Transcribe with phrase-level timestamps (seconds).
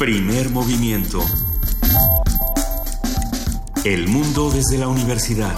[0.00, 1.22] Primer movimiento.
[3.84, 5.54] El mundo desde la universidad.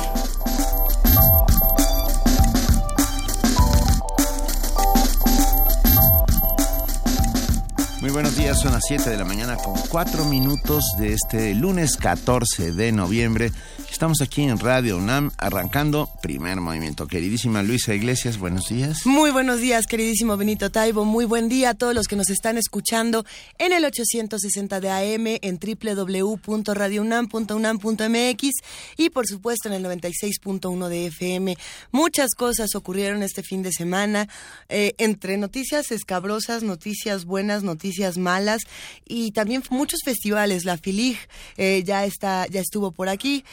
[8.01, 11.97] Muy buenos días, son las 7 de la mañana con 4 minutos de este lunes
[11.97, 13.53] 14 de noviembre.
[13.93, 17.07] Estamos aquí en Radio UNAM arrancando primer movimiento.
[17.07, 19.05] Queridísima Luisa Iglesias, buenos días.
[19.05, 21.05] Muy buenos días, queridísimo Benito Taibo.
[21.05, 23.27] Muy buen día a todos los que nos están escuchando
[23.59, 28.51] en el 860 de AM, en www.radiounam.unam.mx
[28.97, 31.59] y por supuesto en el 96.1 de FM.
[31.93, 34.27] Muchas cosas ocurrieron este fin de semana,
[34.71, 38.63] eh, entre noticias escabrosas, noticias buenas, noticias malas
[39.07, 40.65] y también muchos festivales.
[40.65, 41.19] La FILIG
[41.59, 43.45] eh, ya está, ya estuvo por aquí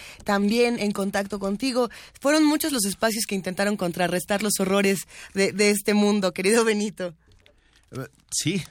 [0.79, 1.89] en contacto contigo.
[2.19, 7.13] Fueron muchos los espacios que intentaron contrarrestar los horrores de, de este mundo, querido Benito.
[8.31, 8.61] Sí,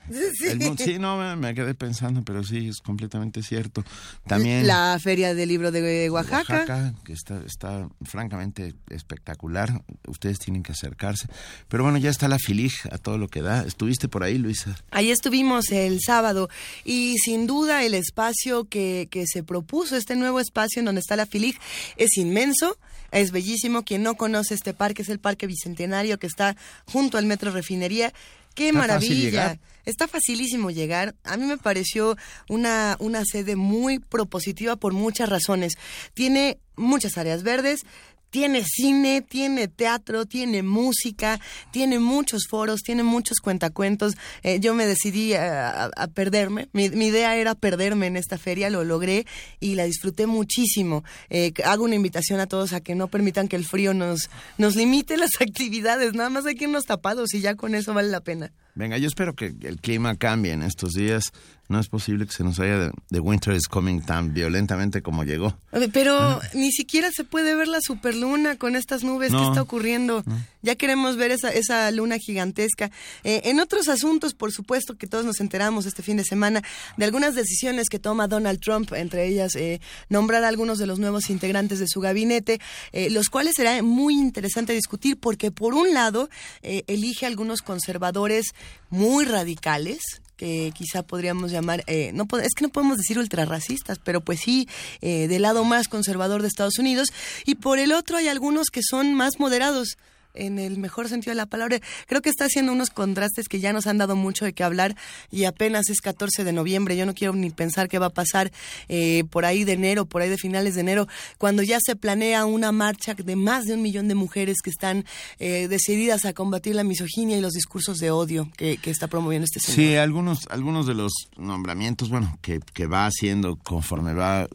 [0.78, 0.98] sí.
[0.98, 3.84] no, me, quedé pensando, pero sí, es completamente cierto.
[4.27, 6.55] También la Feria del Libro de Oaxaca.
[6.55, 9.83] Oaxaca, que está, está francamente espectacular.
[10.06, 11.27] Ustedes tienen que acercarse.
[11.66, 13.62] Pero bueno, ya está la Filig a todo lo que da.
[13.62, 14.77] ¿Estuviste por ahí, Luisa?
[14.92, 16.48] Ahí estuvimos el sábado
[16.84, 21.16] y sin duda el espacio que, que se propuso, este nuevo espacio en donde está
[21.16, 21.58] la Filig,
[21.96, 22.78] es inmenso.
[23.11, 23.84] Es bellísimo.
[23.84, 28.12] Quien no conoce este parque es el Parque Bicentenario que está junto al Metro Refinería
[28.59, 29.56] ¡Qué maravilla!
[29.84, 31.14] Está facilísimo llegar.
[31.23, 32.17] A mí me pareció
[32.48, 35.75] una, una sede muy propositiva por muchas razones.
[36.12, 37.86] Tiene muchas áreas verdes,
[38.31, 41.41] tiene cine, tiene teatro, tiene música,
[41.71, 44.15] tiene muchos foros, tiene muchos cuentacuentos.
[44.43, 46.69] Eh, yo me decidí a, perderme.
[46.73, 49.27] Mi, idea era perderme en esta feria, lo logré
[49.61, 51.05] y la disfruté muchísimo.
[51.31, 54.77] Eh, hago una invitación a todos a que no permitan que el frío nos, nos
[54.77, 56.15] limite las actividades.
[56.15, 58.53] Nada más hay que irnos tapados y ya con eso vale la pena.
[58.75, 61.33] Venga, yo espero que el clima cambie en estos días.
[61.69, 65.55] No es posible que se nos haya de, Winter is Coming tan violentamente como llegó.
[65.92, 69.33] Pero ni siquiera se puede ver la superluna con estas nubes.
[69.33, 70.24] ¿Qué está ocurriendo?
[70.62, 72.90] Ya queremos ver esa, esa luna gigantesca.
[73.23, 76.62] Eh, en otros asuntos, por supuesto, que todos nos enteramos este fin de semana
[76.96, 80.98] de algunas decisiones que toma Donald Trump, entre ellas eh, nombrar a algunos de los
[80.98, 82.61] nuevos integrantes de su gabinete,
[82.92, 86.30] eh, los cuales será muy interesante discutir porque, por un lado,
[86.62, 88.55] elige algunos conservadores
[88.89, 90.01] muy radicales,
[90.39, 94.69] que quizá podríamos llamar, eh, no es que no podemos decir ultrarracistas, pero pues sí,
[95.03, 97.09] eh, del lado más conservador de Estados Unidos,
[97.45, 99.99] y por el otro hay algunos que son más moderados
[100.34, 101.80] en el mejor sentido de la palabra.
[102.06, 104.96] Creo que está haciendo unos contrastes que ya nos han dado mucho de qué hablar
[105.30, 106.96] y apenas es 14 de noviembre.
[106.96, 108.52] Yo no quiero ni pensar qué va a pasar
[108.89, 111.08] eh, por ahí de enero, por ahí de finales de enero,
[111.39, 115.05] cuando ya se planea una marcha de más de un millón de mujeres que están
[115.39, 119.60] eh, decididas a combatir la misoginia y los discursos de odio que, está promoviendo este
[119.60, 119.77] señor.
[119.77, 124.48] Sí, algunos, algunos de los nombramientos, bueno, que, que va haciendo conforme va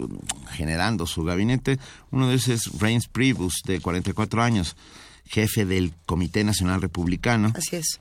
[0.52, 1.78] generando su gabinete.
[2.10, 4.76] Uno de esos es Reins Pribus, de 44 años
[5.26, 7.52] jefe del Comité Nacional Republicano.
[7.56, 8.00] Así es.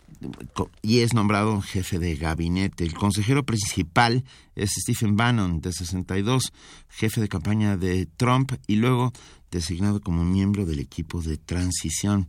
[0.82, 2.84] Y es nombrado jefe de gabinete.
[2.84, 4.24] El consejero principal
[4.54, 6.52] es Stephen Bannon, de 62,
[6.88, 9.12] jefe de campaña de Trump y luego
[9.50, 12.28] designado como miembro del equipo de transición.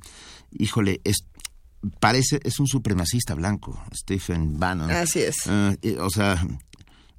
[0.51, 1.25] Híjole, es,
[1.99, 4.91] parece, es un supremacista blanco, Stephen Bannon.
[4.91, 5.47] Así es.
[5.47, 6.45] Ah, o sea,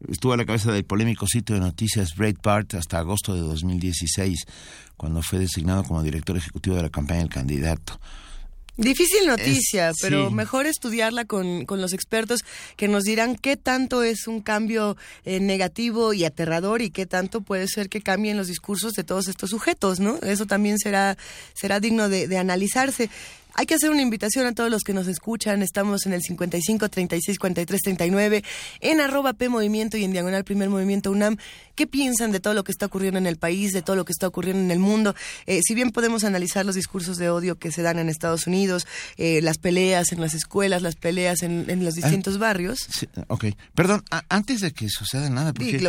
[0.08, 4.44] estuvo a la cabeza del polémico sitio de noticias Breitbart hasta agosto de 2016,
[4.96, 8.00] cuando fue designado como director ejecutivo de la campaña del candidato.
[8.76, 12.40] Difícil noticia, pero mejor estudiarla con, con, los expertos
[12.76, 17.40] que nos dirán qué tanto es un cambio eh, negativo y aterrador y qué tanto
[17.40, 20.16] puede ser que cambien los discursos de todos estos sujetos, ¿no?
[20.22, 21.16] Eso también será,
[21.52, 23.10] será digno de, de analizarse.
[23.56, 25.62] Hay que hacer una invitación a todos los que nos escuchan.
[25.62, 28.44] Estamos en el 55 36 43 39,
[28.80, 31.36] en arroba P Movimiento y en Diagonal Primer Movimiento UNAM.
[31.76, 34.12] ¿Qué piensan de todo lo que está ocurriendo en el país, de todo lo que
[34.12, 35.14] está ocurriendo en el mundo?
[35.46, 38.86] Eh, si bien podemos analizar los discursos de odio que se dan en Estados Unidos,
[39.16, 42.88] eh, las peleas en las escuelas, las peleas en, los distintos ah, barrios.
[43.28, 45.80] ok, perdón, antes de que suceda nada, porque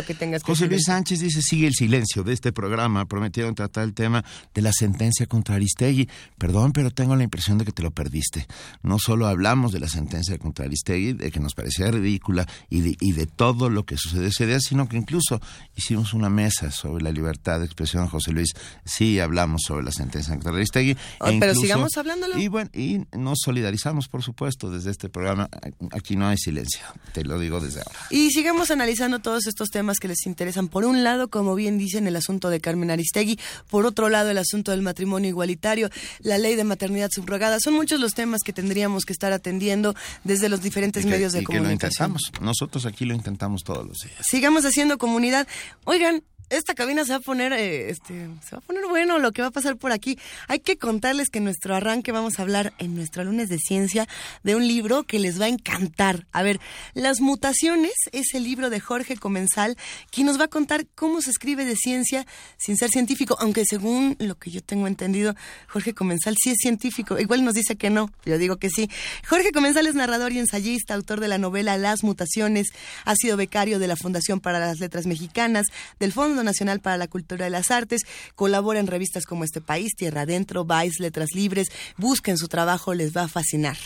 [0.42, 4.24] José Luis Sánchez dice, sigue el silencio de este programa, prometieron tratar el tema
[4.54, 6.08] de la sentencia contra Aristegui.
[6.38, 8.46] Perdón, pero tengo la impresión de que te lo perdiste.
[8.82, 12.96] No solo hablamos de la sentencia contra Aristegui, de que nos parecía ridícula y de,
[13.00, 15.40] y de todo lo que sucedió ese día, sino que incluso
[15.74, 18.50] hicimos una mesa sobre la libertad de expresión, José Luis.
[18.84, 20.96] Sí hablamos sobre la sentencia contra Aristegui.
[21.20, 22.38] Oh, pero sigamos hablándolo.
[22.38, 25.48] Y bueno, y nos solidarizamos, por supuesto, desde este programa.
[25.92, 26.80] Aquí no hay silencio,
[27.12, 27.98] te lo digo desde ahora.
[28.10, 30.68] Y sigamos analizando todos estos temas que les interesan.
[30.68, 33.38] Por un lado, como bien dicen, el asunto de Carmen Aristegui.
[33.70, 38.00] Por otro lado, el asunto del matrimonio igualitario, la ley de maternidad subrogada Son muchos
[38.00, 39.94] los temas que tendríamos que estar atendiendo
[40.24, 42.12] desde los diferentes medios de comunicación.
[42.12, 42.32] lo intentamos.
[42.40, 44.16] Nosotros aquí lo intentamos todos los días.
[44.20, 45.46] Sigamos haciendo comunidad.
[45.84, 49.32] Oigan, esta cabina se va a poner, eh, este, se va a poner bueno lo
[49.32, 50.18] que va a pasar por aquí.
[50.48, 54.06] Hay que contarles que en nuestro arranque vamos a hablar en nuestro lunes de ciencia
[54.44, 56.26] de un libro que les va a encantar.
[56.32, 56.60] A ver,
[56.94, 59.76] Las mutaciones es el libro de Jorge Comensal,
[60.10, 62.26] quien nos va a contar cómo se escribe de ciencia
[62.56, 65.34] sin ser científico, aunque según lo que yo tengo entendido,
[65.68, 67.18] Jorge Comensal sí es científico.
[67.18, 68.88] Igual nos dice que no, yo digo que sí.
[69.28, 72.68] Jorge Comensal es narrador y ensayista, autor de la novela Las mutaciones,
[73.04, 75.66] ha sido becario de la Fundación para las Letras Mexicanas,
[75.98, 78.02] del Fondo Nacional para la Cultura y las Artes,
[78.34, 81.68] colabora en revistas como Este País, Tierra Adentro, Vice, Letras Libres.
[81.96, 83.76] Busquen su trabajo, les va a fascinar.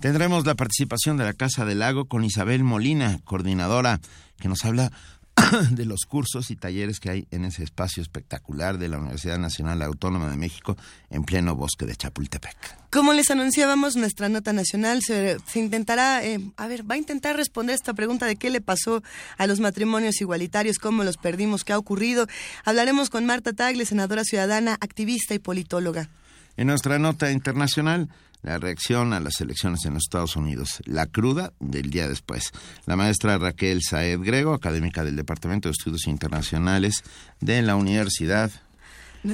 [0.00, 4.00] Tendremos la participación de la Casa del Lago con Isabel Molina, coordinadora,
[4.38, 4.92] que nos habla
[5.70, 9.82] de los cursos y talleres que hay en ese espacio espectacular de la Universidad Nacional
[9.82, 10.76] Autónoma de México
[11.10, 12.56] en pleno bosque de Chapultepec.
[12.90, 17.74] Como les anunciábamos, nuestra nota nacional se, intentará, eh, a ver, va a intentar responder
[17.74, 19.02] esta pregunta de qué le pasó
[19.36, 22.26] a los matrimonios igualitarios, cómo los perdimos, qué ha ocurrido.
[22.64, 26.08] Hablaremos con Marta Tagle, senadora ciudadana, activista y politóloga.
[26.56, 28.08] En nuestra nota internacional
[28.42, 32.52] la reacción a las elecciones en los Estados Unidos, la cruda del día después.
[32.86, 37.02] La maestra Raquel Saed Grego, académica del Departamento de Estudios Internacionales
[37.40, 38.50] de la Universidad.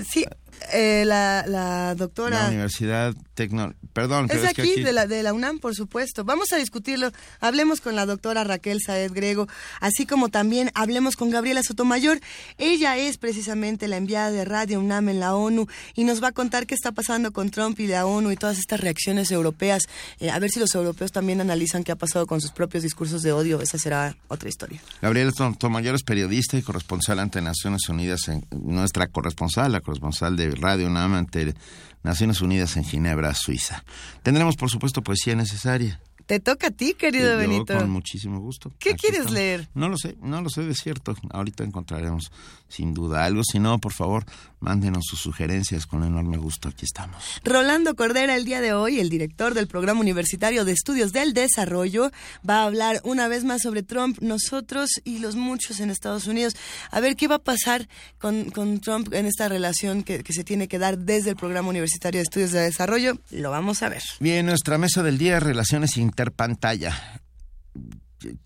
[0.09, 0.25] Sí,
[0.73, 2.43] eh, la, la, doctora...
[2.45, 3.75] La Universidad Tecno...
[3.93, 6.25] Perdón, es, aquí, De, la, de la UNAM, por supuesto.
[6.25, 7.13] Vamos a discutirlo.
[7.41, 9.47] Hablemos con la doctora Raquel Saed Grego,
[9.81, 12.21] así como también hablemos con Gabriela Sotomayor.
[12.59, 16.33] Ella es precisamente la enviada de Radio UNAM en la ONU y nos va a
[16.33, 19.85] contar qué está pasando con Trump y la ONU y todas estas reacciones europeas.
[20.19, 23.23] Eh, a ver si los europeos también analizan qué ha pasado con sus propios discursos
[23.23, 23.61] de odio.
[23.61, 24.81] Esa será otra historia.
[25.01, 30.44] Gabriela Sotomayor es periodista y corresponsal ante Naciones Unidas, en, nuestra corresponsal, la corresponsal de
[30.53, 31.55] Radio UNAM ante
[32.03, 33.85] Naciones Unidas en Ginebra, Suiza.
[34.23, 36.01] Tendremos, por supuesto, poesía necesaria.
[36.27, 37.77] Te toca a ti, querido Benito.
[37.77, 38.73] Con muchísimo gusto.
[38.79, 39.69] ¿Qué quieres leer?
[39.75, 41.15] No lo sé, no lo sé de cierto.
[41.31, 42.33] Ahorita encontraremos
[42.75, 43.43] sin duda algo.
[43.45, 44.25] Si no, por favor,
[44.61, 46.69] mándenos sus sugerencias con enorme gusto.
[46.69, 47.41] Aquí estamos.
[47.45, 52.11] Rolando Cordera, el día de hoy, el director del Programa Universitario de Estudios del Desarrollo,
[52.49, 56.55] va a hablar una vez más sobre Trump, nosotros y los muchos en Estados Unidos.
[56.91, 57.89] A ver qué va a pasar
[58.19, 58.51] con,
[58.81, 62.23] Trump en esta relación que, que se tiene que dar desde el Programa Universitario de
[62.23, 63.19] Estudios de Desarrollo.
[63.31, 64.03] Lo vamos a ver.
[64.21, 67.21] Bien, nuestra mesa del día, relaciones interpantalla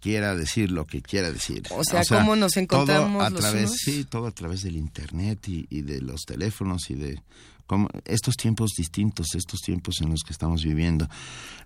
[0.01, 1.63] quiera decir lo que quiera decir.
[1.71, 6.01] O sea, cómo nos encontramos a través, sí, todo a través del internet y, de
[6.01, 7.23] los teléfonos y de
[8.07, 11.09] estos tiempos distintos, estos tiempos en los que estamos viviendo.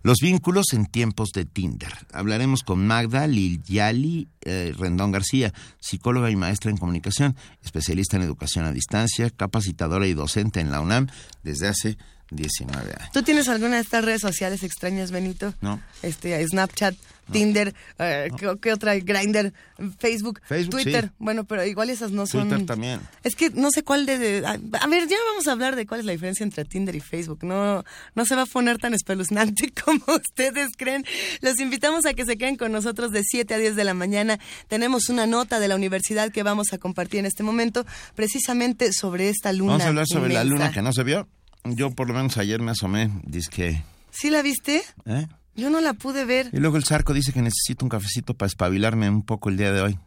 [0.03, 1.93] Los vínculos en tiempos de Tinder.
[2.12, 8.65] Hablaremos con Magda Lilyali eh, Rendón García, psicóloga y maestra en comunicación, especialista en educación
[8.65, 11.06] a distancia, capacitadora y docente en la UNAM
[11.44, 11.97] desde hace
[12.32, 13.12] 19 años.
[13.12, 15.55] ¿Tú tienes alguna de estas redes sociales extrañas, Benito?
[15.61, 15.81] No.
[16.03, 16.94] Este, Snapchat,
[17.31, 18.29] Tinder, eh,
[18.61, 18.95] ¿qué, otra?
[18.97, 19.53] Grindr,
[19.99, 20.41] Facebook,
[20.71, 21.13] Twitter.
[21.19, 22.49] Bueno, pero igual esas no son...
[22.49, 23.01] Twitter también.
[23.23, 26.07] Es que no sé cuál de, A ver, ya vamos a hablar de cuál es
[26.07, 27.45] la diferencia entre Tinder y Facebook.
[27.45, 27.85] No,
[28.15, 31.05] no se va a poner tan espeluznante como ustedes creen.
[31.41, 34.39] Los invitamos a que se queden con nosotros de 7 a 10 de la mañana.
[34.69, 39.29] Tenemos una nota de la universidad que vamos a compartir en este momento precisamente sobre
[39.29, 41.29] esta luna Vamos a hablar sobre la luna que no se vio.
[41.65, 43.83] Yo por lo menos ayer me asomé, dice que...
[44.11, 44.82] ¿Sí la viste?
[45.06, 45.27] ¿Eh?
[45.55, 46.51] Yo no la pude ver.
[46.53, 49.73] Y luego el Zarco dice que necesito un cafecito para espabilarme un poco el día
[49.73, 49.99] de hoy.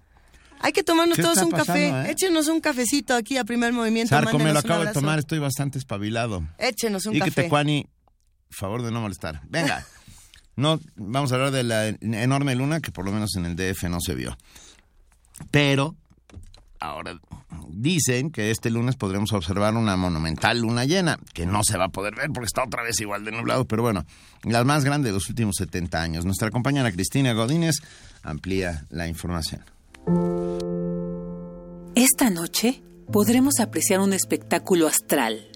[0.59, 1.89] Hay que tomarnos todos un café.
[1.89, 2.11] Eh?
[2.11, 4.09] Échenos un cafecito aquí a primer movimiento.
[4.09, 6.43] Zarco, me lo acabo de tomar, estoy bastante espabilado.
[6.57, 7.29] Échenos un y café.
[7.29, 7.87] Y que Tecuani,
[8.49, 9.41] favor de no molestar.
[9.47, 9.85] Venga.
[10.55, 13.83] no, vamos a hablar de la enorme luna que por lo menos en el DF
[13.83, 14.35] no se vio.
[15.51, 15.95] Pero
[16.79, 17.19] Ahora,
[17.69, 21.89] dicen que este lunes podremos observar una monumental luna llena, que no se va a
[21.89, 24.05] poder ver porque está otra vez igual de nublado, pero bueno,
[24.43, 26.25] la más grande de los últimos 70 años.
[26.25, 27.75] Nuestra compañera Cristina Godínez
[28.23, 29.63] amplía la información.
[31.95, 35.47] Esta noche podremos apreciar un espectáculo astral.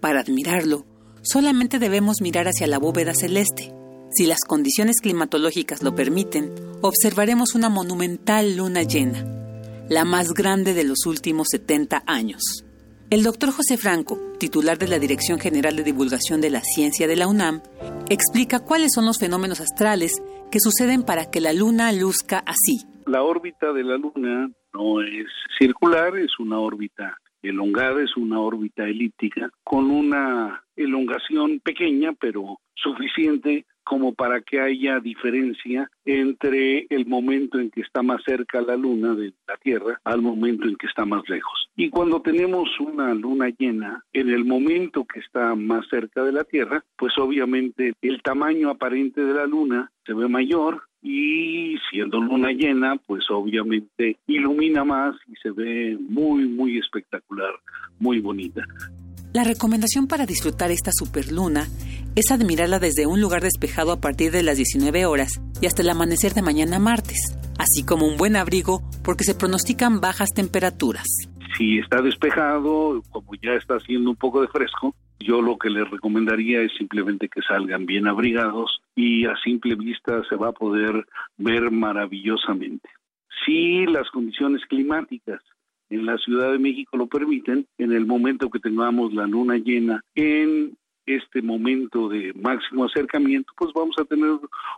[0.00, 0.86] Para admirarlo,
[1.22, 3.74] solamente debemos mirar hacia la bóveda celeste.
[4.10, 9.38] Si las condiciones climatológicas lo permiten, observaremos una monumental luna llena
[9.88, 12.64] la más grande de los últimos 70 años.
[13.10, 17.16] El doctor José Franco, titular de la Dirección General de Divulgación de la Ciencia de
[17.16, 17.62] la UNAM,
[18.10, 20.12] explica cuáles son los fenómenos astrales
[20.50, 22.84] que suceden para que la Luna luzca así.
[23.06, 25.26] La órbita de la Luna no es
[25.58, 33.64] circular, es una órbita elongada, es una órbita elíptica con una elongación pequeña pero suficiente
[33.88, 39.14] como para que haya diferencia entre el momento en que está más cerca la luna
[39.14, 41.70] de la Tierra al momento en que está más lejos.
[41.74, 46.44] Y cuando tenemos una luna llena, en el momento que está más cerca de la
[46.44, 52.50] Tierra, pues obviamente el tamaño aparente de la luna se ve mayor y siendo luna
[52.50, 57.54] llena, pues obviamente ilumina más y se ve muy, muy espectacular,
[57.98, 58.64] muy bonita.
[59.34, 61.66] La recomendación para disfrutar esta superluna
[62.16, 65.90] es admirarla desde un lugar despejado a partir de las 19 horas y hasta el
[65.90, 71.04] amanecer de mañana martes, así como un buen abrigo porque se pronostican bajas temperaturas.
[71.58, 75.88] Si está despejado, como ya está haciendo un poco de fresco, yo lo que les
[75.90, 81.06] recomendaría es simplemente que salgan bien abrigados y a simple vista se va a poder
[81.36, 82.88] ver maravillosamente.
[83.44, 85.42] Si las condiciones climáticas
[85.90, 90.02] en la Ciudad de México lo permiten, en el momento que tengamos la luna llena
[90.14, 90.76] en
[91.06, 94.30] este momento de máximo acercamiento, pues vamos a tener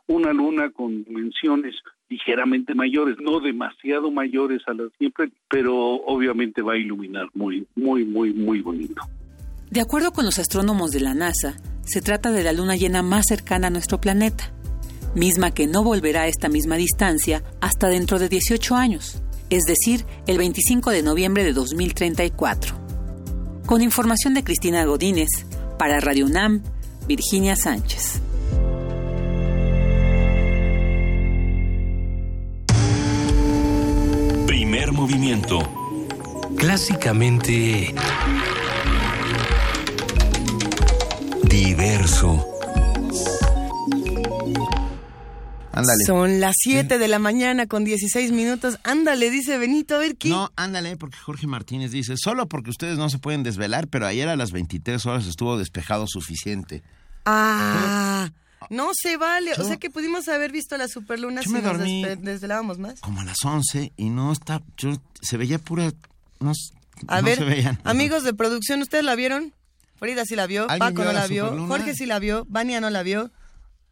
[0.06, 1.74] una luna con dimensiones
[2.08, 8.04] ligeramente mayores, no demasiado mayores a las siempre, pero obviamente va a iluminar muy, muy,
[8.04, 9.02] muy, muy bonito.
[9.70, 13.26] De acuerdo con los astrónomos de la NASA, se trata de la luna llena más
[13.28, 14.52] cercana a nuestro planeta,
[15.16, 20.06] misma que no volverá a esta misma distancia hasta dentro de 18 años es decir,
[20.26, 22.74] el 25 de noviembre de 2034.
[23.66, 25.28] Con información de Cristina Godínez,
[25.78, 26.62] para Radio UNAM,
[27.06, 28.20] Virginia Sánchez.
[34.46, 35.58] Primer movimiento.
[36.56, 37.94] Clásicamente...
[41.44, 42.49] Diverso.
[46.06, 48.78] Son las 7 de la mañana con 16 minutos.
[48.82, 50.28] Ándale, dice Benito, a ver qué.
[50.28, 54.28] No, ándale, porque Jorge Martínez dice, solo porque ustedes no se pueden desvelar, pero ayer
[54.28, 56.82] a las 23 horas estuvo despejado suficiente.
[57.26, 58.30] Ah.
[58.68, 61.78] No se vale, o sea que pudimos haber visto la superluna si nos
[62.20, 63.00] desvelábamos más.
[63.00, 65.90] Como a las 11 y no está, yo, se veía pura,
[66.40, 66.52] no,
[67.08, 69.54] a ver, amigos de producción, ¿ustedes la vieron?
[69.96, 73.02] Frida sí la vio, Paco no la, vio, Jorge sí la vio, Vania no la
[73.02, 73.30] vio,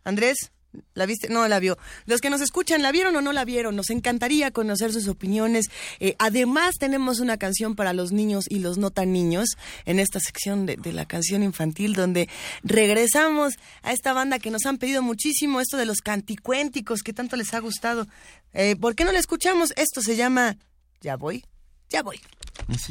[0.04, 0.52] Andrés.
[0.94, 1.28] ¿La viste?
[1.28, 1.78] No la vio.
[2.06, 3.74] Los que nos escuchan, ¿la vieron o no la vieron?
[3.74, 5.66] Nos encantaría conocer sus opiniones.
[5.98, 9.56] Eh, además, tenemos una canción para los niños y los no tan niños
[9.86, 12.28] en esta sección de, la canción infantil, donde
[12.62, 17.36] regresamos a esta banda que nos han pedido muchísimo, esto de los canticuénticos, que tanto
[17.36, 18.06] les ha gustado.
[18.52, 19.72] Eh, ¿Por qué no la escuchamos?
[19.76, 20.58] Esto se llama
[21.00, 21.44] Ya voy,
[21.88, 22.20] ya voy.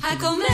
[0.02, 0.48] A comer.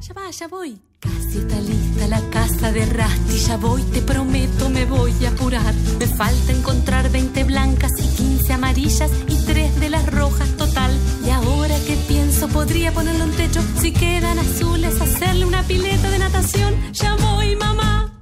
[0.00, 0.80] Ya va, ya voy.
[1.00, 1.60] Casi está
[2.06, 5.74] lista la casa de Rasti, ya voy, te prometo, me voy a apurar.
[5.98, 10.90] Me falta encontrar 20 blancas y 15 amarillas y 3 de las rojas total.
[11.24, 13.60] Y ahora que pienso, podría ponerlo en techo.
[13.80, 16.74] Si quedan azules, hacerle una pileta de natación.
[16.92, 18.12] Ya voy, mamá,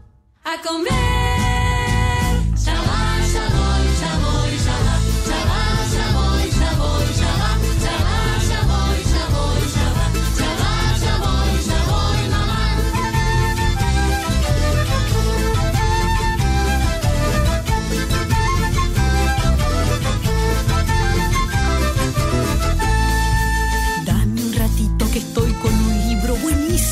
[0.44, 1.14] a comer.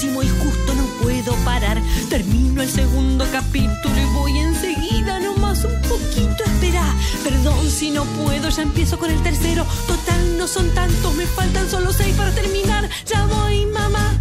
[0.05, 1.81] Y justo no puedo parar.
[2.09, 6.85] Termino el segundo capítulo y voy enseguida, nomás un poquito espera.
[7.23, 9.65] Perdón si no puedo, ya empiezo con el tercero.
[9.87, 12.89] Total, no son tantos, me faltan solo seis para terminar.
[13.07, 14.21] Ya voy, mamá,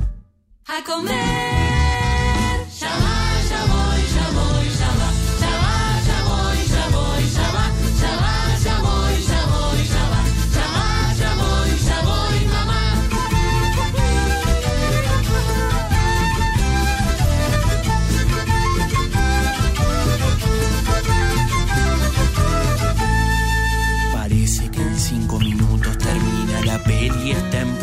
[0.67, 2.67] a comer.
[2.79, 3.30] Ya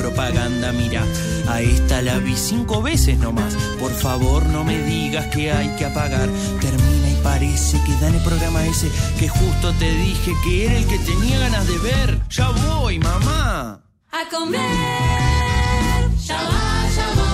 [0.09, 1.05] propaganda, mira,
[1.49, 3.55] a esta la vi cinco veces nomás.
[3.79, 6.29] Por favor, no me digas que hay que apagar.
[6.61, 10.87] Termina y parece que dan el programa ese que justo te dije que era el
[10.87, 12.21] que tenía ganas de ver.
[12.31, 13.83] Ya voy, mamá.
[14.11, 14.61] A comer.
[16.27, 17.28] Ya va, ya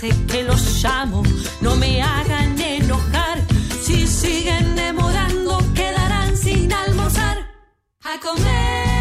[0.00, 1.22] que los llamo,
[1.60, 3.42] no me hagan enojar.
[3.82, 7.38] Si siguen demorando, quedarán sin almorzar.
[8.04, 8.97] A comer.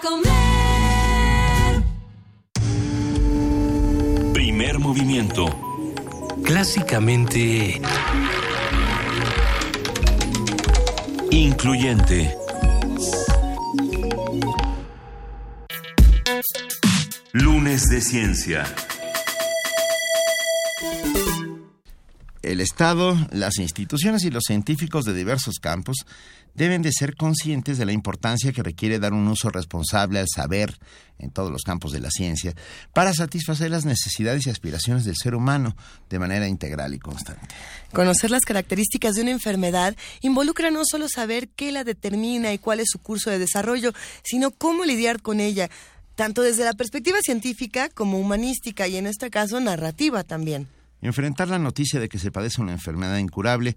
[0.00, 1.82] Comer.
[4.32, 5.46] Primer movimiento.
[6.42, 7.80] Clásicamente...
[11.30, 12.36] Incluyente.
[17.32, 18.64] Lunes de Ciencia.
[22.46, 26.06] El Estado, las instituciones y los científicos de diversos campos
[26.54, 30.78] deben de ser conscientes de la importancia que requiere dar un uso responsable al saber
[31.18, 32.54] en todos los campos de la ciencia
[32.92, 35.76] para satisfacer las necesidades y aspiraciones del ser humano
[36.08, 37.48] de manera integral y constante.
[37.92, 42.78] Conocer las características de una enfermedad involucra no solo saber qué la determina y cuál
[42.78, 45.68] es su curso de desarrollo, sino cómo lidiar con ella,
[46.14, 50.68] tanto desde la perspectiva científica como humanística y en este caso narrativa también.
[51.00, 53.76] Enfrentar la noticia de que se padece una enfermedad incurable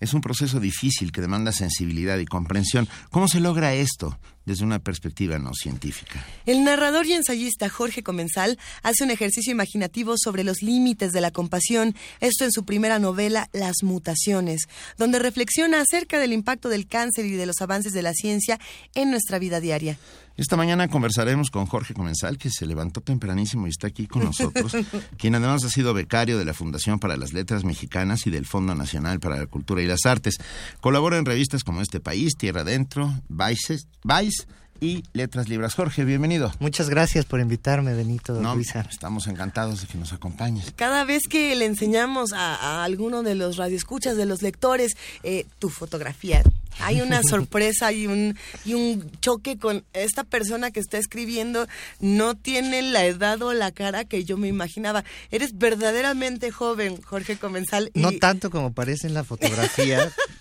[0.00, 2.88] es un proceso difícil que demanda sensibilidad y comprensión.
[3.10, 6.24] ¿Cómo se logra esto desde una perspectiva no científica?
[6.46, 11.30] El narrador y ensayista Jorge Comensal hace un ejercicio imaginativo sobre los límites de la
[11.30, 14.62] compasión, esto en su primera novela Las mutaciones,
[14.96, 18.58] donde reflexiona acerca del impacto del cáncer y de los avances de la ciencia
[18.94, 19.98] en nuestra vida diaria.
[20.40, 24.74] Esta mañana conversaremos con Jorge Comensal, que se levantó tempranísimo y está aquí con nosotros,
[25.18, 28.74] quien además ha sido becario de la Fundación para las Letras Mexicanas y del Fondo
[28.74, 30.38] Nacional para la Cultura y Artes.
[30.80, 34.46] Colabora en revistas como Este País, Tierra Adentro, Vice, Vice
[34.80, 35.74] y Letras Libras.
[35.74, 36.52] Jorge, bienvenido.
[36.58, 38.34] Muchas gracias por invitarme, Benito.
[38.34, 40.72] No, estamos encantados de que nos acompañes.
[40.76, 45.68] Cada vez que le enseñamos a, alguno de los radioescuchas, de los lectores, eh, tu
[45.68, 46.42] fotografía,
[46.80, 51.66] hay una sorpresa y un, y un choque con esta persona que está escribiendo.
[52.00, 55.04] No tiene la edad o la cara que yo me imaginaba.
[55.30, 57.90] Eres verdaderamente joven, Jorge Comensal.
[57.94, 60.10] No tanto como parece en la fotografía.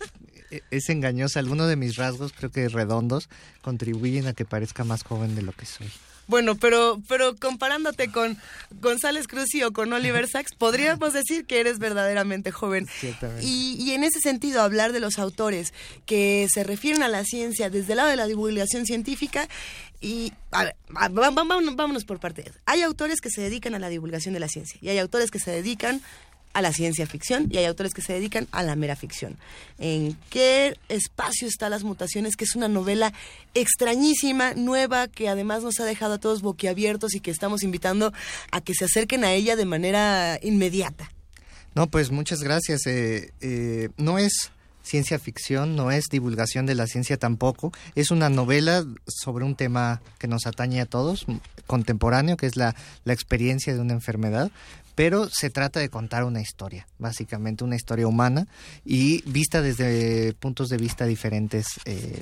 [0.51, 1.39] E-, es engañosa.
[1.39, 3.29] Algunos de mis rasgos, creo que redondos,
[3.61, 5.87] contribuyen a que parezca más joven de lo que soy.
[6.29, 8.37] Bueno, pero, pero comparándote con
[8.79, 12.87] González Cruz o con Oliver Sacks, podríamos decir que eres verdaderamente joven.
[13.41, 15.73] Y, y, en ese sentido, hablar de los autores
[16.05, 19.49] que se refieren a la ciencia desde el lado de la divulgación científica
[20.01, 22.45] y a ver, vámonos, vámonos por partes.
[22.65, 25.39] Hay autores que se dedican a la divulgación de la ciencia y hay autores que
[25.39, 26.01] se dedican
[26.53, 29.37] a la ciencia ficción y hay autores que se dedican a la mera ficción.
[29.77, 32.35] ¿En qué espacio están las mutaciones?
[32.35, 33.13] Que es una novela
[33.53, 38.13] extrañísima, nueva, que además nos ha dejado a todos boquiabiertos y que estamos invitando
[38.51, 41.11] a que se acerquen a ella de manera inmediata.
[41.75, 42.85] No, pues muchas gracias.
[42.87, 47.71] Eh, eh, no es ciencia ficción, no es divulgación de la ciencia tampoco.
[47.95, 51.25] Es una novela sobre un tema que nos atañe a todos,
[51.67, 54.51] contemporáneo, que es la, la experiencia de una enfermedad,
[54.99, 58.47] pero se trata de contar una historia, básicamente una historia humana
[58.83, 62.21] y vista desde puntos de vista diferentes, eh,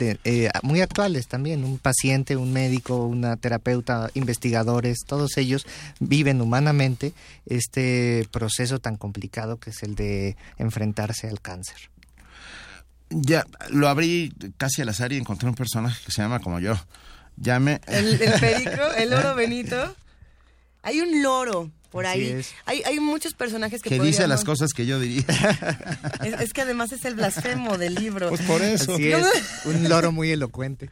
[0.00, 1.62] eh, muy actuales también.
[1.62, 5.66] Un paciente, un médico, una terapeuta, investigadores, todos ellos
[5.98, 7.12] viven humanamente
[7.44, 11.90] este proceso tan complicado que es el de enfrentarse al cáncer.
[13.10, 16.76] Ya, lo abrí casi al azar y encontré un personaje que se llama como yo.
[17.36, 17.82] Llame.
[17.86, 19.94] El, el perico, el oro Benito.
[20.82, 22.40] Hay un loro por ahí.
[22.64, 23.90] Hay, hay muchos personajes que...
[23.90, 25.24] Que dice las cosas que yo diría.
[26.40, 28.28] Es, que además es el blasfemo del libro.
[28.28, 28.96] Pues por eso.
[29.64, 30.88] un loro muy elocuente.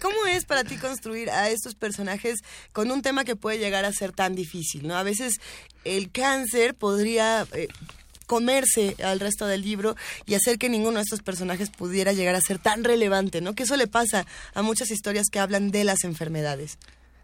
[0.00, 2.36] ¿Cómo es para ti construir a estos personajes
[2.72, 4.86] con un tema que puede llegar a ser tan difícil?
[4.86, 4.96] ¿no?
[4.96, 5.34] A veces
[5.84, 7.46] el cáncer podría...
[7.52, 7.68] Eh,
[8.26, 9.94] comerse al resto del libro
[10.26, 13.54] y hacer que ninguno de estos personajes pudiera llegar a ser tan relevante, ¿no?
[13.54, 16.76] Que eso le pasa a muchas historias que hablan de las enfermedades.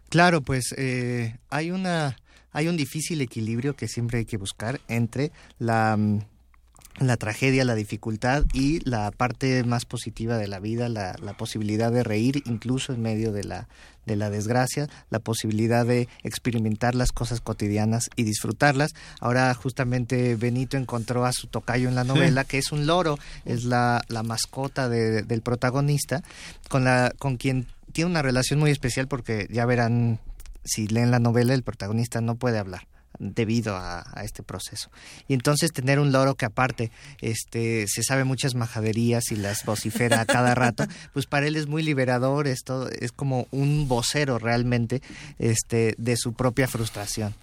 [0.07, 2.15] Claro, pues eh, hay una
[2.53, 6.19] hay un difícil equilibrio que siempre hay que buscar entre la, mm,
[6.99, 11.91] la tragedia, la dificultad y la parte más positiva de la vida, la, la, posibilidad
[11.91, 13.67] de reír incluso en medio de la,
[14.05, 18.93] de la desgracia, la posibilidad de experimentar las cosas cotidianas y disfrutarlas.
[19.19, 23.63] Ahora justamente Benito encontró a su tocayo en la novela, que es un loro, es
[23.63, 26.21] la, la mascota del protagonista,
[26.69, 30.19] con, la, con quien tiene una relación muy especial porque ya verán
[30.63, 32.87] si leen la novela, el protagonista no puede hablar.
[33.19, 34.89] debido a, este proceso.
[35.27, 36.89] Y entonces tener un loro que aparte
[37.21, 41.67] este, se sabe muchas majaderías y las vocifera a cada rato, pues para él es
[41.67, 45.03] muy liberador, esto es como un vocero realmente
[45.37, 47.35] este, de su propia frustración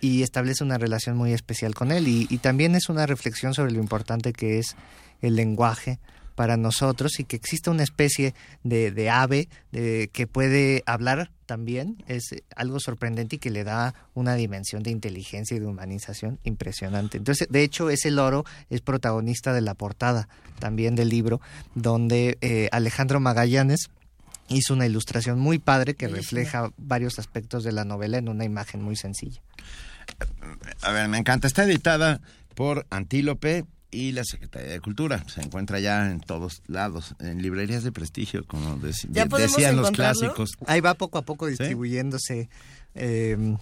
[0.00, 3.80] y establece una relación muy especial con él y, también es una reflexión sobre lo
[3.80, 4.76] importante que es
[5.20, 5.98] el lenguaje
[6.40, 8.32] para nosotros y que existe una especie
[8.64, 14.36] de, de ave que puede hablar también es algo sorprendente y que le da una
[14.36, 17.18] dimensión de inteligencia y de humanización impresionante.
[17.18, 21.42] Entonces, de hecho, ese loro es protagonista de la portada también del libro,
[21.74, 23.90] donde eh, Alejandro Magallanes
[24.48, 28.80] hizo una ilustración muy padre que refleja varios aspectos de la novela en una imagen
[28.80, 29.42] muy sencilla.
[30.80, 31.46] A ver, me encanta.
[31.46, 32.22] Está editada
[32.54, 35.24] por Antílope y la Secretaría de Cultura.
[35.28, 40.50] Se encuentra ya en todos lados, en librerías de prestigio, como decían los clásicos.
[40.66, 42.48] Ahí va poco a poco distribuyéndose.
[42.94, 43.56] Eh,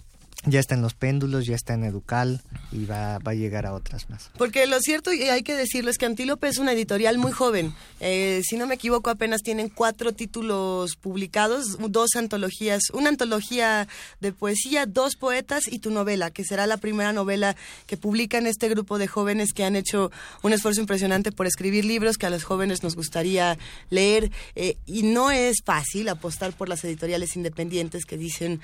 [0.45, 4.09] ya está en los péndulos, ya está en Educal y va, a llegar a otras
[4.09, 4.31] más.
[4.37, 7.73] Porque lo cierto, y hay que decirlo, es que Antílope es una editorial muy joven.
[7.99, 13.87] Eh, si no me equivoco, apenas tienen cuatro títulos publicados, dos antologías, una antología
[14.21, 18.69] de poesía, dos poetas y tu novela, que será la primera novela que publican este
[18.69, 22.43] grupo de jóvenes que han hecho un esfuerzo impresionante por escribir libros que a los
[22.45, 23.57] jóvenes nos gustaría
[23.89, 24.31] leer.
[24.55, 28.61] Eh, y no es fácil apostar por las editoriales independientes que dicen,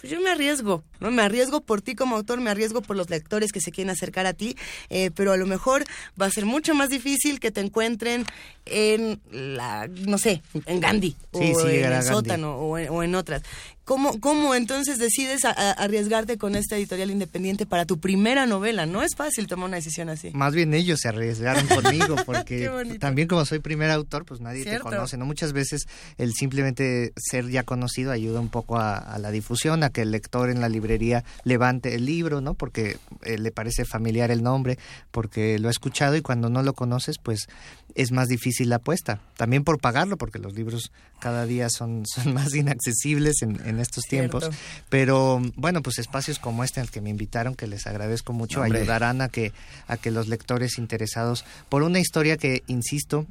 [0.00, 1.10] pues yo me arriesgo, ¿no?
[1.10, 4.26] Me arriesgo por ti como autor, me arriesgo por los lectores que se quieren acercar
[4.26, 4.56] a ti,
[4.90, 5.84] eh, pero a lo mejor
[6.20, 8.24] va a ser mucho más difícil que te encuentren
[8.66, 13.42] en la, no sé, en Gandhi, o en el sótano, o en, otras.
[13.88, 18.84] ¿Cómo, ¿Cómo entonces decides arriesgarte con esta editorial independiente para tu primera novela?
[18.84, 20.30] No es fácil tomar una decisión así.
[20.34, 22.70] Más bien ellos se arriesgaron conmigo, porque
[23.00, 25.24] también como soy primer autor, pues nadie te conoce, ¿no?
[25.24, 30.02] Muchas veces el simplemente ser ya conocido ayuda un poco a, la difusión, a que
[30.02, 32.52] el lector en la librería levante el libro, ¿no?
[32.52, 34.78] Porque eh, le parece familiar el nombre,
[35.10, 37.46] porque lo ha escuchado y cuando no lo conoces, pues
[37.94, 39.22] es más difícil la apuesta.
[39.38, 44.50] También por pagarlo, porque los libros cada día son, son más inaccesibles en estos tiempos.
[44.88, 48.62] Pero bueno, pues espacios como este en el que me invitaron, que les agradezco mucho,
[48.62, 49.52] ayudarán a que,
[49.86, 53.26] a que los lectores interesados por una historia que, insisto,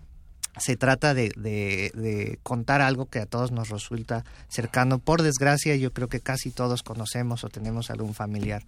[0.60, 5.00] se trata de, de, contar algo que a todos nos resulta cercano.
[5.00, 8.64] Por desgracia, yo creo que casi todos conocemos o tenemos algún familiar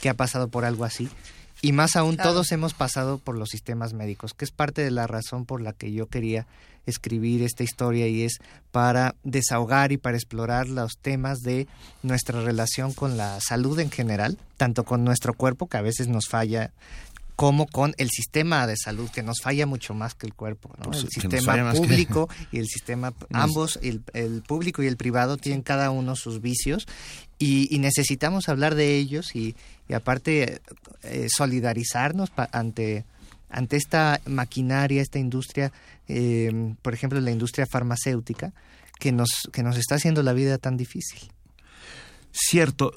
[0.00, 1.08] que ha pasado por algo así.
[1.62, 5.06] Y más aún, todos hemos pasado por los sistemas médicos, que es parte de la
[5.06, 6.46] razón por la que yo quería
[6.86, 8.38] escribir esta historia y es
[8.70, 11.66] para desahogar y para explorar los temas de
[12.02, 16.28] nuestra relación con la salud en general, tanto con nuestro cuerpo, que a veces nos
[16.28, 16.72] falla
[17.36, 21.04] como con el sistema de salud que nos falla mucho más que el cuerpo, pues,
[21.04, 25.90] el sistema público y el sistema ambos el, el, público y el privado tienen cada
[25.90, 26.86] uno sus vicios
[27.38, 29.54] y, necesitamos hablar de ellos y,
[29.94, 30.62] aparte
[31.02, 33.04] eh, solidarizarnos ante
[33.48, 35.72] ante esta maquinaria, esta industria,
[36.08, 38.52] eh, por ejemplo, la industria farmacéutica,
[38.98, 41.30] que nos, que nos está haciendo la vida tan difícil.
[42.32, 42.92] Cierto,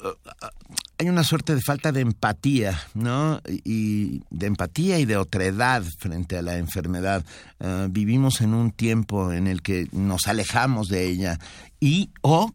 [0.97, 3.41] hay una suerte de falta de empatía, ¿no?
[3.63, 7.23] Y de empatía y de otredad frente a la enfermedad.
[7.61, 11.39] Ah, vivimos en un tiempo en el que nos alejamos de ella
[11.79, 12.53] y o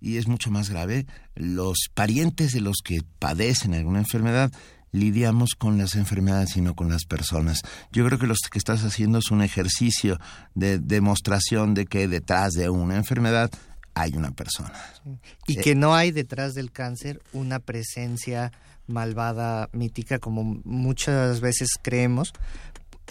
[0.00, 4.50] y es mucho más grave, los parientes de los que padecen alguna enfermedad
[4.92, 7.62] lidiamos con las enfermedades y no con las personas.
[7.92, 10.18] Yo creo que lo que estás haciendo es un ejercicio
[10.54, 13.50] de demostración de que detrás de una enfermedad
[13.94, 14.72] hay una persona.
[15.46, 18.52] Y que no hay detrás del cáncer una presencia
[18.86, 22.32] malvada, mítica, como muchas veces creemos,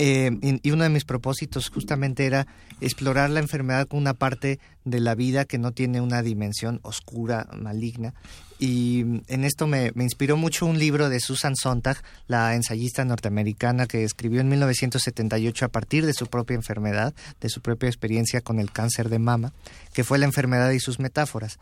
[0.02, 0.32] eh,
[0.64, 2.48] y, uno de mis propósitos justamente era
[2.80, 7.48] explorar la enfermedad con una parte de la vida que no tiene una dimensión oscura,
[7.54, 8.14] maligna.
[8.62, 14.04] Y en esto me, inspiró mucho un libro de Susan Sontag, la ensayista norteamericana que
[14.04, 18.72] escribió en 1978 a partir de su propia enfermedad, de su propia experiencia con el
[18.72, 19.54] cáncer de mama,
[19.94, 21.58] que fue la enfermedad y sus metáforas.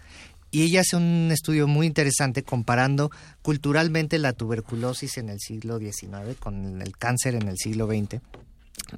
[0.50, 3.12] Y ella hace un estudio muy interesante comparando
[3.44, 8.22] culturalmente la tuberculosis en el siglo XIX con el cáncer en el siglo XX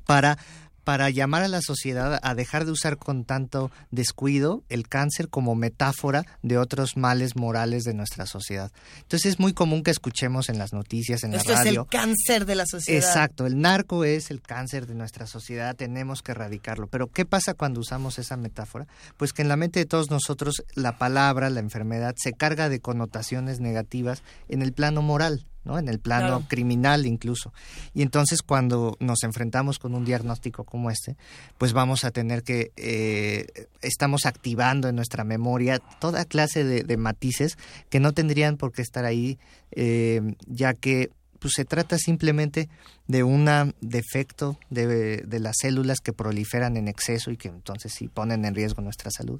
[0.06, 0.38] para
[0.84, 5.56] para llamar a la sociedad a dejar de usar con tanto descuido el cáncer como
[5.56, 8.72] metáfora de otros males morales de nuestra sociedad.
[9.02, 11.52] Entonces es muy común que escuchemos en las noticias, en la radio.
[11.54, 13.08] Esto es el cáncer de la sociedad.
[13.08, 16.88] Exacto, el narco es el cáncer de nuestra sociedad, tenemos que erradicarlo.
[16.88, 18.88] Pero ¿qué pasa cuando usamos esa metáfora?
[19.18, 22.80] Pues que en la mente de todos nosotros la palabra, la enfermedad, se carga de
[22.80, 25.78] connotaciones negativas en el plano moral ¿no?
[25.78, 27.54] en el plano criminal incluso.
[27.93, 31.17] Y entonces cuando nos enfrentamos con un diagnóstico como este,
[31.58, 37.58] pues vamos a tener que, eh, estamos activando en nuestra memoria toda clase de, matices
[37.89, 39.39] que no tendrían por qué estar ahí,
[39.72, 42.67] eh, ya que pues se trata simplemente
[43.08, 43.48] de un
[43.80, 48.54] defecto de, de, las células que proliferan en exceso y que entonces sí ponen en
[48.54, 49.39] riesgo nuestra salud.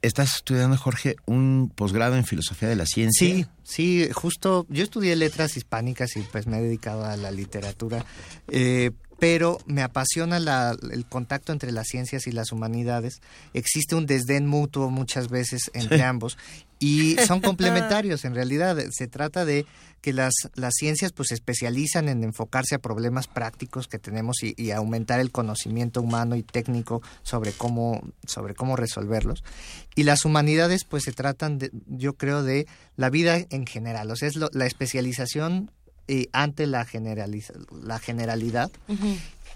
[0.00, 3.28] Estás estudiando, Jorge, un posgrado en filosofía de la ciencia.
[3.28, 8.04] Sí, sí, justo yo estudié letras hispánicas y pues me he dedicado a la literatura,
[8.46, 10.36] eh, pero me apasiona
[10.92, 13.20] el contacto entre las ciencias y las humanidades.
[13.54, 16.38] Existe un desdén mutuo muchas veces entre ambos
[16.78, 18.78] y son complementarios en realidad.
[18.92, 19.66] Se trata de
[20.00, 24.70] que las, las ciencias pues se especializan en enfocarse a problemas prácticos que tenemos y,
[24.70, 29.42] aumentar el conocimiento humano y técnico sobre cómo, sobre cómo resolverlos.
[29.94, 34.10] Y las humanidades pues se tratan, de, yo creo, de la vida en general.
[34.10, 35.70] O sea, es la especialización
[36.10, 36.86] eh, ante la,
[37.82, 38.70] la generalidad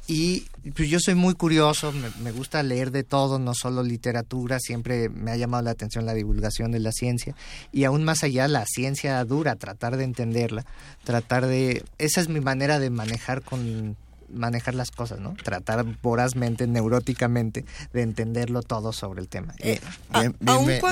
[0.08, 5.08] y pues yo soy muy curioso, me, gusta leer de todo, no solo literatura, siempre
[5.08, 7.36] me ha llamado la atención la divulgación de la ciencia
[7.70, 10.64] y aún más allá la ciencia dura, tratar de entenderla,
[11.04, 11.84] tratar de...
[11.98, 13.96] Esa es mi manera de manejar con
[14.32, 15.34] manejar las cosas, ¿no?
[15.42, 19.54] Tratar vorazmente, neuróticamente, de entenderlo todo sobre el tema.
[19.58, 19.80] Eh,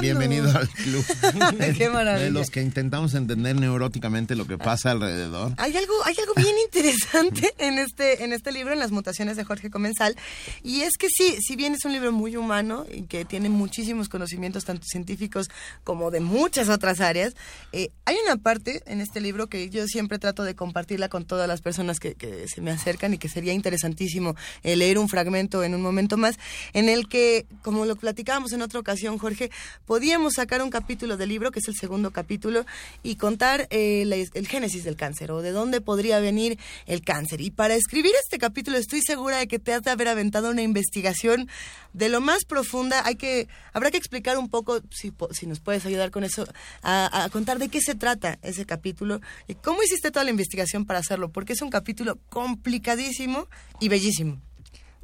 [0.00, 1.04] bienvenido al club.
[1.76, 2.24] Qué maravilla.
[2.24, 5.52] De los que intentamos entender neuróticamente lo que pasa alrededor.
[5.56, 9.44] Hay algo, hay algo bien interesante en este, en este libro, en las mutaciones de
[9.44, 10.16] Jorge Comensal,
[10.62, 14.08] y es que sí, si bien es un libro muy humano y que tiene muchísimos
[14.08, 15.48] conocimientos, tanto científicos
[15.84, 17.34] como de muchas otras áreas,
[17.72, 21.48] eh, hay una parte en este libro que yo siempre trato de compartirla con todas
[21.48, 25.64] las personas que, que se me acercan y que sería interesantísimo eh, leer un fragmento
[25.64, 26.38] en un momento más,
[26.72, 29.50] en el que, como lo platicábamos en otra ocasión, Jorge,
[29.86, 32.66] podíamos sacar un capítulo del libro, que es el segundo capítulo,
[33.02, 37.40] y contar eh, el génesis del cáncer o de dónde podría venir el cáncer.
[37.40, 40.62] Y para escribir este capítulo estoy segura de que te has de haber aventado una
[40.62, 41.48] investigación
[41.92, 43.02] de lo más profunda.
[43.04, 46.46] Hay que, habrá que explicar un poco, si, si nos puedes ayudar con eso,
[46.82, 50.84] a, a contar de qué se trata ese capítulo y cómo hiciste toda la investigación
[50.84, 53.48] para hacerlo, porque es un capítulo complicadísimo
[53.80, 54.40] y bellísimo.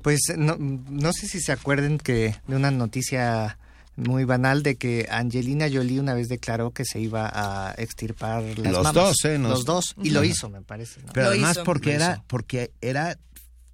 [0.03, 3.59] Pues no, no sé si se acuerden que de una noticia
[3.97, 8.73] muy banal de que Angelina Jolie una vez declaró que se iba a extirpar las
[8.73, 9.39] los dos, ¿eh?
[9.39, 11.01] Los dos y lo hizo, me parece.
[11.13, 13.19] Pero además porque era porque era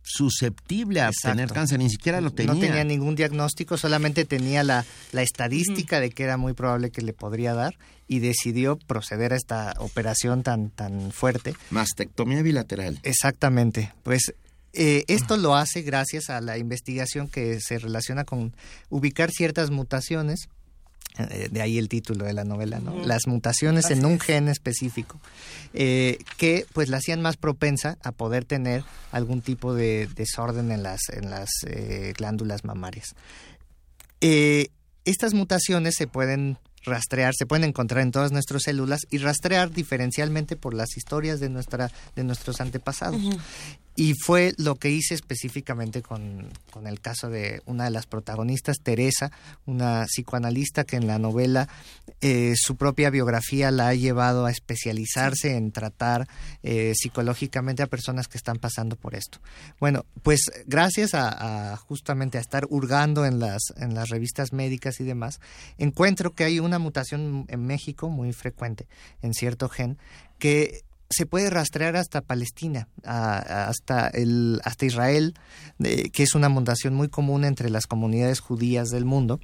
[0.03, 2.55] susceptible a tener cáncer, ni siquiera lo tenía.
[2.55, 7.03] No tenía ningún diagnóstico, solamente tenía la, la estadística de que era muy probable que
[7.03, 7.77] le podría dar
[8.09, 11.55] y decidió proceder a esta operación tan, tan fuerte.
[11.71, 12.99] Mastectomía bilateral.
[13.05, 13.93] Exactamente.
[14.03, 14.35] Pues
[14.75, 18.55] eh, esto lo hace gracias a la investigación que se relaciona con
[18.89, 20.49] ubicar ciertas mutaciones
[21.19, 23.05] de ahí el título de la novela, ¿no?
[23.05, 25.21] Las mutaciones en un gen específico
[25.75, 30.83] eh, que pues la hacían más propensa a poder tener algún tipo de desorden en
[30.83, 33.15] las en las eh, glándulas mamarias.
[35.05, 40.57] estas mutaciones se pueden rastrear, se pueden encontrar en todas nuestras células y rastrear diferencialmente
[40.57, 43.21] por las historias de nuestra de nuestros antepasados.
[43.95, 48.79] Y fue lo que hice específicamente con, con, el caso de una de las protagonistas,
[48.83, 49.31] Teresa,
[49.67, 51.69] una psicoanalista que en la novela
[52.23, 56.27] eh, su propia biografía la ha llevado a especializarse en tratar
[56.63, 59.41] eh, psicológicamente a personas que están pasando por esto.
[59.79, 65.01] Bueno, pues gracias a, a, justamente a estar hurgando en las, en las revistas médicas
[65.01, 65.39] y demás,
[65.77, 68.87] encuentro que hay una mutación en México muy frecuente
[69.21, 69.99] en cierto gen
[70.39, 75.35] que se puede rastrear hasta Palestina, hasta, el, hasta Israel,
[75.79, 79.41] que es una mutación muy común entre las comunidades judías del mundo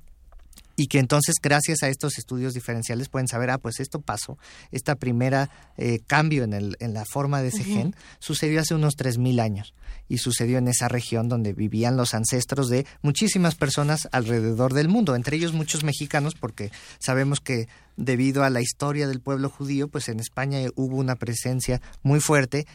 [0.78, 4.38] y que entonces gracias a estos estudios diferenciales pueden saber, ah, pues esto pasó,
[4.70, 8.96] esta primera eh, cambio en, el, en la forma de ese gen sucedió hace unos
[8.96, 9.74] 3.000 años
[10.09, 15.16] y sucedió en esa región donde vivían los ancestros de muchísimas personas alrededor del mundo,
[15.16, 17.66] entre ellos muchos mexicanos, porque sabemos que
[17.99, 22.67] debido a la historia del pueblo judío, pues en España hubo una presencia muy fuerte,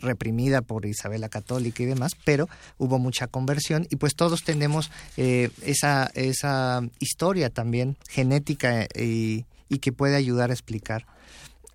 [0.00, 4.90] reprimida por Isabel la Católica y demás, pero hubo mucha conversión y pues todos tenemos
[5.16, 11.04] eh, esa, esa historia también genética y, y que puede ayudar a explicar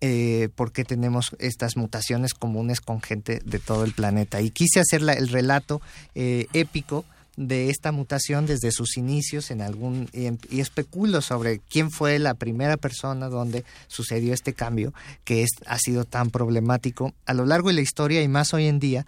[0.05, 4.41] eh, por qué tenemos estas mutaciones comunes con gente de todo el planeta.
[4.41, 5.81] Y quise hacer el relato
[6.13, 12.19] eh, épico de esta mutación desde sus inicios en algún y, especulo sobre quién fue
[12.19, 14.93] la primera persona donde sucedió este cambio
[15.23, 18.67] que es, ha sido tan problemático a lo largo de la historia y más hoy
[18.67, 19.07] en día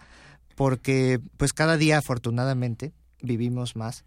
[0.56, 4.04] porque pues cada día afortunadamente vivimos más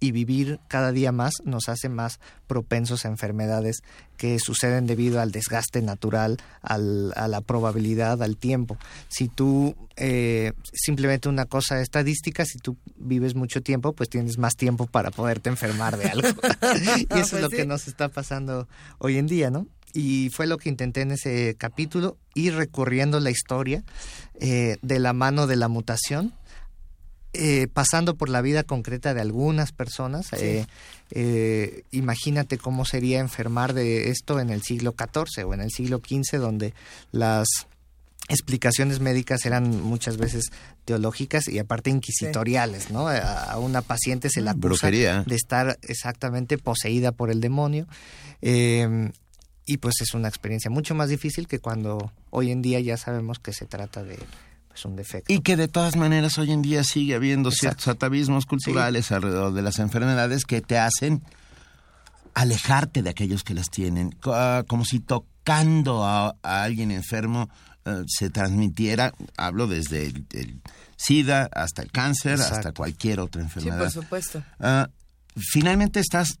[0.00, 3.82] y vivir cada día más nos hace más propensos a enfermedades
[4.16, 8.76] que suceden debido al desgaste natural, al, a la probabilidad, al tiempo.
[9.08, 14.56] Si tú, eh, simplemente una cosa estadística, si tú vives mucho tiempo, pues tienes más
[14.56, 16.28] tiempo para poderte enfermar de algo.
[16.96, 19.66] y eso es pues lo que nos está pasando hoy en día, ¿no?
[19.94, 23.84] y fue lo que intenté en ese capítulo, ir recorriendo la historia
[24.40, 26.34] eh, de la mano de la mutación,
[27.34, 30.28] eh, pasando por la vida concreta de algunas personas.
[30.32, 35.98] Eh, imagínate cómo sería enfermar de esto en el siglo XIV o en el siglo
[35.98, 36.74] XV, donde
[37.10, 37.48] las
[38.28, 40.52] explicaciones médicas eran muchas veces
[40.84, 43.08] teológicas y aparte inquisitoriales, ¿no?
[43.08, 47.86] A una paciente se la acusa de estar exactamente poseída por el demonio.
[48.42, 49.10] Eh,
[49.66, 53.38] y pues es una experiencia mucho más difícil que cuando hoy en día ya sabemos
[53.38, 54.18] que se trata de
[54.74, 55.32] pues, un defecto.
[55.32, 59.62] Y que de todas maneras hoy en día sigue habiendo ciertos atavismos culturales alrededor de
[59.62, 61.22] las enfermedades que te hacen
[62.34, 67.48] alejarte de aquellos que las tienen, ah, como si tocando a, alguien enfermo
[67.84, 70.60] eh, se transmitiera, hablo desde el,
[70.96, 73.76] SIDA hasta el cáncer, hasta cualquier otra enfermedad.
[73.76, 74.42] Sí, por supuesto.
[74.58, 74.88] Ah,
[75.36, 76.40] finalmente estás,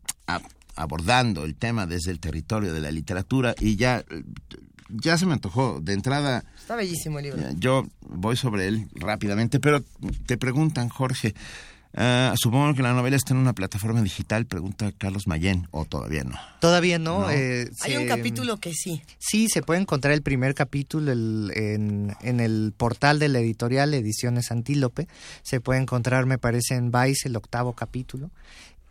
[0.74, 4.04] abordando el tema desde el territorio de la literatura y ya,
[4.88, 5.78] ya se me antojó.
[5.80, 6.44] De entrada...
[6.64, 7.42] Está bellísimo el libro.
[7.58, 9.84] Yo voy sobre él rápidamente, pero
[10.24, 11.34] te preguntan, Jorge,
[11.92, 16.24] ah, supongo que la novela está en una plataforma digital, pregunta Carlos Mayén, o todavía
[16.24, 16.38] no.
[16.62, 17.30] Todavía no.
[17.30, 19.02] Eh, Hay un capítulo que sí.
[19.18, 24.50] Sí, se puede encontrar el primer capítulo en, en, el portal de la editorial Ediciones
[24.50, 25.06] Antílope.
[25.42, 28.30] Se puede encontrar, me parece, en Vice el octavo capítulo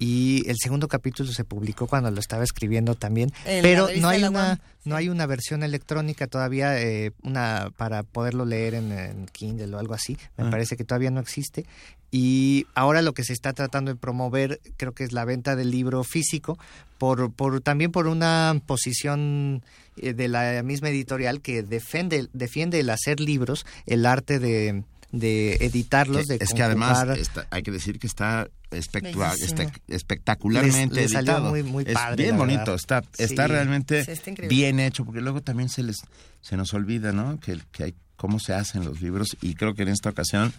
[0.03, 4.59] y el segundo capítulo se publicó cuando lo estaba escribiendo también pero no hay una
[4.83, 9.93] no hay una versión electrónica todavía eh, una para poderlo leer en, Kindle o algo
[9.93, 10.49] así me ah.
[10.49, 11.65] parece que todavía no existe
[12.11, 15.71] y ahora lo que se está tratando de promover creo que es la venta del
[15.71, 16.59] libro físico
[16.97, 19.63] por, por también por una posición
[19.95, 24.83] eh, de la misma editorial que defiende defiende el hacer libros el arte de
[25.13, 27.07] de editarlos, de Es que además
[27.51, 31.51] hay que decir que está espectacularmente editado.
[31.51, 34.03] Muy, muy es bien bonito, está, está realmente
[34.49, 36.01] bien hecho, porque luego también se les
[36.41, 37.39] se nos olvida, ¿no?
[37.39, 40.51] Que, que hay cómo se hacen los libros y creo que en esta ocasión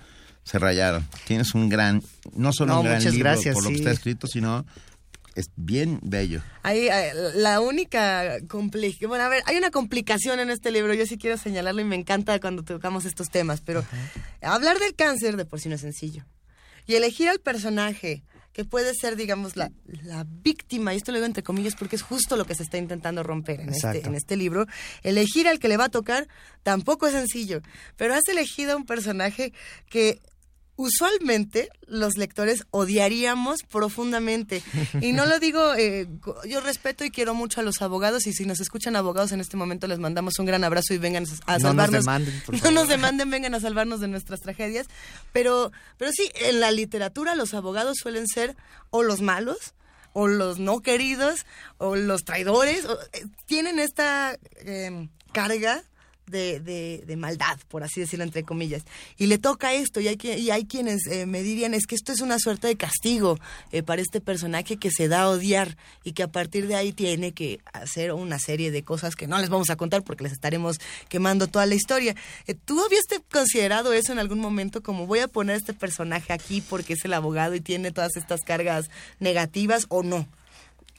[0.45, 1.05] se rayaron.
[1.27, 2.01] Tienes un gran,
[2.37, 4.65] no solo un gran libro por lo que está escrito, sino
[5.35, 6.43] es bien bello.
[6.63, 11.07] Hay, eh, la única complicación, bueno, a ver, hay una complicación en este libro, yo
[11.07, 13.85] sí quiero señalarlo y me encanta cuando tocamos estos temas, pero
[14.41, 16.25] hablar del cáncer de por sí no es sencillo.
[16.87, 19.73] Y elegir al personaje que puede ser, digamos, la,
[20.05, 22.79] la, víctima, y esto lo digo entre comillas porque es justo lo que se está
[22.79, 24.67] intentando romper en este, en este libro,
[25.03, 26.29] elegir al que le va a tocar
[26.63, 27.63] tampoco es sencillo,
[27.97, 29.53] pero has elegido a un personaje
[29.91, 30.21] que
[30.77, 34.63] usualmente los lectores odiaríamos profundamente.
[35.01, 36.09] Y no lo digo, eh,
[36.49, 39.57] yo respeto y quiero mucho a los abogados y si nos escuchan abogados en este
[39.57, 41.75] momento les mandamos un gran abrazo y vengan a salvarnos.
[41.75, 44.87] No nos demanden, No nos demanden, vengan a salvarnos de nuestras tragedias.
[45.33, 48.57] Pero, pero sí, en la literatura los abogados suelen ser
[48.91, 49.75] o los malos
[50.13, 51.45] o los no queridos
[51.79, 52.85] o los traidores.
[53.13, 55.83] Eh, tienen esta eh, carga
[56.27, 58.83] de, de, de, maldad, por así decirlo, entre comillas.
[59.17, 62.13] Y le toca esto, y hay, y hay quienes eh, me dirían, es que esto
[62.13, 63.39] es una suerte de castigo
[63.73, 66.93] eh, para este personaje que se da a odiar y que a partir de ahí
[66.93, 70.33] tiene que hacer una serie de cosas que no les vamos a contar porque les
[70.33, 72.15] estaremos quemando toda la historia.
[72.47, 76.61] Eh, ¿Tú habías considerado eso en algún momento como voy a poner este personaje aquí
[76.61, 78.87] porque es el abogado y tiene todas estas cargas
[79.21, 80.27] negativas o no?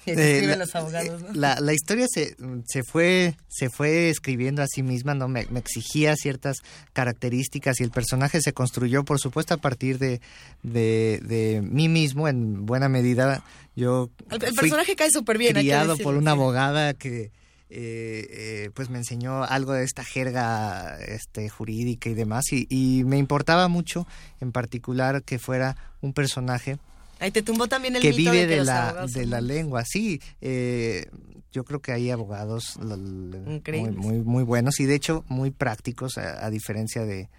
[0.06, 5.16] Eh, los abogados, la, la, historia se, se, fue, se fue escribiendo a sí misma,
[5.16, 6.58] no me, exigía ciertas
[6.94, 10.22] características y el personaje se construyó, por supuesto, a partir de,
[10.62, 13.44] de, mí mismo, en buena medida.
[13.76, 15.54] Yo el, personaje cae súper bien.
[15.54, 17.32] Criado por una abogada que
[17.70, 23.04] eh, eh, pues me enseñó algo de esta jerga este, jurídica y demás y, y
[23.06, 24.06] me importaba mucho,
[24.40, 26.78] en particular, que fuera un personaje
[27.20, 29.84] Ahí te tumbó también el que mito vive de, la, de la lengua.
[29.86, 31.08] Sí, eh,
[31.52, 36.50] yo creo que hay abogados muy, muy, muy, buenos y de hecho muy prácticos, a,
[36.50, 37.30] diferencia de,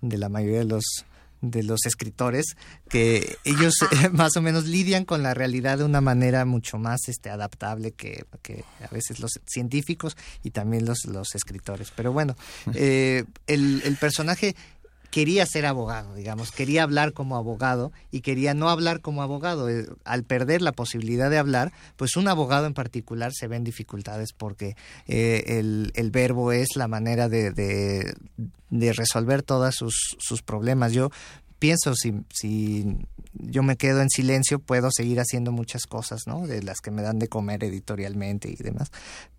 [0.00, 1.04] de la mayoría de los
[1.40, 2.56] de los escritores
[2.88, 3.74] que ellos
[4.12, 8.24] más o menos lidian con la realidad de una manera mucho más este adaptable que,
[8.42, 11.92] que a veces los científicos y también los, los escritores.
[11.94, 12.36] Pero bueno
[12.74, 14.56] eh, el, el personaje
[15.16, 19.70] quería ser abogado, digamos, quería hablar como abogado y quería no hablar como abogado.
[19.70, 23.64] Eh, al perder la posibilidad de hablar, pues un abogado en particular se ve en
[23.64, 25.58] dificultades porque eh,
[25.94, 28.14] el, verbo es la manera de,
[28.70, 30.92] resolver todos sus, problemas.
[30.92, 31.08] Yo
[31.58, 32.84] pienso, si
[33.32, 36.46] yo me quedo en silencio, puedo seguir haciendo muchas cosas, ¿no?
[36.46, 38.90] De las que me dan de comer editorialmente y demás.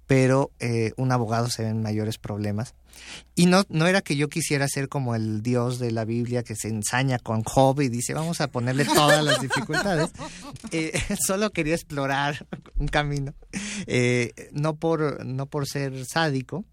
[0.08, 2.74] Pero eh, un abogado se ve en mayores problemas.
[3.36, 6.56] Y no, no era que yo quisiera ser como el Dios de la Biblia que
[6.56, 10.12] se ensaña con Job y dice, vamos a ponerle todas las dificultades.
[10.72, 10.92] Eh,
[11.26, 12.46] solo quería explorar
[12.78, 13.34] un camino.
[13.86, 16.66] Eh, no, por, no por ser sádico,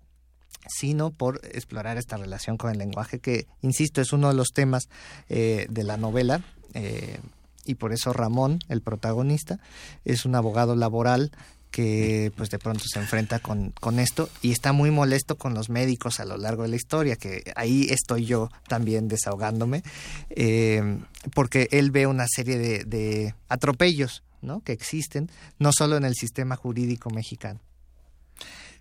[0.68, 4.88] sino por explorar esta relación con el lenguaje, que, insisto, es uno de los temas
[5.28, 6.42] eh, de la novela.
[6.74, 7.18] Eh,
[7.66, 9.58] y por eso Ramón, el protagonista,
[10.04, 11.30] es un abogado laboral
[11.74, 15.70] que pues de pronto se enfrenta con, con, esto y está muy molesto con los
[15.70, 19.82] médicos a lo largo de la historia, que ahí estoy yo también desahogándome,
[20.30, 21.00] eh,
[21.34, 24.60] porque él ve una serie de, de atropellos ¿no?
[24.60, 27.58] que existen, no solo en el sistema jurídico mexicano.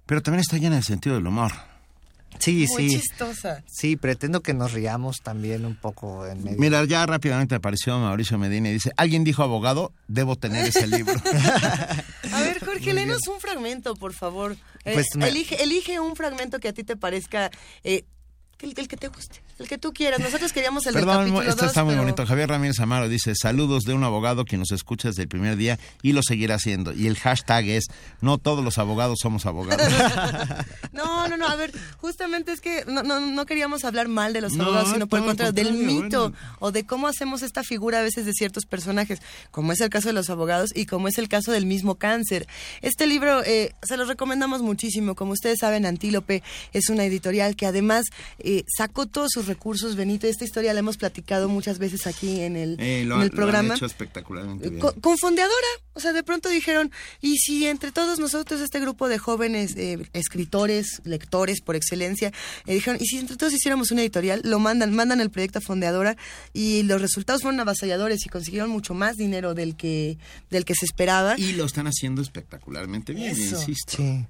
[0.06, 1.52] Pero también está llena de sentido del humor.
[2.40, 3.00] Sí, Muy sí.
[3.00, 3.64] chistosa.
[3.68, 6.58] Sí, pretendo que nos riamos también un poco en medio.
[6.60, 11.14] Mira, ya rápidamente apareció Mauricio Medina y dice, alguien dijo abogado, debo tener ese libro.
[12.32, 14.58] a ver, Jorge, léenos un fragmento, por favor.
[14.86, 17.52] Eh, pues elige, elige un fragmento que a ti te parezca
[17.84, 18.06] eh,
[18.60, 20.20] el, que te guste, el que tú quieras.
[20.20, 22.26] Nosotros queríamos el Perdón, capítulo esto está muy bonito.
[22.26, 25.80] Javier Ramírez Amaro dice, saludos de un abogado que nos escucha desde el primer día
[26.02, 26.94] y lo seguirá haciendo.
[26.94, 27.86] Y el hashtag es,
[28.22, 29.88] no todos los abogados somos abogados.
[30.92, 34.42] no, no, no, a ver, justamente es que no, no, no queríamos hablar mal de
[34.42, 38.02] los abogados, sino por el contrario, del mito o de cómo hacemos esta figura a
[38.02, 41.30] veces de ciertos personajes, como es el caso de los abogados y como es el
[41.30, 42.48] caso del mismo cáncer.
[42.82, 45.16] Este libro eh, se lo recomendamos muchísimo.
[45.16, 46.44] Como ustedes saben, Antílope
[46.74, 48.06] es una editorial que además...
[48.40, 50.26] Eh, sacó todos sus recursos, Benito.
[50.26, 53.68] Esta historia la hemos platicado muchas veces aquí en el, eh, en el programa.
[53.68, 54.82] Lo han hecho espectacularmente bien.
[54.82, 55.68] Con, fondeadora.
[55.94, 56.92] O sea, de pronto dijeron,
[57.22, 62.32] ¿y si entre todos nosotros, este grupo de jóvenes eh, escritores, lectores por excelencia,
[62.66, 64.42] dijeron, ¿y si entre todos hiciéramos una editorial?
[64.44, 66.18] Lo mandan, mandan el proyecto a fondeadora
[66.54, 70.18] y los resultados fueron avasalladores y consiguieron mucho más dinero del que,
[70.50, 71.36] del que se esperaba.
[71.38, 73.98] Y lo están haciendo espectacularmente bien, insisto.
[73.98, 74.26] Sí.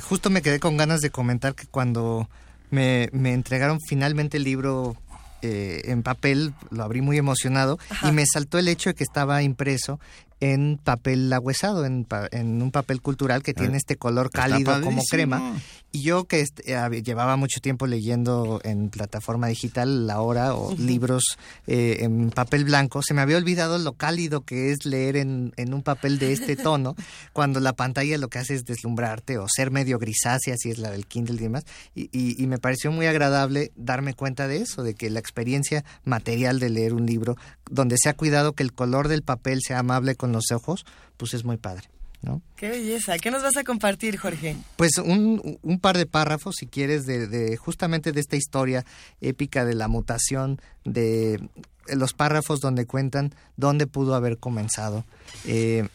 [0.00, 2.28] justo me quedé con ganas de comentar que cuando
[2.70, 4.96] me, me entregaron finalmente el libro
[5.42, 9.42] eh, en papel, lo abrí muy emocionado y me saltó el hecho de que estaba
[9.42, 9.98] impreso
[10.40, 15.54] en papel agüesado, en, en un papel cultural que tiene este color cálido como crema.
[15.92, 21.36] Y yo que eh, llevaba mucho tiempo leyendo en plataforma digital la hora o libros
[21.66, 25.74] eh, en papel blanco, se me había olvidado lo cálido que es leer en, en,
[25.74, 26.94] un papel de este tono,
[27.32, 30.90] cuando la pantalla lo que hace es deslumbrarte o ser medio grisácea, si es la
[30.90, 31.64] del Kindle y demás.
[31.94, 35.84] Y, y, y me pareció muy agradable darme cuenta de eso, de que la experiencia
[36.04, 37.36] material de leer un libro,
[37.68, 40.84] donde se ha cuidado que el color del papel sea amable con los ojos,
[41.16, 41.88] pues es muy padre.
[42.22, 42.42] ¿No?
[42.56, 43.18] Qué belleza.
[43.18, 44.54] ¿Qué nos vas a compartir, Jorge?
[44.76, 48.84] Pues un, un par de párrafos, si quieres, de, de, justamente de esta historia
[49.22, 51.40] épica de la mutación, de
[51.86, 55.04] los párrafos donde cuentan dónde pudo haber comenzado.
[55.46, 55.88] Eh,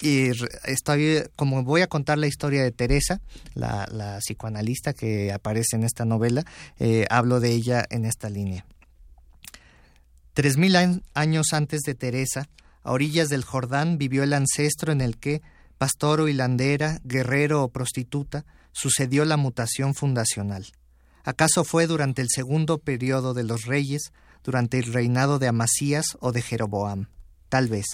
[0.00, 0.30] y
[0.64, 3.20] estoy, como voy a contar la historia de Teresa,
[3.54, 6.44] la, la psicoanalista que aparece en esta novela,
[6.78, 8.64] eh, hablo de ella en esta línea.
[10.34, 10.76] Tres mil
[11.14, 12.48] años antes de Teresa,
[12.82, 15.40] a orillas del Jordán vivió el ancestro en el que,
[15.78, 20.66] pastor o hilandera, guerrero o prostituta, sucedió la mutación fundacional.
[21.24, 24.12] ¿Acaso fue durante el segundo periodo de los reyes,
[24.44, 27.08] durante el reinado de Amasías o de Jeroboam?
[27.48, 27.86] Tal vez.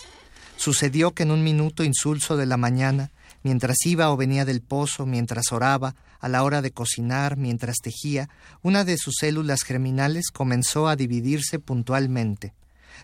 [0.56, 3.10] Sucedió que en un minuto insulso de la mañana,
[3.42, 8.28] mientras iba o venía del pozo, mientras oraba, a la hora de cocinar, mientras tejía,
[8.62, 12.54] una de sus células germinales comenzó a dividirse puntualmente.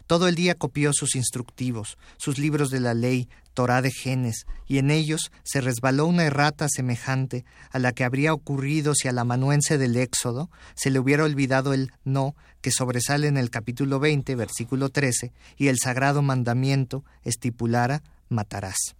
[0.08, 4.78] Todo el día copió sus instructivos, sus libros de la ley, Torá de genes, y
[4.78, 9.76] en ellos se resbaló una errata semejante a la que habría ocurrido si al amanuense
[9.76, 14.88] del Éxodo se le hubiera olvidado el no que sobresale en el capítulo 20, versículo
[14.88, 18.97] 13, y el sagrado mandamiento estipulara matarás.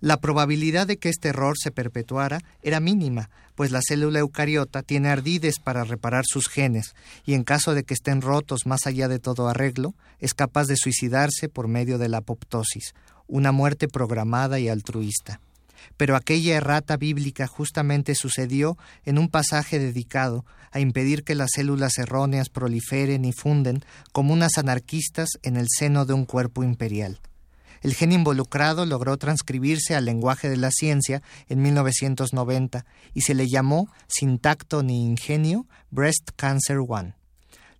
[0.00, 5.10] La probabilidad de que este error se perpetuara era mínima, pues la célula eucariota tiene
[5.10, 6.94] ardides para reparar sus genes
[7.26, 10.76] y en caso de que estén rotos más allá de todo arreglo, es capaz de
[10.76, 12.94] suicidarse por medio de la apoptosis,
[13.26, 15.40] una muerte programada y altruista.
[15.98, 21.98] Pero aquella errata bíblica justamente sucedió en un pasaje dedicado a impedir que las células
[21.98, 27.20] erróneas proliferen y funden como unas anarquistas en el seno de un cuerpo imperial.
[27.82, 33.48] El gen involucrado logró transcribirse al lenguaje de la ciencia en 1990 y se le
[33.48, 37.14] llamó, sin tacto ni ingenio, Breast Cancer 1.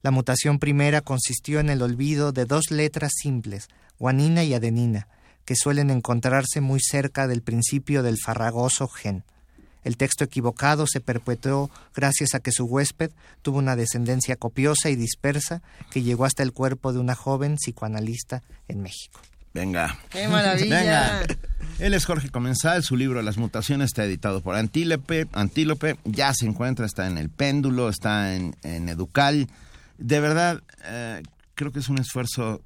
[0.02, 5.08] La mutación primera consistió en el olvido de dos letras simples, guanina y adenina,
[5.44, 9.24] que suelen encontrarse muy cerca del principio del farragoso gen.
[9.84, 13.10] El texto equivocado se perpetuó gracias a que su huésped
[13.42, 18.42] tuvo una descendencia copiosa y dispersa que llegó hasta el cuerpo de una joven psicoanalista
[18.68, 19.20] en México.
[19.52, 19.98] Venga.
[20.10, 20.80] ¡Qué maravilla!
[20.80, 21.22] Venga.
[21.78, 26.46] Él es Jorge Comensal, su libro Las mutaciones está editado por Antílope, Antílope ya se
[26.46, 29.48] encuentra, está en El Péndulo, está en, Educal.
[29.96, 31.22] De verdad, eh,
[31.54, 32.62] creo que es un esfuerzo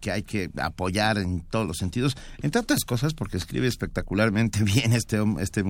[0.00, 4.92] que hay que apoyar en todos los sentidos, entre otras cosas porque escribe espectacuamente bien
[4.92, 5.64] este este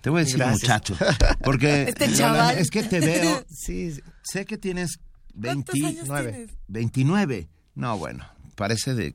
[0.00, 0.96] te voy a decir muchacho,
[1.44, 2.58] porque este chaval.
[2.58, 4.98] es que te veo, sí, sé que tienes
[5.34, 7.48] 29, 29.
[7.74, 9.14] No, bueno, parece de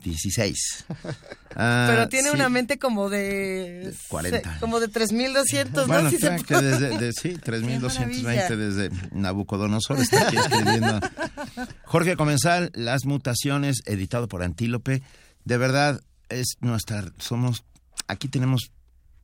[0.00, 0.86] 16.
[1.56, 3.92] Ah, Pero tiene una mente como de...
[4.06, 4.58] 40.
[4.60, 6.10] Como de 3200, bueno, ¿no?
[6.10, 11.00] Sí, que desde, de, sí 3220 desde Nabucodonosor está aquí escribiendo.
[11.84, 15.02] Jorge Comensal, Las Mutaciones, editado por Antílope.
[15.44, 17.04] De verdad, es nuestra...
[17.18, 17.64] Somos...
[18.06, 18.70] Aquí tenemos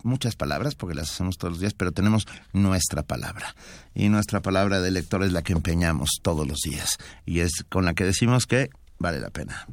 [0.03, 3.55] muchas palabras porque las hacemos todos los días, pero tenemos nuestra palabra.
[3.95, 6.97] Y nuestra palabra de lector es la que empeñamos todos los días.
[7.27, 9.67] Y es con la que decimos que vale la pena.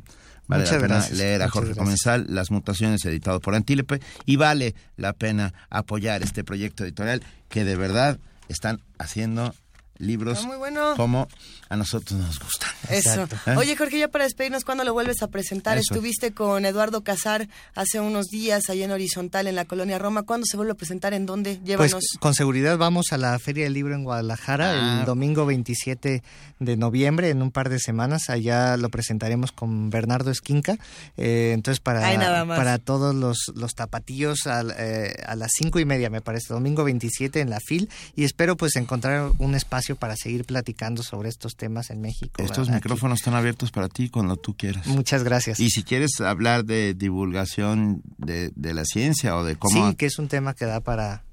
[0.48, 5.14] Vale la pena leer a Jorge Comensal, Las Mutaciones, editado por Antílope, y vale la
[5.14, 8.20] pena apoyar este proyecto editorial que de verdad
[8.50, 9.56] están haciendo
[9.98, 10.48] libros
[10.96, 11.28] como
[11.70, 12.70] a nosotros nos gustan.
[12.90, 13.28] Eso.
[13.48, 13.56] ¿Eh?
[13.58, 15.78] Oye, Jorge, ya para despedirnos, ¿cuándo lo vuelves a presentar?
[15.78, 20.24] Estuviste con Eduardo Casar hace unos días allá en Horizontal, en la colonia Roma.
[20.24, 21.14] ¿Cuándo se vuelve a presentar?
[21.14, 21.60] ¿En dónde?
[21.64, 21.94] Llévanos.
[21.94, 25.04] Pues con seguridad vamos a la Feria del Libro en Guadalajara el ah.
[25.06, 26.24] domingo 27
[26.60, 28.30] de noviembre, en un par de semanas.
[28.30, 30.78] Allá lo presentaremos con Bernardo Esquinca.
[31.18, 32.02] Eh, entonces, para,
[32.48, 37.40] para todos los, los tapatillos eh, a las cinco y media, me parece, domingo 27
[37.40, 37.90] en la FIL.
[38.16, 42.42] Y espero pues encontrar un espacio para seguir platicando sobre estos temas en México.
[42.42, 44.88] Estos micrófonos están abiertos para ti cuando tú quieras.
[44.88, 45.60] Muchas gracias.
[45.60, 49.90] Y si quieres hablar de divulgación de, de la ciencia o de cómo...
[49.90, 51.24] Sí, que es un tema que da para,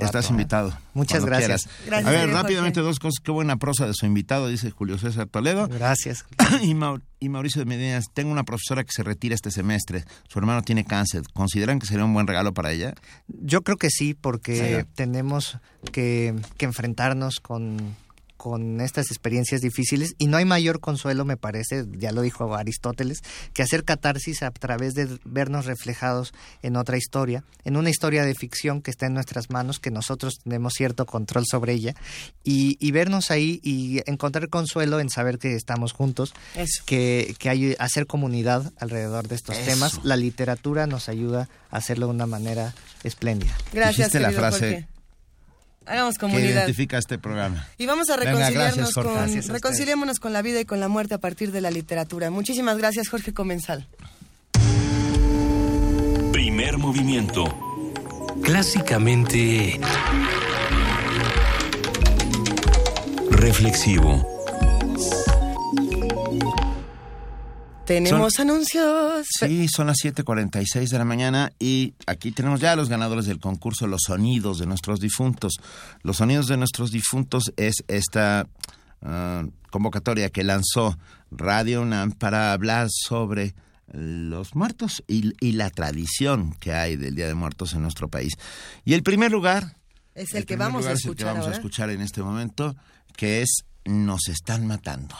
[0.00, 0.28] Estás ¿eh?
[0.30, 0.72] invitado.
[0.94, 1.68] Muchas gracias.
[1.92, 3.22] A ver, rápidamente dos cosas.
[3.22, 5.68] Qué buena prosa de su invitado, dice Julio César Toledo.
[5.68, 6.24] Gracias.
[6.62, 6.74] y,
[7.28, 10.04] Mauricio de Medina, tengo una profesora que se retira este semestre.
[10.28, 11.22] Su hermano tiene cáncer.
[11.34, 12.94] ¿Consideran que sería un buen regalo para ella?
[13.26, 15.58] Yo creo que sí, porque tenemos
[15.92, 17.94] que enfrentarnos con
[18.38, 23.18] con estas experiencias difíciles y no hay mayor consuelo, me parece, ya lo dijo Aristóteles,
[23.52, 26.32] que hacer catarsis a través de vernos reflejados
[26.62, 30.38] en otra historia, en una historia de ficción que está en nuestras manos, que nosotros
[30.42, 31.94] tenemos cierto control sobre ella,
[32.44, 36.32] y, vernos ahí y encontrar consuelo en saber que estamos juntos,
[36.86, 40.00] que, que hay hacer comunidad alrededor de estos temas.
[40.04, 43.56] La literatura nos ayuda a hacerlo de una manera espléndida.
[43.72, 44.14] Gracias.
[44.14, 44.88] la frase.
[45.88, 46.46] Hagamos comunidad.
[46.46, 47.66] Que identifica este programa.
[47.78, 49.06] Y vamos a reconciliarnos con,
[49.48, 52.30] reconciliémonos con la vida y con la muerte a partir de la literatura.
[52.30, 53.86] Muchísimas gracias, Jorge Comensal.
[56.32, 57.44] Primer movimiento.
[58.42, 59.80] Clásicamente...
[63.30, 64.26] Reflexivo.
[67.88, 69.26] Tenemos anuncios.
[69.40, 73.86] Sí, son las 7:46 de la mañana y aquí tenemos ya los ganadores del concurso
[73.86, 75.54] Los Sonidos de nuestros difuntos.
[76.02, 78.46] Los Sonidos de nuestros difuntos es esta
[79.00, 80.98] ah, convocatoria que lanzó
[81.30, 83.54] Radio UNAM para hablar sobre
[83.90, 88.34] los muertos y, la tradición que hay del Día de Muertos en nuestro país.
[88.84, 89.78] Y el primer lugar
[90.14, 91.16] es el, que vamos a escuchar.
[91.16, 92.76] que vamos a escuchar en este momento,
[93.16, 95.16] que es Nos están matando.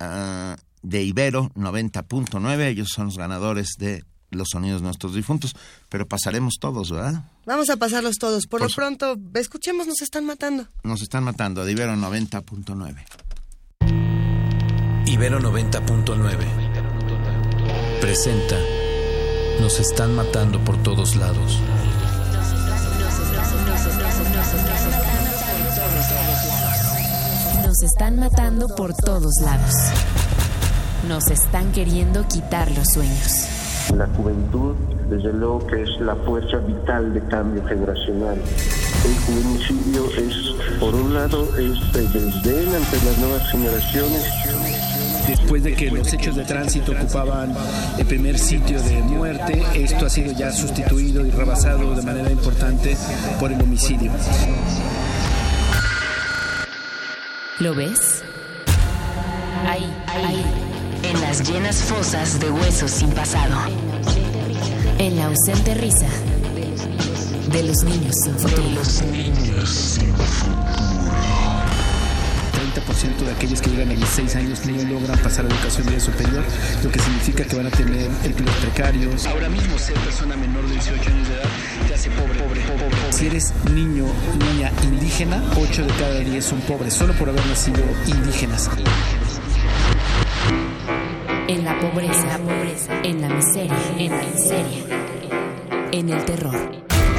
[0.00, 2.66] Uh, de Ibero 90.9.
[2.66, 5.56] Ellos son los ganadores de los sonidos de nuestros difuntos,
[5.88, 7.24] pero pasaremos todos, ¿verdad?
[7.46, 8.46] Vamos a pasarlos todos.
[8.46, 10.66] Por, lo pronto, escuchemos, nos están matando.
[10.82, 13.04] Nos están matando, de Ibero 90.9.
[15.06, 16.78] Ibero 90.9
[18.00, 18.56] presenta
[19.60, 21.58] Nos están matando por todos lados.
[27.64, 29.74] Nos están matando por todos lados.
[31.06, 33.46] Nos están queriendo quitar los sueños.
[33.96, 34.74] La juventud,
[35.08, 38.36] desde luego que es la fuerza vital de cambio generacional.
[39.04, 44.26] El juvenicidio es, por un lado, es desdén ante las nuevas generaciones.
[45.28, 47.54] Después de que los hechos de tránsito ocupaban
[47.96, 52.96] el primer sitio de muerte, esto ha sido ya sustituido y rebasado de manera importante
[53.38, 54.10] por el homicidio.
[57.60, 58.22] ¿Lo ves?
[59.66, 60.67] Ahí, ahí
[61.08, 63.56] en las llenas fosas de huesos sin pasado,
[64.98, 66.06] en la ausente risa
[67.50, 68.62] de los niños sin futuro.
[68.62, 70.68] De los niños sin futuro.
[72.74, 76.44] 50% de aquellos que llegan a 16 años no logran pasar a educación media superior,
[76.84, 79.26] lo que significa que van a tener empleos precarios.
[79.26, 81.48] Ahora mismo ser persona menor de 18 años de edad
[81.88, 82.84] te hace pobre, pobre, pobre.
[82.84, 83.12] pobre.
[83.12, 84.04] Si eres niño,
[84.52, 88.68] niña indígena, 8 de cada 10 son pobres, solo por haber nacido indígenas.
[91.48, 94.84] En la pobreza, la pobreza, en la miseria, en la miseria,
[95.92, 96.54] en el terror.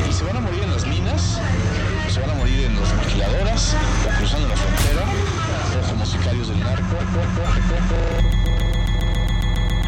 [0.07, 1.41] Y se van a morir en las minas,
[2.09, 3.75] se van a morir en las maquiladoras,
[4.05, 5.05] o cruzando la frontera,
[5.83, 8.38] o como sicarios del narco.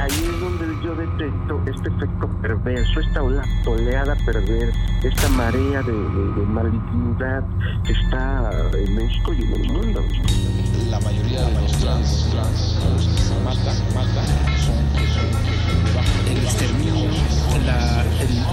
[0.01, 6.45] Ahí es donde yo detecto este efecto perverso, esta oleada perversa, esta marea de, de
[6.47, 7.43] malignidad
[7.85, 10.01] que está en México y en el mundo
[10.91, 14.25] la mayoría de los trans, trans, los que se matan, matan,
[14.65, 14.75] son,
[15.07, 16.95] son el exterminio,
[17.65, 18.03] la,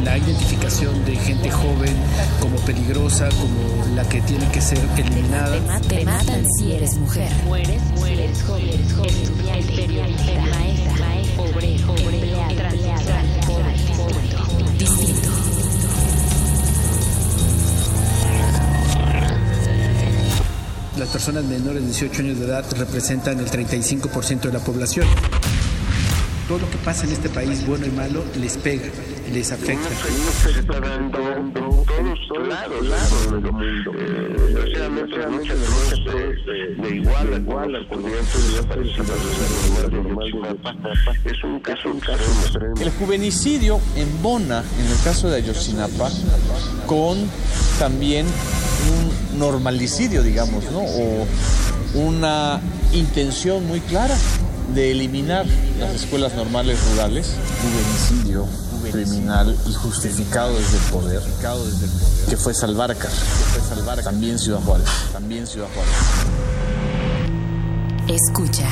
[0.04, 1.96] la, identificación de gente joven
[2.40, 5.80] como peligrosa, como la que tiene que ser eliminada.
[5.80, 7.30] Te, te matan si eres mujer.
[7.44, 10.87] Mueres, mueres, joven, eres joven, estudiante, periodista, maestra,
[20.98, 25.06] las personas menores de 18 años de edad representan el 35% de la población.
[26.46, 28.86] Todo lo que pasa en este país, bueno y malo, les pega,
[29.32, 29.88] les afecta.
[42.80, 46.10] El juvenicidio embona, en el caso de Ayotzinapa,
[46.86, 47.18] con
[47.78, 50.80] también un normalicidio, digamos, ¿no?
[50.80, 51.26] O
[51.94, 52.60] una
[52.92, 54.16] intención muy clara
[54.74, 55.46] de eliminar
[55.78, 57.34] las escuelas normales rurales.
[57.62, 58.46] Juvenicidio
[58.90, 61.22] criminal y justificado desde el poder,
[62.28, 63.10] que fue Salvarcar,
[64.02, 65.94] también Ciudad Juárez, también Ciudad Juárez.
[68.08, 68.68] Escucha.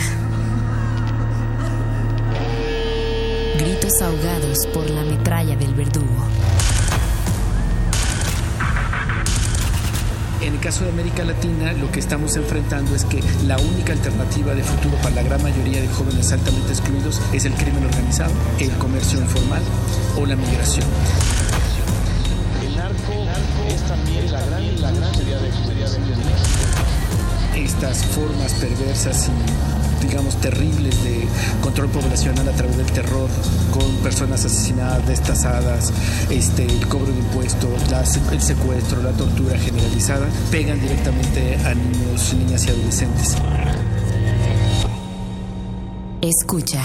[3.58, 6.26] Gritos ahogados por la metralla del verdugo.
[10.46, 14.54] En el caso de América Latina, lo que estamos enfrentando es que la única alternativa
[14.54, 18.70] de futuro para la gran mayoría de jóvenes altamente excluidos es el crimen organizado, el
[18.78, 19.60] comercio informal
[20.16, 20.86] o la migración.
[22.62, 23.26] El narco,
[23.66, 25.24] es también la gran, la gran de
[27.64, 31.26] Estas formas perversas y digamos, terribles de
[31.60, 33.28] control poblacional a través del terror,
[33.72, 35.92] con personas asesinadas, destazadas,
[36.30, 37.70] este, el cobro de impuestos,
[38.32, 43.36] el secuestro, la tortura generalizada, pegan directamente a niños, niñas y adolescentes.
[46.22, 46.82] Escucha.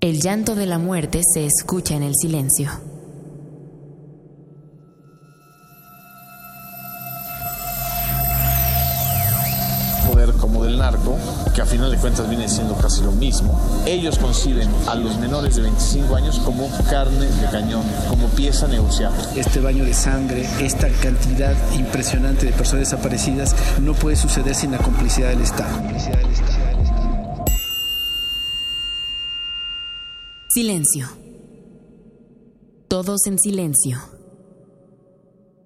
[0.00, 2.91] El llanto de la muerte se escucha en el silencio.
[12.02, 16.68] Cuentas viene siendo casi lo mismo, ellos conciben a los menores de 25 años como
[16.90, 19.22] carne de cañón, como pieza negociable.
[19.36, 24.78] Este baño de sangre, esta cantidad impresionante de personas desaparecidas, no puede suceder sin la
[24.78, 25.80] complicidad del Estado.
[30.48, 31.06] Silencio.
[32.88, 33.98] Todos en silencio.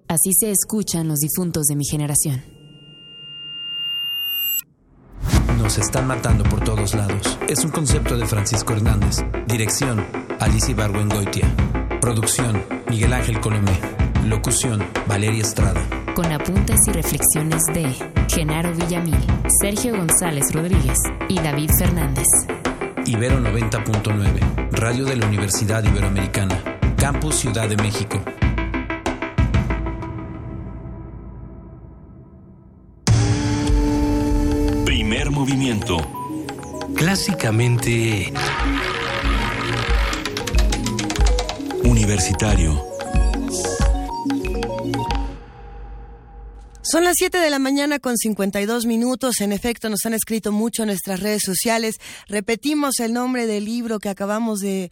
[0.07, 2.56] Así se escuchan los difuntos de mi generación.
[5.67, 7.37] Nos están matando por todos lados.
[7.49, 9.17] Es un concepto de Francisco Hernández.
[9.47, 10.01] Dirección,
[10.39, 11.45] Alicia Barwengoitia.
[11.99, 13.77] Producción, Miguel Ángel Colomé.
[14.25, 15.81] Locución, Valeria Estrada.
[16.15, 17.93] Con apuntes y reflexiones de
[18.29, 19.19] Genaro Villamil,
[19.59, 22.27] Sergio González Rodríguez y David Fernández.
[23.05, 26.63] Ibero 90.9, Radio de la Universidad Iberoamericana,
[26.95, 28.23] Campus Ciudad de México.
[35.31, 35.97] Movimiento.
[36.95, 38.31] Clásicamente...
[41.83, 42.96] Universitario.
[46.89, 49.41] Son las 7 de la mañana con 52 minutos.
[49.41, 51.95] En efecto, nos han escrito mucho en nuestras redes sociales.
[52.29, 54.89] Repetimos el nombre del libro que acabamos de,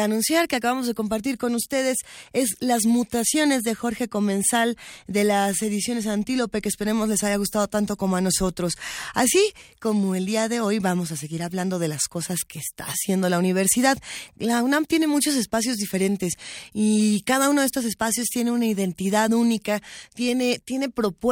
[0.00, 1.96] anunciar, que acabamos de compartir con ustedes.
[2.32, 4.76] Es Las mutaciones de Jorge Comensal
[5.08, 8.74] de las ediciones Antílope, que esperemos les haya gustado tanto como a nosotros.
[9.12, 12.84] Así como el día de hoy vamos a seguir hablando de las cosas que está
[12.84, 13.98] haciendo la universidad.
[14.36, 16.34] La UNAM tiene muchos espacios diferentes
[16.72, 19.82] y cada uno de estos espacios tiene una identidad única,
[20.14, 21.31] tiene, tiene propuestas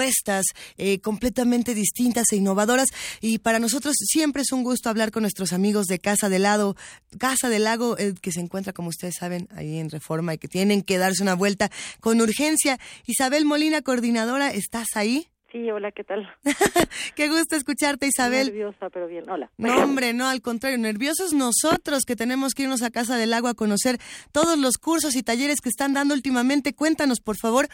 [0.77, 2.89] eh, completamente distintas e innovadoras.
[3.21, 6.77] Y para nosotros siempre es un gusto hablar con nuestros amigos de Casa del Lago,
[7.19, 10.49] Casa del Lago, eh, que se encuentra, como ustedes saben, ahí en Reforma y que
[10.49, 11.71] tienen que darse una vuelta
[12.01, 12.79] con urgencia.
[13.07, 15.29] Isabel Molina, coordinadora, ¿estás ahí?
[15.53, 16.29] Sí, hola, ¿qué tal?
[17.17, 18.47] Qué gusto escucharte, Isabel.
[18.49, 19.51] Nerviosa, pero bien, hola.
[19.59, 23.51] No, hombre, no, al contrario, nerviosos nosotros que tenemos que irnos a Casa del Agua
[23.51, 23.99] a conocer
[24.31, 26.73] todos los cursos y talleres que están dando últimamente.
[26.73, 27.69] Cuéntanos, por favor,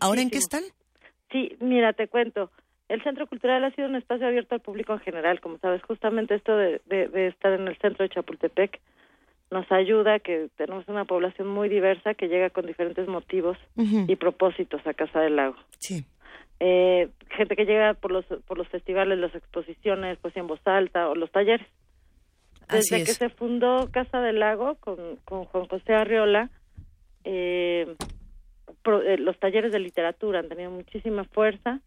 [0.00, 0.62] ¿ahora en qué están?
[1.30, 2.50] Sí, mira, te cuento.
[2.88, 6.34] El Centro Cultural ha sido un espacio abierto al público en general, como sabes, justamente
[6.34, 6.80] esto de,
[7.28, 8.80] estar en el centro de Chapultepec
[9.50, 14.86] nos ayuda que tenemos una población muy diversa que llega con diferentes motivos y propósitos
[14.86, 15.56] a Casa del Lago.
[15.78, 16.04] Sí
[16.60, 21.08] eh, gente que llega por los por los festivales, las exposiciones, poesía en voz alta
[21.08, 21.66] o los talleres.
[22.68, 26.50] Desde que se fundó Casa del Lago con, con Juan José Arriola,
[27.24, 27.94] eh,
[29.18, 31.80] los talleres de literatura han tenido muchísima fuerza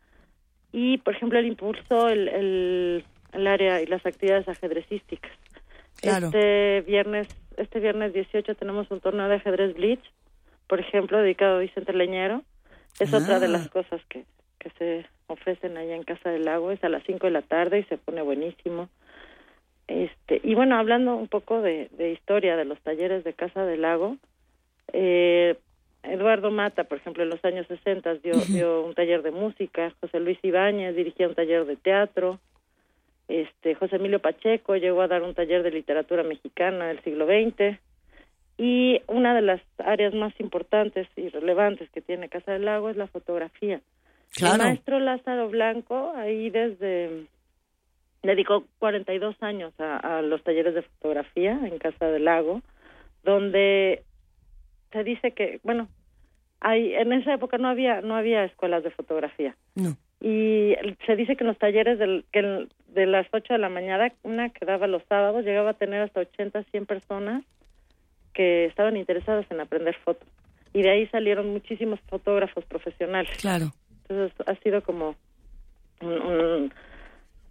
[0.71, 5.31] y, por ejemplo, el impulso el, el, el área y las actividades ajedrecísticas.
[6.01, 7.27] Este viernes
[7.57, 10.03] este viernes 18 tenemos un torneo de ajedrez Bleach,
[10.67, 12.43] por ejemplo, dedicado a Vicente Leñero.
[12.99, 13.49] Es otra de ah.
[13.49, 14.25] las cosas que,
[14.59, 17.79] que se ofrecen allá en Casa del Lago, es a las 5 de la tarde
[17.79, 18.89] y se pone buenísimo.
[19.87, 24.17] Este, y bueno, hablando un poco de, historia de los talleres de Casa del Lago,
[24.93, 25.57] eh,
[26.03, 30.19] Eduardo Mata, por ejemplo, en los años 60 dio, dio un taller de música, José
[30.19, 32.39] Luis Ibáñez dirigía un taller de teatro,
[33.27, 37.79] este, José Emilio Pacheco llegó a dar un taller de literatura mexicana del siglo XX,
[38.57, 42.97] y una de las áreas más importantes y relevantes que tiene Casa del Lago es
[42.97, 43.81] la fotografía.
[44.39, 47.25] El maestro Lázaro Blanco, ahí desde,
[48.21, 52.61] dedicó 42 años a, los talleres de fotografía en Casa del Lago,
[53.23, 54.03] donde
[54.91, 55.87] se dice que, bueno,
[56.59, 59.55] hay, en esa época no había, no había escuelas de fotografía.
[60.21, 60.75] Y
[61.05, 64.49] se dice que en los talleres del, que de las 8 de la mañana, una
[64.49, 67.43] que daba los sábados, llegaba a tener hasta 80, 100 personas
[68.33, 70.27] que estaban interesadas en aprender fotos.
[70.73, 73.31] Y de ahí salieron muchísimos fotógrafos profesionales.
[73.41, 73.71] Claro.
[74.03, 75.15] Entonces ha sido como
[76.01, 76.71] un,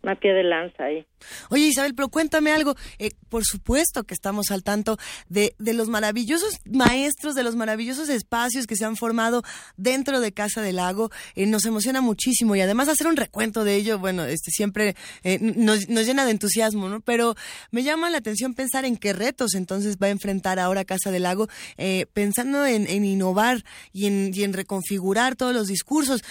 [0.03, 1.05] una pie de lanza ahí.
[1.49, 2.77] Oye Isabel, pero cuéntame algo.
[2.99, 4.99] Eh, por supuesto que estamos al tanto
[5.29, 9.43] de, de, los maravillosos maestros, de los maravillosos espacios que se han formado
[9.77, 11.11] dentro de Casa del Lago.
[11.35, 15.39] Eh, nos emociona muchísimo y además hacer un recuento de ello, bueno, este siempre eh,
[15.41, 17.01] nos, nos, llena de entusiasmo, ¿no?
[17.01, 17.35] Pero
[17.71, 21.23] me llama la atención pensar en qué retos entonces va a enfrentar ahora Casa del
[21.23, 21.49] Lago,
[22.13, 26.23] pensando en, en, innovar y en, y en reconfigurar todos los discursos,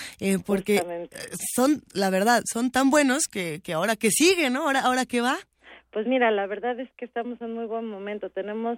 [0.46, 1.10] porque
[1.56, 4.64] son, la verdad, son tan buenos que que, ahora que sigue, ¿no?
[4.64, 5.38] Ahora, ahora que va.
[5.92, 8.30] Pues mira, la verdad es que estamos en muy buen momento.
[8.30, 8.78] Tenemos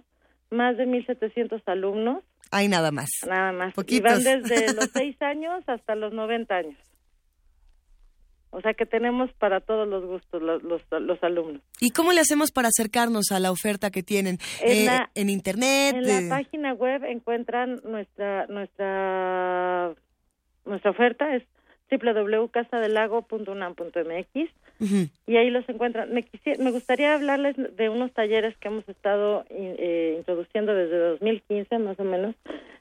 [0.49, 2.23] más de 1.700 alumnos.
[2.51, 3.09] Hay nada más.
[3.27, 3.73] Nada más.
[3.87, 6.77] Y van desde los 6 años hasta los 90 años.
[8.53, 11.61] O sea que tenemos para todos los gustos los, los, alumnos.
[11.79, 14.39] ¿Y cómo le hacemos para acercarnos a la oferta que tienen?
[14.61, 15.95] En, eh, en internet.
[15.95, 19.93] En la página web encuentran nuestra nuestra
[20.65, 21.43] nuestra oferta es
[21.91, 24.49] www.casadelago.unam.mx
[25.27, 26.11] y ahí los encuentran.
[26.13, 26.25] Me,
[26.59, 32.03] me gustaría hablarles de unos talleres que hemos estado eh, introduciendo desde 2015 más o
[32.03, 32.35] menos,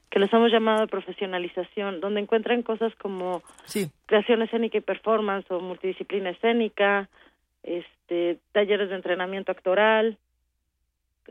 [0.09, 3.43] que los hemos llamado de profesionalización, donde encuentran cosas como
[4.07, 7.07] creación escénica y performance o multidisciplina escénica,
[7.63, 10.17] este, talleres de entrenamiento actoral,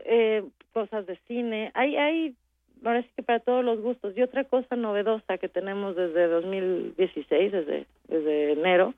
[0.05, 1.71] eh, cosas de cine.
[1.73, 2.35] Hay, hay
[2.83, 4.15] ahora sí que para todos los gustos.
[4.15, 8.93] Y otra cosa novedosa que tenemos desde 2016, desde, desde enero,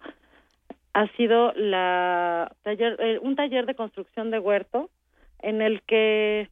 [0.94, 4.90] ha sido la taller, eh, un taller de construcción de huerto
[5.42, 6.50] en el que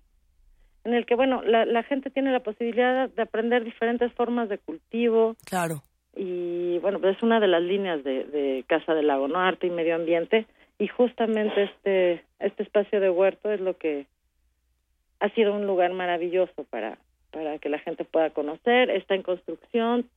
[0.83, 4.57] en el que bueno la, la gente tiene la posibilidad de aprender diferentes formas de
[4.57, 5.35] cultivo.
[5.45, 5.83] Claro.
[6.15, 9.67] Y bueno pues es una de las líneas de, de Casa del Lago no arte
[9.67, 10.47] y medio ambiente.
[10.79, 14.07] Y justamente este este espacio de huerto es lo que
[15.19, 16.97] ha sido un lugar maravilloso para
[17.31, 18.89] para que la gente pueda conocer.
[18.89, 20.07] Está en construcción,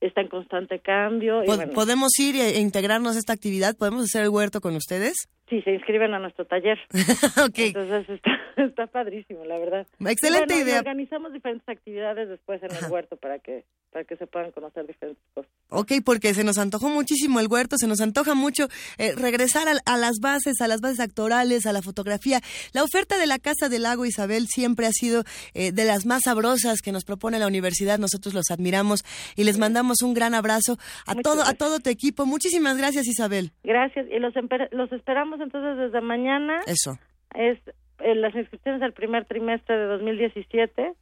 [0.00, 1.42] está en constante cambio.
[1.74, 3.76] ¿Podemos ir e integrarnos a esta actividad?
[3.76, 5.28] ¿Podemos hacer el huerto con ustedes?
[5.48, 6.78] Sí, se inscriben a nuestro taller.
[7.56, 8.30] Entonces está,
[8.68, 9.86] está, padrísimo, la verdad.
[10.00, 10.78] Excelente idea.
[10.78, 15.24] organizamos diferentes actividades después en el huerto para que para que se puedan conocer diferentes
[15.34, 15.50] cosas.
[15.68, 19.96] Ok, porque se nos antojó muchísimo el huerto, se nos antoja mucho eh, regresar a,
[19.96, 22.40] las bases, a las bases actorales, a la fotografía.
[22.72, 26.22] La oferta de la Casa del Lago Isabel siempre ha sido eh, de las más
[26.24, 27.98] sabrosas que nos propone la universidad.
[27.98, 29.02] Nosotros los admiramos
[29.36, 32.26] y les mandamos un gran abrazo a todo a todo tu equipo.
[32.26, 33.50] Muchísimas gracias, Isabel.
[33.64, 34.34] Gracias y los,
[34.70, 36.60] los esperamos entonces desde mañana.
[36.66, 36.98] Eso.
[37.34, 37.58] Es
[38.02, 40.92] eh, las inscripciones del primer trimestre de 2017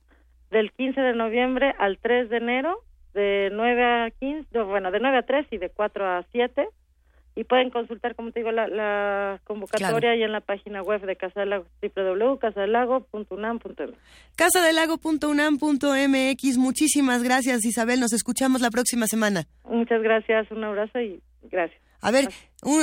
[0.51, 2.83] del 15 de noviembre al 3 de enero,
[3.15, 6.67] de 9 a 15, bueno, de 9 a 3 y de 4 a 7.
[7.37, 11.39] y pueden consultar, como te digo, la, convocatoria ahí en la página web de Casa
[11.41, 13.93] del Lago, www.casadelago.unam.mx.
[14.35, 16.59] Casadelago.unam.mx.
[16.59, 18.01] Muchísimas gracias, Isabel.
[18.01, 19.45] Nos escuchamos la próxima semana.
[19.65, 21.81] Muchas gracias, un abrazo y gracias.
[22.01, 22.29] A ver,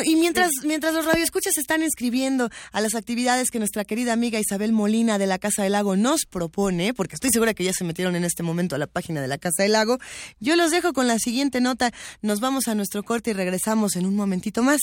[0.05, 4.71] y mientras, mientras los radioescuchas están inscribiendo a las actividades que nuestra querida amiga Isabel
[4.71, 8.15] Molina de la Casa del Lago nos propone, porque estoy segura que ya se metieron
[8.15, 9.97] en este momento a la página de la Casa del Lago,
[10.39, 11.91] yo los dejo con la siguiente nota.
[12.21, 14.79] Nos vamos a nuestro corte y regresamos en un momentito más.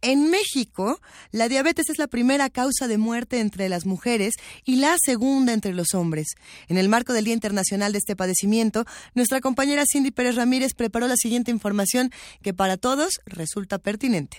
[0.00, 1.00] En México,
[1.32, 4.34] la diabetes es la primera causa de muerte entre las mujeres
[4.64, 6.28] y la segunda entre los hombres.
[6.68, 11.08] En el marco del Día Internacional de este padecimiento, nuestra compañera Cindy Pérez Ramírez preparó
[11.08, 12.10] la siguiente información
[12.42, 14.30] que para todos resulta pertinente.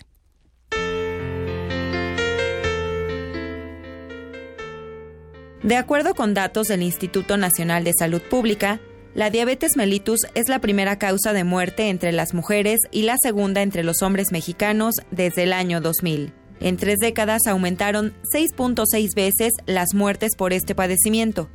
[5.64, 8.80] De acuerdo con datos del Instituto Nacional de Salud Pública,
[9.14, 13.62] la diabetes mellitus es la primera causa de muerte entre las mujeres y la segunda
[13.62, 16.34] entre los hombres mexicanos desde el año 2000.
[16.62, 21.48] En tres décadas aumentaron 6.6 veces las muertes por este padecimiento,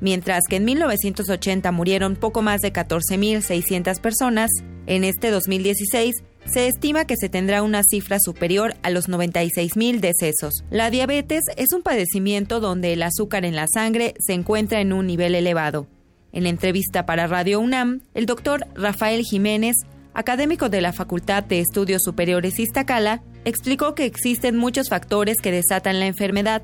[0.00, 4.50] mientras que en 1980 murieron poco más de 14.600 personas,
[4.86, 6.14] en este 2016
[6.44, 10.64] se estima que se tendrá una cifra superior a los 96 mil decesos.
[10.70, 15.06] La diabetes es un padecimiento donde el azúcar en la sangre se encuentra en un
[15.06, 15.86] nivel elevado.
[16.32, 19.76] En entrevista para Radio UNAM, el doctor Rafael Jiménez,
[20.14, 26.00] académico de la Facultad de Estudios Superiores Iztacala, explicó que existen muchos factores que desatan
[26.00, 26.62] la enfermedad,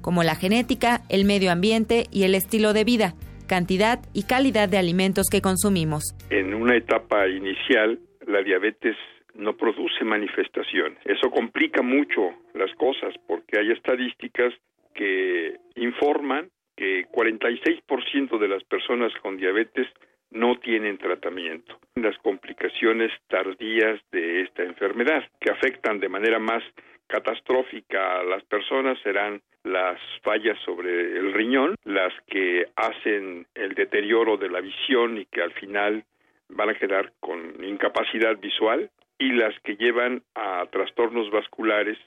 [0.00, 3.14] como la genética, el medio ambiente y el estilo de vida,
[3.46, 6.14] cantidad y calidad de alimentos que consumimos.
[6.30, 8.96] En una etapa inicial, la diabetes
[9.34, 10.98] no produce manifestación.
[11.04, 14.52] Eso complica mucho las cosas porque hay estadísticas
[14.94, 19.86] que informan que 46% de las personas con diabetes
[20.30, 21.78] no tienen tratamiento.
[21.94, 26.62] Las complicaciones tardías de esta enfermedad, que afectan de manera más
[27.06, 34.36] catastrófica a las personas, serán las fallas sobre el riñón, las que hacen el deterioro
[34.36, 36.04] de la visión y que al final
[36.48, 41.98] van a quedar con incapacidad visual, y las que llevan a trastornos vasculares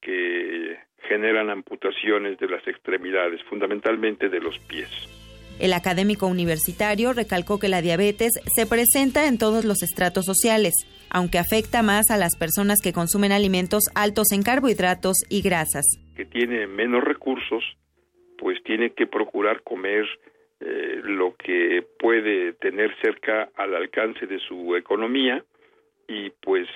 [0.00, 0.76] que
[1.08, 4.88] generan amputaciones de las extremidades, fundamentalmente de los pies.
[5.60, 10.72] El académico universitario recalcó que la diabetes se presenta en todos los estratos sociales,
[11.10, 15.84] aunque afecta más a las personas que consumen alimentos altos en carbohidratos y grasas.
[16.16, 17.62] Que tiene menos recursos,
[18.38, 20.06] pues tiene que procurar comer
[20.60, 25.44] eh, lo que puede tener cerca al alcance de su economía
[26.08, 26.68] y pues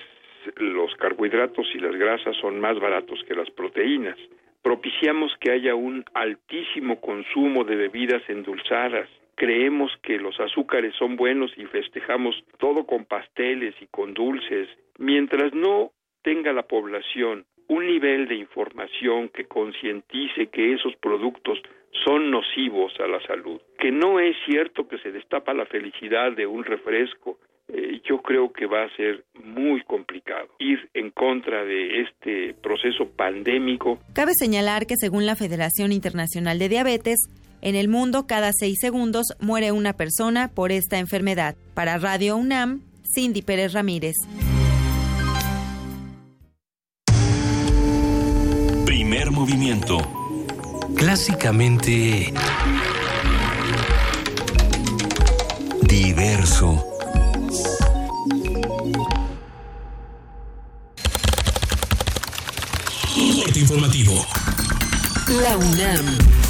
[0.57, 4.17] los carbohidratos y las grasas son más baratos que las proteínas.
[4.61, 9.09] Propiciamos que haya un altísimo consumo de bebidas endulzadas.
[9.35, 14.67] Creemos que los azúcares son buenos y festejamos todo con pasteles y con dulces.
[14.97, 15.91] Mientras no
[16.23, 21.61] tenga la población un nivel de información que concientice que esos productos
[22.03, 26.47] son nocivos a la salud, que no es cierto que se destapa la felicidad de
[26.47, 27.37] un refresco,
[27.71, 33.07] eh, yo creo que va a ser muy complicado ir en contra de este proceso
[33.15, 33.99] pandémico.
[34.13, 37.19] Cabe señalar que según la Federación Internacional de Diabetes,
[37.61, 41.55] en el mundo cada seis segundos muere una persona por esta enfermedad.
[41.75, 42.81] Para Radio UNAM,
[43.13, 44.15] Cindy Pérez Ramírez.
[48.85, 49.97] Primer movimiento.
[50.95, 52.33] Clásicamente...
[55.87, 56.88] Diverso.
[63.59, 64.25] Informativo.
[65.27, 66.48] La UNAM.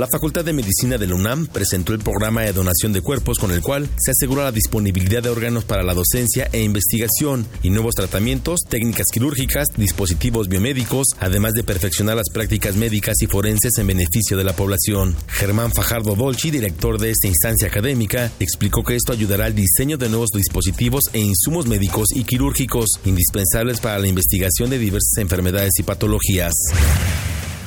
[0.00, 3.50] La Facultad de Medicina de la UNAM presentó el programa de donación de cuerpos con
[3.50, 7.96] el cual se asegura la disponibilidad de órganos para la docencia e investigación y nuevos
[7.96, 14.38] tratamientos, técnicas quirúrgicas, dispositivos biomédicos, además de perfeccionar las prácticas médicas y forenses en beneficio
[14.38, 15.14] de la población.
[15.26, 20.08] Germán Fajardo Dolci, director de esta instancia académica, explicó que esto ayudará al diseño de
[20.08, 25.82] nuevos dispositivos e insumos médicos y quirúrgicos indispensables para la investigación de diversas enfermedades y
[25.82, 26.54] patologías.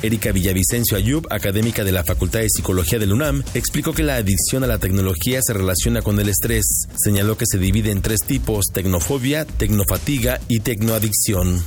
[0.04, 4.64] Erika Villavicencio Ayub, académica de la Facultad de Psicología del UNAM, explicó que la adicción
[4.64, 6.66] a la tecnología se relaciona con el estrés.
[6.96, 11.64] Señaló que se divide en tres tipos, tecnofobia, tecnofatiga y tecnoadicción.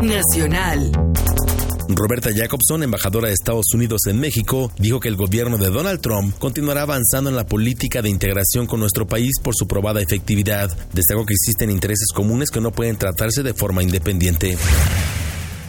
[0.00, 0.92] Nacional.
[1.88, 6.36] Roberta Jacobson, embajadora de Estados Unidos en México, dijo que el gobierno de Donald Trump
[6.38, 10.70] continuará avanzando en la política de integración con nuestro país por su probada efectividad.
[10.92, 14.56] Destacó que existen intereses comunes que no pueden tratarse de forma independiente.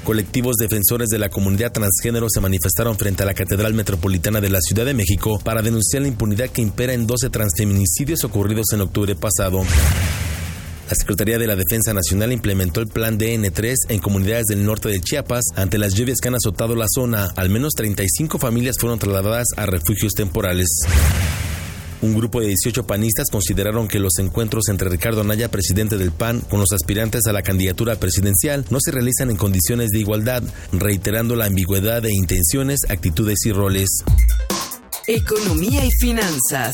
[0.08, 4.62] Colectivos defensores de la comunidad transgénero se manifestaron frente a la Catedral Metropolitana de la
[4.62, 9.16] Ciudad de México para denunciar la impunidad que impera en 12 transfeminicidios ocurridos en octubre
[9.16, 9.64] pasado.
[10.90, 15.02] La Secretaría de la Defensa Nacional implementó el plan DN3 en comunidades del norte de
[15.02, 17.26] Chiapas ante las lluvias que han azotado la zona.
[17.36, 20.70] Al menos 35 familias fueron trasladadas a refugios temporales.
[22.02, 26.42] Un grupo de 18 panistas consideraron que los encuentros entre Ricardo Anaya, presidente del PAN,
[26.42, 31.36] con los aspirantes a la candidatura presidencial no se realizan en condiciones de igualdad, reiterando
[31.36, 33.90] la ambigüedad de intenciones, actitudes y roles.
[35.08, 36.74] Economía y finanzas.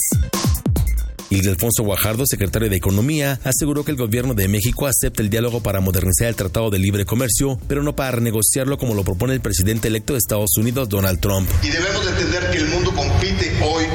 [1.29, 5.79] Ildefonso Guajardo, secretario de Economía, aseguró que el gobierno de México acepta el diálogo para
[5.79, 9.87] modernizar el Tratado de Libre Comercio, pero no para renegociarlo como lo propone el presidente
[9.87, 11.49] electo de Estados Unidos, Donald Trump.
[11.63, 13.85] Y debemos entender que el mundo compite hoy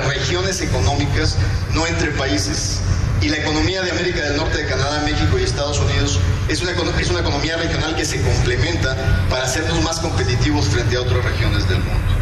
[0.00, 1.36] regiones económicas,
[1.72, 2.80] no entre países.
[3.20, 6.72] Y la economía de América del Norte, de Canadá, México y Estados Unidos es una,
[7.00, 8.96] es una economía regional que se complementa
[9.30, 12.13] para hacernos más competitivos frente a otras regiones del mundo.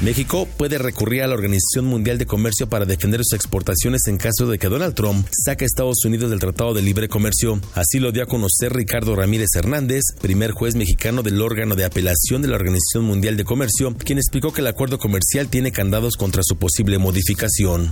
[0.00, 4.46] México puede recurrir a la Organización Mundial de Comercio para defender sus exportaciones en caso
[4.46, 7.60] de que Donald Trump saque a Estados Unidos del Tratado de Libre Comercio.
[7.74, 12.42] Así lo dio a conocer Ricardo Ramírez Hernández, primer juez mexicano del órgano de apelación
[12.42, 16.42] de la Organización Mundial de Comercio, quien explicó que el acuerdo comercial tiene candados contra
[16.44, 17.90] su posible modificación.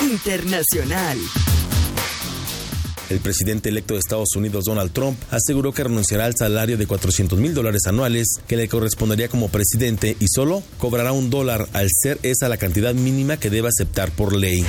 [0.00, 1.18] Internacional.
[3.10, 7.38] El presidente electo de Estados Unidos, Donald Trump, aseguró que renunciará al salario de 400
[7.40, 12.18] mil dólares anuales que le correspondería como presidente y solo cobrará un dólar al ser
[12.22, 14.64] esa la cantidad mínima que debe aceptar por ley.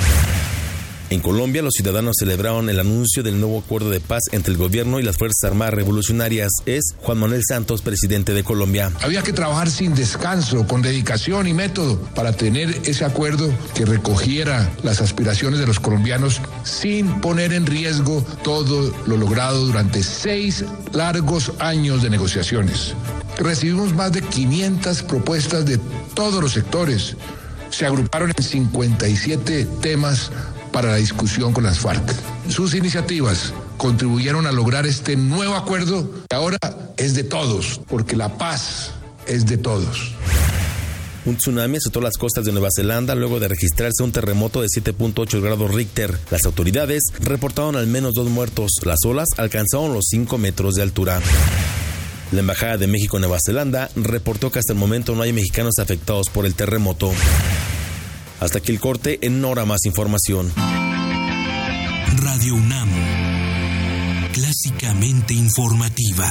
[1.12, 4.98] En Colombia, los ciudadanos celebraron el anuncio del nuevo acuerdo de paz entre el gobierno
[4.98, 6.48] y las Fuerzas Armadas Revolucionarias.
[6.64, 8.90] Es Juan Manuel Santos, presidente de Colombia.
[9.02, 14.72] Había que trabajar sin descanso, con dedicación y método para tener ese acuerdo que recogiera
[14.82, 21.52] las aspiraciones de los colombianos sin poner en riesgo todo lo logrado durante seis largos
[21.58, 22.94] años de negociaciones.
[23.36, 25.78] Recibimos más de 500 propuestas de
[26.14, 27.16] todos los sectores.
[27.68, 30.30] Se agruparon en 57 temas
[30.72, 32.02] para la discusión con las FARC.
[32.48, 36.58] Sus iniciativas contribuyeron a lograr este nuevo acuerdo que ahora
[36.96, 38.90] es de todos, porque la paz
[39.26, 40.12] es de todos.
[41.24, 45.40] Un tsunami azotó las costas de Nueva Zelanda luego de registrarse un terremoto de 7.8
[45.40, 46.18] grados Richter.
[46.30, 48.72] Las autoridades reportaron al menos dos muertos.
[48.84, 51.20] Las olas alcanzaron los 5 metros de altura.
[52.32, 55.74] La Embajada de México en Nueva Zelanda reportó que hasta el momento no hay mexicanos
[55.78, 57.12] afectados por el terremoto.
[58.42, 60.52] Hasta aquí el corte, en hora más información.
[62.16, 62.88] Radio UNAM,
[64.32, 66.28] clásicamente informativa.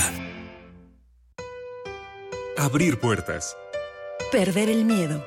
[2.57, 3.55] Abrir puertas.
[4.29, 5.25] Perder el miedo.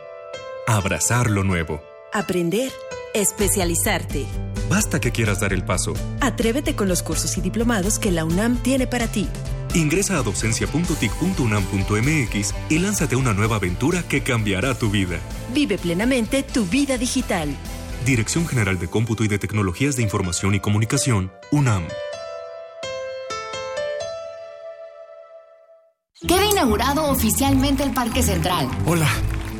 [0.66, 1.82] Abrazar lo nuevo.
[2.12, 2.70] Aprender.
[3.14, 4.26] Especializarte.
[4.68, 5.94] Basta que quieras dar el paso.
[6.20, 9.28] Atrévete con los cursos y diplomados que la UNAM tiene para ti.
[9.74, 15.18] Ingresa a docencia.tic.unam.mx y lánzate a una nueva aventura que cambiará tu vida.
[15.52, 17.48] Vive plenamente tu vida digital.
[18.06, 21.84] Dirección General de Cómputo y de Tecnologías de Información y Comunicación, UNAM.
[26.26, 28.68] Queda inaugurado oficialmente el Parque Central.
[28.86, 29.08] Hola,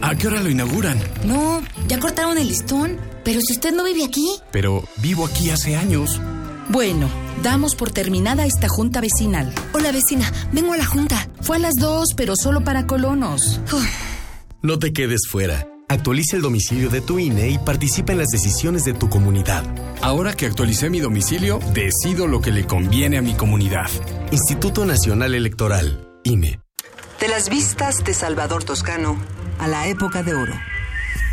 [0.01, 0.99] ¿a qué hora lo inauguran?
[1.25, 2.99] No, ya cortaron el listón.
[3.25, 4.37] Pero si usted no vive aquí.
[4.53, 6.21] Pero vivo aquí hace años.
[6.69, 7.09] Bueno,
[7.43, 9.53] damos por terminada esta junta vecinal.
[9.73, 11.29] Hola vecina, vengo a la junta.
[11.41, 13.61] Fue a las dos, pero solo para colonos.
[14.63, 15.67] No te quedes fuera.
[15.89, 19.65] Actualiza el domicilio de tu INE y participa en las decisiones de tu comunidad.
[20.01, 23.91] Ahora que actualicé mi domicilio, decido lo que le conviene a mi comunidad.
[24.33, 26.61] Instituto Nacional Electoral, INE.
[27.21, 29.19] De las vistas de Salvador Toscano
[29.59, 30.55] a la época de oro.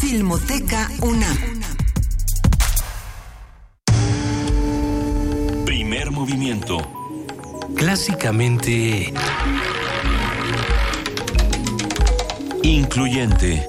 [0.00, 1.62] Filmoteca UNAM.
[6.22, 6.78] movimiento.
[7.74, 9.12] Clásicamente...
[12.62, 13.66] Incluyente.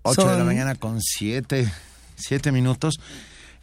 [0.00, 1.70] Ocho de la mañana con siete,
[2.16, 2.94] siete minutos.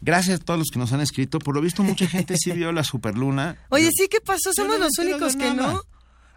[0.02, 1.40] Gracias a todos los que nos han escrito.
[1.40, 3.58] Por lo visto, mucha gente sí vio la superluna.
[3.70, 4.54] Oye, sí, ¿qué pasó?
[4.54, 5.82] Somos los únicos que no.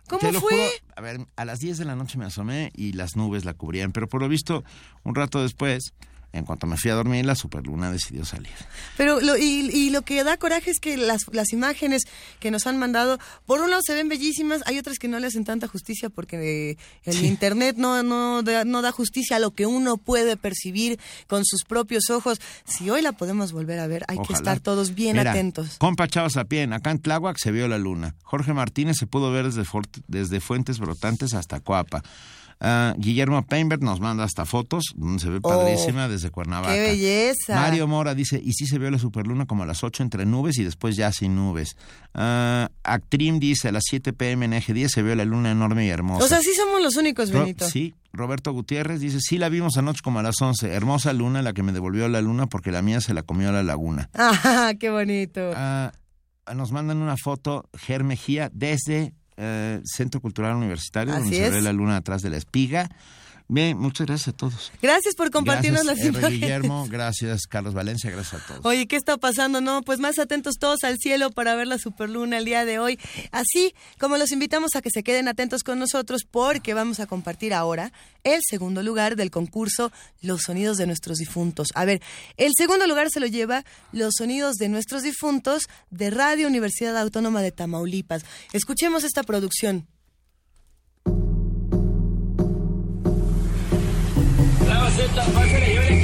[0.08, 0.70] ¿Cómo fue?
[0.96, 3.92] a ver, a las 10 de la noche me asomé y las nubes la cubrían,
[3.92, 4.64] pero por lo visto,
[5.02, 5.94] un rato después,
[6.34, 8.52] En cuanto me fui a dormir, la superluna decidió salir.
[8.96, 12.02] Pero lo, y, lo que da coraje es que las, las imágenes
[12.40, 15.28] que nos han mandado, por un lado se ven bellísimas, hay otras que no le
[15.28, 19.66] hacen tanta justicia porque el internet no, no, da, no da justicia a lo que
[19.66, 22.40] uno puede percibir con sus propios ojos.
[22.64, 25.76] Si hoy la podemos volver a ver, hay que estar todos bien atentos.
[25.78, 28.16] Compa Chavos a pie, acá en Tláhuac se vio la luna.
[28.24, 29.64] Jorge Martínez se pudo ver desde,
[30.08, 32.02] desde Fuentes Brotantes hasta Coapa.
[32.60, 36.72] Ah, Guillermo Peinberg nos manda hasta fotos, donde se ve oh, padrísima desde Cuernavaca.
[36.72, 37.56] ¡Qué belleza!
[37.56, 40.58] Mario Mora dice, y sí se vio la superluna como a las 8 entre nubes
[40.58, 41.76] y después ya sin nubes.
[42.14, 45.86] Uh, Actrim dice, a las 7 pm en Eje 10 se vio la luna enorme
[45.86, 46.24] y hermosa.
[46.24, 47.68] O sea, sí somos los únicos, Benito.
[47.68, 50.72] sí, Roberto Gutiérrez dice, sí la vimos anoche como a las 11.
[50.72, 53.52] Hermosa luna, la que me devolvió la luna porque la mía se la comió a
[53.52, 54.10] la laguna.
[54.14, 55.52] ¡Ah, qué bonito!
[55.54, 55.92] Ah,
[56.54, 61.96] nos mandan una foto, Germejía, desde eh, Centro Cultural Universitario, donde se ve la luna
[61.96, 62.88] atrás de la espiga.
[63.46, 64.72] Bien, muchas gracias a todos.
[64.80, 66.40] Gracias por compartirnos las imágenes.
[66.40, 68.64] Guillermo, gracias Carlos Valencia, gracias a todos.
[68.64, 69.60] Oye, ¿qué está pasando?
[69.60, 72.98] No, pues más atentos todos al cielo para ver la superluna el día de hoy.
[73.32, 77.52] Así como los invitamos a que se queden atentos con nosotros porque vamos a compartir
[77.52, 77.92] ahora
[78.22, 79.92] el segundo lugar del concurso
[80.22, 81.68] Los sonidos de nuestros difuntos.
[81.74, 82.00] A ver,
[82.38, 87.42] el segundo lugar se lo lleva Los sonidos de nuestros difuntos de Radio Universidad Autónoma
[87.42, 88.24] de Tamaulipas.
[88.52, 89.86] Escuchemos esta producción.
[94.94, 96.03] aceptan, pásenle, llévenle.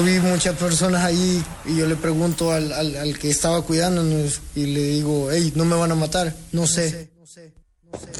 [0.00, 4.64] Yo vi muchas personas ahí y yo le pregunto al, al, que estaba cuidándonos y
[4.64, 7.10] le digo, hey, no me van a matar, no sé.
[7.20, 7.52] No sé,
[7.90, 8.12] no sé,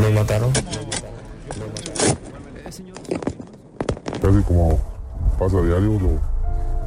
[0.00, 0.52] ¿Lo mataron?
[4.22, 4.78] Casi como
[5.36, 5.90] pasa a diario,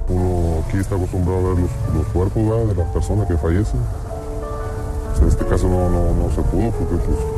[0.08, 3.82] uno aquí está acostumbrado a ver los, los cuerpos de las personas que fallecen
[5.46, 7.35] en este caso no, no, no se pudo porque pues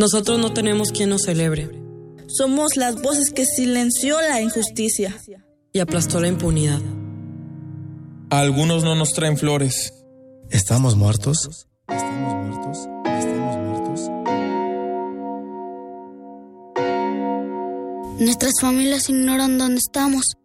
[0.00, 1.68] Nosotros no tenemos quien nos celebre.
[2.26, 5.14] Somos las voces que silenció la injusticia
[5.74, 6.80] y aplastó la impunidad.
[8.30, 9.92] algunos no nos traen flores.
[10.48, 11.68] ¿Estamos muertos?
[11.86, 12.78] ¿Estamos muertos?
[13.04, 14.00] ¿Estamos muertos?
[18.20, 20.38] Nuestras familias ignoran dónde estamos.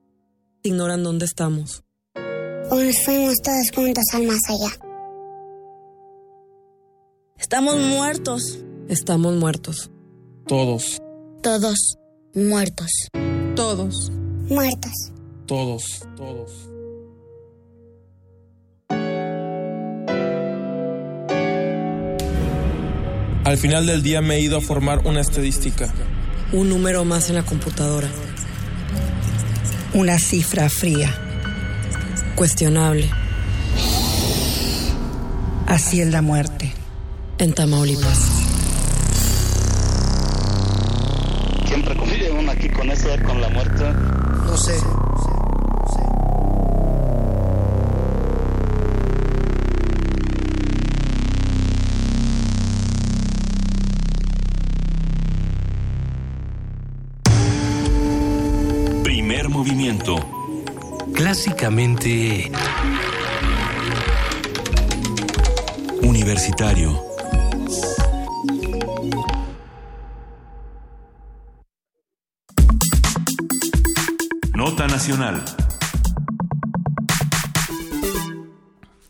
[0.63, 1.81] Ignoran dónde estamos.
[2.71, 4.77] O nos fuimos todos juntos al más allá.
[7.37, 8.59] Estamos muertos.
[8.87, 9.89] Estamos muertos.
[10.47, 11.01] Todos.
[11.41, 11.97] Todos
[12.35, 12.91] muertos.
[13.55, 14.11] Todos.
[14.47, 14.91] Muertos.
[15.47, 16.03] Todos.
[16.15, 16.51] Todos.
[23.43, 25.91] Al final del día me he ido a formar una estadística.
[26.51, 28.09] Un número más en la computadora.
[29.93, 31.11] Una cifra fría.
[32.35, 33.09] Cuestionable.
[35.65, 36.71] Así es la muerte.
[37.39, 38.34] En Tamaulipas.
[42.55, 43.83] Aquí con eso, con la muerte.
[44.45, 44.73] No sé.
[59.03, 60.15] Primer movimiento.
[61.13, 62.51] Clásicamente...
[66.01, 67.14] Universitario.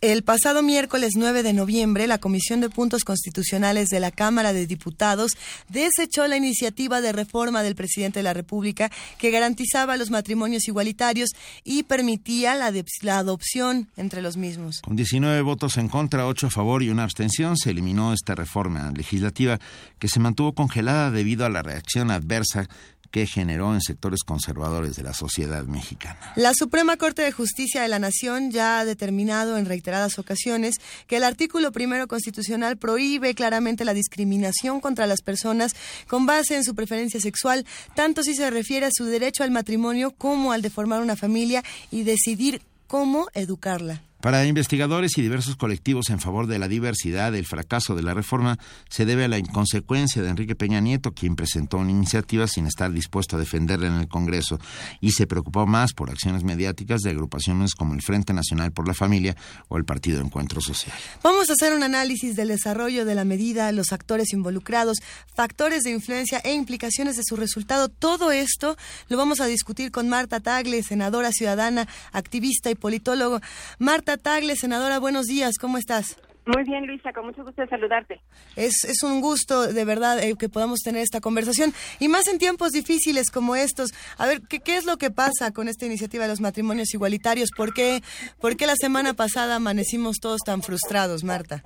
[0.01, 4.67] El pasado miércoles 9 de noviembre, la Comisión de Puntos Constitucionales de la Cámara de
[4.67, 5.31] Diputados
[5.69, 11.29] desechó la iniciativa de reforma del presidente de la República que garantizaba los matrimonios igualitarios
[11.63, 12.71] y permitía la,
[13.01, 14.81] la adopción entre los mismos.
[14.81, 18.91] Con 19 votos en contra, 8 a favor y una abstención, se eliminó esta reforma
[18.95, 19.59] legislativa
[19.97, 22.69] que se mantuvo congelada debido a la reacción adversa
[23.15, 26.19] que generó en sectores conservadores de la sociedad mexicana.
[26.35, 30.75] La Suprema Corte de Justicia de la Nación ya ha determinado en reiteradas ocasiones
[31.07, 35.77] que el artículo primero constitucional prohíbe claramente la discriminación contra las personas
[36.09, 40.11] con base en su preferencia sexual, tanto si se refiere a su derecho al matrimonio
[40.11, 44.01] como al de formar una familia y decidir cómo educarla.
[44.25, 48.57] Para investigadores y diversos colectivos en favor de la diversidad, el fracaso de la reforma
[48.89, 52.91] se debe a la inconsecuencia de Enrique Peña Nieto, quien presentó una iniciativa sin estar
[52.91, 54.59] dispuesto a defenderla en el Congreso
[54.99, 58.95] y se preocupó más por acciones mediáticas de agrupaciones como el Frente Nacional por la
[58.95, 59.35] Familia
[59.67, 60.95] o el Partido Encuentro Social.
[61.21, 64.97] Vamos a hacer un análisis del desarrollo de la medida, los actores involucrados,
[65.35, 67.89] factores de influencia e implicaciones de su resultado.
[67.89, 68.75] Todo esto
[69.07, 73.39] lo vamos a discutir con Marta Tagle, senadora ciudadana, activista y politólogo.
[73.77, 76.17] Marta Tagle, senadora, buenos días, ¿cómo estás?
[76.45, 78.21] Muy bien, Luisa, con mucho gusto de saludarte.
[78.55, 81.73] Es, es un gusto, de verdad, eh, que podamos tener esta conversación.
[81.99, 83.89] Y más en tiempos difíciles como estos.
[84.19, 87.49] A ver, ¿qué, ¿qué es lo que pasa con esta iniciativa de los matrimonios igualitarios?
[87.57, 88.01] ¿Por qué,
[88.39, 91.63] ¿Por qué la semana pasada amanecimos todos tan frustrados, Marta?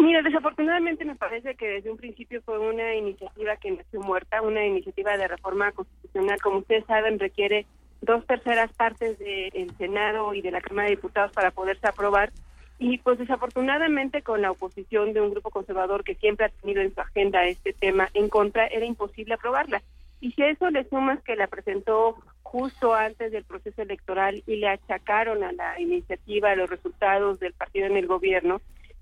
[0.00, 4.66] Mira, desafortunadamente me parece que desde un principio fue una iniciativa que nació muerta, una
[4.66, 6.40] iniciativa de reforma constitucional.
[6.42, 7.66] Como ustedes saben, requiere
[8.06, 12.32] dos terceras partes del Senado y de la Cámara de Diputados para poderse aprobar.
[12.78, 16.94] Y pues desafortunadamente con la oposición de un grupo conservador que siempre ha tenido en
[16.94, 19.82] su agenda este tema en contra, era imposible aprobarla.
[20.20, 24.56] Y si a eso le sumas que la presentó justo antes del proceso electoral y
[24.56, 28.60] le achacaron a la iniciativa los resultados del partido en el gobierno,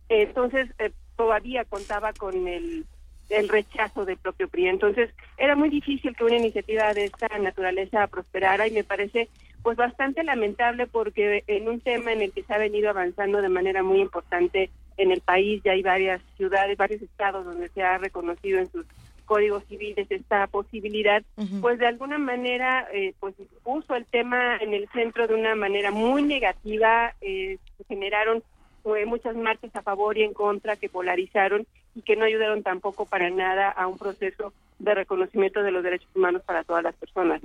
[0.09, 2.87] entonces eh, todavía contaba con el
[3.31, 4.69] el rechazo del propio PRI.
[4.69, 9.29] Entonces, era muy difícil que una iniciativa de esta naturaleza prosperara y me parece
[9.63, 13.49] pues bastante lamentable porque en un tema en el que se ha venido avanzando de
[13.49, 17.97] manera muy importante en el país, ya hay varias ciudades, varios estados donde se ha
[17.99, 18.85] reconocido en sus
[19.25, 21.23] códigos civiles esta posibilidad,
[21.63, 25.91] pues de alguna manera eh, pues puso el tema en el centro de una manera
[25.91, 28.43] muy negativa, eh, se generaron
[28.85, 33.06] eh, muchas marchas a favor y en contra que polarizaron y que no ayudaron tampoco
[33.06, 37.40] para nada a un proceso de reconocimiento de los derechos humanos para todas las personas.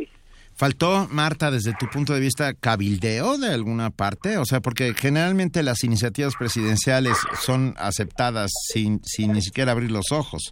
[0.55, 4.37] ¿Faltó, Marta, desde tu punto de vista, cabildeo de alguna parte?
[4.37, 10.11] O sea, porque generalmente las iniciativas presidenciales son aceptadas sin, sin ni siquiera abrir los
[10.11, 10.51] ojos.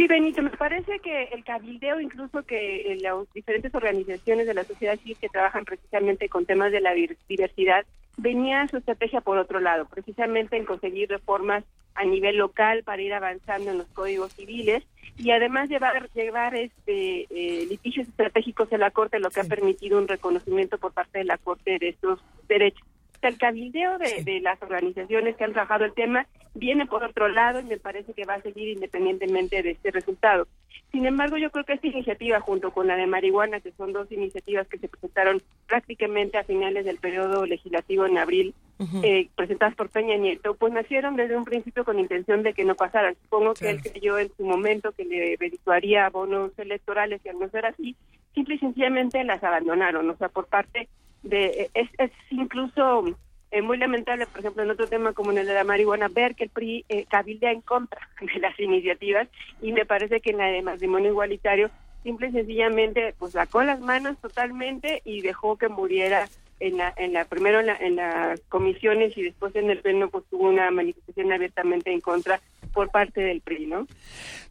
[0.00, 4.98] Sí, Benito, me parece que el cabildeo, incluso que las diferentes organizaciones de la sociedad
[4.98, 6.94] civil que trabajan precisamente con temas de la
[7.28, 7.84] diversidad,
[8.16, 11.64] venía su estrategia por otro lado, precisamente en conseguir reformas
[11.94, 14.84] a nivel local para ir avanzando en los códigos civiles
[15.18, 19.98] y además llevar llevar este eh, litigios estratégicos a la corte lo que ha permitido
[19.98, 22.86] un reconocimiento por parte de la corte de estos derechos
[23.28, 27.60] el cabildeo de, de, las organizaciones que han trabajado el tema viene por otro lado
[27.60, 30.46] y me parece que va a seguir independientemente de este resultado.
[30.92, 34.10] Sin embargo, yo creo que esta iniciativa, junto con la de marihuana, que son dos
[34.10, 38.54] iniciativas que se presentaron prácticamente a finales del periodo legislativo en abril,
[39.02, 42.74] eh, presentadas por Peña Nieto, pues nacieron desde un principio con intención de que no
[42.74, 43.14] pasaran.
[43.22, 47.48] Supongo que él creyó en su momento que le redituaría bonos electorales y al no
[47.50, 47.94] ser así,
[48.34, 50.08] simple y sencillamente las abandonaron.
[50.08, 50.88] O sea, por parte
[51.22, 51.70] de...
[51.74, 53.04] Es, es incluso
[53.50, 56.34] Es muy lamentable, por ejemplo, en otro tema como en el de la marihuana, ver
[56.34, 59.28] que el PRI eh, cabildea en contra de las iniciativas
[59.60, 61.70] y me parece que en la de matrimonio igualitario
[62.02, 66.28] simple y sencillamente pues sacó las manos totalmente y dejó que muriera
[66.60, 70.48] en la, en la primero en, las comisiones y después en el pleno pues tuvo
[70.48, 72.40] una manifestación abiertamente en contra
[72.72, 73.86] por parte del PRI, ¿no?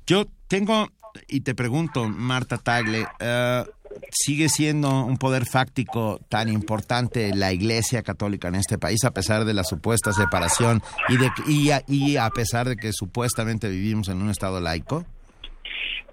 [0.05, 0.87] Yo tengo
[1.27, 3.69] y te pregunto, Marta Tagle, uh,
[4.11, 9.45] ¿sigue siendo un poder fáctico tan importante la Iglesia Católica en este país a pesar
[9.45, 14.21] de la supuesta separación y de y y a pesar de que supuestamente vivimos en
[14.21, 15.05] un estado laico?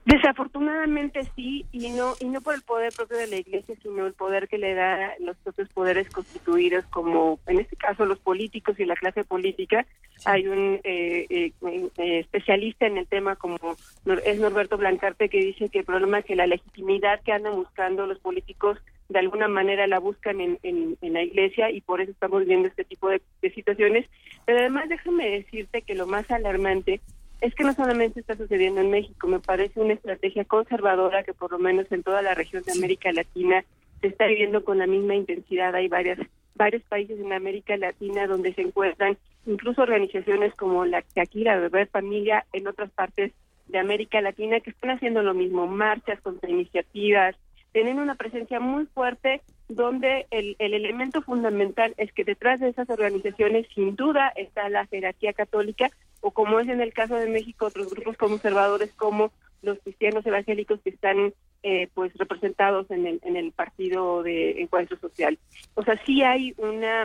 [0.07, 4.13] Desafortunadamente sí, y no y no por el poder propio de la Iglesia, sino el
[4.13, 8.85] poder que le da los propios poderes constituidos, como en este caso los políticos y
[8.85, 9.85] la clase política.
[10.25, 13.57] Hay un eh, eh, eh, especialista en el tema, como
[14.25, 18.07] es Norberto Blancarte, que dice que el problema es que la legitimidad que andan buscando
[18.07, 18.79] los políticos
[19.09, 22.85] de alguna manera la buscan en, en, la Iglesia y por eso estamos viendo este
[22.85, 23.21] tipo de
[23.55, 24.07] situaciones.
[24.45, 27.01] Pero además déjame decirte que lo más alarmante
[27.41, 31.53] es que no solamente está sucediendo en México, me parece una estrategia conservadora que por
[31.53, 33.65] lo menos en toda la región de América Latina
[34.01, 35.75] se está viviendo con la misma intensidad.
[35.75, 36.19] Hay varias
[36.55, 41.57] varios países en América Latina donde se encuentran incluso organizaciones como la que aquí la
[41.57, 43.33] Beber Familia en otras partes
[43.69, 47.37] de América Latina que están haciendo lo mismo, marchas contra iniciativas,
[47.77, 52.89] tienen una presencia muy fuerte donde el, el, elemento fundamental es que detrás de esas
[52.89, 55.91] organizaciones sin duda está la jerarquía católica
[56.23, 59.31] o como es en el caso de México otros grupos conservadores como
[59.61, 61.35] los cristianos evangélicos que están
[61.65, 65.39] eh, pues representados en el, en el partido de encuentro social.
[65.75, 67.05] O sea, sí hay una,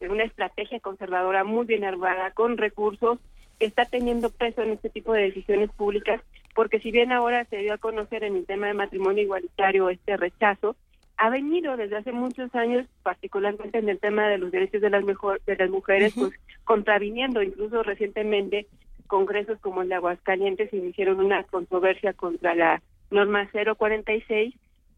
[0.00, 3.20] una estrategia conservadora muy bien armada con recursos
[3.60, 6.20] que está teniendo peso en este tipo de decisiones públicas
[6.58, 10.16] porque si bien ahora se dio a conocer en el tema de matrimonio igualitario este
[10.16, 10.74] rechazo,
[11.16, 15.04] ha venido desde hace muchos años, particularmente en el tema de los derechos de las,
[15.04, 16.32] mejor, de las mujeres, pues
[16.64, 18.66] contraviniendo, incluso recientemente
[19.06, 22.82] congresos como el de Aguascalientes iniciaron una controversia contra la
[23.12, 24.52] norma 046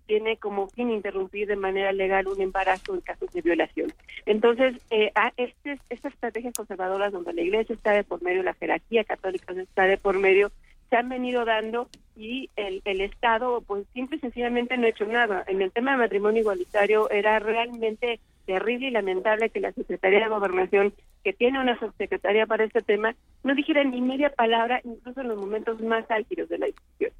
[0.07, 3.93] tiene como fin interrumpir de manera legal un embarazo en casos de violación.
[4.25, 9.05] Entonces, eh, este, estas estrategias conservadoras donde la Iglesia está de por medio, la jerarquía
[9.05, 10.51] católica está de por medio,
[10.91, 15.07] se han venido dando y el, el Estado, pues simple y sencillamente no ha hecho
[15.07, 15.45] nada.
[15.47, 20.29] En el tema de matrimonio igualitario era realmente terrible y lamentable que la Secretaría de
[20.29, 20.93] Gobernación,
[21.23, 23.15] que tiene una subsecretaría para este tema,
[23.45, 27.13] no dijera ni media palabra, incluso en los momentos más álgidos de la discusión.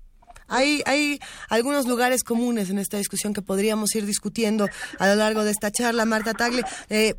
[0.51, 1.19] Hay, hay
[1.49, 4.69] algunos lugares comunes en esta discusión que podríamos ir discutiendo
[4.99, 6.65] a lo largo de esta charla, Marta Tagle.
[6.91, 7.15] Eh,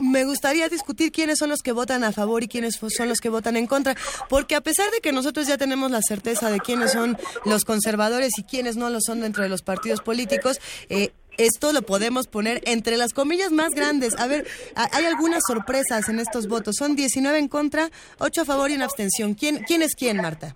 [0.00, 3.28] me gustaría discutir quiénes son los que votan a favor y quiénes son los que
[3.28, 3.94] votan en contra,
[4.28, 8.32] porque a pesar de que nosotros ya tenemos la certeza de quiénes son los conservadores
[8.38, 10.58] y quiénes no lo son dentro de los partidos políticos,
[10.88, 14.14] eh, esto lo podemos poner entre las comillas más grandes.
[14.18, 16.76] A ver, hay algunas sorpresas en estos votos.
[16.78, 19.34] Son 19 en contra, 8 a favor y una abstención.
[19.34, 20.54] ¿Quién, quién es quién, Marta?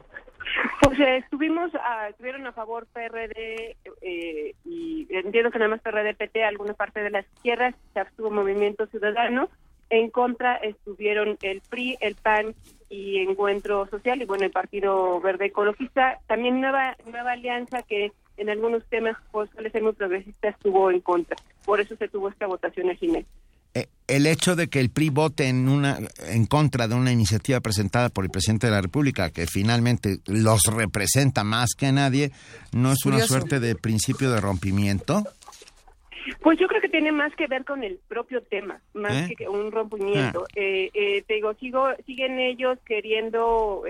[0.98, 6.74] Estuvimos, a, estuvieron a favor PRD eh, y entiendo que nada más PRD, PT, alguna
[6.74, 9.48] parte de las izquierdas, se abstuvo Movimiento Ciudadano,
[9.90, 12.54] en contra estuvieron el PRI, el PAN
[12.88, 18.50] y Encuentro Social y bueno, el Partido Verde Ecologista, también Nueva, nueva Alianza que en
[18.50, 22.46] algunos temas pues, suele ser muy progresista estuvo en contra, por eso se tuvo esta
[22.46, 23.26] votación a Ginés.
[23.76, 25.98] Eh, el hecho de que el PRI vote en una
[26.28, 30.62] en contra de una iniciativa presentada por el presidente de la República que finalmente los
[30.72, 32.30] representa más que nadie
[32.72, 35.24] no es una suerte de principio de rompimiento
[36.40, 39.34] pues yo creo que tiene más que ver con el propio tema, más ¿Eh?
[39.36, 40.44] que un rompimiento.
[40.48, 40.52] Ah.
[40.56, 43.84] Eh, te digo, sigo, siguen ellos queriendo,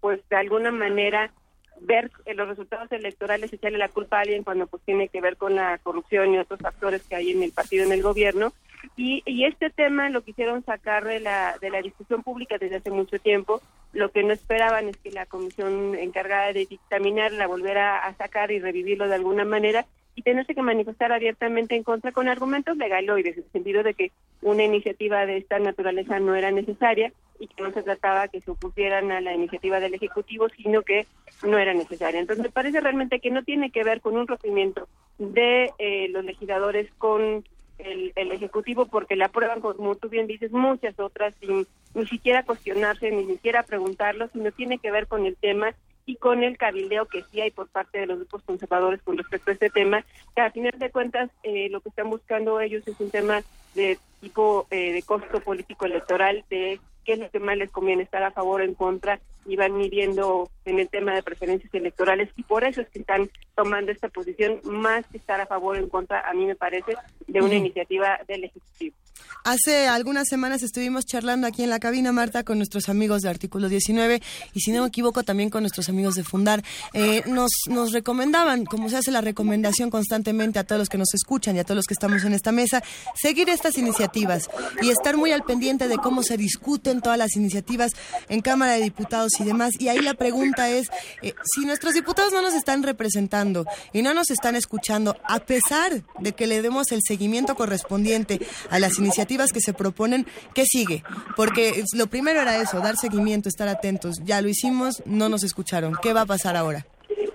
[0.00, 1.32] pues de alguna manera,
[1.80, 5.36] ver los resultados electorales y echarle la culpa a alguien cuando pues tiene que ver
[5.36, 8.52] con la corrupción y otros factores que hay en el partido, en el gobierno.
[8.96, 12.90] Y, y este tema lo quisieron sacar de la, de la discusión pública desde hace
[12.90, 13.60] mucho tiempo.
[13.92, 18.50] Lo que no esperaban es que la comisión encargada de dictaminar la volviera a sacar
[18.50, 23.38] y revivirlo de alguna manera y tenerse que manifestar abiertamente en contra con argumentos legaloides,
[23.38, 24.12] en el sentido de que
[24.42, 28.50] una iniciativa de esta naturaleza no era necesaria y que no se trataba que se
[28.50, 31.06] opusieran a la iniciativa del Ejecutivo, sino que
[31.42, 32.20] no era necesaria.
[32.20, 34.88] Entonces me parece realmente que no tiene que ver con un rompimiento
[35.18, 37.44] de eh, los legisladores con
[37.84, 43.10] el, Ejecutivo porque la aprueban, como tú bien dices, muchas otras sin ni siquiera cuestionarse,
[43.10, 45.74] ni siquiera preguntarlo, sino tiene que ver con el tema
[46.06, 49.50] y con el cabildeo que sí hay por parte de los grupos conservadores con respecto
[49.50, 50.04] a este tema,
[50.34, 53.42] que a final de cuentas eh, lo que están buscando ellos es un tema
[53.74, 58.02] de tipo eh, de costo político electoral, de qué es lo que más les conviene
[58.02, 62.28] estar a favor o en contra, y van midiendo en el tema de preferencias electorales,
[62.36, 65.78] y por eso es que están tomando esta posición, más que estar a favor o
[65.78, 66.94] en contra, a mí me parece,
[67.26, 68.96] de una iniciativa del Ejecutivo.
[69.42, 73.70] Hace algunas semanas estuvimos charlando aquí en la cabina, Marta, con nuestros amigos de Artículo
[73.70, 74.20] 19
[74.52, 76.62] y si no me equivoco también con nuestros amigos de Fundar.
[76.92, 81.14] Eh, nos, nos recomendaban, como se hace la recomendación constantemente a todos los que nos
[81.14, 82.82] escuchan y a todos los que estamos en esta mesa,
[83.14, 84.48] seguir estas iniciativas
[84.82, 87.92] y estar muy al pendiente de cómo se discuten todas las iniciativas
[88.28, 89.72] en Cámara de Diputados y demás.
[89.78, 90.88] Y ahí la pregunta es,
[91.22, 93.64] eh, si nuestros diputados no nos están representando
[93.94, 98.38] y no nos están escuchando, a pesar de que le demos el seguimiento correspondiente
[98.68, 99.09] a las iniciativas,
[99.52, 101.02] que se proponen, ¿qué sigue?
[101.36, 104.16] Porque lo primero era eso, dar seguimiento, estar atentos.
[104.24, 105.94] Ya lo hicimos, no nos escucharon.
[106.02, 106.86] ¿Qué va a pasar ahora?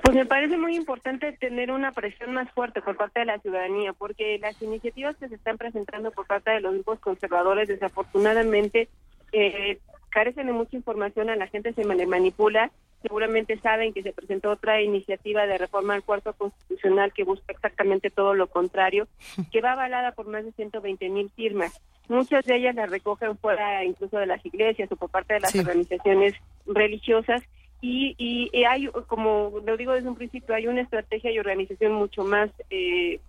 [0.03, 3.93] Pues me parece muy importante tener una presión más fuerte por parte de la ciudadanía,
[3.93, 8.87] porque las iniciativas que se están presentando por parte de los grupos conservadores, desafortunadamente,
[9.31, 9.79] eh,
[10.09, 12.71] carecen de mucha información, a la gente se manipula
[13.05, 18.09] seguramente saben que se presentó otra iniciativa de reforma al cuarto constitucional que busca exactamente
[18.09, 19.07] todo lo contrario,
[19.51, 21.79] que va avalada por más de 120 mil firmas.
[22.07, 25.55] Muchas de ellas las recogen fuera incluso de las iglesias o por parte de las
[25.55, 26.33] organizaciones
[26.65, 27.43] religiosas.
[27.81, 32.23] Y, y, hay, como lo digo desde un principio, hay una estrategia y organización mucho
[32.23, 33.19] más eh,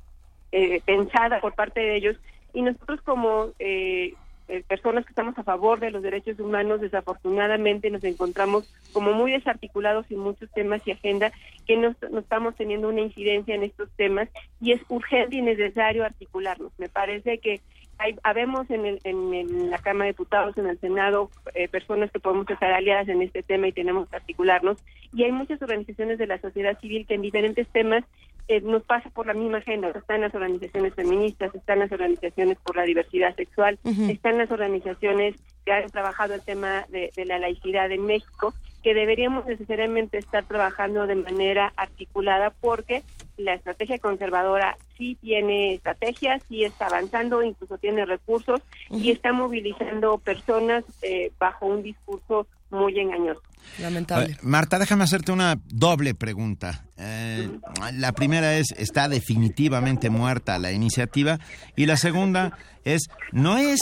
[0.53, 2.17] eh, pensada por parte de ellos.
[2.55, 4.15] Y nosotros como eh,
[4.49, 9.33] eh, personas que estamos a favor de los derechos humanos, desafortunadamente nos encontramos como muy
[9.33, 11.33] desarticulados en muchos temas y agenda
[11.67, 14.29] que no, estamos teniendo una incidencia en estos temas
[14.61, 16.73] y es urgente y necesario articularnos.
[16.79, 17.61] Me parece que
[17.99, 22.21] hay, habemos en, el, en, la Cámara de Diputados, en el Senado, eh, personas que
[22.21, 24.79] podemos estar aliadas en este tema y tenemos que articularnos.
[25.13, 28.05] Y hay muchas organizaciones de la sociedad civil que en diferentes temas
[28.49, 29.89] eh, nos pasa por la misma agenda.
[29.89, 35.73] Están las organizaciones feministas, están las organizaciones por la diversidad sexual, están las organizaciones que
[35.73, 38.55] han trabajado el tema de, la laicidad en México,
[38.85, 43.03] que deberíamos necesariamente estar trabajando de manera articulada porque
[43.37, 48.61] la estrategia conservadora sí tiene estrategias, sí está avanzando, incluso tiene recursos
[48.91, 53.43] y está movilizando personas eh, bajo un discurso muy engañoso.
[53.79, 54.33] Lamentable.
[54.33, 56.85] Eh, Marta, déjame hacerte una doble pregunta.
[56.97, 57.51] Eh,
[57.95, 61.39] la primera es, ¿está definitivamente muerta la iniciativa?
[61.77, 63.03] Y la segunda es,
[63.33, 63.81] ¿no es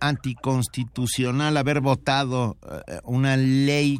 [0.00, 2.56] anticonstitucional haber votado
[2.86, 3.98] eh, una ley...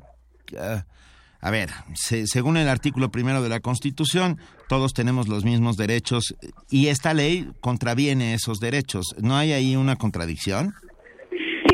[1.40, 4.38] a ver, según el artículo primero de la Constitución,
[4.68, 6.34] todos tenemos los mismos derechos
[6.70, 9.14] y esta ley contraviene esos derechos.
[9.18, 10.74] ¿No hay ahí una contradicción?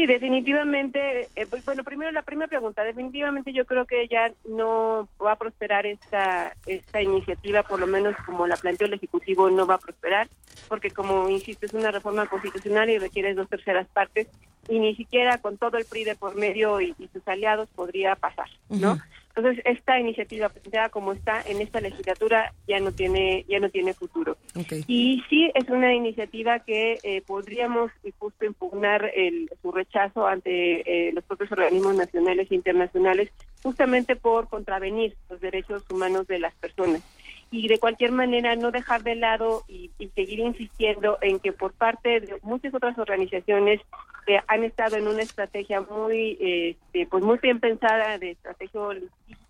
[0.03, 1.29] Sí, definitivamente.
[1.37, 2.83] Eh, pues, bueno, primero la primera pregunta.
[2.83, 8.17] Definitivamente yo creo que ya no va a prosperar esta esta iniciativa, por lo menos
[8.27, 10.29] como la planteó el Ejecutivo, no va a prosperar,
[10.69, 14.27] porque como insisto, es una reforma constitucional y requiere dos terceras partes
[14.69, 18.49] y ni siquiera con todo el PRI de por medio y, sus aliados podría pasar,
[18.71, 18.99] ¿no?
[19.35, 23.95] Entonces, esta iniciativa planteada como está en esta legislatura ya no tiene ya no tiene
[23.95, 24.37] futuro.
[24.87, 31.13] Y sí es una iniciativa que eh, podríamos justo impugnar el, su rechazo ante eh,
[31.13, 33.31] los propios organismos nacionales e internacionales
[33.63, 37.03] justamente por contravenir los derechos humanos de las personas
[37.53, 42.21] y de cualquier manera no dejar de lado y, seguir insistiendo en que por parte
[42.21, 43.81] de muchas otras organizaciones
[44.27, 48.81] que han estado en una estrategia muy este, pues muy bien pensada de estrategia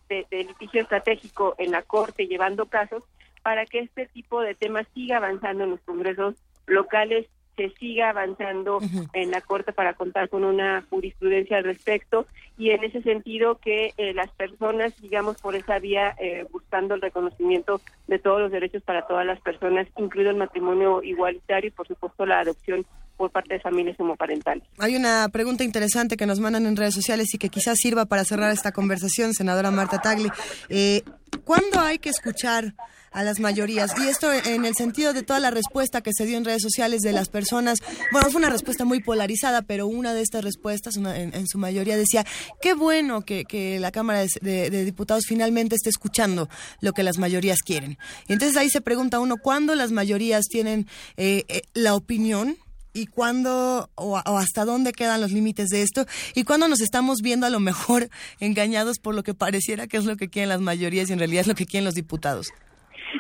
[0.09, 3.05] de, litigio estratégico en la corte llevando casos
[3.43, 6.35] para que este tipo de temas siga avanzando en los congresos
[6.67, 7.27] locales
[7.57, 8.79] se siga avanzando
[9.13, 12.27] en la Corte para contar con una jurisprudencia al respecto
[12.59, 17.03] y en ese sentido que eh, las personas sigamos por esa vía eh, buscando el
[17.03, 21.87] reconocimiento de todos los derechos para todas las personas, incluido el matrimonio igualitario y por
[21.89, 24.65] supuesto la adopción por parte de familias homoparentales.
[24.79, 28.25] Hay una pregunta interesante que nos mandan en redes sociales y que quizás sirva para
[28.25, 30.29] cerrar esta conversación, senadora Marta Tagli.
[30.69, 31.03] Eh,
[31.45, 32.75] ¿Cuándo hay que escuchar
[33.13, 33.93] a las mayorías.
[33.99, 37.03] Y esto en el sentido de toda la respuesta que se dio en redes sociales
[37.03, 37.79] de las personas.
[38.11, 42.25] Bueno, fue una respuesta muy polarizada, pero una de estas respuestas, en, su mayoría, decía,
[42.61, 43.43] qué bueno que,
[43.81, 46.49] la Cámara de, Diputados finalmente esté escuchando
[46.81, 47.99] lo que las mayorías quieren.
[48.29, 50.87] Y entonces ahí se pregunta uno, ¿cuándo las mayorías tienen
[51.17, 52.57] eh, eh, la opinión?
[52.95, 57.23] y cuándo o, o, hasta dónde quedan los límites de esto y cuándo nos estamos
[57.23, 60.61] viendo a lo mejor engañados por lo que pareciera que es lo que quieren las
[60.61, 62.49] mayorías y en realidad es lo que quieren los diputados.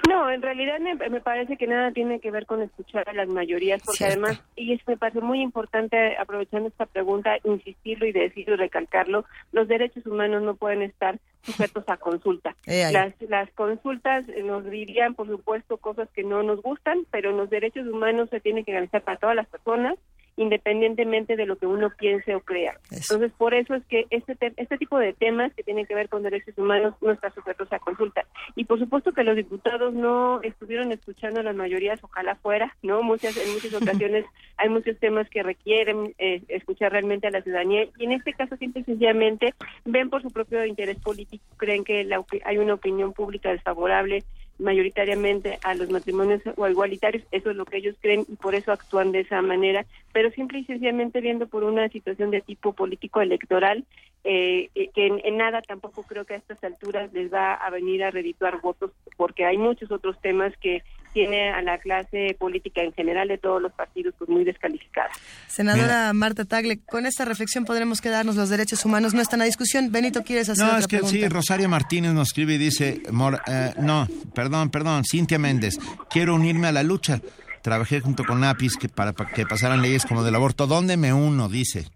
[0.08, 3.82] No, en realidad me, parece que nada tiene que ver con escuchar a las mayorías,
[3.84, 8.58] porque además, y es, me parece muy importante, aprovechando esta pregunta, insistirlo y decirlo y
[8.58, 12.56] recalcarlo, los derechos humanos no pueden estar sujetos a consulta.
[12.72, 17.50] Eh, las, las consultas nos dirían, por supuesto, cosas que no nos gustan, pero los
[17.50, 19.98] derechos humanos se tienen que garantizar para todas las personas
[20.36, 22.78] independientemente de lo que uno piense o crea.
[22.90, 26.22] Entonces, por eso es que este, este tipo de temas que tienen que ver con
[26.22, 28.24] derechos humanos no están sujetos a consulta.
[28.56, 33.02] Y por supuesto que los diputados no estuvieron escuchando a las mayorías, ojalá fuera, ¿no?
[33.02, 34.24] Muchas, en muchas ocasiones
[34.56, 38.56] hay muchos temas que requieren eh, escuchar realmente a la ciudadanía y en este caso
[38.56, 39.54] simple y sencillamente
[39.84, 42.08] ven por su propio interés político, creen que
[42.44, 44.24] hay una opinión pública desfavorable
[44.62, 48.72] mayoritariamente a los matrimonios o igualitarios, eso es lo que ellos creen y por eso
[48.72, 53.20] actúan de esa manera, pero simple y sencillamente viendo por una situación de tipo político
[53.20, 53.84] electoral,
[54.24, 58.04] eh, eh, que en, nada tampoco creo que a estas alturas les va a venir
[58.04, 60.82] a redituar votos, porque hay muchos otros temas que
[61.12, 65.10] tiene a la clase política en general de todos los partidos pues muy descalificada.
[65.46, 69.92] Senadora Marta Tagle, con esta reflexión podremos quedarnos los derechos humanos no están a discusión.
[69.92, 73.02] Benito, ¿quieres hacer No, es que sí, Rosario Martínez nos escribe y dice,
[73.46, 75.78] eh, no, perdón, perdón, Cintia Méndez,
[76.10, 77.20] quiero unirme a la lucha.
[77.62, 80.66] Trabajé junto con Apis que para, para que pasaran leyes como del aborto.
[80.66, 81.48] ¿Dónde me uno?
[81.48, 81.86] Dice.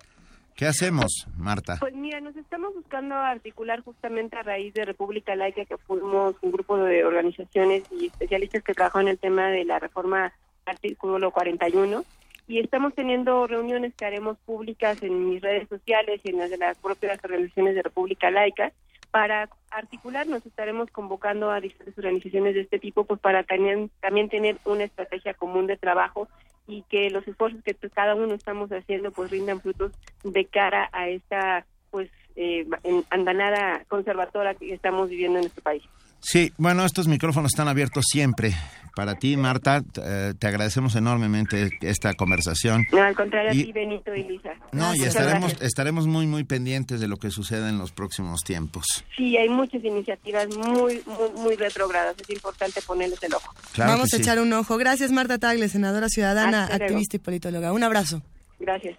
[0.57, 1.77] ¿Qué hacemos, Marta?
[1.79, 6.51] Pues mira, nos estamos buscando articular justamente a raíz de República Laica, que fuimos un
[6.51, 10.33] grupo de organizaciones y especialistas que trabajan en el tema de la reforma
[10.65, 12.05] artículo 41
[12.49, 16.57] y estamos teniendo reuniones que haremos públicas en mis redes sociales y en las de
[16.57, 18.73] las propias organizaciones de República Laica
[19.11, 24.29] para articular nos estaremos convocando a diferentes organizaciones de este tipo pues para también, también
[24.29, 26.29] tener una estrategia común de trabajo
[26.67, 29.93] y que los esfuerzos que cada uno estamos haciendo pues rindan frutos
[30.25, 32.67] de cara a esta pues eh,
[33.11, 35.83] andanada conservadora que estamos viviendo en nuestro país.
[36.27, 38.53] Sí, bueno, estos micrófonos están abiertos siempre.
[38.97, 42.85] Para ti, Marta, eh, te agradecemos enormemente esta conversación.
[42.91, 44.51] No, al contrario, a ti, Benito y Lisa.
[44.73, 49.05] No, y estaremos, estaremos muy, muy pendientes de lo que suceda en los próximos tiempos.
[49.17, 52.17] Sí, hay muchas iniciativas muy, muy, muy retrogradas.
[52.21, 53.55] Es importante ponerles el ojo.
[53.79, 54.79] Vamos a echar un ojo.
[54.79, 57.73] Gracias, Marta Tagle, senadora ciudadana, activista y politóloga.
[57.73, 58.21] Un abrazo.
[58.59, 58.99] Gracias.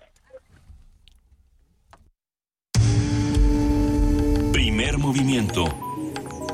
[4.54, 5.87] Primer movimiento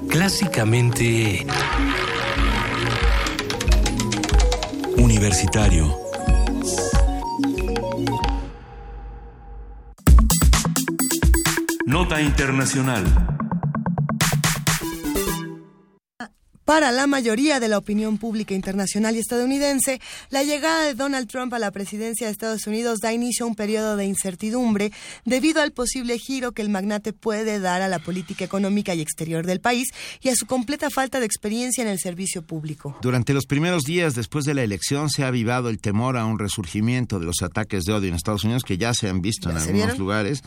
[0.09, 1.45] clásicamente
[4.97, 5.95] universitario.
[11.85, 13.32] Nota Internacional.
[16.65, 19.99] Para la mayoría de la opinión pública internacional y estadounidense,
[20.29, 23.55] la llegada de Donald Trump a la presidencia de Estados Unidos da inicio a un
[23.55, 24.93] periodo de incertidumbre
[25.25, 29.45] debido al posible giro que el magnate puede dar a la política económica y exterior
[29.45, 29.89] del país
[30.21, 32.97] y a su completa falta de experiencia en el servicio público.
[33.01, 36.39] Durante los primeros días después de la elección se ha avivado el temor a un
[36.39, 39.57] resurgimiento de los ataques de odio en Estados Unidos que ya se han visto en
[39.57, 40.43] algunos lugares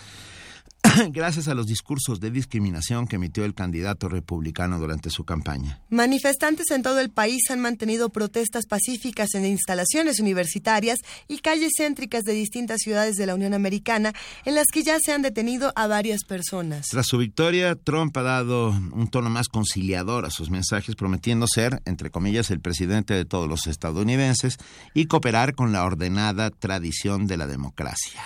[1.11, 5.81] gracias a los discursos de discriminación que emitió el candidato republicano durante su campaña.
[5.91, 10.99] Manifestantes en todo el país han mantenido protestas pacíficas en instalaciones universitarias
[11.29, 14.13] y calles céntricas de distintas ciudades de la Unión Americana,
[14.45, 16.89] en las que ya se han detenido a varias personas.
[16.89, 21.83] Tras su victoria, Trump ha dado un tono más conciliador a sus mensajes, prometiendo ser,
[21.85, 24.57] entre comillas, el presidente de todos los estadounidenses
[24.95, 28.23] y cooperar con la ordenada tradición de la democracia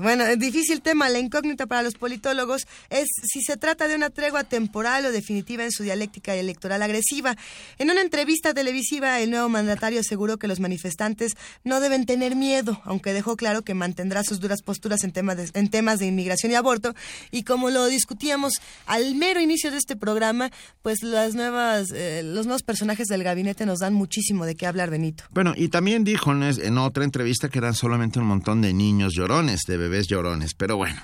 [0.00, 4.10] bueno, el difícil tema, la incógnita para los politólogos es si se trata de una
[4.10, 7.36] tregua temporal o definitiva en su dialéctica electoral agresiva.
[7.78, 11.32] En una entrevista televisiva, el nuevo mandatario aseguró que los manifestantes
[11.62, 15.50] no deben tener miedo, aunque dejó claro que mantendrá sus duras posturas en temas de,
[15.58, 16.94] en temas de inmigración y aborto.
[17.30, 18.54] Y como lo discutíamos
[18.86, 20.50] al mero inicio de este programa,
[20.82, 24.90] pues las nuevas, eh, los nuevos personajes del gabinete nos dan muchísimo de qué hablar,
[24.90, 25.24] Benito.
[25.30, 29.53] Bueno, y también dijo en otra entrevista que eran solamente un montón de niños llorones
[29.66, 30.54] de bebés llorones.
[30.54, 31.00] Pero bueno,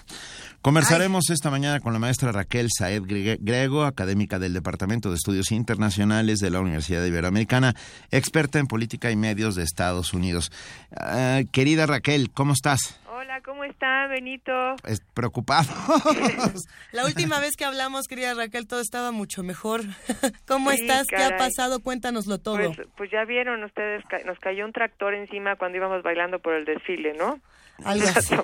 [0.63, 6.39] conversaremos esta mañana con la maestra Raquel Saed Grego, académica del Departamento de Estudios Internacionales
[6.41, 7.75] de la Universidad Iberoamericana,
[8.11, 10.51] experta en política y medios de Estados Unidos.
[10.97, 13.01] Ah, querida Raquel, ¿cómo estás?
[13.21, 14.53] Hola, ¿cómo está, Benito?
[14.87, 15.69] Es preocupado.
[16.93, 19.83] La última vez que hablamos, querida Raquel, todo estaba mucho mejor.
[20.49, 21.07] ¿Cómo estás?
[21.07, 21.81] ¿Qué ha pasado?
[21.81, 22.57] Cuéntanoslo todo.
[22.57, 26.65] Pues, pues, ya vieron ustedes, nos cayó un tractor encima cuando íbamos bailando por el
[26.65, 27.41] desfile, ¿no?
[27.85, 28.35] Algo así.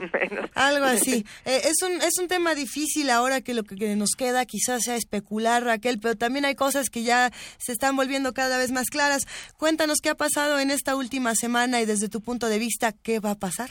[0.54, 1.24] Algo así.
[1.44, 4.96] Eh, es, un, es un tema difícil ahora que lo que nos queda quizás sea
[4.96, 9.26] especular, Raquel, pero también hay cosas que ya se están volviendo cada vez más claras.
[9.56, 13.20] Cuéntanos qué ha pasado en esta última semana y desde tu punto de vista, ¿qué
[13.20, 13.68] va a pasar?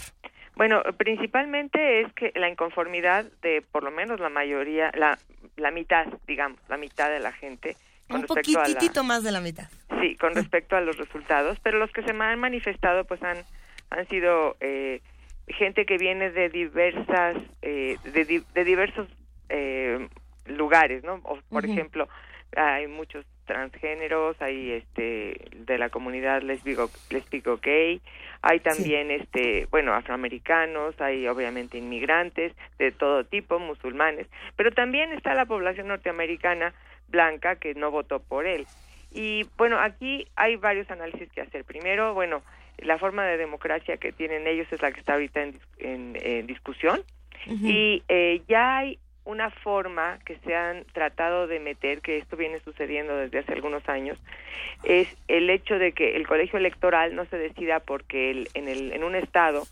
[0.56, 5.18] Bueno, principalmente es que la inconformidad de por lo menos la mayoría, la,
[5.58, 7.76] la mitad, digamos, la mitad de la gente.
[8.08, 9.68] Con Un poquitito más de la mitad.
[10.00, 13.38] Sí, con respecto a los resultados, pero los que se han manifestado pues han,
[13.90, 15.02] han sido eh,
[15.48, 19.08] gente que viene de diversas, eh, de, de, diversos
[19.50, 20.08] eh,
[20.46, 21.22] lugares, ¿no?
[21.50, 22.08] por ejemplo,
[22.56, 28.02] hay muchos transgéneros, hay este de la comunidad lesbico, lesbico gay,
[28.42, 35.34] hay también este, bueno, afroamericanos, hay obviamente inmigrantes de todo tipo, musulmanes, pero también está
[35.36, 36.74] la población norteamericana
[37.08, 38.66] blanca que no votó por él.
[39.12, 41.64] Y bueno, aquí hay varios análisis que hacer.
[41.64, 42.42] Primero, bueno,
[42.80, 45.44] la forma de democracia que tienen ellos es la que está ahorita
[45.78, 47.02] en, discusión
[47.48, 52.60] y eh, ya hay una forma que se han tratado de meter, que esto viene
[52.60, 54.20] sucediendo desde hace algunos años,
[54.84, 58.94] es el hecho de que el colegio electoral no se decida porque el, en, el,
[58.94, 59.64] en un estado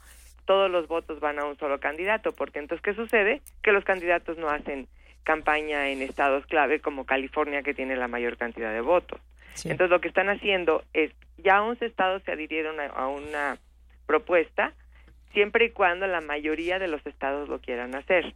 [0.46, 3.42] todos los votos van a un solo candidato, porque entonces, ¿qué sucede?
[3.62, 4.88] Que los candidatos no hacen
[5.24, 9.22] campaña en estados clave como California, que tiene la mayor cantidad de votos.
[9.64, 13.58] Entonces, lo que están haciendo es, ya 11 estados se adhirieron a, una
[14.06, 14.74] propuesta,
[15.34, 18.34] siempre y cuando la mayoría de los estados lo quieran hacer.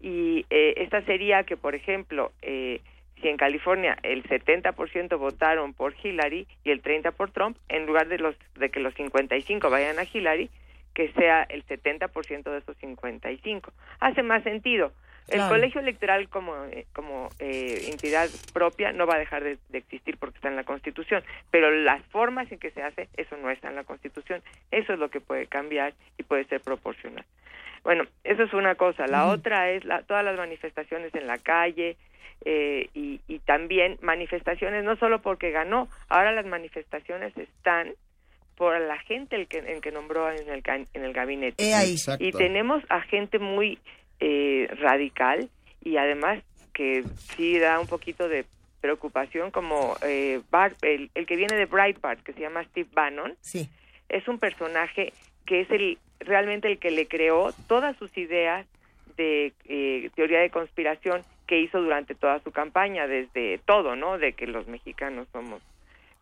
[0.00, 2.80] Y eh, esta sería que, por ejemplo, eh,
[3.20, 8.08] si en California el 70% votaron por Hillary y el 30 por Trump, en lugar
[8.08, 10.50] de los de que los 55 vayan a Hillary,
[10.94, 13.72] que sea el 70% de esos 55.
[14.00, 14.92] Hace más sentido.
[15.28, 20.18] El colegio electoral como, eh, como eh, entidad propia no va a dejar de, existir
[20.18, 23.68] porque está en la Constitución, pero las formas en que se hace, eso no está
[23.68, 24.42] en la Constitución.
[24.70, 27.24] Eso es lo que puede cambiar y puede ser proporcional.
[27.82, 29.06] Bueno, eso es una cosa.
[29.06, 31.96] La otra es la, todas las manifestaciones en la calle
[32.44, 37.94] eh, y, y también manifestaciones, no solo porque ganó, ahora las manifestaciones están
[38.56, 41.64] por la gente el que, en que nombró en el, en el gabinete.
[42.18, 43.78] y tenemos a gente muy
[44.20, 45.48] eh, radical
[45.82, 46.42] y además
[46.72, 47.04] que
[47.36, 48.44] sí da un poquito de
[48.80, 50.40] preocupación como eh,
[50.82, 53.34] el, el, que viene de Breitbart, que se llama Steve Bannon.
[53.40, 53.68] Sí.
[54.08, 55.12] Es un personaje
[55.46, 58.66] que es el realmente el que le creó todas sus ideas
[59.16, 64.18] de eh, teoría de conspiración que hizo durante toda su campaña, desde todo, ¿no?
[64.18, 65.62] De que los mexicanos somos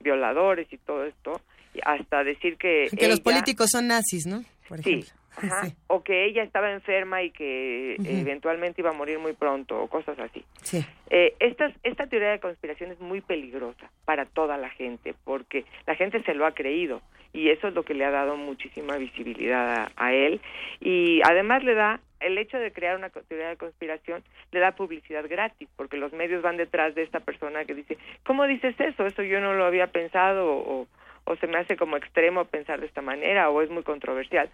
[0.01, 1.41] violadores y todo esto,
[1.85, 2.89] hasta decir que...
[2.97, 4.45] Que los políticos son nazis, ¿no?
[4.83, 5.05] sí,
[5.87, 10.19] o que ella estaba enferma y que eventualmente iba a morir muy pronto, o cosas
[10.19, 10.45] así.
[10.63, 10.85] Sí.
[11.11, 15.95] Eh, esta, esta teoría de conspiración es muy peligrosa para toda la gente, porque la
[15.95, 17.03] gente se lo ha creído,
[17.33, 20.41] y eso es lo que le ha dado muchísima visibilidad a él,
[20.81, 24.23] y además le da el hecho de crear una teoría de conspiración
[24.53, 28.47] le da publicidad gratis, porque los medios van detrás de esta persona que dice, ¿cómo
[28.47, 29.07] dices eso?
[29.07, 30.87] Eso yo no lo había pensado, o,
[31.25, 34.51] o se me hace como extremo pensar de esta manera o es muy controversial.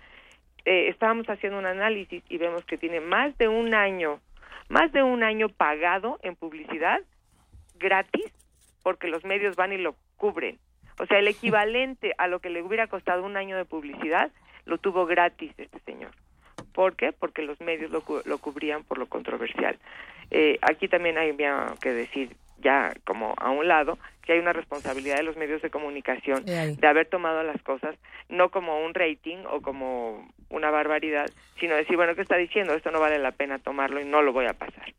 [0.71, 4.21] Eh, estábamos haciendo un análisis y vemos que tiene más de un año,
[4.69, 7.01] más de un año pagado en publicidad
[7.79, 8.31] gratis
[8.83, 10.59] porque los medios van y lo cubren.
[11.01, 14.31] O sea, el equivalente a lo que le hubiera costado un año de publicidad
[14.67, 16.11] lo tuvo gratis este señor.
[16.75, 17.13] ¿Por qué?
[17.13, 19.79] Porque los medios lo, lo cubrían por lo controversial.
[20.31, 21.35] Eh, aquí también hay
[21.81, 25.71] que decir ya como a un lado que hay una responsabilidad de los medios de
[25.71, 27.97] comunicación de haber tomado las cosas
[28.29, 32.75] no como un rating o como una barbaridad, sino decir, bueno, ¿qué está diciendo?
[32.75, 34.93] Esto no vale la pena tomarlo y no lo voy a pasar.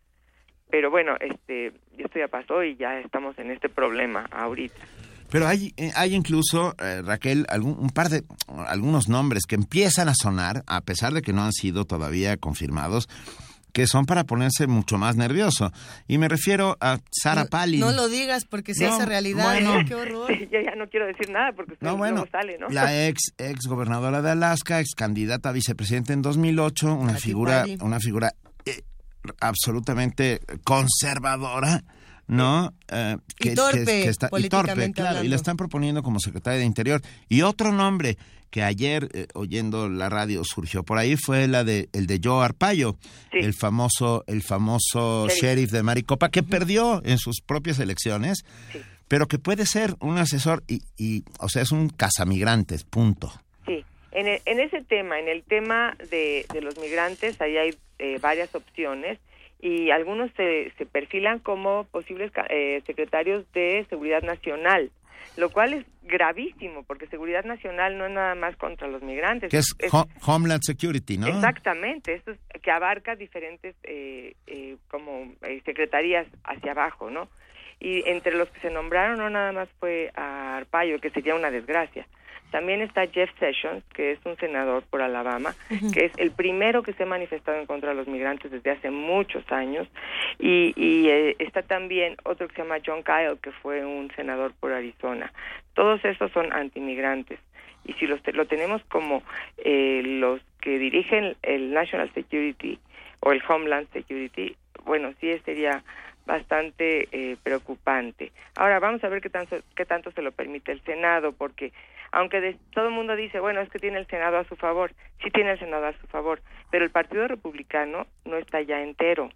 [0.70, 4.80] Pero bueno, este, esto ya pasó y ya estamos en este problema ahorita.
[5.32, 8.24] Pero hay, eh, hay incluso, eh, Raquel, algún, un par de,
[8.68, 13.08] algunos nombres que empiezan a sonar, a pesar de que no han sido todavía confirmados,
[13.74, 15.72] que son para ponerse mucho más nervioso.
[16.08, 17.80] Y me refiero a Sara Palin.
[17.80, 19.58] No lo digas porque se hace realidad.
[19.88, 20.32] Qué horror.
[20.52, 22.70] yo ya no quiero decir nada porque no, bueno, sale, ¿no?
[22.70, 28.00] La ex ex gobernadora de Alaska, ex candidata a vicepresidente en 2008, una figura una
[28.00, 28.34] figura
[28.66, 28.84] eh,
[29.40, 31.84] absolutamente conservadora.
[32.30, 32.74] ¿No?
[32.90, 36.66] Eh, que, y torpe, está, y torpe, claro, y la están proponiendo como secretaria de
[36.66, 37.02] Interior.
[37.28, 38.18] Y otro nombre
[38.52, 42.46] que ayer eh, oyendo la radio surgió por ahí fue la de el de Joe
[42.46, 42.98] Arpaio,
[43.32, 45.72] el famoso el famoso sheriff.
[45.72, 48.46] de Maricopa que perdió en sus propias elecciones,
[49.08, 53.34] pero que puede ser un asesor y, y o sea, es un casamigrantes, punto.
[53.66, 53.84] Sí.
[54.12, 58.54] En, en ese tema, en el tema de, de los migrantes, ahí hay eh, varias
[58.54, 59.20] opciones
[59.60, 64.92] y algunos se, se perfilan como posibles eh, secretarios de seguridad nacional
[65.38, 69.50] lo cual es gravísimo, porque seguridad nacional no es nada más contra los migrantes.
[69.50, 69.76] Que es,
[70.26, 71.28] Homeland Security, ¿no?
[71.28, 77.30] Exactamente, eso es, que abarca diferentes eh, eh, como eh, secretarías hacia abajo, ¿no?
[77.80, 81.52] Y entre los que se nombraron no nada más fue a Arpaio, que sería una
[81.52, 82.06] desgracia.
[82.52, 85.54] También está Jeff Sessions, que es un senador por Alabama,
[85.94, 88.90] que es el primero que se ha manifestado en contra de los migrantes desde hace
[88.90, 89.88] muchos años.
[90.40, 90.74] Y,
[91.08, 95.32] eh, está también otro que se llama John Kyle, que fue un senador por Arizona.
[95.74, 97.40] Todos esos son antimigrantes.
[97.86, 99.24] Y si los lo tenemos como
[99.58, 102.78] eh, los que dirigen el National Security
[103.22, 104.56] o el Homeland Security,
[104.86, 105.84] bueno, sí sería
[106.26, 108.32] bastante eh, preocupante.
[108.56, 111.74] Ahora vamos a ver qué tanto, qué tanto se lo permite el Senado, porque
[112.12, 114.92] aunque todo el mundo dice, bueno, es que tiene el Senado a su favor,
[115.24, 116.42] sí tiene el Senado a su favor,
[116.72, 119.30] pero el Partido Republicano no está ya entero.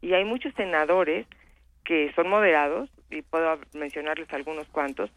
[0.00, 1.26] Y hay muchos senadores
[1.84, 5.10] que son moderados, y puedo mencionarles algunos cuantos,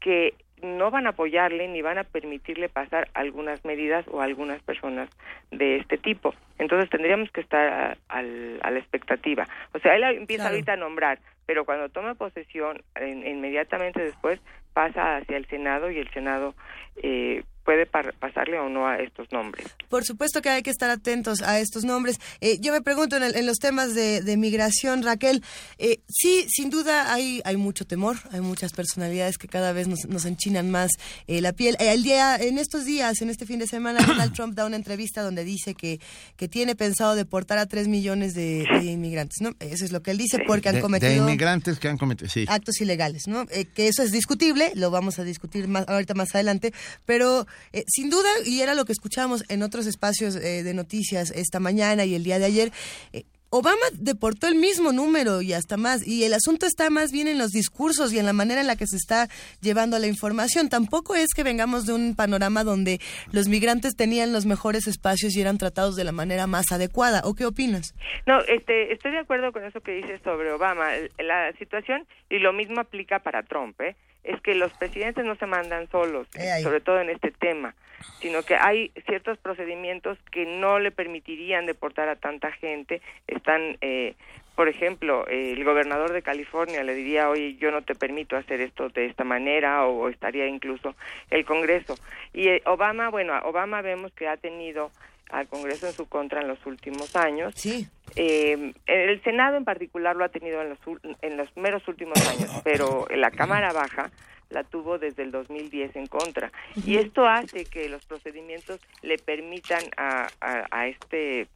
[0.00, 5.10] que no van a apoyarle ni van a permitirle pasar algunas medidas o algunas personas
[5.50, 6.34] de este tipo.
[6.58, 9.46] Entonces tendríamos que estar a, la expectativa.
[9.74, 14.40] O sea, él empieza ahorita a nombrar, pero cuando toma posesión, inmediatamente después
[14.76, 16.54] pasa hacia el Senado y el Senado
[17.02, 19.66] eh, puede pasarle o no a estos nombres.
[19.88, 22.20] Por supuesto que hay que estar atentos a estos nombres.
[22.40, 25.42] Eh, yo me pregunto en, los temas de, migración, Raquel,
[25.78, 30.24] eh, sí, sin duda hay, hay mucho temor, hay muchas personalidades que cada vez nos,
[30.24, 30.92] enchinan más
[31.26, 31.76] eh, la piel.
[31.80, 35.22] el día, en estos días, en este fin de semana, Donald Trump da una entrevista
[35.22, 36.00] donde dice que,
[36.36, 39.50] que tiene pensado deportar a tres millones de, inmigrantes, ¿no?
[39.58, 41.10] Eso es lo que él dice, porque han cometido...
[41.10, 42.44] De inmigrantes que han cometido, sí.
[42.48, 43.44] Actos ilegales, ¿no?
[43.46, 46.72] que eso es discutible, lo vamos a discutir más, ahorita más adelante,
[47.04, 51.30] pero eh, sin duda, y era lo que escuchamos en otros espacios eh, de noticias
[51.30, 52.72] esta mañana y el día de ayer,
[53.12, 57.28] eh, Obama deportó el mismo número y hasta más, y el asunto está más bien
[57.28, 59.28] en los discursos y en la manera en la que se está
[59.60, 60.68] llevando la información.
[60.68, 63.00] Tampoco es que vengamos de un panorama donde
[63.30, 67.22] los migrantes tenían los mejores espacios y eran tratados de la manera más adecuada.
[67.24, 67.94] ¿O qué opinas?
[68.26, 70.88] No, este, estoy de acuerdo con eso que dices sobre Obama.
[71.18, 73.94] La situación, y lo mismo aplica para Trump, ¿eh?
[74.26, 76.26] Es que los presidentes no se mandan solos,
[76.62, 77.74] sobre todo en este tema,
[78.20, 83.00] sino que hay ciertos procedimientos que no le permitirían deportar a tanta gente.
[83.28, 84.14] Están, eh,
[84.56, 88.88] por ejemplo, el gobernador de California le diría, oye, yo no te permito hacer esto
[88.88, 90.96] de esta manera, o, estaría incluso
[91.30, 91.94] el Congreso.
[92.32, 94.90] Y eh, Obama, bueno, Obama vemos que ha tenido
[95.30, 97.54] al Congreso en su contra en los últimos años.
[97.56, 97.88] Sí.
[98.14, 100.78] Eh, el Senado en particular lo ha tenido en los,
[101.22, 104.10] en los meros últimos años, pero la Cámara Baja
[104.50, 106.52] la tuvo desde el 2010 en contra.
[106.84, 111.48] Y esto hace que los procedimientos le permitan a, a, este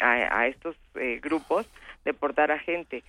[0.00, 1.66] a, estos eh, grupos
[2.04, 3.02] deportar a gente.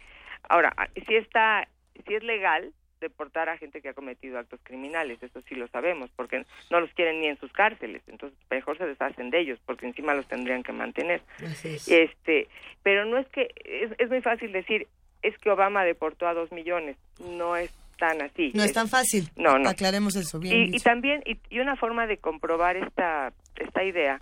[0.49, 0.73] Ahora,
[1.07, 1.67] si está
[2.05, 6.09] si es legal, deportar a gente que ha cometido actos criminales, eso sí lo sabemos,
[6.15, 9.85] porque no los quieren ni en sus cárceles, entonces mejor se deshacen de ellos, porque
[9.85, 11.21] encima los tendrían que mantener.
[11.63, 12.47] Este,
[12.83, 14.87] pero no es que es, es, muy fácil decir
[15.21, 18.51] es que Obama deportó a dos millones, no es tan así.
[18.53, 19.29] No es, tan fácil.
[19.35, 19.69] No, no.
[19.69, 20.73] Aclaremos eso bien.
[20.73, 24.21] Y, y también y, y una forma de comprobar esta esta idea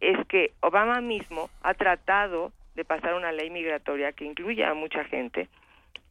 [0.00, 5.04] es que Obama mismo ha tratado de pasar una ley migratoria que incluya a mucha
[5.04, 5.48] gente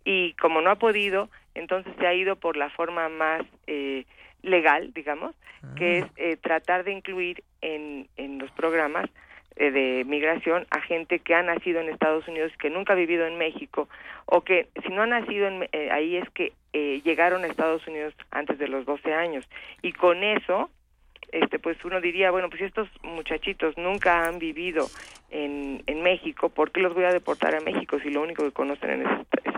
[0.06, 4.06] y como no ha podido, entonces se ha ido por la forma más eh,
[4.42, 5.36] legal, digamos,
[5.78, 6.12] que es ah.
[6.18, 9.10] eh, tratar de incluir en, en los programas
[9.56, 13.26] eh, de migración a gente que ha nacido en Estados Unidos que nunca ha vivido
[13.26, 13.88] en México
[14.26, 18.58] o que si no ha nacido en, ahí es que llegaron a Estados Unidos antes
[18.58, 19.48] de los 12 años
[19.84, 20.70] y con eso
[21.34, 24.88] este pues uno diría bueno pues si estos muchachitos nunca han vivido
[25.32, 28.52] en, en México ¿por qué los voy a deportar a México si lo único que
[28.52, 29.08] conocen es,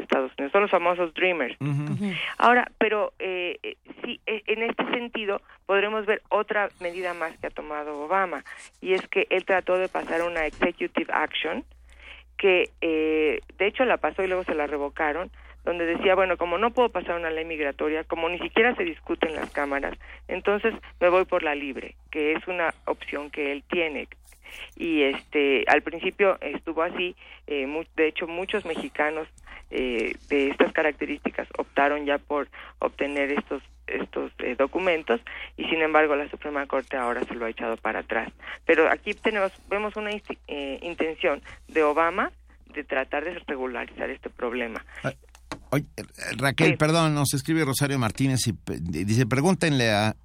[0.06, 1.58] Estados Unidos son los famosos dreamers.
[2.38, 7.48] Ahora pero eh, eh, sí e, en este sentido podremos ver otra medida más que
[7.48, 8.44] ha tomado Obama
[8.82, 11.66] y es que él trató de pasar una executive action
[12.38, 15.30] que eh, de hecho la pasó y luego se la revocaron
[15.66, 19.28] donde decía, bueno, como no puedo pasar una ley migratoria, como ni siquiera se discute
[19.28, 19.98] en las cámaras,
[20.28, 24.08] entonces me voy por la libre, que es una opción que él tiene.
[24.76, 27.16] Y este, al principio estuvo así,
[27.48, 29.28] eh, de hecho muchos mexicanos
[29.72, 32.48] eh, de estas características optaron ya por
[32.80, 35.22] obtener estos estos eh, documentos
[35.58, 38.32] y sin embargo la Suprema Corte ahora se lo ha echado para atrás.
[38.66, 40.12] Pero aquí tenemos vemos una
[40.48, 42.32] intención de Obama
[42.74, 44.84] de tratar de regularizar este problema.
[46.38, 48.54] Raquel, perdón, nos escribe Rosario Martínez y
[49.04, 50.16] dice, pregúntenle a,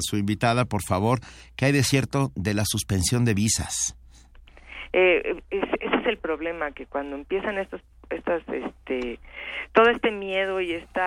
[0.00, 1.20] su invitada, por favor,
[1.56, 3.96] qué hay de cierto de la suspensión de visas.
[4.92, 7.80] Eh, ese es el problema, que cuando empiezan estos,
[8.10, 9.18] estas, este,
[9.72, 11.00] todo este miedo y este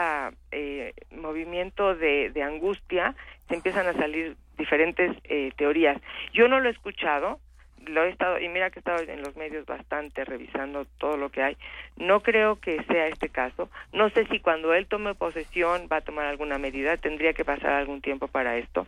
[1.11, 3.15] movimiento de, de, angustia,
[3.47, 6.01] se empiezan a salir diferentes eh, teorías.
[6.33, 7.39] Yo no lo he escuchado,
[7.87, 11.29] lo he estado, y mira que he estado en los medios bastante revisando todo lo
[11.29, 11.57] que hay,
[11.97, 16.01] no creo que sea este caso, no sé si cuando él tome posesión va a
[16.01, 18.87] tomar alguna medida, tendría que pasar algún tiempo para esto,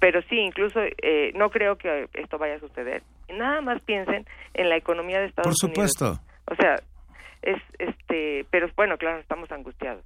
[0.00, 3.02] pero sí, incluso eh, no creo que esto vaya a suceder.
[3.28, 5.76] Nada más piensen en la economía de Estados Unidos.
[5.76, 6.22] Por supuesto.
[6.46, 6.76] O sea,
[7.42, 10.04] es este, pero bueno, claro, estamos angustiados.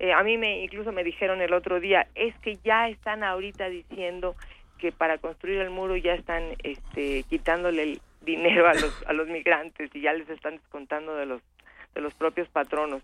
[0.00, 3.68] Eh, a mí me incluso me dijeron el otro día, es que ya están ahorita
[3.68, 4.36] diciendo
[4.78, 9.28] que para construir el muro ya están este, quitándole el dinero a los, a los
[9.28, 11.42] migrantes y ya les están descontando de los,
[11.94, 13.02] de los propios patronos.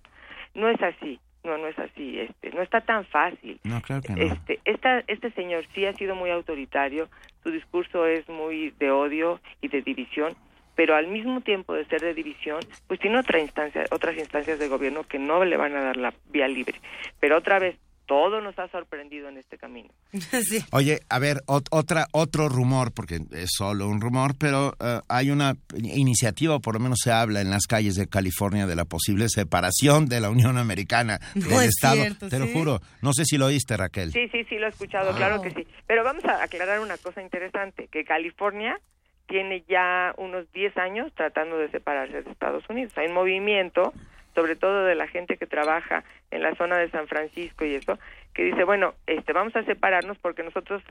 [0.54, 3.60] No es así, no, no es así, este, no está tan fácil.
[3.64, 4.22] No, claro que no.
[4.22, 7.08] Este, esta, este señor sí ha sido muy autoritario,
[7.42, 10.34] su discurso es muy de odio y de división,
[10.74, 14.68] pero al mismo tiempo de ser de división, pues tiene otra instancia, otras instancias de
[14.68, 16.80] gobierno que no le van a dar la vía libre.
[17.20, 19.88] Pero otra vez, todo nos ha sorprendido en este camino.
[20.72, 25.54] Oye, a ver, otra, otro rumor, porque es solo un rumor, pero eh, hay una
[25.74, 29.28] iniciativa, o por lo menos se habla en las calles de California de la posible
[29.28, 32.02] separación de la Unión Americana del Estado.
[32.28, 32.80] Te lo juro.
[33.02, 34.12] No sé si lo oíste, Raquel.
[34.12, 35.16] Sí, sí, sí, lo he escuchado, ah.
[35.16, 35.66] claro que sí.
[35.86, 38.78] Pero vamos a aclarar una cosa interesante, que California
[39.26, 42.92] tiene ya unos 10 años tratando de separarse de Estados Unidos.
[42.96, 43.92] Hay un movimiento
[44.34, 47.98] sobre todo de la gente que trabaja en la zona de San Francisco y eso,
[48.34, 50.82] que dice, bueno, este, vamos a separarnos porque nosotros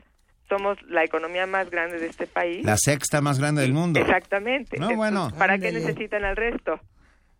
[0.48, 2.64] somos la economía más grande de este país.
[2.64, 4.00] La sexta más grande del mundo.
[4.00, 4.78] Exactamente.
[4.78, 5.30] No, bueno.
[5.38, 6.80] ¿Para qué necesitan al resto?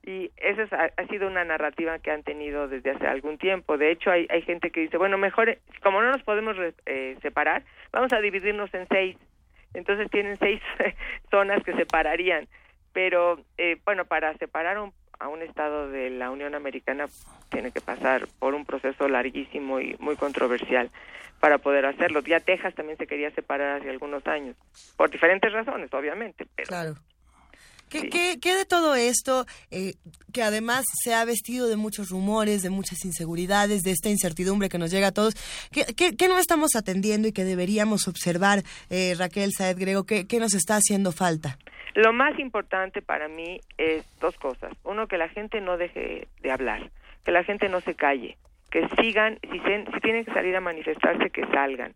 [0.07, 3.79] Y esa ha, sido una narrativa que han tenido desde hace algún tiempo.
[3.79, 7.65] De hecho, hay, hay gente que dice, bueno, mejor, como no nos podemos eh, separar,
[7.91, 9.17] vamos a dividirnos en seis.
[9.73, 10.61] Entonces tienen seis
[11.31, 12.47] zonas que separarían.
[12.93, 14.93] Pero, eh, bueno, para separar un,
[15.25, 17.07] a un estado de la Unión Americana
[17.49, 20.91] tiene que pasar por un proceso larguísimo y muy controversial
[21.41, 22.21] para poder hacerlo.
[22.21, 24.55] Ya Texas también se quería separar hace algunos años,
[24.99, 26.47] por diferentes razones, obviamente.
[26.57, 26.97] Claro.
[28.03, 29.95] ¿Qué, ¿Qué, de todo esto, eh,
[30.33, 34.79] que además se ha vestido de muchos rumores, de muchas inseguridades, de esta incertidumbre que
[34.79, 35.35] nos llega a todos?
[35.71, 40.05] ¿Qué, qué, no estamos atendiendo y que deberíamos observar, eh, Raquel Saed Grego?
[40.05, 41.57] ¿Qué, ¿Qué nos está haciendo falta?
[41.95, 44.73] Lo más importante para mí es dos cosas.
[44.83, 46.91] Uno, que la gente no deje de hablar,
[47.25, 48.37] que la gente no se calle,
[48.71, 51.95] que sigan, si, si tienen que salir a manifestarse, que salgan.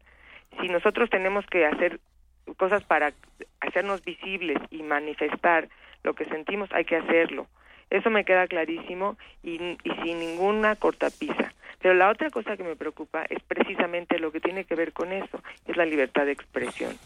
[0.60, 1.98] Si nosotros tenemos que hacer
[2.56, 3.12] cosas para
[3.60, 5.68] hacernos visibles y manifestar
[6.02, 7.46] lo que sentimos, hay que hacerlo.
[7.90, 11.52] Eso me queda clarísimo y, y sin ninguna cortapisa.
[11.80, 15.12] Pero la otra cosa que me preocupa es precisamente lo que tiene que ver con
[15.12, 16.96] eso, es la libertad de expresión.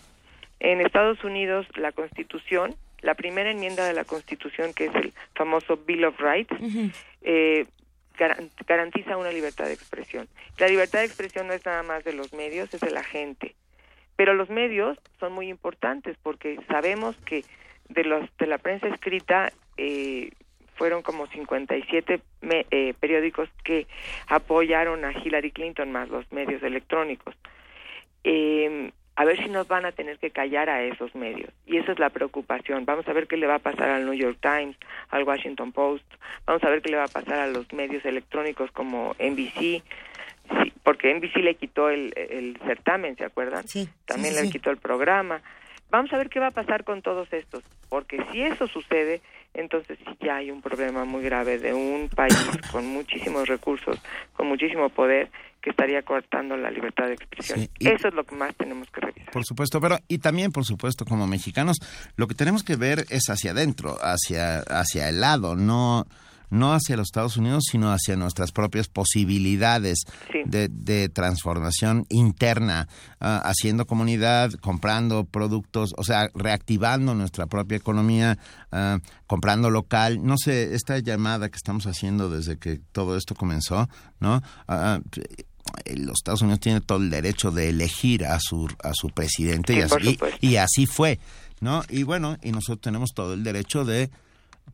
[0.60, 5.76] En Estados Unidos, la Constitución, la primera enmienda de la Constitución, que es el famoso
[5.76, 6.54] Bill of Rights,
[7.22, 7.66] eh,
[8.66, 10.28] garantiza una libertad de expresión.
[10.58, 13.54] La libertad de expresión no es nada más de los medios, es de la gente.
[14.16, 17.44] Pero los medios son muy importantes porque sabemos que
[17.88, 20.30] de los de la prensa escrita eh,
[20.76, 23.86] fueron como 57 eh, periódicos que
[24.28, 27.34] apoyaron a Hillary Clinton más los medios electrónicos.
[28.24, 31.50] Eh, a ver si nos van a tener que callar a esos medios.
[31.66, 32.86] Y esa es la preocupación.
[32.86, 34.76] Vamos a ver qué le va a pasar al New York Times,
[35.10, 36.04] al Washington Post,
[36.46, 39.82] vamos a ver qué le va a pasar a los medios electrónicos como NBC,
[40.82, 43.68] porque NBC le quitó el, el certamen, ¿se acuerdan?
[43.68, 43.88] Sí.
[44.06, 45.42] También le quitó el programa.
[45.92, 49.20] Vamos a ver qué va a pasar con todos estos, porque si eso sucede,
[49.52, 52.34] entonces sí ya hay un problema muy grave de un país
[52.72, 54.00] con muchísimos recursos,
[54.32, 57.68] con muchísimo poder, que estaría cortando la libertad de expresión.
[57.78, 59.30] Eso es lo que más tenemos que revisar.
[59.32, 61.76] Por supuesto, pero y también, por supuesto, como mexicanos,
[62.16, 66.06] lo que tenemos que ver es hacia adentro, hacia, hacia el lado, no
[66.52, 70.04] no hacia los Estados Unidos, sino hacia nuestras propias posibilidades
[70.44, 72.88] de, transformación interna,
[73.20, 78.38] ah, haciendo comunidad, comprando productos, o sea, reactivando nuestra propia economía,
[78.70, 80.22] ah, comprando local.
[80.22, 83.88] No sé, esta llamada que estamos haciendo desde que todo esto comenzó,
[84.20, 84.42] ¿no?
[84.68, 85.00] Ah,
[85.96, 89.80] los Estados Unidos tienen todo el derecho de elegir a su a su presidente y,
[89.80, 91.18] así, y, así fue,
[91.60, 91.82] ¿no?
[91.88, 94.10] Y bueno, y nosotros tenemos todo el derecho de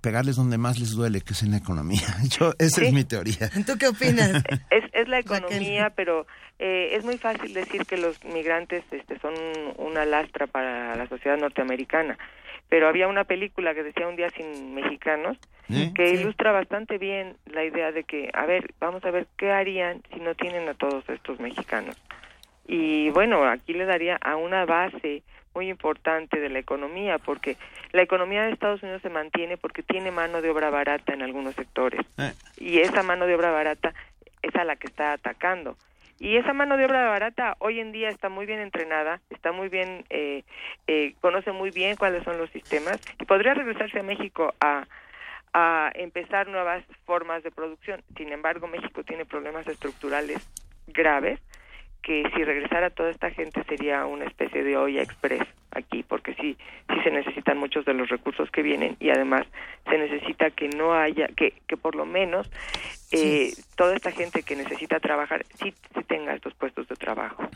[0.00, 2.06] pegarles donde más les duele, que es en la economía.
[2.38, 3.50] Yo, esa es mi teoría.
[3.66, 4.42] ¿Tú qué opinas?
[4.70, 6.26] Es, es la economía, pero
[6.58, 9.34] eh, es muy fácil decir que los migrantes este, son
[9.76, 12.18] una lastra para la sociedad norteamericana.
[12.68, 15.38] Pero había una película que decía Un día sin mexicanos,
[15.94, 20.02] que ilustra bastante bien la idea de que, a ver, vamos a ver qué harían
[20.12, 21.96] si no tienen a todos estos mexicanos.
[22.66, 25.22] Y bueno, aquí le daría a una base
[25.58, 27.56] muy importante de la economía, porque
[27.90, 31.56] la economía de Estados Unidos se mantiene porque tiene mano de obra barata en algunos
[31.56, 32.00] sectores.
[32.16, 32.32] Eh.
[32.58, 33.92] Y esa mano de obra barata
[34.40, 35.76] es a la que está atacando.
[36.20, 39.68] Y esa mano de obra barata hoy en día está muy bien entrenada, está muy
[39.68, 40.44] bien, eh,
[40.86, 44.86] eh, conoce muy bien cuáles son los sistemas y podría regresarse a México a,
[45.54, 48.04] a empezar nuevas formas de producción.
[48.16, 50.38] Sin embargo, México tiene problemas estructurales
[50.86, 51.40] graves
[52.02, 56.56] que si regresara toda esta gente sería una especie de olla express aquí, porque sí,
[56.88, 59.46] sí se necesitan muchos de los recursos que vienen y además
[59.88, 62.50] se necesita que no haya, que, que por lo menos
[63.12, 67.48] eh, toda esta gente que necesita trabajar sí, sí tenga estos puestos de trabajo.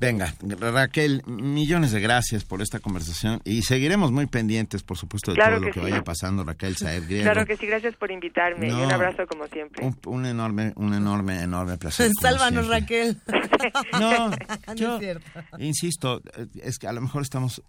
[0.00, 5.38] Venga, Raquel, millones de gracias por esta conversación y seguiremos muy pendientes, por supuesto, de
[5.38, 8.92] todo lo que vaya pasando, Raquel Saed Claro que sí, gracias por invitarme y un
[8.92, 9.90] abrazo como siempre.
[10.06, 12.10] Un, enorme, un enorme, enorme placer.
[12.20, 13.16] Sálvanos, Raquel.
[14.00, 14.30] no,
[14.76, 15.00] yo
[15.58, 16.22] insisto,
[16.62, 17.62] es que a lo mejor estamos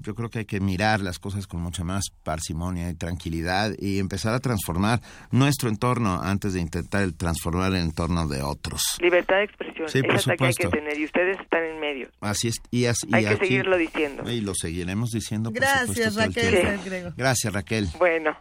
[0.00, 3.98] yo creo que hay que mirar las cosas con mucha más parsimonia y tranquilidad y
[3.98, 5.00] empezar a transformar
[5.30, 8.82] nuestro entorno antes de intentar transformar el entorno de otros.
[9.00, 12.08] Libertad de expresión, sí, esa es que hay que tener y ustedes están en medio.
[12.20, 14.30] Así es, y así, hay que seguirlo diciendo.
[14.30, 15.50] Y lo seguiremos diciendo.
[15.52, 17.12] Gracias, Raquel.
[17.16, 17.88] Gracias, Raquel.
[17.98, 18.36] Bueno,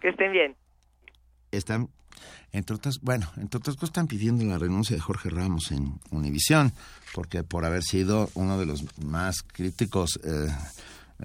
[0.00, 0.56] que estén bien.
[1.50, 1.88] Están
[2.52, 6.72] entre otras, bueno, entre otras cosas están pidiendo la renuncia de Jorge Ramos en Univisión,
[7.14, 10.48] porque por haber sido uno de los más críticos eh,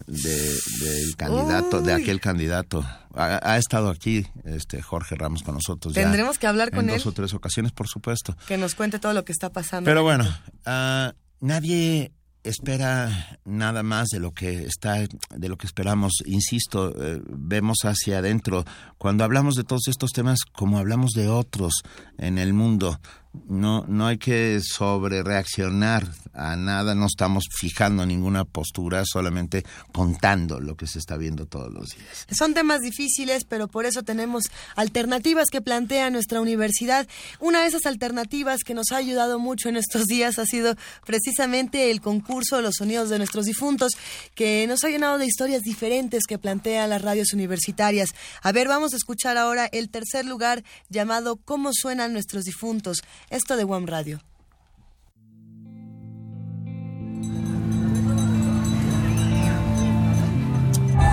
[0.08, 2.86] del candidato, de aquel candidato.
[3.16, 5.94] Ha, estado aquí este Jorge Ramos con nosotros.
[5.94, 6.92] Tendremos que hablar con él.
[6.92, 8.36] En dos o tres ocasiones, por supuesto.
[8.48, 9.88] Que nos cuente todo lo que está pasando.
[9.88, 10.26] Pero bueno,
[10.66, 12.12] uh, nadie
[12.44, 18.18] espera nada más de lo que está de lo que esperamos insisto eh, vemos hacia
[18.18, 18.66] adentro
[18.98, 21.84] cuando hablamos de todos estos temas como hablamos de otros
[22.18, 23.00] en el mundo
[23.48, 30.60] no, no hay que sobre reaccionar a nada, no estamos fijando ninguna postura, solamente contando
[30.60, 32.26] lo que se está viendo todos los días.
[32.32, 34.46] Son temas difíciles, pero por eso tenemos
[34.76, 37.08] alternativas que plantea nuestra universidad.
[37.40, 41.92] Una de esas alternativas que nos ha ayudado mucho en estos días ha sido precisamente
[41.92, 43.92] el concurso Los Sonidos de nuestros difuntos,
[44.34, 48.10] que nos ha llenado de historias diferentes que plantea las radios universitarias.
[48.42, 53.04] A ver, vamos a escuchar ahora el tercer lugar llamado ¿Cómo suenan nuestros difuntos?
[53.30, 54.20] Esto de One Radio.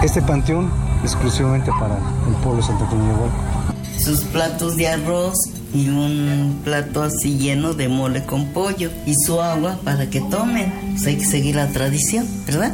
[0.02, 0.70] Este panteón
[1.02, 5.34] exclusivamente para el pueblo de Santa Cruz de Sus platos de arroz
[5.74, 10.72] y un plato así lleno de mole con pollo y su agua para que tomen.
[10.92, 12.72] Pues hay que seguir la tradición, ¿verdad?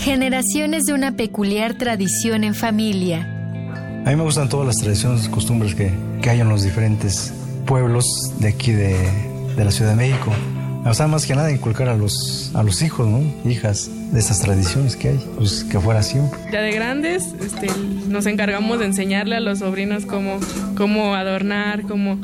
[0.00, 3.34] Generaciones de una peculiar tradición en familia.
[4.04, 5.92] A mí me gustan todas las tradiciones y costumbres que,
[6.22, 7.32] que hay en los diferentes
[7.68, 8.06] pueblos
[8.40, 8.96] de aquí de,
[9.54, 10.32] de la Ciudad de México.
[10.82, 13.20] Me gusta más que nada inculcar a los, a los hijos, ¿no?
[13.48, 16.38] Hijas de estas tradiciones que hay, pues que fuera siempre.
[16.50, 17.66] Ya de grandes este,
[18.08, 20.38] nos encargamos de enseñarle a los sobrinos cómo,
[20.76, 22.18] cómo adornar, cómo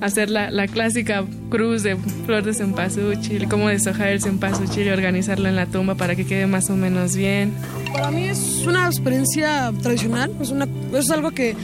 [0.00, 5.48] hacer la, la clásica cruz de flor de cempasúchil, cómo deshojar el cempasúchil y organizarlo
[5.48, 7.52] en la tumba para que quede más o menos bien.
[7.92, 11.56] Para mí es una experiencia tradicional, es, una, es algo que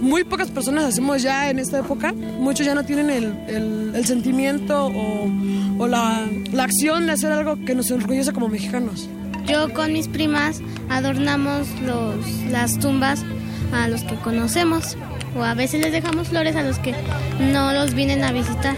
[0.00, 2.12] muy pocas personas hacemos ya en esta época.
[2.12, 5.30] Muchos ya no tienen el, el, sentimiento o,
[5.78, 9.08] o la, la, acción de hacer algo que nos orgullece como mexicanos.
[9.46, 12.16] Yo con mis primas adornamos los,
[12.50, 13.24] las tumbas
[13.72, 14.96] a los que conocemos
[15.36, 16.94] o a veces les dejamos flores a los que
[17.52, 18.76] no los vienen a visitar.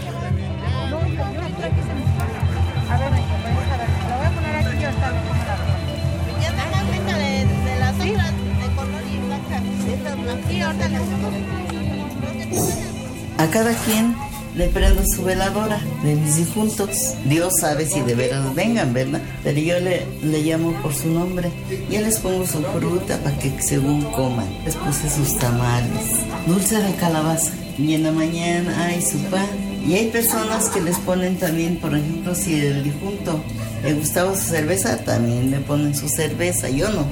[13.39, 14.15] A cada quien
[14.57, 17.15] le prendo su veladora de mis difuntos.
[17.27, 19.21] Dios sabe si de veras vengan, ¿verdad?
[19.45, 21.51] Pero yo le, le llamo por su nombre.
[21.91, 24.49] Y les pongo su fruta para que según coman.
[24.65, 27.53] Les puse sus tamales, dulce de calabaza.
[27.79, 29.47] Y en la mañana hay su pan.
[29.87, 33.41] Y hay personas que les ponen también, por ejemplo, si el difunto
[33.85, 36.69] le gustaba su cerveza, también le ponen su cerveza.
[36.71, 37.07] Yo no.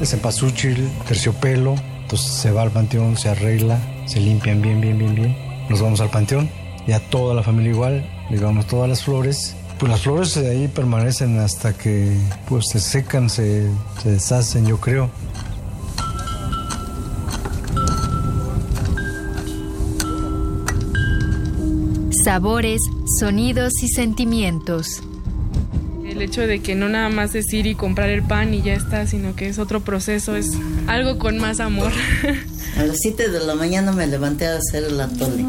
[0.00, 1.74] Es pasuchil, terciopelo.
[2.04, 5.36] Entonces se va al panteón, se arregla, se limpian bien, bien, bien, bien.
[5.68, 6.48] Nos vamos al panteón
[6.86, 9.56] ya toda la familia igual, le llevamos todas las flores.
[9.78, 12.16] Pues las flores de ahí permanecen hasta que
[12.48, 13.68] pues se secan, se,
[14.02, 15.10] se deshacen, yo creo.
[22.24, 22.80] Sabores,
[23.18, 25.02] sonidos y sentimientos.
[26.14, 28.74] El hecho de que no nada más es ir y comprar el pan y ya
[28.74, 30.48] está, sino que es otro proceso, es
[30.86, 31.90] algo con más amor.
[32.78, 35.44] A las 7 de la mañana me levanté a hacer el atole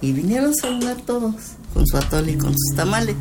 [0.00, 1.34] y vinieron a saludar todos
[1.72, 3.14] con su atole y con sus tamales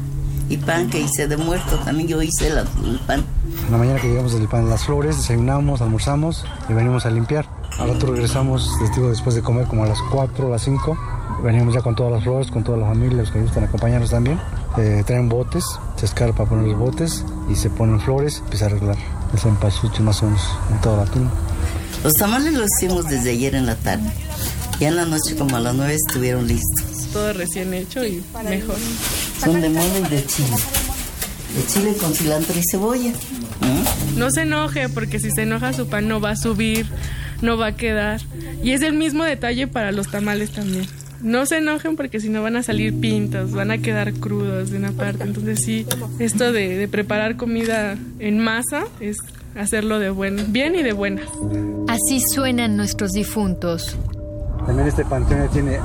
[0.50, 1.78] y pan que hice de muerto.
[1.86, 3.24] También yo hice el pan.
[3.68, 7.12] En la mañana que llegamos del pan de las flores, desayunamos, almorzamos y venimos a
[7.12, 7.48] limpiar.
[7.78, 10.98] Al otro regresamos, después de comer como a las 4 o las 5.
[11.44, 14.40] Venimos ya con todas las flores, con toda la familia, los que gustan acompañarnos también.
[14.78, 15.64] Eh, traen botes,
[15.96, 18.98] se escarpa para poner los botes y se ponen flores, empieza a arreglar
[19.34, 20.42] el cempasúchil más o menos
[20.72, 21.32] en toda la tumba.
[22.04, 24.12] Los tamales los hicimos desde ayer en la tarde.
[24.80, 27.10] Ya en la noche como a las nueve estuvieron listos.
[27.12, 28.76] Todo recién hecho y mejor.
[29.44, 30.56] Son de mole y de chile.
[31.56, 33.12] De chile con cilantro y cebolla.
[33.12, 34.20] ¿Mm?
[34.20, 36.88] No se enoje porque si se enoja su pan no va a subir,
[37.42, 38.22] no va a quedar.
[38.64, 40.88] Y es el mismo detalle para los tamales también.
[41.22, 44.78] No se enojen porque si no van a salir pintos, van a quedar crudos de
[44.78, 45.24] una parte.
[45.24, 45.86] Entonces sí,
[46.20, 49.18] esto de, de preparar comida en masa es
[49.60, 51.26] hacerlo de buen, bien y de buenas.
[51.88, 53.98] Así suenan nuestros difuntos.
[54.66, 55.80] También este panteón tiene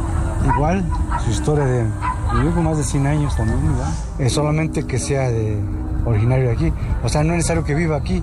[0.55, 0.85] igual
[1.25, 1.85] su historia de,
[2.45, 3.93] yo más de 100 años también, ¿verdad?
[4.19, 5.57] Es solamente que sea de,
[6.05, 6.73] originario de aquí.
[7.03, 8.23] O sea, no es necesario que viva aquí,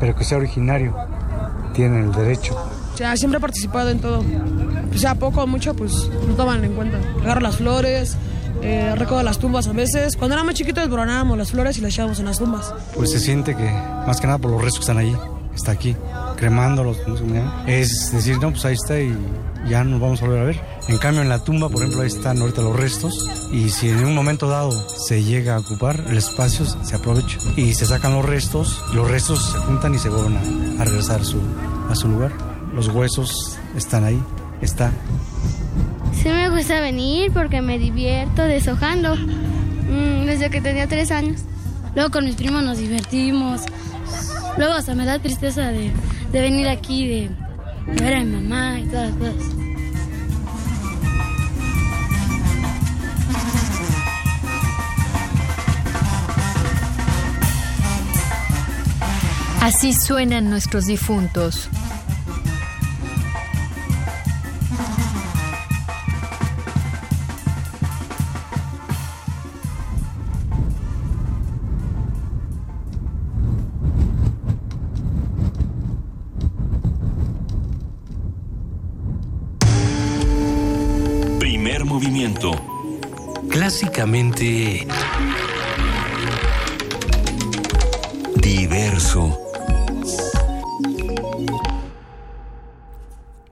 [0.00, 0.94] pero que sea originario.
[1.72, 2.56] Tiene el derecho.
[2.92, 4.22] O sea, siempre he participado en todo.
[4.94, 6.98] O sea, poco o mucho, pues no toman en cuenta.
[7.22, 8.16] Agarro las flores,
[8.62, 10.16] eh, recojo las tumbas a veces.
[10.16, 12.74] Cuando éramos chiquitos desboronábamos las flores y las echábamos en las tumbas.
[12.94, 13.70] Pues se siente que,
[14.06, 15.16] más que nada por los restos que están allí,
[15.54, 15.96] está aquí,
[16.36, 16.98] cremándolos.
[17.66, 19.16] Es decir, no, pues ahí está y
[19.68, 20.60] ya nos vamos a volver a ver.
[20.88, 24.04] En cambio, en la tumba, por ejemplo, ahí están ahorita los restos y si en
[24.04, 28.24] un momento dado se llega a ocupar el espacio, se aprovecha y se sacan los
[28.24, 30.36] restos, los restos se juntan y se vuelven
[30.80, 31.40] a, regresar a su,
[31.88, 32.51] a su lugar.
[32.74, 34.20] Los huesos están ahí,
[34.62, 34.90] está.
[36.14, 41.42] Sí me gusta venir porque me divierto deshojando mm, desde que tenía tres años.
[41.94, 43.62] Luego con mis primos nos divertimos.
[44.56, 45.92] Luego hasta me da tristeza de,
[46.32, 47.30] de venir aquí, de,
[47.92, 49.52] de ver a mi mamá y todas las cosas.
[59.60, 61.68] Así suenan nuestros difuntos.
[84.02, 84.84] Clásicamente...
[88.34, 89.38] Diverso.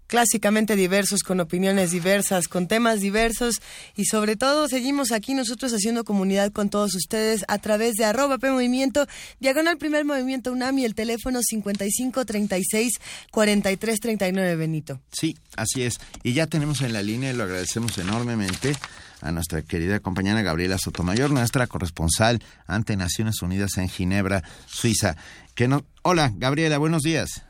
[0.08, 3.60] clásicamente diversos, con opiniones diversas, con temas diversos
[3.94, 8.38] y sobre todo seguimos aquí nosotros haciendo comunidad con todos ustedes a través de arroba
[8.38, 9.06] P Movimiento,
[9.38, 12.94] diagonal primer movimiento UNAMI, el teléfono 5536
[13.30, 15.00] 4339 Benito.
[15.12, 16.00] Sí, así es.
[16.24, 18.74] Y ya tenemos en la línea y lo agradecemos enormemente
[19.20, 25.16] a nuestra querida compañera Gabriela Sotomayor, nuestra corresponsal ante Naciones Unidas en Ginebra, Suiza.
[25.54, 25.84] Que no...
[26.02, 27.44] Hola, Gabriela, buenos días.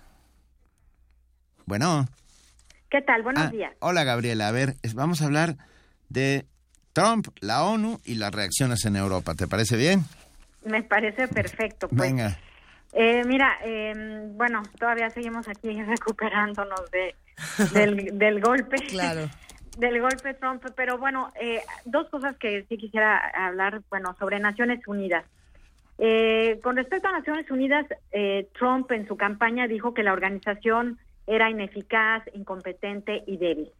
[1.66, 2.08] Bueno.
[2.90, 3.22] ¿Qué tal?
[3.22, 3.72] Buenos ah, días.
[3.78, 5.56] Hola Gabriela, a ver, vamos a hablar
[6.08, 6.46] de
[6.92, 9.34] Trump, la ONU y las reacciones en Europa.
[9.34, 10.04] ¿Te parece bien?
[10.64, 11.88] Me parece perfecto.
[11.88, 12.00] Pues.
[12.00, 12.38] Venga.
[12.92, 17.14] Eh, mira, em, bueno, todavía seguimos aquí recuperándonos de,
[18.12, 18.76] del, golpe.
[18.88, 19.30] Claro.
[19.80, 24.86] Del golpe Trump, pero bueno, eh, dos cosas que sí quisiera hablar, bueno, sobre Naciones
[24.86, 25.24] Unidas.
[25.98, 27.86] Eh, con respecto a Naciones Unidas,
[28.58, 33.70] Trump en su campaña dijo que la organización era ineficaz, incompetente y débil.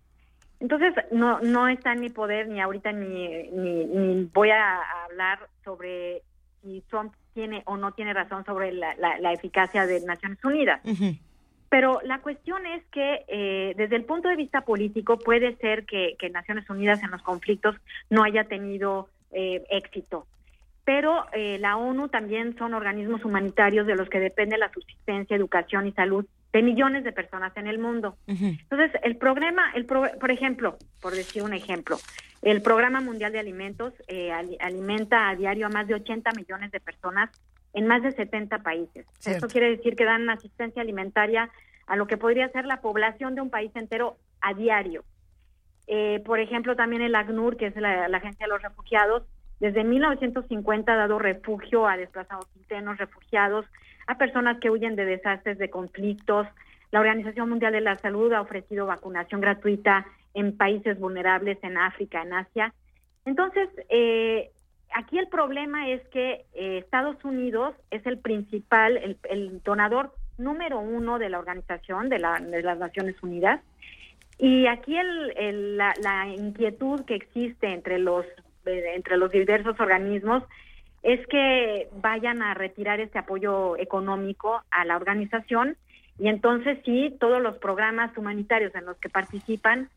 [0.61, 6.23] Entonces, no, no está en mi poder ni ahorita ni, ni, voy a hablar sobre
[6.63, 10.83] si Trump tiene o no tiene razón sobre la, la, eficacia de Naciones Unidas.
[11.71, 16.17] Pero la cuestión es que eh, desde el punto de vista político puede ser que,
[16.31, 17.77] Naciones Unidas en los conflictos
[18.11, 20.27] no haya tenido eh, éxito.
[20.85, 25.87] Pero eh, la ONU también son organismos humanitarios de los que depende la subsistencia, educación
[25.87, 28.17] y salud de millones de personas en el mundo.
[28.27, 31.97] Entonces, el programa, el por ejemplo, por decir un ejemplo,
[32.43, 36.81] el Programa Mundial de Alimentos eh, alimenta a diario a más de 80 millones de
[36.81, 37.31] personas
[37.73, 39.07] en más de 70 países.
[39.25, 41.51] Eso quiere decir que dan asistencia alimentaria
[41.87, 45.05] a lo que podría ser la población de un país entero a diario.
[45.87, 49.25] Eh, por ejemplo, también el ACNUR, que es la, la, Agencia de los Refugiados,
[49.59, 53.67] desde 1950 ha dado refugio a desplazados internos, refugiados,
[54.07, 56.47] a personas que huyen de desastres, de conflictos.
[56.91, 62.23] La Organización Mundial de la Salud ha ofrecido vacunación gratuita en países vulnerables, en África,
[62.23, 62.73] en Asia.
[63.25, 64.51] Entonces, eh,
[64.95, 71.19] aquí el problema es que eh, Estados Unidos es el principal, el, donador número uno
[71.19, 73.61] de la organización, de, las Naciones Unidas.
[74.39, 78.25] Y aquí la, inquietud que existe entre los,
[78.67, 80.43] eh, entre los diversos organismos
[81.03, 85.77] es que vayan a retirar este apoyo económico a la organización
[86.19, 89.89] y entonces sí, todos los programas humanitarios en los que participan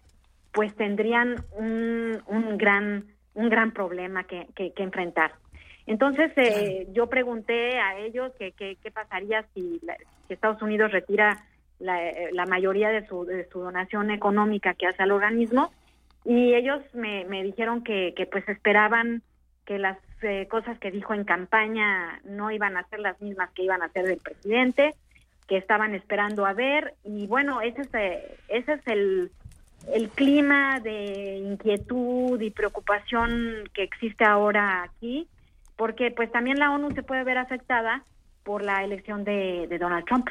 [0.53, 5.34] pues tendrían un, un gran un gran problema que, que, enfrentar.
[5.85, 9.81] Entonces eh, yo pregunté a ellos que qué pasaría si,
[10.30, 11.43] Estados Unidos retira
[11.80, 11.99] la,
[12.31, 15.72] la mayoría de su, de su donación económica que hace al organismo
[16.26, 19.22] y ellos me, me dijeron que, que pues esperaban
[19.65, 23.64] que las eh, cosas que dijo en campaña no iban a ser las mismas que
[23.64, 24.95] iban a ser del presidente,
[25.47, 29.31] que estaban esperando a ver y bueno, ese es, eh, ese es el,
[29.91, 35.27] el clima de inquietud y preocupación que existe ahora aquí,
[35.76, 38.03] porque pues también la ONU se puede ver afectada
[38.43, 40.30] por la elección de, Donald Trump.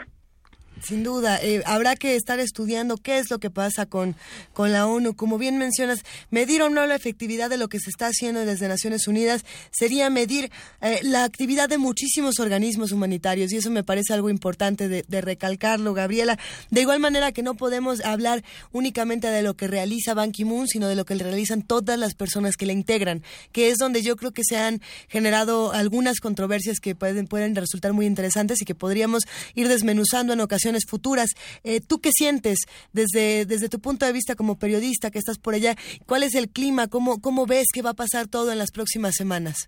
[0.84, 4.16] Sin duda, eh, habrá que estar estudiando qué es lo que pasa con,
[4.52, 5.14] con la ONU.
[5.14, 6.00] Como bien mencionas,
[6.30, 10.10] medir o no la efectividad de lo que se está haciendo desde Naciones Unidas sería
[10.10, 10.50] medir
[10.80, 15.94] eh, la actividad de muchísimos organismos humanitarios y eso me parece algo importante de, recalcarlo,
[15.94, 16.36] Gabriela.
[16.70, 18.42] De igual manera que no podemos hablar
[18.72, 22.56] únicamente de lo que realiza Ban Ki-moon, sino de lo que realizan todas las personas
[22.56, 23.22] que le integran,
[23.52, 27.92] que es donde yo creo que se han generado algunas controversias que pueden, pueden resultar
[27.92, 31.30] muy interesantes y que podríamos ir desmenuzando en ocasiones futuras.
[31.64, 32.60] Eh, ¿Tú qué sientes
[32.92, 35.76] desde, desde tu punto de vista como periodista que estás por allá?
[36.06, 36.88] ¿Cuál es el clima?
[36.88, 39.66] ¿Cómo, cómo ves que va a pasar todo en las próximas semanas?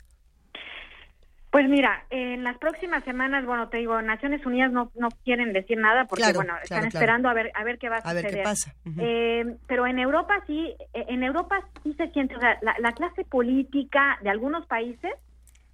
[1.54, 5.78] Pues mira, en las próximas semanas, bueno, te digo, Naciones Unidas no, no quieren decir
[5.78, 8.24] nada porque, bueno, están esperando a ver a ver qué va a, suceder.
[8.24, 8.74] A ver qué pasa.
[8.98, 12.90] eh, pero en Europa sí, eh, en Europa sí se siente, o sea, la, la
[12.90, 15.12] clase política de algunos países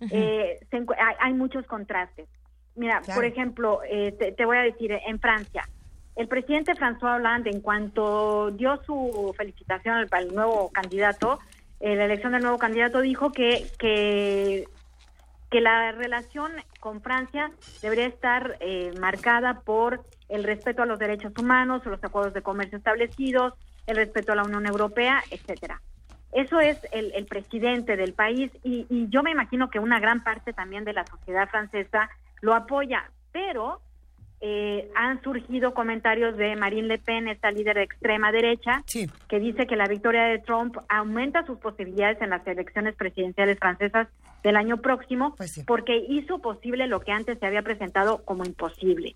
[0.01, 2.29] eh, se, hay, hay, muchos contrastes.
[2.81, 3.19] Mira, claro.
[3.19, 5.69] por ejemplo, eh, te, te, voy a decir, en Francia,
[6.17, 11.39] el presidente François Hollande, en cuanto dio su felicitación al, al nuevo candidato,
[11.79, 14.67] eh, la elección del nuevo candidato, dijo que, que
[15.51, 17.51] que la relación con Francia
[17.83, 22.79] debería estar eh, marcada por el respeto a los derechos humanos, los acuerdos de comercio
[22.79, 23.55] establecidos,
[23.87, 25.83] el respeto a la Unión Europea, etcétera.
[26.33, 30.23] Eso es el, el presidente del país y, y, yo me imagino que una gran
[30.23, 32.09] parte también de la sociedad francesa
[32.41, 33.81] lo apoya, pero
[34.43, 39.07] eh, han surgido comentarios de Marine Le Pen, esta líder de extrema derecha, sí.
[39.29, 44.09] que dice que la victoria de Trump aumenta sus posibilidades en las elecciones presidenciales francesas
[44.43, 45.65] del año próximo, pues sí.
[45.67, 49.13] porque hizo posible lo que antes se había presentado como imposible.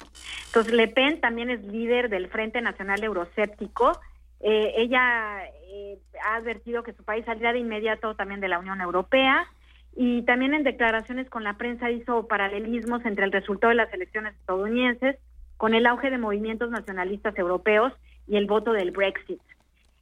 [0.46, 3.98] Entonces, Le Pen también es líder del Frente Nacional Euroscéptico.
[4.40, 8.82] Eh, ella eh, ha advertido que su país saldrá de inmediato también de la Unión
[8.82, 9.48] Europea
[9.96, 14.34] y también en declaraciones con la prensa hizo paralelismos entre el resultado de las elecciones
[14.34, 15.16] estadounidenses
[15.56, 17.92] con el auge de movimientos nacionalistas europeos
[18.26, 19.40] y el voto del Brexit.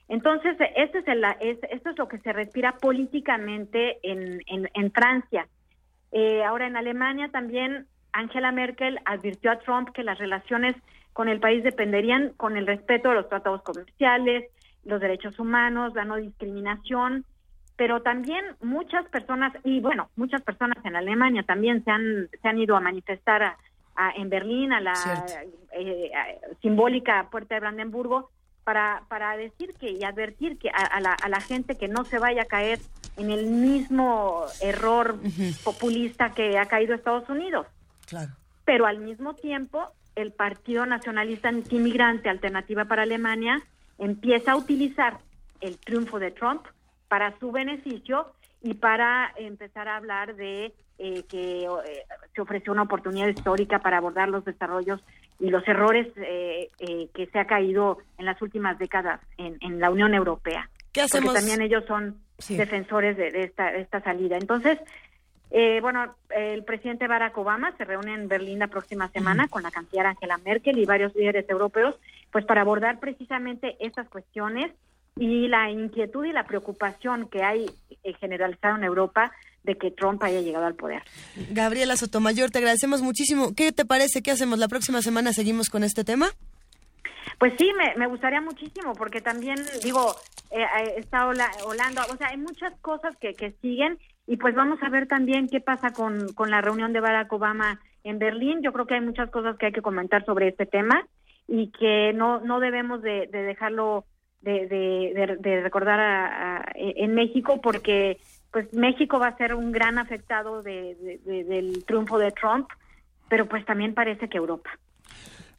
[0.09, 4.93] Entonces, este es el, es, esto es lo que se respira políticamente en, en, en
[4.93, 5.47] Francia.
[6.11, 10.75] Eh, ahora, en Alemania también Angela Merkel advirtió a Trump que las relaciones
[11.13, 14.51] con el país dependerían con el respeto a los tratados comerciales,
[14.85, 17.25] los derechos humanos, la no discriminación,
[17.77, 22.59] pero también muchas personas, y bueno, muchas personas en Alemania también se han, se han
[22.59, 23.59] ido a manifestar a,
[23.97, 24.95] a, en Berlín, a la
[25.73, 28.31] eh, a, simbólica Puerta de Brandenburgo,
[28.65, 32.19] para, para decir que y advertir que a, la, a la gente que no se
[32.19, 32.79] vaya a caer
[33.17, 35.65] en el mismo error uh -huh.
[35.65, 37.67] populista que ha caído Estados Unidos.
[38.07, 38.31] Claro.
[38.65, 43.61] Pero al mismo tiempo, el Partido Nacionalista Antimigrante Alternativa para Alemania
[43.99, 45.19] empieza a utilizar
[45.61, 46.65] el triunfo de Trump
[47.13, 48.33] para su beneficio
[48.63, 51.69] y para empezar a hablar de eh, que eh,
[52.35, 54.99] se ofreció una oportunidad histórica para abordar los desarrollos
[55.39, 56.71] y los errores eh,
[57.13, 60.71] que se ha caído en las últimas décadas en, en la Unión Europea.
[60.91, 61.35] ¿Qué hacemos?
[61.35, 62.57] Porque también ellos son sí.
[62.57, 64.39] defensores de, de, esta, de, esta, salida.
[64.39, 64.79] Entonces,
[65.51, 69.71] eh, bueno, el presidente Barack Obama se reúne en Berlín la próxima semana con la
[69.71, 71.95] canciller Angela Merkel y varios líderes europeos,
[72.31, 74.73] pues para abordar precisamente estas cuestiones
[75.17, 77.71] y la inquietud y la preocupación que hay
[78.03, 79.33] eh, generalizada en Europa
[79.65, 81.03] de que Trump haya llegado al poder.
[81.51, 83.55] Gabriela Sotomayor, te agradecemos muchísimo.
[83.55, 84.23] ¿Qué te parece?
[84.23, 84.59] ¿Qué hacemos?
[84.59, 86.31] ¿La próxima semana seguimos con este tema?
[87.39, 90.15] Pues sí, me, me gustaría muchísimo, porque también, digo,
[90.51, 90.65] eh,
[90.97, 95.07] está Holanda, o sea, hay muchas cosas que, que siguen y pues vamos a ver
[95.09, 98.63] también qué pasa con, con la reunión de Barack Obama en Berlín.
[98.63, 101.07] Yo creo que hay muchas cosas que hay que comentar sobre este tema
[101.49, 104.05] y que no, no debemos de, de dejarlo
[104.43, 108.19] de, de, de recordar a, a, en México porque
[108.53, 112.69] pues México va a ser un gran afectado del triunfo de Trump,
[113.29, 114.71] pero pues también parece que Europa.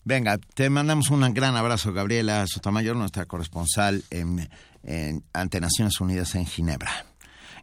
[0.05, 4.47] Venga, te mandamos un gran abrazo, Gabriela Sotomayor, nuestra corresponsal en,
[4.83, 6.91] en, ante Naciones Unidas en Ginebra.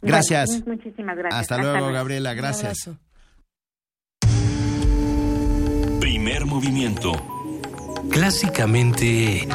[0.01, 0.49] Gracias.
[0.63, 1.41] Bueno, muchísimas gracias.
[1.41, 2.33] Hasta, Hasta luego, luego, Gabriela.
[2.33, 2.89] Gracias.
[5.99, 7.13] Primer movimiento.
[8.11, 9.47] Clásicamente...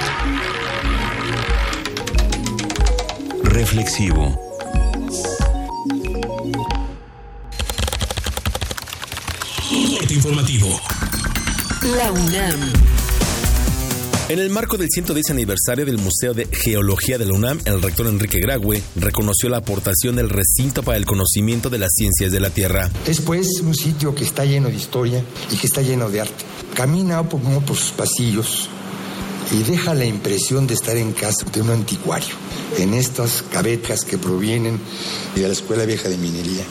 [3.56, 4.38] Reflexivo.
[10.10, 10.78] informativo.
[11.96, 12.60] La UNAM.
[14.28, 18.06] En el marco del 110 aniversario del Museo de Geología de la UNAM, el rector
[18.08, 22.50] Enrique Graue reconoció la aportación del recinto para el conocimiento de las ciencias de la
[22.50, 22.90] Tierra.
[23.06, 26.44] Es pues un sitio que está lleno de historia y que está lleno de arte.
[26.74, 28.68] Camina por, por sus pasillos
[29.52, 32.34] y deja la impresión de estar en casa de un anticuario,
[32.78, 34.80] en estas cabetas que provienen
[35.34, 36.64] de la Escuela Vieja de Minería.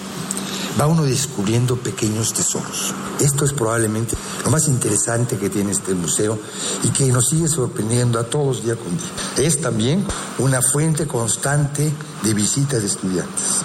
[0.80, 2.94] va uno descubriendo pequeños tesoros.
[3.20, 6.38] Esto es probablemente lo más interesante que tiene este museo
[6.84, 9.48] y que nos sigue sorprendiendo a todos día con día.
[9.48, 10.06] Es también
[10.38, 11.92] una fuente constante
[12.24, 13.64] de visitas de estudiantes.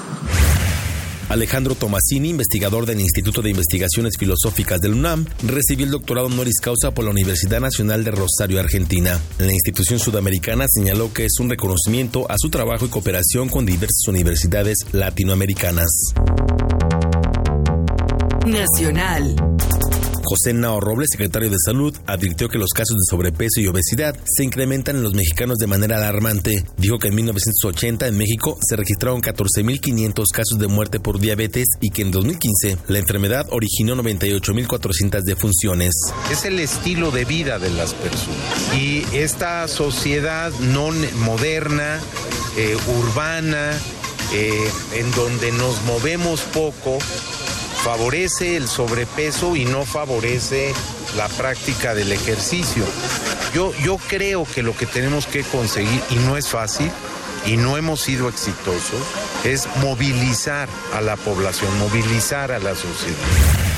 [1.31, 6.91] Alejandro Tomasini, investigador del Instituto de Investigaciones Filosóficas del UNAM, recibió el doctorado honoris causa
[6.91, 9.21] por la Universidad Nacional de Rosario, Argentina.
[9.39, 14.09] La institución sudamericana señaló que es un reconocimiento a su trabajo y cooperación con diversas
[14.09, 15.89] universidades latinoamericanas.
[18.45, 19.37] Nacional.
[20.31, 24.45] José Nao Robles, secretario de Salud, advirtió que los casos de sobrepeso y obesidad se
[24.45, 26.65] incrementan en los mexicanos de manera alarmante.
[26.77, 31.91] Dijo que en 1980 en México se registraron 14.500 casos de muerte por diabetes y
[31.91, 35.95] que en 2015 la enfermedad originó 98.400 defunciones.
[36.31, 40.93] Es el estilo de vida de las personas y esta sociedad no
[41.25, 41.99] moderna,
[42.57, 43.73] eh, urbana,
[44.33, 46.99] eh, en donde nos movemos poco,
[47.83, 50.75] favorece el sobrepeso y no favorece
[51.17, 52.85] la práctica del ejercicio.
[53.55, 56.91] Yo, yo creo que lo que tenemos que conseguir, y no es fácil,
[57.47, 59.01] y no hemos sido exitosos,
[59.45, 63.70] es movilizar a la población, movilizar a la sociedad.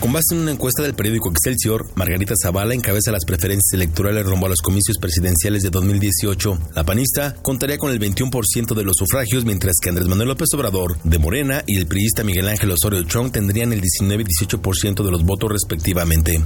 [0.00, 4.46] Con base en una encuesta del periódico Excelsior, Margarita Zavala encabeza las preferencias electorales rumbo
[4.46, 6.56] a los comicios presidenciales de 2018.
[6.76, 10.98] La panista contaría con el 21% de los sufragios, mientras que Andrés Manuel López Obrador,
[11.02, 15.10] de Morena, y el priista Miguel Ángel Osorio Chong tendrían el 19 y 18% de
[15.10, 16.40] los votos respectivamente.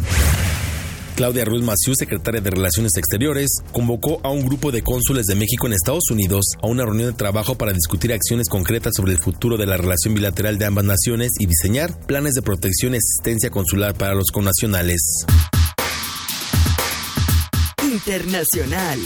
[1.14, 5.66] Claudia Ruiz Maciú, secretaria de Relaciones Exteriores, convocó a un grupo de cónsules de México
[5.66, 9.56] en Estados Unidos a una reunión de trabajo para discutir acciones concretas sobre el futuro
[9.56, 13.94] de la relación bilateral de ambas naciones y diseñar planes de protección y asistencia consular
[13.94, 15.24] para los connacionales.
[17.82, 18.98] Internacional.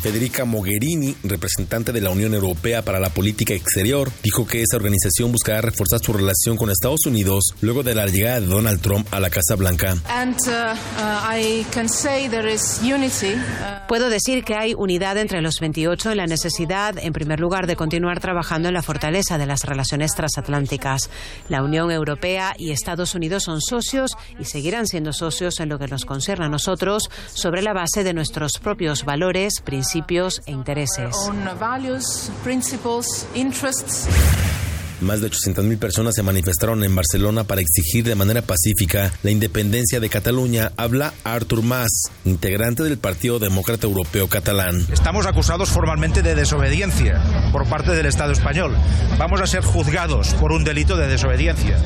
[0.00, 5.30] Federica Mogherini, representante de la Unión Europea para la Política Exterior, dijo que esa organización
[5.30, 9.20] buscará reforzar su relación con Estados Unidos luego de la llegada de Donald Trump a
[9.20, 9.96] la Casa Blanca.
[13.88, 17.76] Puedo decir que hay unidad entre los 28 en la necesidad, en primer lugar, de
[17.76, 21.10] continuar trabajando en la fortaleza de las relaciones transatlánticas.
[21.50, 25.88] La Unión Europea y Estados Unidos son socios y seguirán siendo socios en lo que
[25.88, 31.16] nos concierne a nosotros sobre la base de nuestros propios valores, principios principios e intereses.
[35.00, 39.98] Más de 800.000 personas se manifestaron en Barcelona para exigir de manera pacífica la independencia
[39.98, 40.72] de Cataluña.
[40.76, 41.90] Habla Artur Mas,
[42.24, 44.86] integrante del Partido Demócrata Europeo Catalán.
[44.92, 47.22] Estamos acusados formalmente de desobediencia
[47.52, 48.76] por parte del Estado español.
[49.18, 51.78] Vamos a ser juzgados por un delito de desobediencia.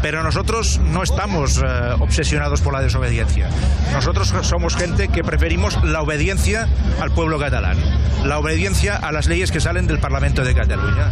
[0.00, 1.62] Pero nosotros no estamos eh,
[1.98, 3.48] obsesionados por la desobediencia.
[3.92, 6.68] Nosotros somos gente que preferimos la obediencia
[7.00, 7.78] al pueblo catalán,
[8.24, 11.10] la obediencia a las leyes que salen del Parlamento de Cataluña.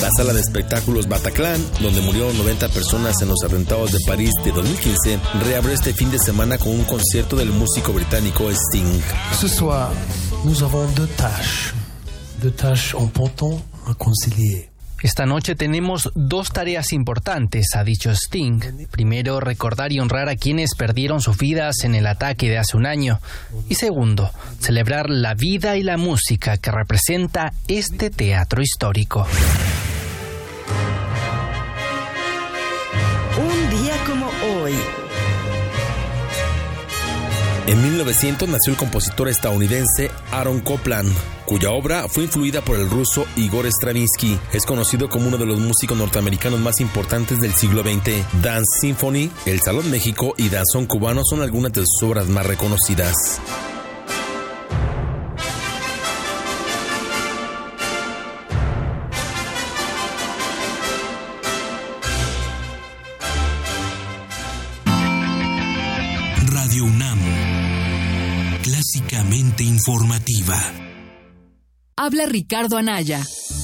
[0.00, 4.52] La sala de espectáculos Bataclan, donde murieron 90 personas en los atentados de París de
[4.52, 9.00] 2015, reabre este fin de semana con un concierto del músico británico Sting.
[9.38, 9.90] Ce soir,
[10.44, 10.88] nous avons.
[15.02, 18.86] Esta noche tenemos dos tareas importantes, ha dicho Sting.
[18.90, 22.84] Primero, recordar y honrar a quienes perdieron sus vidas en el ataque de hace un
[22.84, 23.18] año.
[23.68, 29.26] Y segundo, celebrar la vida y la música que representa este teatro histórico.
[37.66, 41.12] En 1900 nació el compositor estadounidense Aaron Copland,
[41.46, 44.38] cuya obra fue influida por el ruso Igor Stravinsky.
[44.52, 48.24] Es conocido como uno de los músicos norteamericanos más importantes del siglo XX.
[48.42, 53.40] Dance Symphony, El Salón México y Danzón Cubano son algunas de sus obras más reconocidas.
[69.40, 70.54] Informativa.
[71.96, 73.22] Habla Ricardo Anaya.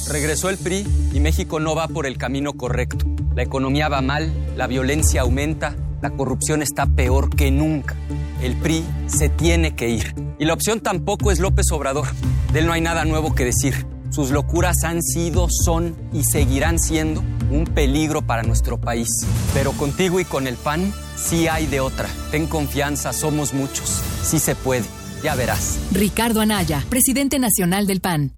[0.08, 3.04] Regresó el PRI y México no va por el camino correcto.
[3.34, 7.94] La economía va mal, la violencia aumenta, la corrupción está peor que nunca.
[8.40, 10.14] El PRI se tiene que ir.
[10.38, 12.06] Y la opción tampoco es López Obrador.
[12.54, 13.86] De él no hay nada nuevo que decir.
[14.10, 19.08] Sus locuras han sido, son y seguirán siendo un peligro para nuestro país.
[19.52, 22.08] Pero contigo y con el PAN sí hay de otra.
[22.30, 24.00] Ten confianza, somos muchos.
[24.22, 24.84] Sí se puede.
[25.26, 25.80] Ya verás.
[25.90, 28.36] Ricardo Anaya, presidente nacional del PAN.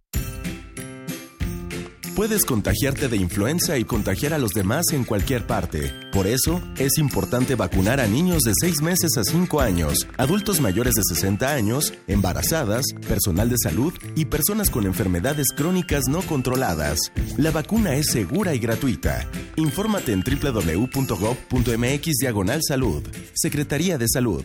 [2.16, 5.93] Puedes contagiarte de influenza y contagiar a los demás en cualquier parte.
[6.15, 10.94] Por eso, es importante vacunar a niños de 6 meses a 5 años, adultos mayores
[10.94, 17.12] de 60 años, embarazadas, personal de salud y personas con enfermedades crónicas no controladas.
[17.36, 19.28] La vacuna es segura y gratuita.
[19.56, 23.02] Infórmate en www.gov.mx diagonal salud.
[23.35, 24.44] Secretaría de Salud.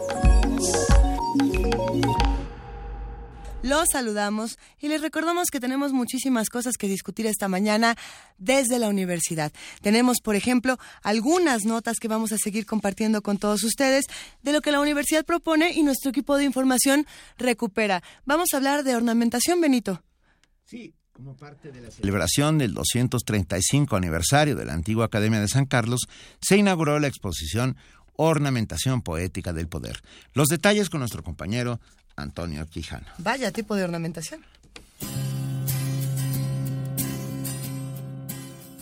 [3.63, 7.95] Los saludamos y les recordamos que tenemos muchísimas cosas que discutir esta mañana
[8.39, 9.51] desde la universidad.
[9.81, 14.05] Tenemos, por ejemplo, algunas notas que vamos a seguir compartiendo con todos ustedes
[14.41, 17.05] de lo que la universidad propone y nuestro equipo de información
[17.37, 18.01] recupera.
[18.25, 20.01] Vamos a hablar de ornamentación, Benito.
[20.65, 25.67] Sí, como parte de la celebración del 235 aniversario de la antigua Academia de San
[25.67, 26.07] Carlos,
[26.41, 27.77] se inauguró la exposición
[28.15, 30.01] Ornamentación Poética del Poder.
[30.33, 31.79] Los detalles con nuestro compañero
[32.15, 33.07] Antonio Quijano.
[33.17, 34.41] Vaya tipo de ornamentación.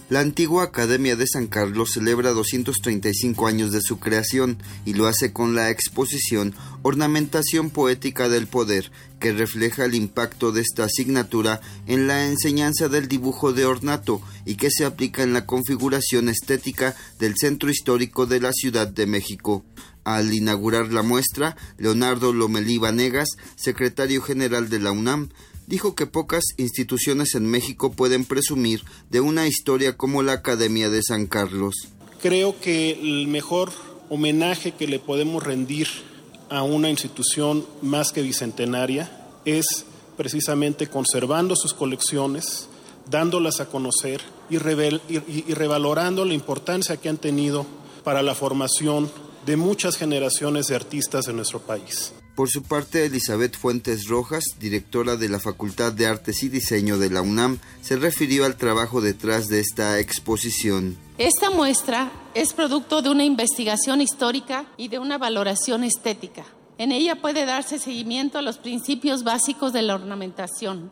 [0.09, 5.31] La antigua Academia de San Carlos celebra 235 años de su creación y lo hace
[5.33, 12.07] con la exposición Ornamentación Poética del Poder, que refleja el impacto de esta asignatura en
[12.07, 17.35] la enseñanza del dibujo de ornato y que se aplica en la configuración estética del
[17.37, 19.63] centro histórico de la Ciudad de México.
[20.09, 25.29] Al inaugurar la muestra, Leonardo Lomelí Vanegas, secretario general de la UNAM,
[25.67, 28.81] dijo que pocas instituciones en México pueden presumir
[29.11, 31.75] de una historia como la Academia de San Carlos.
[32.23, 33.71] Creo que el mejor
[34.09, 35.87] homenaje que le podemos rendir
[36.49, 39.11] a una institución más que bicentenaria
[39.45, 39.85] es
[40.17, 42.67] precisamente conservando sus colecciones,
[43.11, 47.67] dándolas a conocer y, y revalorando la importancia que han tenido
[48.03, 49.11] para la formación
[49.45, 52.13] de muchas generaciones de artistas en nuestro país.
[52.35, 57.09] Por su parte, Elizabeth Fuentes Rojas, directora de la Facultad de Artes y Diseño de
[57.09, 60.97] la UNAM, se refirió al trabajo detrás de esta exposición.
[61.17, 66.45] Esta muestra es producto de una investigación histórica y de una valoración estética.
[66.77, 70.91] En ella puede darse seguimiento a los principios básicos de la ornamentación,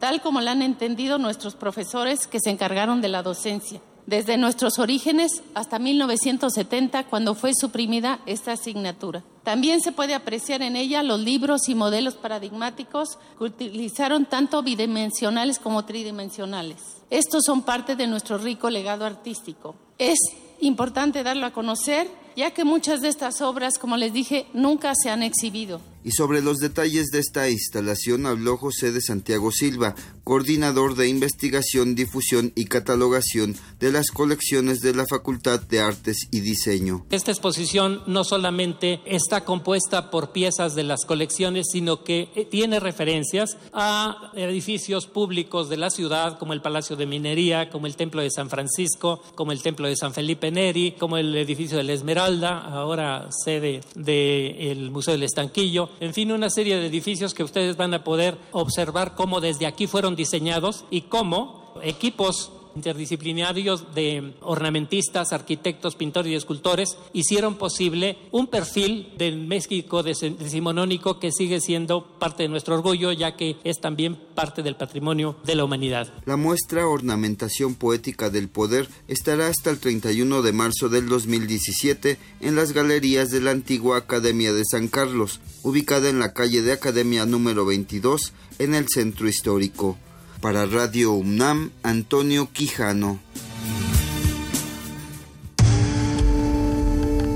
[0.00, 4.78] tal como la han entendido nuestros profesores que se encargaron de la docencia desde nuestros
[4.78, 9.22] orígenes hasta 1970, cuando fue suprimida esta asignatura.
[9.42, 15.58] También se puede apreciar en ella los libros y modelos paradigmáticos que utilizaron tanto bidimensionales
[15.58, 16.78] como tridimensionales.
[17.10, 19.74] Estos son parte de nuestro rico legado artístico.
[19.98, 20.18] Es
[20.60, 22.08] importante darlo a conocer
[22.38, 25.80] ya que muchas de estas obras, como les dije, nunca se han exhibido.
[26.04, 31.96] Y sobre los detalles de esta instalación habló José de Santiago Silva, coordinador de investigación,
[31.96, 37.04] difusión y catalogación de las colecciones de la Facultad de Artes y Diseño.
[37.10, 42.78] Esta exposición no solamente está compuesta por piezas de las colecciones, sino que eh, tiene
[42.78, 48.22] referencias a edificios públicos de la ciudad, como el Palacio de Minería, como el Templo
[48.22, 51.92] de San Francisco, como el Templo de San Felipe Neri, como el edificio de la
[51.94, 57.76] Esmeralda, ahora sede del Museo del Estanquillo, en fin, una serie de edificios que ustedes
[57.76, 65.32] van a poder observar cómo desde aquí fueron diseñados y cómo equipos interdisciplinarios de ornamentistas,
[65.32, 72.44] arquitectos, pintores y escultores hicieron posible un perfil del México decimonónico que sigue siendo parte
[72.44, 76.12] de nuestro orgullo, ya que es también parte del patrimonio de la humanidad.
[76.24, 82.56] La muestra Ornamentación Poética del Poder estará hasta el 31 de marzo del 2017 en
[82.56, 87.26] las galerías de la antigua Academia de San Carlos, ubicada en la calle de Academia
[87.26, 89.98] número 22 en el centro histórico.
[90.40, 93.18] Para Radio UNAM, Antonio Quijano.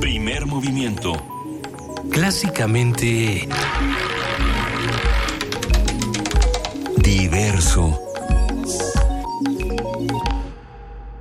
[0.00, 1.12] Primer movimiento.
[2.10, 3.48] Clásicamente...
[6.98, 7.98] Diverso.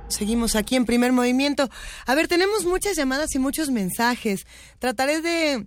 [0.06, 1.68] Seguimos aquí en primer movimiento.
[2.06, 4.46] A ver, tenemos muchas llamadas y muchos mensajes.
[4.78, 5.66] Trataré de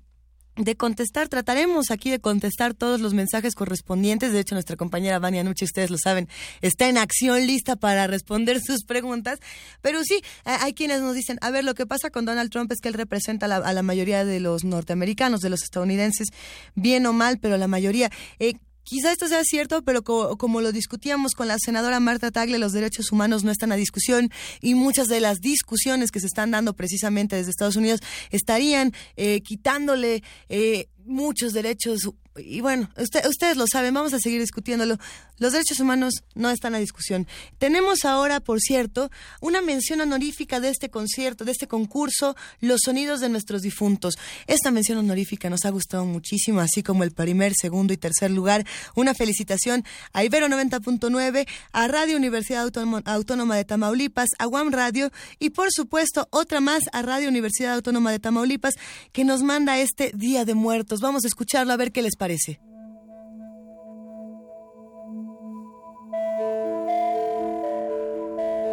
[0.56, 4.32] de contestar, trataremos aquí de contestar todos los mensajes correspondientes.
[4.32, 6.30] De hecho, nuestra compañera Vania Nuche, ustedes lo saben,
[6.61, 9.40] está en acción lista para responder sus preguntas.
[9.82, 12.80] Pero sí, hay quienes nos dicen, a ver, lo que pasa con Donald Trump es
[12.80, 16.30] que él representa a la, mayoría de los norteamericanos, de los estadounidenses,
[16.76, 18.10] bien o mal, pero la mayoría.
[18.40, 18.53] Eh,
[18.86, 23.12] Quizá esto sea cierto, pero como, lo discutíamos con la senadora Marta Tagle, los derechos
[23.12, 24.30] humanos no están a discusión
[24.62, 29.41] y muchas de las discusiones que se están dando precisamente desde Estados Unidos estarían eh,
[29.41, 34.98] quitándole eh, muchos derechos y bueno, ustedes lo saben, vamos a seguir discutiéndolo.
[35.38, 37.28] Los derechos humanos no están a discusión.
[37.57, 39.10] Tenemos ahora, por cierto,
[39.41, 44.16] una mención honorífica de este concierto, de este concurso, Los Sonidos de Nuestros Difuntos.
[44.48, 48.66] Esta mención honorífica nos ha gustado muchísimo, así como el primer, segundo y tercer lugar.
[48.95, 52.70] Una felicitación a Ibero 90.9, a Radio Universidad
[53.06, 58.12] Autónoma de Tamaulipas, a Guam Radio y, por supuesto, otra más a Radio Universidad Autónoma
[58.12, 58.74] de Tamaulipas
[59.14, 60.99] que nos manda este Día de Muertos.
[60.99, 62.24] Vamos a escucharlo a ver qué les parece.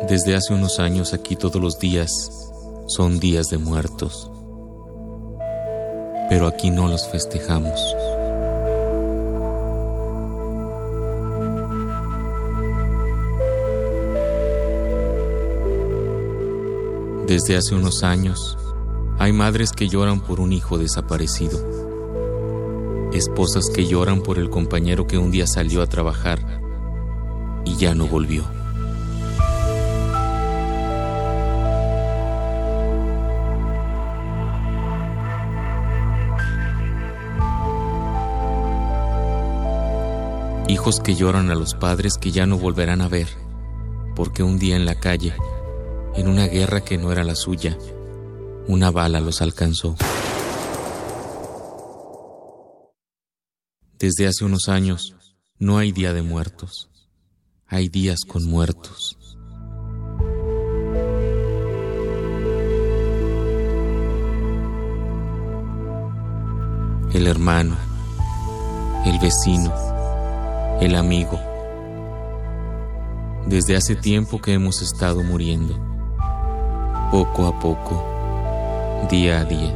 [0.08, 2.10] Desde hace unos años aquí todos los días
[2.86, 4.30] son días de muertos,
[6.30, 7.78] pero aquí no los festejamos.
[17.26, 18.56] Desde hace unos años
[19.18, 21.58] hay madres que lloran por un hijo desaparecido,
[23.12, 26.60] esposas que lloran por el compañero que un día salió a trabajar
[27.64, 28.44] y ya no volvió.
[40.68, 43.28] Hijos que lloran a los padres que ya no volverán a ver,
[44.16, 45.34] porque un día en la calle,
[46.16, 47.76] en una guerra que no era la suya,
[48.66, 49.96] una bala los alcanzó.
[54.02, 55.14] Desde hace unos años
[55.60, 56.90] no hay día de muertos,
[57.68, 59.16] hay días con muertos.
[67.14, 67.76] El hermano,
[69.04, 69.72] el vecino,
[70.80, 71.38] el amigo.
[73.46, 75.78] Desde hace tiempo que hemos estado muriendo,
[77.12, 79.72] poco a poco, día a día,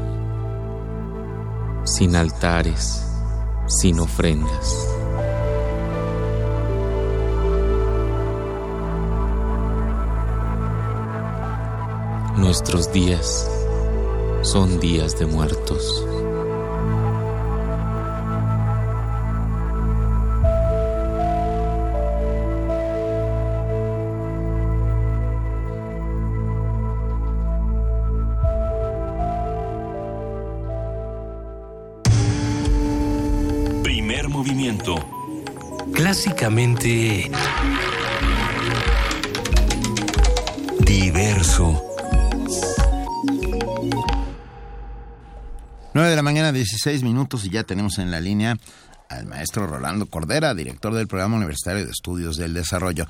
[1.84, 3.05] sin altares,
[3.66, 4.88] sin ofrendas.
[12.36, 13.50] Nuestros días
[14.42, 16.06] son días de muertos.
[40.84, 41.82] Diverso.
[45.92, 48.56] 9 de la mañana, 16 minutos y ya tenemos en la línea
[49.08, 53.06] al maestro Rolando Cordera, director del Programa Universitario de Estudios del Desarrollo.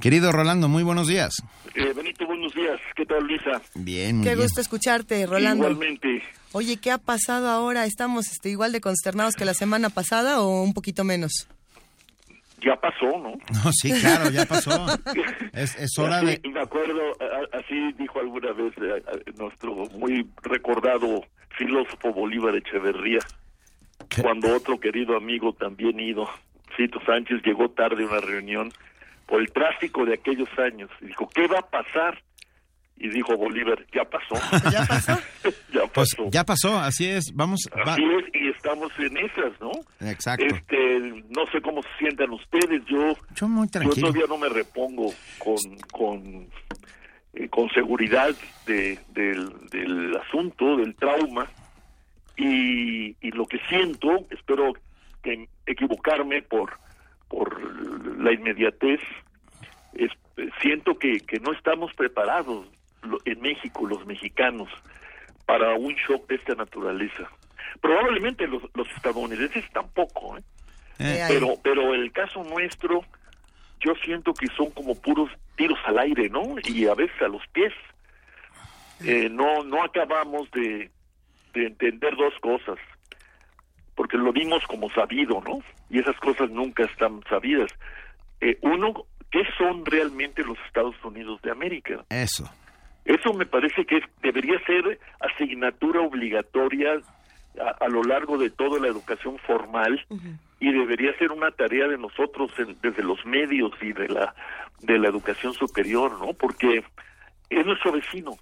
[0.00, 1.42] Querido Rolando, muy buenos días.
[1.74, 2.80] Eh, Benito, buenos días.
[2.96, 3.60] ¿Qué tal, Luisa?
[3.74, 5.68] Bien, Qué gusto escucharte, Rolando.
[5.68, 6.22] Igualmente.
[6.52, 7.84] Oye, ¿qué ha pasado ahora?
[7.84, 11.48] ¿Estamos este, igual de consternados que la semana pasada o un poquito menos?
[12.60, 13.32] Ya pasó, ¿no?
[13.64, 14.86] No, sí, claro, ya pasó.
[15.52, 16.40] es, hora de...
[16.52, 17.00] Me acuerdo,
[17.52, 19.02] así dijo alguna vez eh,
[19.38, 21.24] nuestro muy recordado
[21.56, 23.20] filósofo Bolívar Echeverría,
[24.22, 26.28] cuando otro querido amigo también ido,
[26.76, 28.72] Cito Sánchez, llegó tarde a una reunión
[29.26, 30.90] por el tráfico de aquellos años.
[31.00, 32.22] Y dijo, ¿qué va a pasar?
[33.00, 34.34] Y dijo Bolívar, ya pasó.
[34.72, 35.12] ¿Ya pasó?
[35.72, 36.30] ya pues, pasó.
[36.30, 37.68] ya pasó, así es, vamos.
[37.84, 39.70] Así es, y estamos en esas, ¿no?
[40.00, 40.44] Exacto.
[40.44, 40.98] Este,
[41.28, 43.94] no sé cómo se sientan ustedes, yo, yo, muy tranquilo.
[43.94, 45.56] yo todavía no me repongo con,
[45.92, 46.48] con,
[47.34, 48.34] eh, con seguridad
[48.66, 51.48] de, del, del asunto, del trauma,
[52.36, 54.72] y, y lo que siento, espero
[55.22, 56.78] que equivocarme por,
[57.28, 59.00] por la inmediatez,
[59.94, 60.10] es,
[60.60, 62.66] siento que, que no estamos preparados
[63.24, 64.68] en México, los mexicanos,
[65.46, 67.30] para un shock de esta naturaleza.
[67.80, 70.42] Probablemente los, los estadounidenses tampoco, ¿eh?
[70.98, 71.24] Eh.
[71.28, 73.02] pero pero el caso nuestro,
[73.80, 76.42] yo siento que son como puros tiros al aire, ¿no?
[76.64, 77.72] Y a veces a los pies.
[79.04, 80.90] Eh, no no acabamos de,
[81.54, 82.78] de entender dos cosas,
[83.94, 85.60] porque lo vimos como sabido, ¿no?
[85.88, 87.70] Y esas cosas nunca están sabidas.
[88.62, 92.04] uno, ¿qué son realmente los Estados Unidos de América?
[92.10, 92.50] Eso.
[93.08, 97.00] Eso me parece que debería ser asignatura obligatoria
[97.80, 100.04] a, lo largo de toda la educación formal
[100.60, 102.52] y debería ser una tarea de nosotros
[102.82, 104.34] desde los medios y de la
[104.80, 106.34] de la educación superior, ¿no?
[106.34, 106.84] Porque
[107.48, 108.36] es nuestro vecino.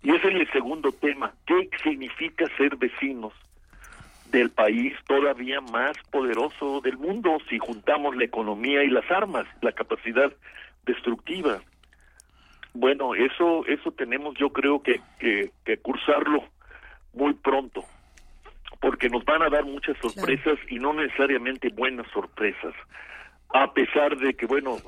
[0.00, 1.34] Y ese es el segundo tema.
[1.44, 3.32] ¿Qué significa ser vecinos
[4.30, 9.72] del país todavía más poderoso del mundo si juntamos la economía y las armas, la
[9.72, 10.32] capacidad
[10.86, 11.60] destructiva?
[12.74, 16.44] Bueno, eso, eso tenemos yo creo que, que, cursarlo
[17.12, 17.84] muy pronto,
[18.80, 22.74] porque nos van a dar muchas sorpresas y no necesariamente buenas sorpresas.
[23.50, 24.78] A pesar de que, bueno,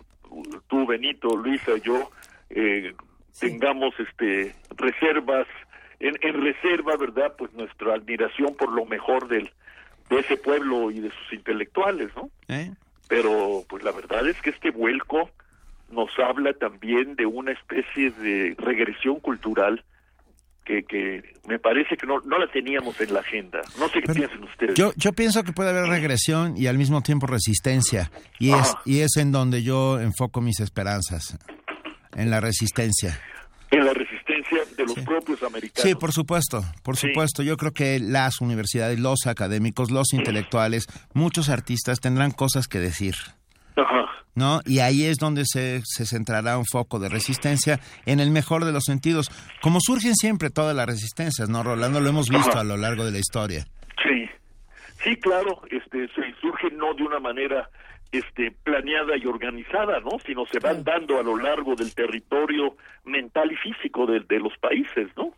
[0.69, 2.11] tú, Benito, Luisa, yo,
[2.49, 2.95] eh,
[3.39, 5.47] tengamos este reservas,
[6.01, 7.35] en, en reserva, ¿verdad?
[7.37, 9.51] Pues nuestra admiración por lo mejor del,
[10.09, 12.31] de ese pueblo y de sus intelectuales, ¿no?
[12.49, 12.73] ¿Eh?
[13.09, 15.31] Pero, pues la verdad es que este vuelco
[15.95, 19.85] nos habla también de una especie de regresión cultural
[20.65, 23.61] que, que me parece que no, no la teníamos en la agenda.
[23.79, 24.75] No sé qué piensan ustedes.
[24.75, 28.11] Yo, yo pienso que puede haber regresión y al mismo tiempo resistencia.
[28.39, 31.39] Y es, y es en donde yo enfoco mis esperanzas,
[32.15, 33.21] en la resistencia.
[33.71, 35.83] En la resistencia de los propios americanos.
[35.83, 37.43] Sí, por supuesto, por supuesto.
[37.43, 43.15] Yo creo que las universidades, los académicos, los intelectuales, muchos artistas tendrán cosas que decir.
[43.77, 44.14] Ajá.
[44.35, 44.61] ¿No?
[44.65, 48.73] Y ahí es donde se, se centrará un foco de resistencia en el mejor de
[48.73, 49.31] los sentidos,
[49.61, 52.01] como surgen siempre todas las resistencias, ¿no, Rolando?
[52.01, 53.65] Lo hemos visto a lo largo de la historia.
[54.03, 54.29] Sí,
[55.03, 56.09] sí, claro, este,
[56.41, 57.69] surge no de una manera
[58.19, 60.19] este, planeada y organizada, ¿no?
[60.25, 64.57] Sino se van dando a lo largo del territorio mental y físico de, de los
[64.59, 65.33] países, ¿no?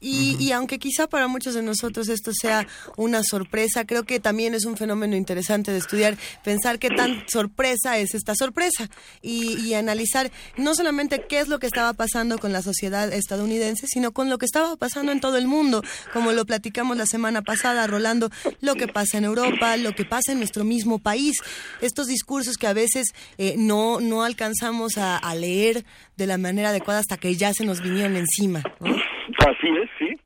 [0.00, 4.54] Y, y, aunque quizá para muchos de nosotros esto sea una sorpresa, creo que también
[4.54, 8.88] es un fenómeno interesante de estudiar, pensar qué tan sorpresa es esta sorpresa
[9.20, 13.86] y, y analizar no solamente qué es lo que estaba pasando con la sociedad estadounidense,
[13.86, 15.82] sino con lo que estaba pasando en todo el mundo,
[16.12, 18.30] como lo platicamos la semana pasada, Rolando,
[18.60, 21.36] lo que pasa en Europa, lo que pasa en nuestro mismo país,
[21.80, 25.82] estos discursos que a veces eh, no, no alcanzamos a, leer
[26.16, 28.60] de la manera adecuada hasta que ya se nos vinieron encima.
[28.80, 30.16] Así es, sí.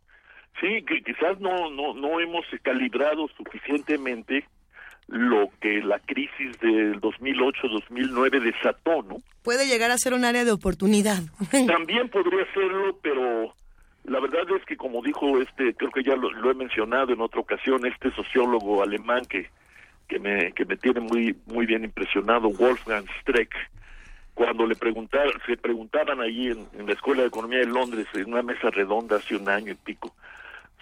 [0.61, 4.45] Sí, que quizás no, no, no hemos calibrado suficientemente
[5.09, 9.17] lo que la crisis del 2008-2009 desató, ¿no?
[9.43, 11.23] Puede llegar a ser un área de oportunidad.
[11.67, 13.55] También podría serlo, pero
[14.05, 17.41] la verdad es que como dijo este, creo que ya lo he mencionado en otra
[17.41, 19.49] ocasión, este sociólogo alemán que
[20.09, 23.55] que me, que me tiene muy, muy bien impresionado, Wolfgang Streck,
[24.35, 28.43] cuando le preguntaron, se preguntaban allí en, la Escuela de Economía de Londres, en una
[28.43, 30.15] mesa redonda hace un año y pico,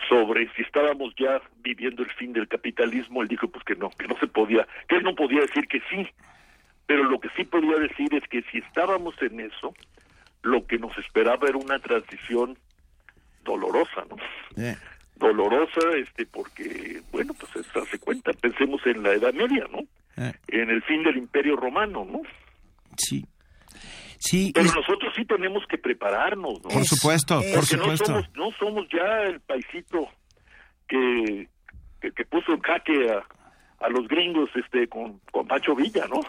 [0.08, 4.08] sobre si estábamos ya viviendo el fin del capitalismo, él dijo pues que no, que
[4.08, 6.08] no se podía, que él no podía decir que sí,
[6.86, 9.74] pero lo que sí podía decir es que si estábamos en eso,
[10.42, 12.58] lo que nos esperaba era una transición
[13.44, 14.16] dolorosa, ¿no?
[14.62, 14.76] Eh
[15.16, 19.80] dolorosa, este, porque, bueno, pues se hace cuenta, pensemos en la Edad Media, ¿no?
[20.16, 20.32] Eh.
[20.48, 22.22] En el fin del Imperio Romano, ¿no?
[22.96, 23.24] Sí.
[24.18, 26.70] Sí, pero nosotros sí tenemos que prepararnos, ¿no?
[26.70, 28.12] Por supuesto, por supuesto.
[28.12, 30.08] No somos, no somos ya el paisito
[30.88, 31.48] que,
[32.00, 33.22] que, puso en jaque a,
[33.84, 36.20] a, los gringos este con, con Pancho Villa, ¿no?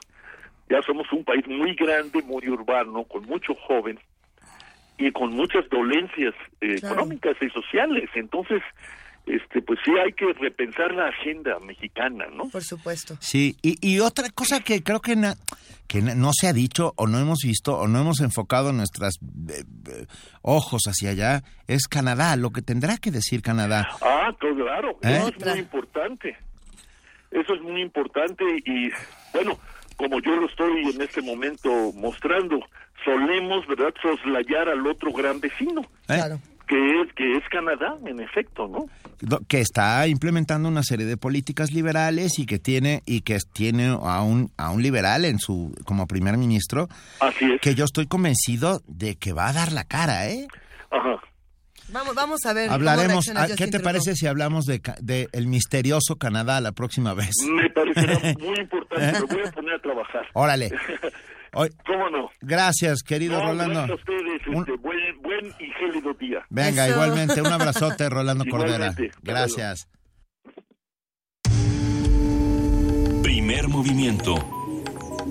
[0.70, 3.98] Ya somos un país muy grande, muy urbano, con mucho joven,
[4.98, 8.10] y con muchas dolencias eh, económicas y sociales.
[8.16, 8.62] Entonces,
[9.26, 12.50] este, pues sí hay que repensar la agenda mexicana, ¿no?
[12.50, 13.18] Por supuesto.
[13.20, 15.16] Sí, y, y otra cosa que creo que,
[15.88, 19.20] que no se ha dicho o no hemos visto o no hemos enfocado nuestros
[19.50, 20.06] eh, eh,
[20.42, 23.88] ojos hacia allá es Canadá, lo que tendrá que decir Canadá.
[24.02, 26.38] Ah, claro, eso es muy importante.
[27.32, 28.90] Eso es muy importante y,
[29.34, 29.60] bueno,
[29.98, 32.60] como yo lo estoy en este momento mostrando,
[33.04, 35.82] solemos, ¿verdad?, soslayar al otro gran vecino.
[35.82, 36.16] ¿Eh?
[36.16, 36.40] Claro.
[36.68, 38.88] Que es, que es Canadá, en efecto, ¿no?
[39.48, 44.24] Que está implementando una serie de políticas liberales y que tiene y que tiene a
[44.24, 46.88] un a un liberal en su como primer ministro.
[47.20, 47.62] Así es.
[47.62, 50.48] Que yo estoy convencido de que va a dar la cara, ¿eh?
[50.90, 51.22] Ajá.
[51.90, 52.70] Vamos, vamos a ver.
[52.72, 53.30] Hablaremos.
[53.36, 57.32] Ah, ¿Qué te parece si hablamos de, de, el misterioso Canadá la próxima vez?
[57.48, 59.20] Me parecerá muy importante.
[59.20, 60.26] Lo voy a poner a trabajar.
[60.34, 60.72] Órale.
[61.86, 62.30] ¿Cómo no?
[62.42, 63.86] Gracias, querido Rolando.
[63.86, 64.42] Gracias a ustedes.
[64.46, 66.46] Este, buen, buen, y gélido día.
[66.50, 67.42] Venga, igualmente.
[67.42, 68.94] Un abrazote, Rolando Cordera.
[69.24, 69.88] Gracias.
[73.24, 74.36] Primer movimiento.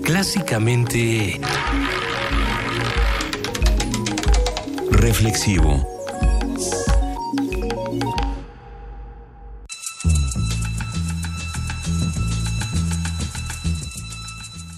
[0.03, 1.39] Clásicamente...
[4.91, 5.95] Reflexivo.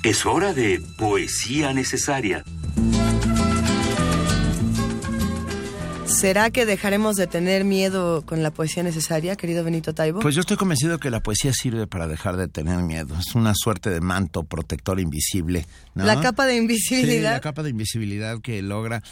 [0.07, 2.45] Es hora de poesía necesaria.
[6.05, 10.21] ¿Será que dejaremos de tener miedo con la poesía necesaria, querido Benito Taibo?
[10.21, 13.17] Pues yo estoy convencido que la poesía sirve para dejar de tener miedo.
[13.19, 15.65] Es una suerte de manto protector invisible.
[15.93, 17.33] La capa de invisibilidad.
[17.33, 19.03] la capa de invisibilidad que logra.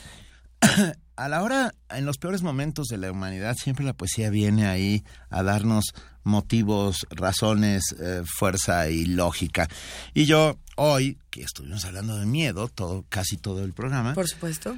[1.17, 5.03] a la hora, en los peores momentos de la humanidad, siempre la poesía viene ahí
[5.29, 5.93] a darnos
[6.25, 9.69] motivos, razones, eh, fuerza y lógica.
[10.13, 14.13] Y yo hoy, que estuvimos hablando de miedo, todo, casi todo el programa.
[14.13, 14.77] Por supuesto.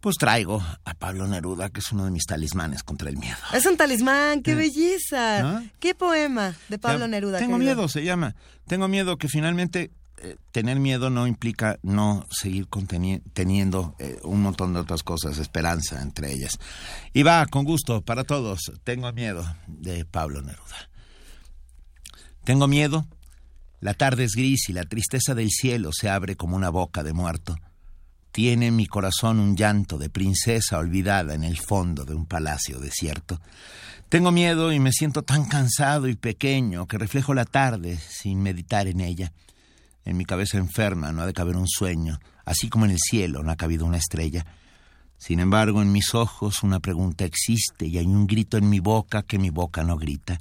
[0.00, 3.36] Pues traigo a Pablo Neruda, que es uno de mis talismanes contra el miedo.
[3.52, 5.62] Es un talismán, qué belleza.
[5.78, 7.38] ¿Qué poema de Pablo Neruda?
[7.38, 8.34] Tengo miedo, se llama.
[8.66, 9.90] Tengo miedo que finalmente
[10.22, 12.68] eh, tener miedo no implica no seguir
[13.32, 16.58] teniendo eh, un montón de otras cosas, esperanza entre ellas.
[17.12, 18.72] Y va, con gusto, para todos.
[18.84, 20.90] Tengo miedo de Pablo Neruda.
[22.44, 23.06] Tengo miedo.
[23.80, 27.14] La tarde es gris y la tristeza del cielo se abre como una boca de
[27.14, 27.56] muerto.
[28.30, 33.40] Tiene mi corazón un llanto de princesa olvidada en el fondo de un palacio desierto.
[34.10, 38.86] Tengo miedo y me siento tan cansado y pequeño que reflejo la tarde sin meditar
[38.86, 39.32] en ella.
[40.04, 43.42] En mi cabeza enferma no ha de caber un sueño, así como en el cielo
[43.42, 44.46] no ha cabido una estrella.
[45.18, 49.22] Sin embargo, en mis ojos una pregunta existe y hay un grito en mi boca
[49.22, 50.40] que mi boca no grita.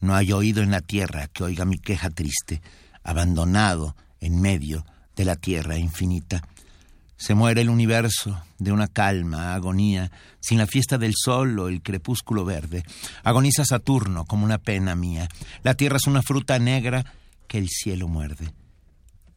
[0.00, 2.62] No hay oído en la tierra que oiga mi queja triste,
[3.02, 6.42] abandonado en medio de la tierra infinita.
[7.16, 11.82] Se muere el universo de una calma, agonía, sin la fiesta del sol o el
[11.82, 12.84] crepúsculo verde.
[13.22, 15.28] Agoniza Saturno como una pena mía.
[15.62, 17.04] La tierra es una fruta negra
[17.48, 18.52] que el cielo muerde.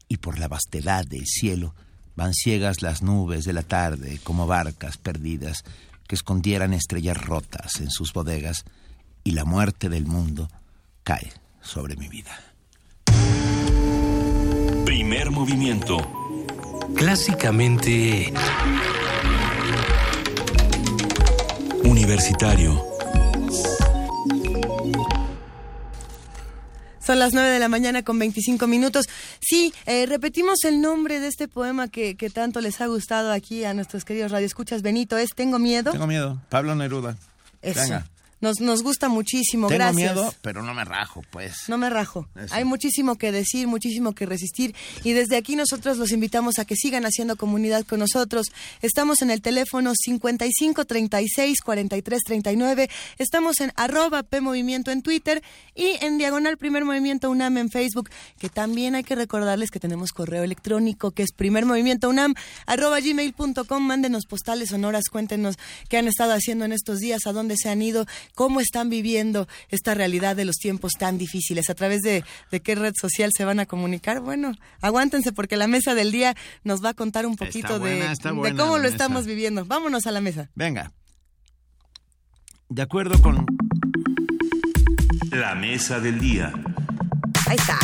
[0.08, 1.74] Y por la vastedad del cielo
[2.16, 5.64] van ciegas las nubes de la tarde como barcas perdidas
[6.08, 8.66] que escondieran estrellas rotas en sus bodegas
[9.24, 10.50] y la muerte del mundo
[11.03, 12.32] cae sobre mi vida.
[14.86, 15.98] Primer movimiento
[16.95, 18.34] clásicamente
[21.84, 22.84] universitario.
[27.08, 29.06] Son las 9 de la mañana con 25 minutos.
[29.40, 33.74] Sí, eh, repetimos el nombre de este poema que, tanto les ha gustado aquí a
[33.74, 34.82] nuestros queridos radioescuchas.
[34.82, 35.94] Benito, es Tengo miedo.
[35.94, 36.42] Tengo miedo.
[36.50, 37.16] Pablo Neruda.
[37.61, 38.06] Venga.
[38.40, 39.96] Nos, nos gusta muchísimo, Tengo gracias.
[40.16, 41.68] miedo, pero no me rajo, pues.
[41.68, 42.28] No me rajo.
[42.52, 44.76] Hay muchísimo que decir, muchísimo que resistir.
[45.04, 48.48] Y desde aquí nosotros los invitamos a que sigan haciendo comunidad con nosotros.
[48.82, 52.90] Estamos en el teléfono 55 36 43 39.
[53.18, 55.42] Estamos en arroba P Movimiento en Twitter
[55.76, 58.10] y en Diagonal Primer Movimiento UNAM en Facebook.
[58.38, 62.36] Que también hay que recordarles que tenemos correo electrónico que es primer movimiento UNAM
[62.68, 63.84] arroba gmail.com.
[63.84, 65.58] Mándenos postales sonoras, cuéntenos
[65.90, 69.48] qué han estado haciendo en estos días, a dónde se han ido cómo están viviendo
[69.70, 72.24] esta realidad de los tiempos tan difíciles, a través de,
[72.64, 74.22] qué red social se van a comunicar.
[74.22, 78.06] Bueno, aguántense porque la mesa del día nos va a contar un poquito de,
[78.56, 79.66] cómo lo estamos viviendo.
[79.66, 80.50] Vámonos a la mesa.
[80.56, 80.92] Venga.
[82.70, 83.46] De acuerdo con...
[85.32, 86.52] La mesa del día.
[87.48, 87.80] Ahí está.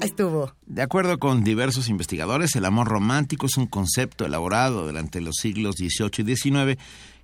[0.00, 0.52] Ahí estuvo.
[0.66, 5.76] De acuerdo con diversos investigadores, el amor romántico es un concepto elaborado durante los siglos
[5.76, 6.78] XVIII y XIX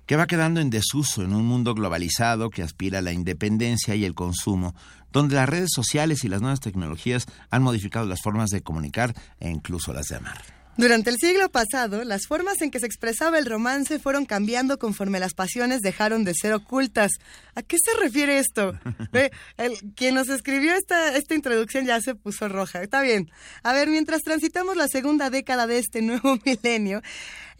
[0.05, 4.05] que va quedando en desuso en un mundo globalizado que aspira a la independencia y
[4.05, 4.75] el consumo,
[5.11, 9.49] donde las redes sociales y las nuevas tecnologías han modificado las formas de comunicar e
[9.49, 10.41] incluso las de amar.
[10.75, 15.19] Durante el siglo pasado, las formas en que se expresaba el romance fueron cambiando conforme
[15.19, 17.11] las pasiones dejaron de ser ocultas.
[17.53, 18.73] ¿A qué se refiere esto?
[19.57, 22.81] El, quien nos escribió esta, esta introducción ya se puso roja.
[22.81, 23.29] Está bien.
[23.61, 27.03] A ver, mientras transitamos la segunda década de este nuevo milenio,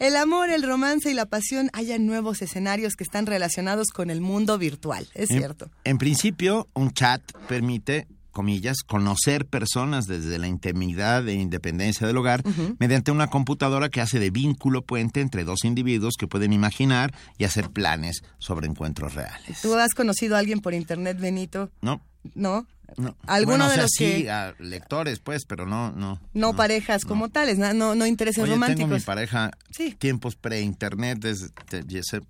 [0.06, 4.20] el amor, el romance y la pasión hayan nuevos escenarios que están relacionados con el
[4.20, 5.08] mundo virtual.
[5.14, 5.70] Es cierto.
[5.84, 12.42] En principio, un chat permite comillas, conocer personas desde la intimidad e independencia del hogar
[12.78, 17.44] mediante una computadora que hace de vínculo puente entre dos individuos que pueden imaginar y
[17.44, 19.62] hacer planes sobre encuentros reales.
[19.62, 21.70] ¿Tú has conocido a alguien por internet, Benito?
[21.80, 22.02] No.
[22.34, 22.66] ¿No?
[22.96, 23.16] No.
[23.26, 26.20] ¿Alguno de los sí, a lectores, pues, pero no, no.
[26.32, 28.84] No, parejas como tales, no, no, intereses Oye, románticos.
[28.84, 29.50] tengo mi pareja
[29.98, 31.48] tiempos pre-internet, desde,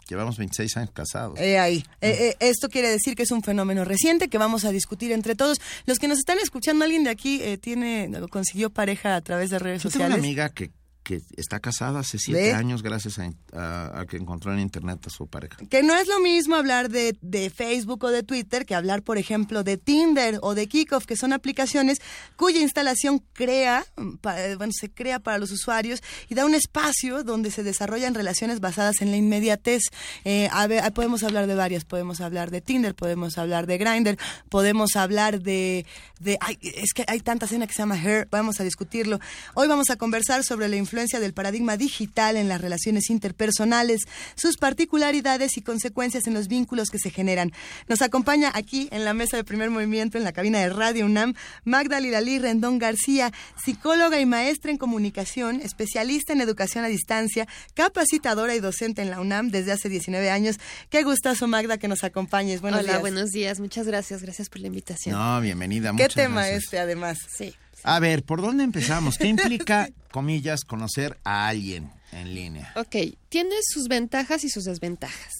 [0.08, 1.38] llevamos 26 años casados.
[1.38, 1.84] Eh, ahí.
[2.00, 5.34] Eh, eh, esto quiere decir que es un fenómeno reciente que vamos a discutir entre
[5.34, 5.60] todos.
[5.86, 9.58] Los que nos están escuchando, alguien de aquí eh, tiene consiguió pareja a través de
[9.58, 10.08] redes sociales.
[10.08, 10.70] Tengo una amiga que
[11.04, 13.20] que está casada hace siete años gracias
[13.52, 15.58] a, que encontró en internet a su pareja.
[15.68, 19.18] Que no es lo mismo hablar de, de, Facebook o de Twitter que hablar, por
[19.18, 21.98] ejemplo, de Tinder o de Kickoff, que son aplicaciones
[22.36, 27.62] cuya instalación crea, bueno, se crea para los usuarios y da un espacio donde se
[27.62, 29.82] desarrollan relaciones basadas en la inmediatez.
[30.24, 30.48] Eh,
[30.94, 34.16] podemos hablar de varias, podemos hablar de Tinder, podemos hablar de Grindr,
[34.48, 35.84] podemos hablar de,
[36.18, 39.20] de es que hay tanta escena que se llama Her, vamos a discutirlo.
[39.52, 44.02] Hoy vamos a conversar sobre la influencia influencia del paradigma digital en las relaciones interpersonales,
[44.36, 47.50] sus particularidades y consecuencias en los vínculos que se generan.
[47.88, 51.34] Nos acompaña aquí en la mesa de primer movimiento, en la cabina de Radio UNAM,
[51.64, 58.54] Magda Liralí Rendón García, psicóloga y maestra en comunicación, especialista en educación a distancia, capacitadora
[58.54, 60.60] y docente en la UNAM desde hace 19 años.
[60.90, 62.60] Qué gustazo, Magda, que nos acompañes.
[62.60, 63.58] Buenos Hola, buenos días.
[63.58, 64.22] Muchas gracias.
[64.22, 65.18] Gracias por la invitación.
[65.18, 65.92] No, bienvenida.
[65.96, 67.18] ¿Qué tema este, además?
[67.28, 67.52] Sí.
[67.84, 69.18] A ver, ¿por dónde empezamos?
[69.18, 72.72] ¿Qué implica, comillas, conocer a alguien en línea.
[72.76, 72.96] Ok,
[73.28, 75.32] tiene sus ventajas y sus desventajas.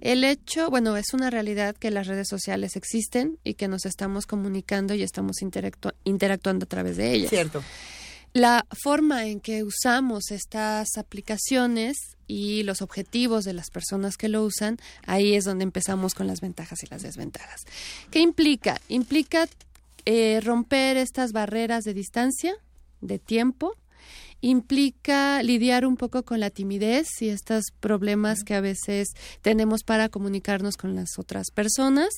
[0.00, 4.26] El hecho, bueno, es una realidad que las redes sociales existen y que nos estamos
[4.26, 7.30] comunicando y estamos interactuando a través de ellas.
[7.30, 7.62] Cierto.
[8.32, 14.42] La forma en que usamos estas aplicaciones y los objetivos de las personas que lo
[14.42, 17.62] usan, ahí es donde empezamos con las ventajas y las desventajas.
[18.10, 18.78] ¿Qué implica?
[18.88, 19.48] Implica
[20.06, 22.54] eh, romper estas barreras de distancia,
[23.00, 23.74] de tiempo,
[24.40, 29.08] implica lidiar un poco con la timidez y estos problemas que a veces
[29.42, 32.08] tenemos para comunicarnos con las otras personas.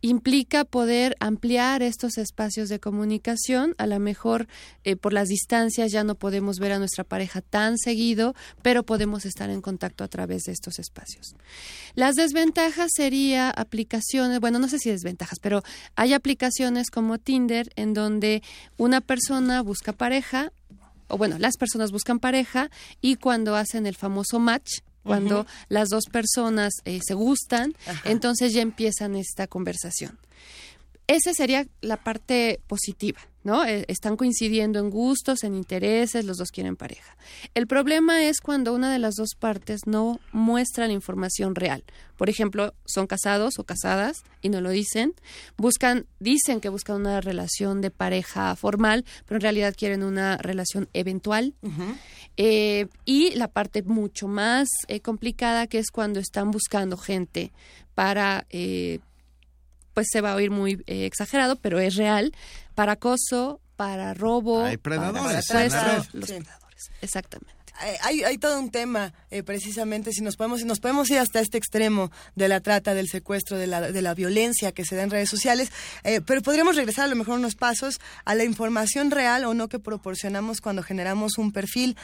[0.00, 3.74] Implica poder ampliar estos espacios de comunicación.
[3.78, 4.46] A lo mejor
[4.84, 9.24] eh, por las distancias ya no podemos ver a nuestra pareja tan seguido, pero podemos
[9.24, 11.34] estar en contacto a través de estos espacios.
[11.94, 15.62] Las desventajas sería aplicaciones, bueno, no sé si desventajas, pero
[15.96, 18.42] hay aplicaciones como Tinder en donde
[18.76, 20.52] una persona busca pareja,
[21.08, 26.04] o bueno, las personas buscan pareja y cuando hacen el famoso match, cuando las dos
[26.10, 27.74] personas eh, se gustan,
[28.04, 30.18] entonces ya empiezan esta conversación.
[31.06, 33.20] Esa sería la parte positiva.
[33.44, 33.64] ¿no?
[33.64, 37.16] Eh, están coincidiendo en gustos, en intereses, los dos quieren pareja.
[37.52, 41.84] El problema es cuando una de las dos partes no muestra la información real.
[42.16, 45.14] Por ejemplo, son casados o casadas y no lo dicen.
[45.58, 50.88] Buscan, dicen que buscan una relación de pareja formal, pero en realidad quieren una relación
[50.94, 51.54] eventual.
[52.38, 57.52] Eh, y la parte mucho más eh, complicada que es cuando están buscando gente
[57.94, 58.46] para
[59.94, 62.32] pues se va a oír muy eh, exagerado, pero es real,
[62.74, 67.54] para acoso, para robo, Hay predadores, para los predadores, exactamente.
[68.02, 71.40] Hay, hay, todo un tema, eh, precisamente, si nos podemos, si nos podemos ir hasta
[71.40, 75.02] este extremo de la trata, del secuestro, de la, de la violencia que se da
[75.02, 75.70] en redes sociales,
[76.04, 79.68] eh, pero podríamos regresar a lo mejor unos pasos a la información real o no
[79.68, 81.96] que proporcionamos cuando generamos un perfil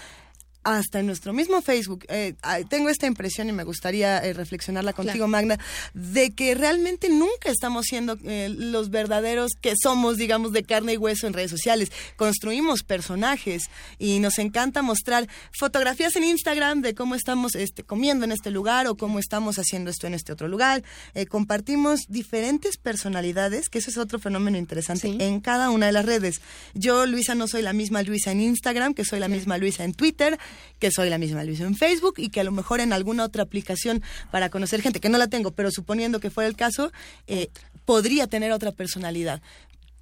[0.63, 2.35] hasta en nuestro mismo Facebook, eh,
[2.69, 5.59] tengo esta impresión y me gustaría eh, reflexionarla contigo, Magna,
[5.95, 10.97] de que realmente nunca estamos siendo eh, los verdaderos que somos, digamos, de carne y
[10.99, 11.91] hueso en redes sociales.
[12.17, 13.65] Construimos personajes
[13.99, 18.87] y nos encanta mostrar fotografías en Instagram de cómo estamos este, comiendo en este lugar
[18.87, 20.83] o cómo estamos haciendo esto en este otro lugar.
[21.29, 26.41] compartimos diferentes personalidades, que eso es otro fenómeno interesante, en cada una de las redes.
[26.75, 29.95] Yo, Luisa, no soy la misma Luisa en Instagram, que soy la misma Luisa en
[29.95, 30.39] Twitter
[30.79, 33.43] que soy la misma Luisa en Facebook y que a lo mejor en alguna otra
[33.43, 36.93] aplicación para conocer gente, que no la tengo, pero suponiendo que fuera el caso,
[37.27, 37.51] eh,
[37.85, 39.43] podría tener otra personalidad.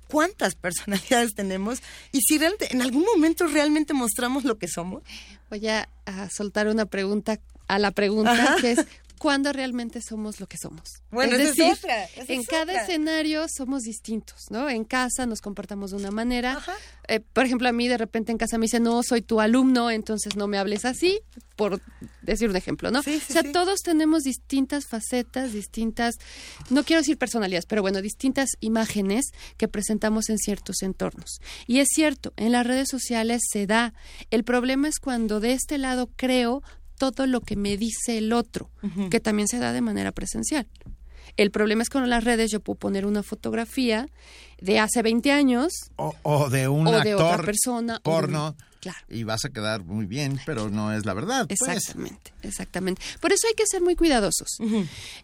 [0.09, 1.81] Cuántas personalidades tenemos
[2.12, 5.02] y si realmente, en algún momento realmente mostramos lo que somos.
[5.51, 5.89] Voy a,
[6.31, 8.86] soltar una pregunta a la pregunta que es
[9.19, 11.03] cuándo realmente somos lo que somos.
[11.11, 11.77] Bueno, es decir,
[12.29, 14.69] en cada escenario somos distintos, ¿no?
[14.69, 16.59] En casa nos comportamos de una manera.
[17.09, 19.91] Eh, por ejemplo, a mí de repente en casa me dice, no, soy tu alumno,
[19.91, 21.21] entonces no me hables así,
[21.57, 21.81] por
[22.23, 23.01] decir un ejemplo, ¿no?
[23.01, 26.17] o sea, todos tenemos distintas facetas, distintas,
[26.69, 31.41] no quiero decir personalidades, pero bueno, distintas imágenes que presentamos en ciertos entornos.
[31.67, 33.95] Y es cierto, en las redes sociales se da.
[34.31, 36.63] El problema es cuando de este lado creo
[36.99, 38.70] todo lo que me dice el otro,
[39.10, 40.67] que también se da de manera presencial.
[41.36, 44.09] El problema es que con las redes yo puedo poner una fotografía
[44.60, 48.57] de hace 20 años o, de un o de otra persona porno
[49.09, 51.47] y vas a quedar muy bien, pero no es la verdad.
[51.47, 51.61] Pues.
[51.61, 53.03] Exactamente, exactamente.
[53.21, 54.49] Por eso hay que ser muy cuidadosos.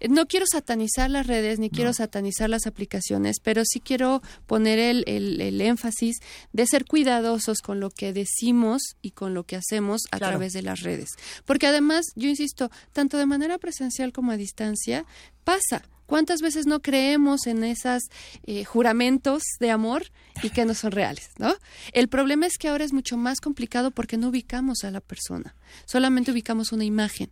[0.08, 5.04] No quiero satanizar las redes ni quiero satanizar las aplicaciones, pero sí quiero poner el,
[5.06, 6.16] el, énfasis
[6.52, 10.62] de ser cuidadosos con lo que decimos y con lo que hacemos a través de
[10.62, 11.10] las redes.
[11.44, 15.04] Porque además, yo insisto, tanto de manera presencial como a distancia,
[15.44, 18.04] pasa ¿Cuántas veces no creemos en esos
[18.44, 20.04] eh, juramentos de amor
[20.42, 21.30] y que no son reales?
[21.38, 21.54] ¿no?
[21.92, 25.54] El problema es que ahora es mucho más complicado porque no ubicamos a la persona,
[25.86, 27.30] solamente ubicamos una imagen.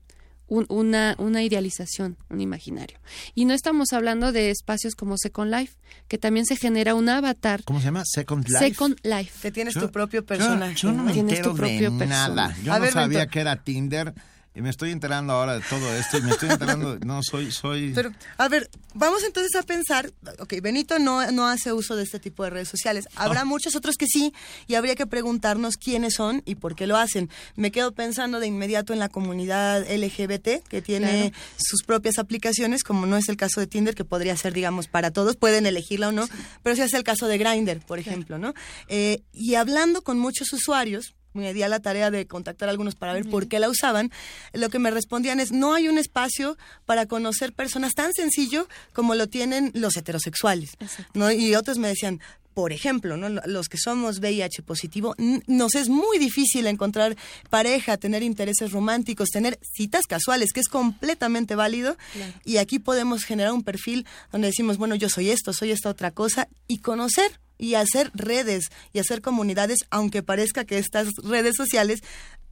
[0.48, 2.98] una, una idealización, un imaginario.
[3.34, 5.76] Y no estamos hablando de espacios como Second Life,
[6.08, 7.64] que también se genera un avatar.
[7.64, 8.02] ¿Cómo se llama?
[8.04, 8.58] Second Life.
[8.58, 9.38] Second Life.
[9.40, 10.74] Que tienes tu propio personaje.
[10.76, 12.54] Yo, no me entero de nada.
[12.62, 14.12] Yo no sabía que era Tinder
[14.60, 17.92] me estoy enterando ahora de todo esto y me estoy enterando, no, soy, soy...
[17.94, 22.18] Pero, a ver, vamos entonces a pensar, ok, Benito no, no hace uso de este
[22.20, 23.08] tipo de redes sociales.
[23.16, 24.34] Habrá muchos otros que sí
[24.66, 27.30] y habría que preguntarnos quiénes son y por qué lo hacen.
[27.56, 33.06] Me quedo pensando de inmediato en la comunidad LGBT que tiene sus propias aplicaciones, como
[33.06, 36.12] no es el caso de Tinder, que podría ser, digamos, para todos, pueden elegirla o
[36.12, 36.28] no,
[36.62, 38.52] pero sí es el caso de Grindr, por ejemplo, ¿no?
[38.88, 42.94] Eh, y hablando con muchos usuarios, me di a la tarea de contactar a algunos
[42.94, 44.10] para ver por qué la usaban,
[44.52, 49.14] lo que me respondían es, no hay un espacio para conocer personas tan sencillo como
[49.14, 50.72] lo tienen los heterosexuales.
[51.14, 51.30] ¿no?
[51.30, 52.20] Y otros me decían,
[52.54, 53.28] por ejemplo, ¿no?
[53.28, 55.14] los que somos VIH positivo,
[55.46, 57.16] nos es muy difícil encontrar
[57.50, 61.96] pareja, tener intereses románticos, tener citas casuales, que es completamente válido.
[62.44, 66.10] Y aquí podemos generar un perfil donde decimos, bueno, yo soy esto, soy esta otra
[66.10, 72.00] cosa, y conocer y hacer redes y hacer comunidades, aunque parezca que estas redes sociales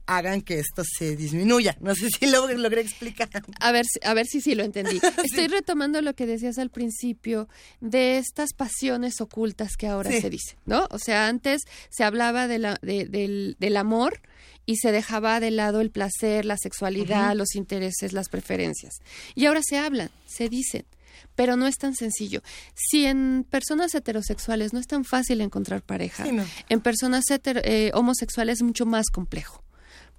[0.05, 1.75] hagan que esto se disminuya.
[1.81, 3.29] No sé si lo logré explicar.
[3.59, 5.01] A ver, a ver si sí lo entendí.
[5.23, 7.49] Estoy retomando lo que decías al principio
[7.81, 10.87] de estas pasiones ocultas que ahora se dicen, ¿no?
[10.91, 14.21] O sea, antes se hablaba de la, del, del, amor
[14.65, 18.93] y se dejaba de lado el placer, la sexualidad, los intereses, las preferencias.
[19.35, 20.85] Y ahora se hablan, se dicen
[21.35, 22.41] pero no es tan sencillo.
[22.75, 26.25] Si en personas heterosexuales no es tan fácil encontrar pareja,
[26.69, 29.63] en personas eh, homosexuales es mucho más complejo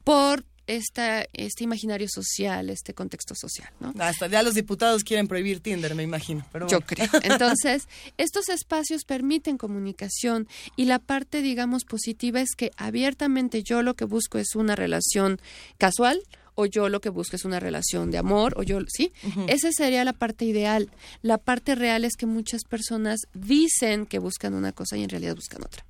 [0.04, 3.92] por esta, este imaginario social, este contexto social, ¿no?
[3.98, 6.46] Hasta ya los diputados quieren prohibir Tinder, me imagino.
[6.52, 7.08] Pero Yo creo.
[7.22, 13.94] Entonces, estos espacios permiten comunicación y la parte, digamos, positiva es que abiertamente yo lo
[13.94, 15.40] que busco es una relación
[15.78, 16.22] casual
[16.54, 19.12] o yo lo que busco es una relación de amor o yo, ¿sí?
[19.48, 20.90] Esa sería la parte ideal.
[21.22, 25.34] La parte real es que muchas personas dicen que buscan una cosa y en realidad
[25.34, 25.84] buscan otra.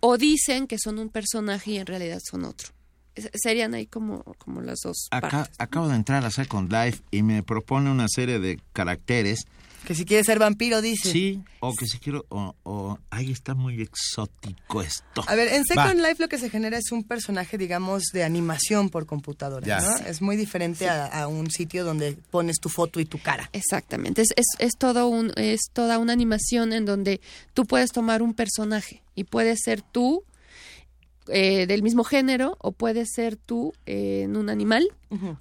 [0.00, 2.70] O dicen que son un personaje y en realidad son otro
[3.34, 7.42] serían ahí como, como las dos Acá, Acabo de entrar a Second Life y me
[7.42, 9.46] propone una serie de caracteres.
[9.86, 11.10] Que si quiere ser vampiro, dice.
[11.10, 15.24] Sí, o que si quiero, o, ahí está muy exótico esto.
[15.26, 18.90] A ver, en Second Life lo que se genera es un personaje, digamos, de animación
[18.90, 19.96] por computadora, ¿no?
[20.06, 23.48] Es muy diferente a, un sitio donde pones tu foto y tu cara.
[23.52, 27.20] Exactamente, es, es, es, todo un, es toda una animación en donde
[27.54, 30.24] tú puedes tomar un personaje y puedes ser tú
[31.30, 34.88] eh, del mismo género o puede ser tú eh, en un animal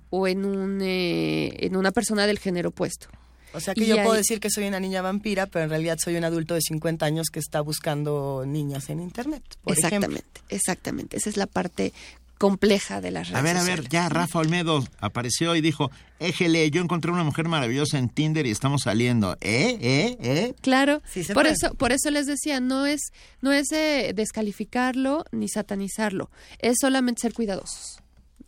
[0.09, 3.07] o en, un, eh, en una persona del género opuesto.
[3.53, 6.15] O sea que yo puedo decir que soy una niña vampira, pero en realidad soy
[6.15, 9.43] un adulto de 50 años que está buscando niñas en Internet.
[9.65, 11.17] exactamente, exactamente.
[11.17, 11.93] Esa es la parte
[12.37, 16.69] compleja de las redes A ver, a ver, ya Rafa Olmedo apareció y dijo, éjele,
[16.71, 19.33] yo encontré una mujer maravillosa en Tinder y estamos saliendo.
[19.41, 19.77] ¿Eh?
[19.81, 20.17] ¿Eh?
[20.21, 20.53] ¿Eh?
[20.61, 21.01] Claro,
[21.33, 23.11] por eso, por eso les decía, no es,
[23.41, 28.01] no es descalificarlo ni satanizarlo, es solamente ser cuidadosos.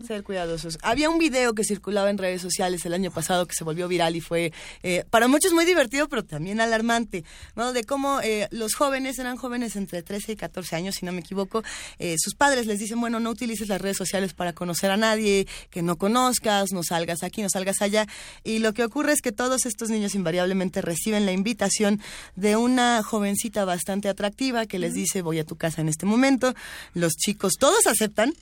[0.06, 0.78] Ser cuidadosos.
[0.82, 4.16] Había un video que circulaba en redes sociales el año pasado que se volvió viral
[4.16, 7.74] y fue eh, para muchos muy divertido, pero también alarmante, ¿no?
[7.74, 11.20] De cómo eh, los jóvenes, eran jóvenes entre 13 y 14 años, si no me
[11.20, 11.64] equivoco,
[11.98, 15.48] eh, sus padres les dicen, bueno, no utilices las redes sociales para conocer a nadie,
[15.70, 18.08] que no conozcas, no salgas aquí, no salgas allá.
[18.46, 22.00] Y lo que ocurre es que todos estos niños invariablemente reciben la invitación
[22.38, 26.54] de una jovencita bastante atractiva que les dice, voy a tu casa en este momento.
[26.94, 28.34] Los chicos todos aceptan,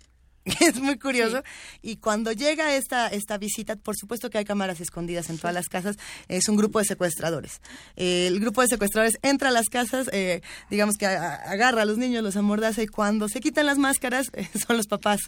[0.60, 1.44] es muy curioso.
[1.82, 5.68] Y cuando llega esta, esta visita, por supuesto que hay cámaras escondidas en todas las
[5.68, 7.62] casas, es un grupo de secuestradores.
[7.96, 12.24] el grupo de secuestradores entra a las casas, eh, digamos que agarra a los niños,
[12.24, 14.28] los amordaza y cuando se quitan las máscaras
[14.68, 15.20] son los papás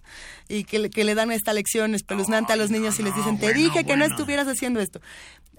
[0.47, 3.53] y que, que, le dan esta lección espeluznante a los niños y les dicen, te
[3.53, 5.01] dije que no estuvieras haciendo esto.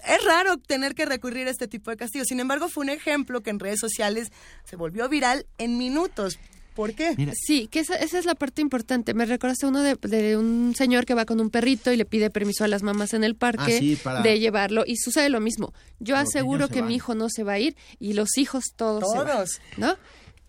[0.03, 2.27] Es raro tener que recurrir a este tipo de castigos.
[2.27, 4.29] Sin embargo, fue un ejemplo que en redes sociales
[4.63, 6.39] se volvió viral en minutos
[6.75, 7.15] ¿Por qué?
[7.33, 9.13] Sí, que esa, es la parte importante.
[9.13, 12.63] Me recordaste uno de, un señor que va con un perrito y le pide permiso
[12.63, 15.73] a las mamás en el parque ah, de llevarlo y sucede lo mismo.
[15.99, 19.01] Yo aseguro que mi hijo no se va a ir y los hijos todos.
[19.01, 19.59] Todos.
[19.77, 19.95] ¿No?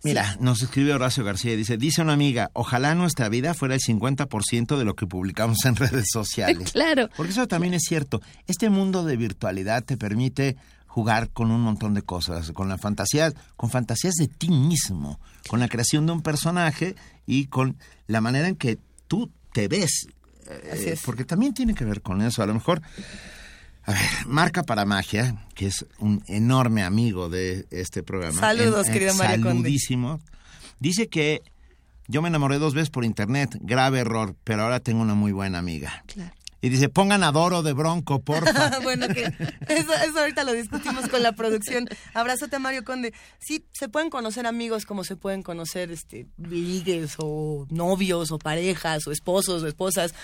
[0.03, 3.79] Mira, nos escribe Horacio García y dice, dice una amiga, ojalá nuestra vida fuera el
[3.79, 6.71] 50% de lo que publicamos en redes sociales.
[6.73, 7.09] claro.
[7.15, 8.21] Porque eso también es cierto.
[8.45, 13.33] Este mundo de virtualidad te permite jugar con un montón de cosas, con la fantasía,
[13.55, 18.47] con fantasías de ti mismo, con la creación de un personaje y con la manera
[18.47, 20.07] en que tú te ves.
[20.49, 22.43] Eh, porque también tiene que ver con eso.
[22.43, 22.81] A lo mejor,
[23.83, 28.39] a ver, Marca para Magia, que es un enorme amigo de este programa.
[28.39, 30.19] Saludos, querido Mario Saludísimo.
[30.79, 31.41] Dice que
[32.07, 35.59] yo me enamoré dos veces por internet, grave error, pero ahora tengo una muy buena
[35.59, 36.03] amiga.
[36.07, 36.33] Claro.
[36.63, 38.79] Y dice, pongan Adoro de Bronco, porfa.
[38.83, 39.23] bueno, que
[39.67, 41.89] eso, ahorita lo discutimos con la producción.
[42.13, 43.13] Abrazote a Mario Conde.
[43.37, 49.05] Sí, se pueden conocer amigos como se pueden conocer este ligues o novios o parejas
[49.07, 50.15] o esposos o esposas.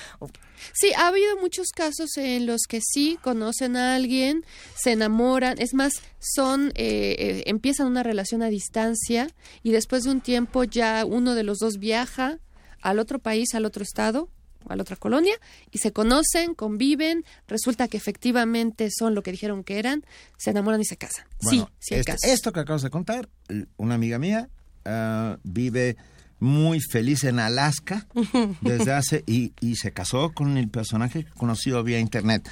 [0.72, 4.46] Sí, ha habido muchos casos en los que sí conocen a alguien,
[4.76, 9.28] se enamoran, es más, son eh, eh, empiezan una relación a distancia
[9.62, 12.40] y después de un tiempo ya uno de los dos viaja
[12.82, 14.30] al otro país, al otro estado
[14.68, 15.34] a la otra colonia
[15.72, 20.04] y se conocen, conviven, resulta que efectivamente son lo que dijeron que eran,
[20.38, 21.26] se enamoran y se casan.
[21.40, 23.30] sí, sí hay este, Esto que acabas de contar,
[23.78, 24.50] una amiga mía
[24.86, 25.98] ah, vive
[26.40, 28.08] muy feliz en Alaska
[28.62, 32.50] desde hace y, y se casó con el personaje conocido vía internet.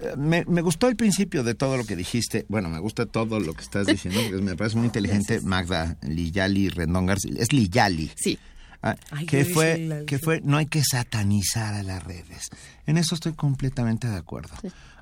[0.00, 2.46] Eh, me, gustó el principio de todo lo que dijiste.
[2.48, 5.40] Bueno, me gusta todo lo que estás diciendo, porque me parece muy inteligente.
[5.42, 7.32] Magda Liyali Rendón García.
[7.36, 8.10] Es Liyali.
[8.16, 8.38] Sí.
[8.82, 12.48] Ah, que fue que fue no hay que satanizar a las redes.
[12.86, 14.54] En eso estoy completamente de acuerdo.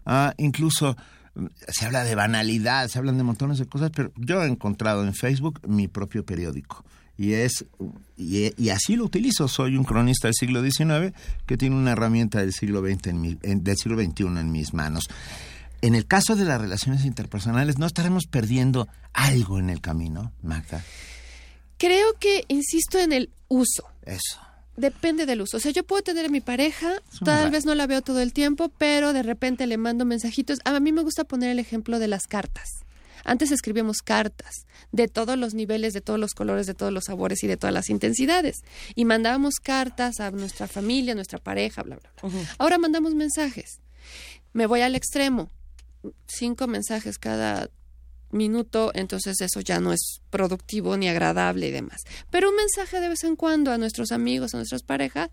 [0.04, 0.96] Ah, incluso
[1.34, 5.04] mm, se habla de banalidad se hablan de montones de cosas pero yo he encontrado
[5.04, 6.84] en Facebook mi propio periódico.
[7.16, 7.66] Y es
[8.16, 9.48] y, así lo utilizo.
[9.48, 11.12] Soy un cronista del siglo XIX
[11.46, 13.06] que tiene una herramienta del siglo XX
[13.42, 15.04] en del siglo XXI en mis manos.
[15.82, 20.82] En el caso de las relaciones interpersonales no estaremos perdiendo algo en el camino Magda
[21.78, 23.88] Creo que insisto en el uso.
[24.04, 24.40] Eso.
[24.76, 25.56] Depende del uso.
[25.56, 28.32] O sea, yo puedo tener a mi pareja, tal vez no la veo todo el
[28.32, 30.58] tiempo, pero de repente le mando mensajitos.
[30.64, 32.68] A mí me gusta poner el ejemplo de las cartas.
[33.24, 37.42] Antes escribíamos cartas de todos los niveles, de todos los colores, de todos los sabores
[37.42, 38.62] y de todas las intensidades.
[38.94, 42.40] Y mandábamos cartas a nuestra familia, a nuestra pareja, bla, bla, bla.
[42.58, 43.80] Ahora mandamos mensajes.
[44.52, 45.50] Me voy al extremo.
[46.26, 47.68] Cinco mensajes cada
[48.30, 52.02] minuto, entonces eso ya no es productivo ni agradable y demás.
[52.30, 55.30] Pero un mensaje de vez en cuando a nuestros amigos, a nuestras parejas,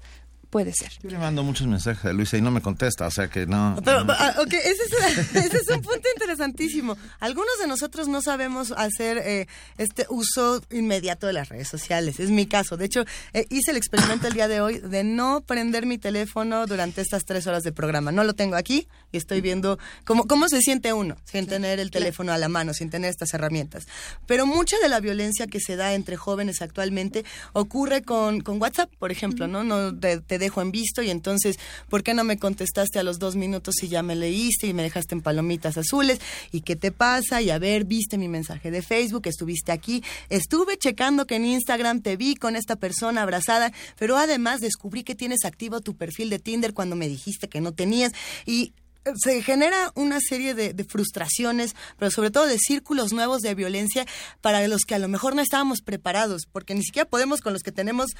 [0.55, 0.89] puede ser.
[1.03, 3.75] Yo le mando muchos mensajes a Luisa y no me contesta, o sea que no.
[3.83, 6.95] Pero, ah, ese, es, un punto interesantísimo.
[7.19, 12.21] Algunos de nosotros no sabemos hacer eh, este uso inmediato de las redes sociales.
[12.21, 12.77] Es mi caso.
[12.77, 13.03] De hecho,
[13.33, 17.25] eh, hice el experimento el día de hoy de no prender mi teléfono durante estas
[17.25, 18.13] tres horas de programa.
[18.13, 21.91] No lo tengo aquí y estoy viendo cómo, cómo se siente uno sin tener el
[21.91, 23.87] teléfono a la mano, sin tener estas herramientas.
[24.25, 28.89] Pero mucha de la violencia que se da entre jóvenes actualmente ocurre con, con WhatsApp,
[28.97, 29.65] por ejemplo, ¿no?
[29.65, 31.57] No te, te dejo en visto y entonces,
[31.89, 34.83] ¿por qué no me contestaste a los dos minutos si ya me leíste y me
[34.83, 36.19] dejaste en palomitas azules?
[36.51, 37.41] ¿Y qué te pasa?
[37.41, 42.01] Y a ver, viste mi mensaje de Facebook, estuviste aquí, estuve checando que en Instagram
[42.01, 46.39] te vi con esta persona abrazada, pero además descubrí que tienes activo tu perfil de
[46.39, 48.13] Tinder cuando me dijiste que no tenías
[48.45, 48.73] y
[49.15, 54.05] se genera una serie de, frustraciones, pero sobre todo de círculos nuevos de violencia
[54.41, 57.63] para los que a lo mejor no estábamos preparados, porque ni siquiera podemos con los
[57.63, 58.11] que tenemos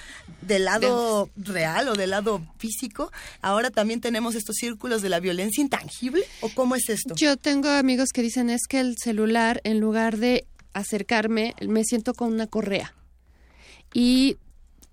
[0.42, 3.12] del lado real o del lado físico.
[3.42, 7.16] Ahora también tenemos estos círculos de la violencia intangible, ¿o cómo es esto?
[7.16, 12.14] Yo tengo amigos que dicen es que el celular, en lugar de acercarme, me siento
[12.14, 12.94] con una correa.
[13.94, 14.38] Y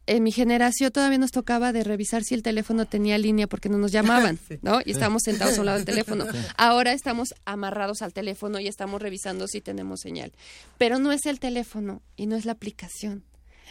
[0.07, 3.79] en mi generación todavía nos tocaba de revisar si el teléfono tenía línea porque no
[3.79, 4.81] nos llamaban, ¿no?
[4.85, 6.27] Y estábamos sentados a un lado del teléfono.
[6.57, 10.33] Ahora estamos amarrados al teléfono y estamos revisando si tenemos señal.
[10.79, 13.25] Pero no es el teléfono y no es la aplicación.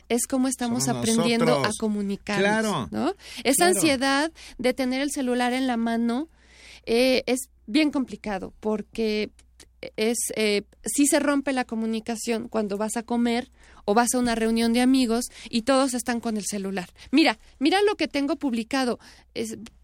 [0.09, 3.13] Es como estamos aprendiendo a comunicarnos, ¿no?
[3.43, 6.27] Esa ansiedad de tener el celular en la mano
[6.85, 9.31] eh, es bien complicado porque
[9.95, 13.51] es eh, si se rompe la comunicación cuando vas a comer
[13.85, 16.89] o vas a una reunión de amigos y todos están con el celular.
[17.11, 18.99] Mira, mira lo que tengo publicado.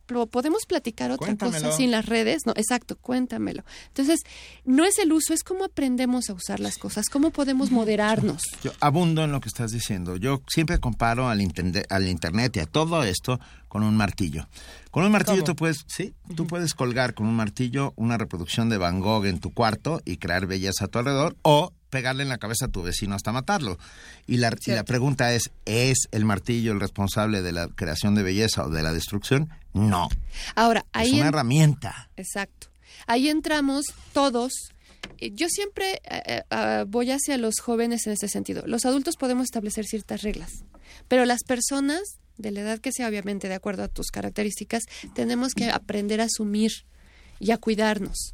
[0.08, 3.64] Podemos platicar otra cosa sin las redes, no, exacto, cuéntamelo.
[3.88, 4.22] Entonces,
[4.66, 8.42] no es el uso, es cómo aprendemos a usar las cosas, cómo podemos moderarnos.
[8.64, 10.16] Yo abundo en lo que estás diciendo.
[10.16, 11.40] Yo siempre comparo al,
[11.90, 14.48] al internet y a todo esto con un martillo.
[14.92, 18.78] Con un martillo tú puedes, sí, tú puedes colgar con un martillo una reproducción de
[18.78, 22.38] Van Gogh en tu cuarto y crear belleza a tu alrededor o pegarle en la
[22.38, 23.78] cabeza a tu vecino hasta matarlo.
[24.26, 28.24] Y la, y la, pregunta es, ¿es el martillo el responsable de la creación de
[28.24, 29.50] belleza o de la destrucción?
[29.78, 30.10] No.
[30.56, 31.10] Ahora, ahí...
[31.10, 32.10] Es una herramienta.
[32.18, 32.68] Exacto.
[33.06, 34.52] Ahí entramos todos.
[35.20, 38.64] Yo siempre eh, eh, ah, voy hacia los jóvenes en ese sentido.
[38.66, 40.64] Los adultos podemos establecer ciertas reglas,
[41.08, 42.02] pero las personas,
[42.38, 44.84] de la edad que sea, obviamente, de acuerdo a tus características,
[45.14, 46.72] tenemos que aprender a asumir
[47.40, 48.34] y a cuidarnos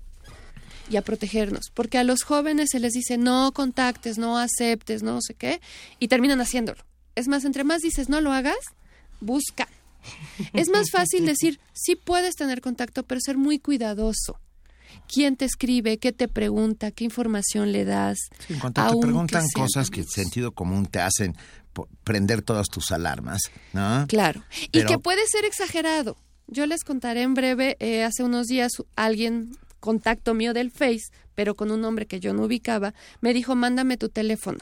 [0.90, 5.22] y a protegernos, porque a los jóvenes se les dice no contactes, no aceptes, no
[5.22, 5.62] sé qué,
[6.00, 6.84] y terminan haciéndolo.
[7.16, 8.58] Es más, entre más dices no lo hagas,
[9.22, 9.68] busca.
[10.53, 14.40] Es más fácil decir sí puedes tener contacto, pero ser muy cuidadoso.
[15.07, 15.98] ¿Quién te escribe?
[15.98, 16.91] ¿Qué te pregunta?
[16.91, 18.17] ¿Qué información le das?
[18.48, 21.35] en cuanto te preguntan cosas que sentido común te hacen
[22.03, 23.41] prender todas tus alarmas,
[23.73, 24.06] ¿no?
[24.07, 24.43] Claro.
[24.72, 26.17] Y que puede ser exagerado.
[26.48, 31.56] Yo les contaré en breve, eh, hace unos días alguien contacto mío del Face, pero
[31.56, 34.59] con un nombre que yo no ubicaba, me dijo, mándame tu teléfono.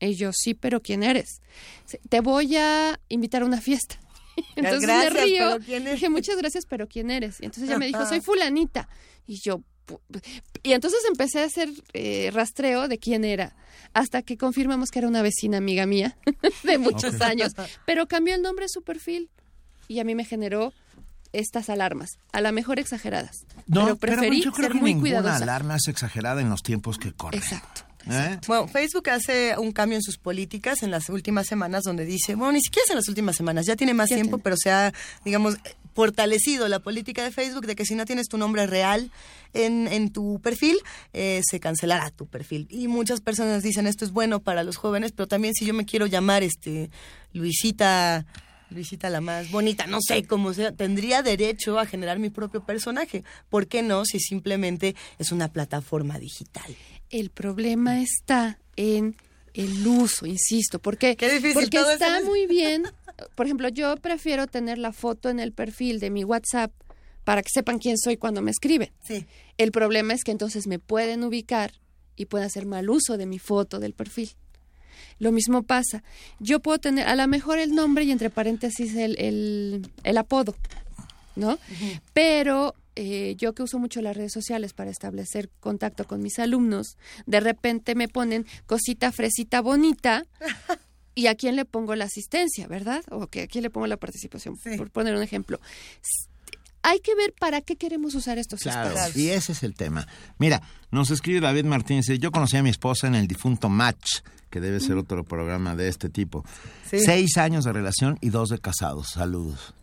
[0.00, 1.40] Y yo, sí, pero ¿quién eres?
[2.08, 3.98] Te voy a invitar a una fiesta.
[4.56, 5.58] Entonces me río.
[5.58, 7.40] Dije, muchas gracias, pero ¿quién eres?
[7.40, 8.88] Y entonces ella me dijo, soy fulanita.
[9.26, 9.62] Y yo,
[10.62, 13.54] y entonces empecé a hacer eh, rastreo de quién era,
[13.92, 16.16] hasta que confirmamos que era una vecina amiga mía
[16.62, 17.52] de muchos años.
[17.86, 19.30] Pero cambió el nombre de su perfil
[19.88, 20.72] y a mí me generó
[21.32, 23.44] estas alarmas, a lo mejor exageradas.
[23.66, 26.96] No, pero preferí yo creo ser que muy ninguna alarma es exagerada en los tiempos
[26.96, 27.40] que corren.
[27.40, 27.82] Exacto.
[28.10, 28.38] ¿Eh?
[28.46, 32.52] Bueno, Facebook hace un cambio en sus políticas en las últimas semanas donde dice, bueno,
[32.52, 34.92] ni siquiera es en las últimas semanas, ya tiene más tiempo, pero se ha,
[35.24, 35.56] digamos,
[35.94, 39.10] fortalecido la política de Facebook de que si no tienes tu nombre real
[39.52, 40.76] en, en tu perfil,
[41.12, 42.66] eh, se cancelará tu perfil.
[42.70, 45.86] Y muchas personas dicen esto es bueno para los jóvenes, pero también si yo me
[45.86, 46.90] quiero llamar este
[47.32, 48.26] Luisita
[48.70, 53.22] Luisita la más bonita, no sé cómo sea, tendría derecho a generar mi propio personaje.
[53.48, 56.74] ¿Por qué no si simplemente es una plataforma digital?
[57.10, 59.16] El problema está en
[59.54, 61.16] el uso, insisto, porque,
[61.54, 62.84] porque está muy bien.
[63.36, 66.72] Por ejemplo, yo prefiero tener la foto en el perfil de mi WhatsApp
[67.22, 68.90] para que sepan quién soy cuando me escriben.
[69.06, 69.26] Sí.
[69.56, 71.72] El problema es que entonces me pueden ubicar
[72.16, 74.30] y pueden hacer mal uso de mi foto del perfil.
[75.18, 76.02] Lo mismo pasa.
[76.40, 80.56] Yo puedo tener a lo mejor el nombre y entre paréntesis el, el, el apodo,
[81.36, 81.58] ¿no?
[82.12, 86.96] Pero eh, yo que uso mucho las redes sociales para establecer contacto con mis alumnos,
[87.26, 90.26] de repente me ponen cosita fresita bonita.
[91.16, 93.04] ¿Y a quién le pongo la asistencia, verdad?
[93.08, 95.60] O que a quién le pongo la participación, por poner un ejemplo
[96.84, 100.06] hay que ver para qué queremos usar estos claro, Y ese es el tema.
[100.38, 104.60] Mira, nos escribe David Martínez, yo conocí a mi esposa en el difunto Match, que
[104.60, 106.44] debe ser otro programa de este tipo.
[106.86, 109.08] Seis años de relación y dos de casados.
[109.08, 109.74] Saludos.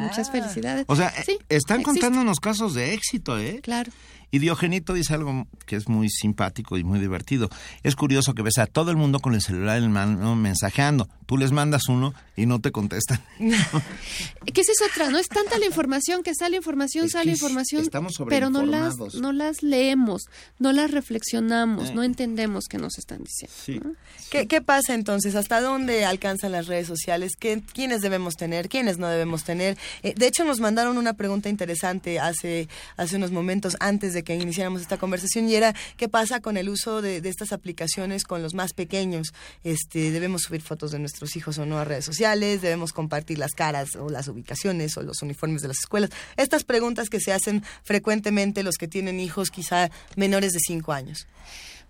[0.00, 0.84] Muchas felicidades.
[0.88, 1.12] O sea,
[1.48, 3.60] están contándonos casos de éxito, ¿eh?
[3.62, 3.92] Claro.
[4.30, 7.48] Y Diogenito dice algo que es muy simpático y muy divertido.
[7.82, 11.08] Es curioso que ves a todo el mundo con el celular en mano mensajeando.
[11.26, 13.20] Tú les mandas uno y no te contestan.
[13.38, 15.10] ¿Qué es otra?
[15.10, 17.88] No es tanta la información que sale información, sale información,
[18.28, 20.22] pero no las, no las leemos,
[20.58, 23.92] no las reflexionamos, no entendemos qué nos están diciendo.
[24.30, 25.34] ¿Qué, pasa entonces?
[25.34, 27.32] ¿Hasta dónde alcanzan las redes sociales?
[27.38, 28.68] ¿Qué, ¿Quiénes debemos tener?
[28.68, 29.76] ¿Quiénes no debemos tener?
[30.02, 34.34] Eh, de hecho, nos mandaron una pregunta interesante hace, hace unos momentos antes de que
[34.34, 38.54] iniciáramos esta conversación y era qué pasa con el uso de, estas aplicaciones con los
[38.54, 39.32] más pequeños.
[39.64, 43.52] Este, debemos subir fotos de nuestros hijos o no a redes sociales, debemos compartir las
[43.52, 46.10] caras o las ubicaciones o los uniformes de las escuelas.
[46.36, 51.26] Estas preguntas que se hacen frecuentemente los que tienen hijos quizá menores de cinco años.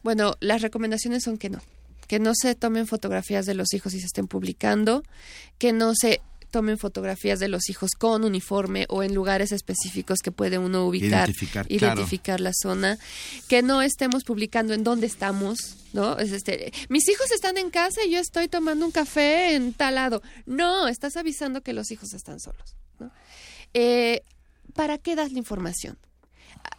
[0.02, 1.60] Bueno, las recomendaciones son que no
[2.06, 5.02] que no se tomen fotografías de los hijos y se estén publicando,
[5.58, 6.20] que no se
[6.56, 11.28] tomen fotografías de los hijos con uniforme o en lugares específicos que puede uno ubicar,
[11.68, 12.98] identificar, la zona,
[13.46, 15.58] que no estemos publicando en dónde estamos,
[15.92, 16.18] ¿no?
[16.18, 19.96] Es este, mis hijos están en casa y yo estoy tomando un café en tal
[19.96, 20.22] lado.
[20.46, 22.74] No, estás avisando que los hijos están solos.
[23.74, 24.22] Eh,
[24.72, 25.98] ¿Para qué das la información?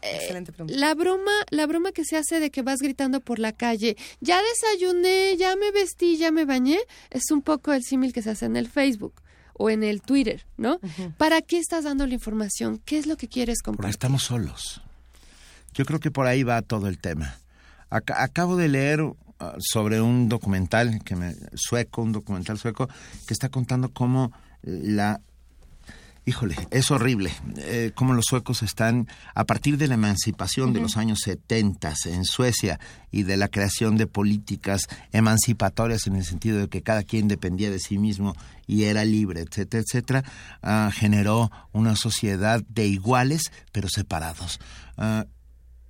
[0.02, 0.76] Excelente pregunta.
[0.76, 4.42] La broma, la broma que se hace de que vas gritando por la calle, ya
[4.42, 6.80] desayuné, ya me vestí, ya me bañé,
[7.12, 9.22] es un poco el símil que se hace en el Facebook
[9.58, 10.80] o en el Twitter, ¿no?
[11.18, 12.82] ¿Para qué estás dando la información?
[12.86, 13.90] ¿Qué es lo que quieres compartir?
[13.90, 14.82] estamos solos.
[15.74, 17.40] Yo creo que por ahí va todo el tema.
[17.90, 19.16] acabo de leer uh,
[19.60, 22.88] sobre un documental que me, sueco, un documental sueco
[23.28, 24.32] que está contando cómo
[24.64, 25.22] la
[26.28, 30.98] Híjole, es horrible eh, cómo los suecos están, a partir de la emancipación de los
[30.98, 32.82] años 70 en Suecia
[33.12, 34.82] y de la creación de políticas
[35.14, 39.40] emancipatorias en el sentido de que cada quien dependía de sí mismo y era libre,
[39.40, 40.24] etcétera, etcétera,
[40.62, 44.60] ah, generó una sociedad de iguales pero separados.
[44.98, 45.28] Ah,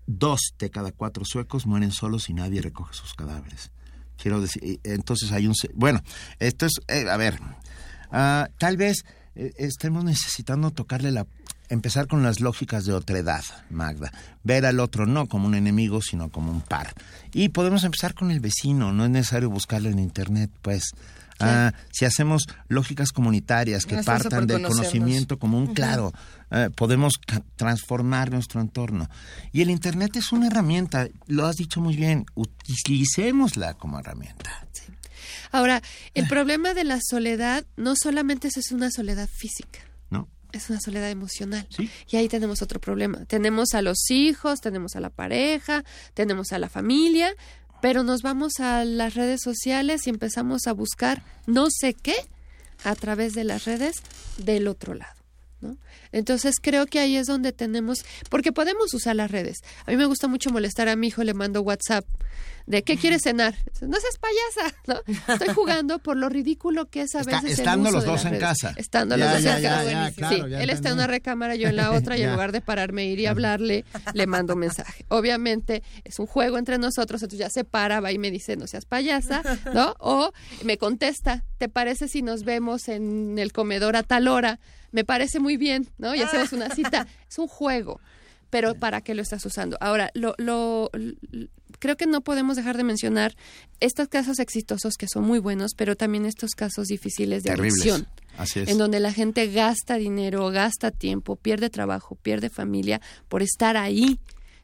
[0.06, 3.72] dos de cada cuatro suecos mueren solos y nadie recoge sus cadáveres.
[4.18, 5.56] Quiero decir, entonces hay un...
[5.74, 6.04] Bueno,
[6.38, 7.40] esto es, eh, a ver,
[8.12, 9.04] ah, tal vez
[9.38, 11.28] eh, estemos necesitando tocarle la
[11.70, 14.12] empezar con las lógicas de otredad, Magda.
[14.44, 16.94] Ver al otro no como un enemigo, sino como un par.
[17.34, 20.92] Y podemos empezar con el vecino, no es necesario buscarlo en internet, pues.
[21.40, 26.12] Ah, si hacemos lógicas comunitarias que partan del conocimiento común, claro,
[26.50, 27.14] eh, podemos
[27.56, 29.08] transformar nuestro entorno.
[29.52, 34.50] Y el Internet es una herramienta, lo has dicho muy bien, utilicémosla como herramienta.
[35.52, 35.82] Ahora,
[36.14, 36.28] el ah.
[36.28, 39.80] problema de la soledad no solamente es una soledad física.
[40.10, 40.28] No.
[40.52, 41.68] Es una soledad emocional.
[42.10, 43.26] Y ahí tenemos otro problema.
[43.26, 47.36] Tenemos a los hijos, tenemos a la pareja, tenemos a la familia,
[47.82, 52.16] pero nos vamos a las redes sociales y empezamos a buscar no sé qué
[52.84, 53.98] a través de las redes
[54.38, 55.14] del otro lado.
[55.62, 55.78] ¿no?
[56.12, 59.58] Entonces creo que ahí es donde tenemos, porque podemos usar las redes.
[59.86, 62.06] A mí me gusta mucho molestar a mi hijo, le mando WhatsApp
[62.68, 63.56] de ¿qué quieres cenar?
[63.82, 65.34] No seas payasa, ¿no?
[65.34, 68.74] Estoy jugando por lo ridículo que es a veces Estando los dos en casa.
[68.76, 70.12] Estando los dos en casa.
[70.30, 73.04] sí, él está en una recámara, yo en la otra, y en lugar de pararme
[73.04, 75.06] e ir y hablarle, le mando un mensaje.
[75.08, 78.68] Obviamente es un juego entre nosotros, entonces ya se para, va y me dice, no
[78.68, 79.42] seas payasa,
[79.74, 79.96] ¿no?
[80.00, 84.60] O me contesta, ¿te parece si nos vemos en el comedor a tal hora?
[84.92, 86.14] Me parece muy bien, ¿no?
[86.16, 87.08] Y hacemos una cita.
[87.30, 88.02] Es un juego
[88.50, 89.78] pero ¿para qué lo estás usando?
[89.82, 90.90] Ahora, lo, lo,
[91.80, 93.36] creo que no podemos dejar de mencionar
[93.80, 98.08] estos casos exitosos que son muy buenos, pero también estos casos difíciles de adicción.
[98.56, 104.20] en donde la gente gasta dinero, gasta tiempo, pierde trabajo, pierde familia por estar ahí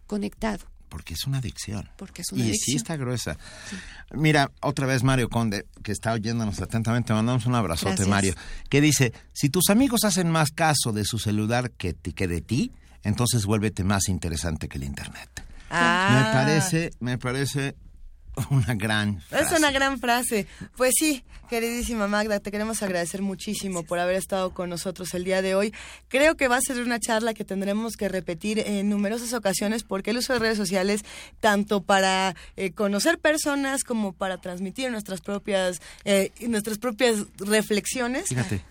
[0.08, 0.66] conectado.
[0.90, 1.90] Porque es una adicción.
[1.98, 2.66] Porque es una y adicción.
[2.66, 3.36] sí está gruesa.
[4.12, 8.36] Mira, otra vez Mario Conde, que está oyéndonos atentamente, mandamos un abrazote, Mario,
[8.70, 12.72] que dice, si tus amigos hacen más caso de su celular que, que de ti,
[13.02, 15.44] entonces vuélvete más interesante que el Internet.
[15.74, 16.32] Ah.
[16.32, 17.76] Me parece, me parece
[18.50, 19.44] una gran frase.
[19.44, 20.48] Es una gran frase.
[20.76, 25.42] Pues sí, queridísima Magda, te queremos agradecer muchísimo por haber estado con nosotros el día
[25.42, 25.74] de hoy.
[26.08, 30.12] Creo que va a ser una charla que tendremos que repetir en numerosas ocasiones porque
[30.12, 31.04] el uso de redes sociales,
[31.40, 38.26] tanto para eh, conocer personas como para transmitir nuestras propias, eh, nuestras propias reflexiones,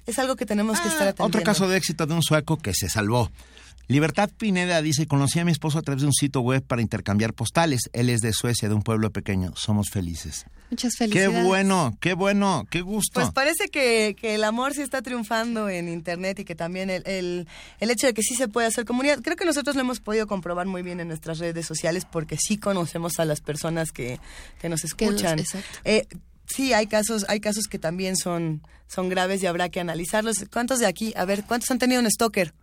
[0.06, 1.38] es algo que tenemos que estar atendiendo.
[1.38, 3.30] Otro caso de éxito de un sueco que se salvó.
[3.92, 7.34] Libertad Pineda dice, conocí a mi esposo a través de un sitio web para intercambiar
[7.34, 7.90] postales.
[7.92, 9.54] Él es de Suecia, de un pueblo pequeño.
[9.54, 10.46] Somos felices.
[10.70, 11.30] Muchas felicidades.
[11.30, 13.20] Qué bueno, qué bueno, qué gusto.
[13.20, 17.02] Pues parece que, que el amor sí está triunfando en Internet y que también el,
[17.04, 17.46] el,
[17.80, 19.20] el, hecho de que sí se puede hacer comunidad.
[19.20, 22.56] Creo que nosotros lo hemos podido comprobar muy bien en nuestras redes sociales porque sí
[22.56, 24.18] conocemos a las personas que,
[24.58, 25.38] que nos escuchan.
[25.84, 26.06] eh,
[26.46, 30.36] sí, hay casos, hay casos que también son, son graves y habrá que analizarlos.
[30.50, 31.12] ¿Cuántos de aquí?
[31.14, 32.54] A ver, ¿cuántos han tenido un stalker?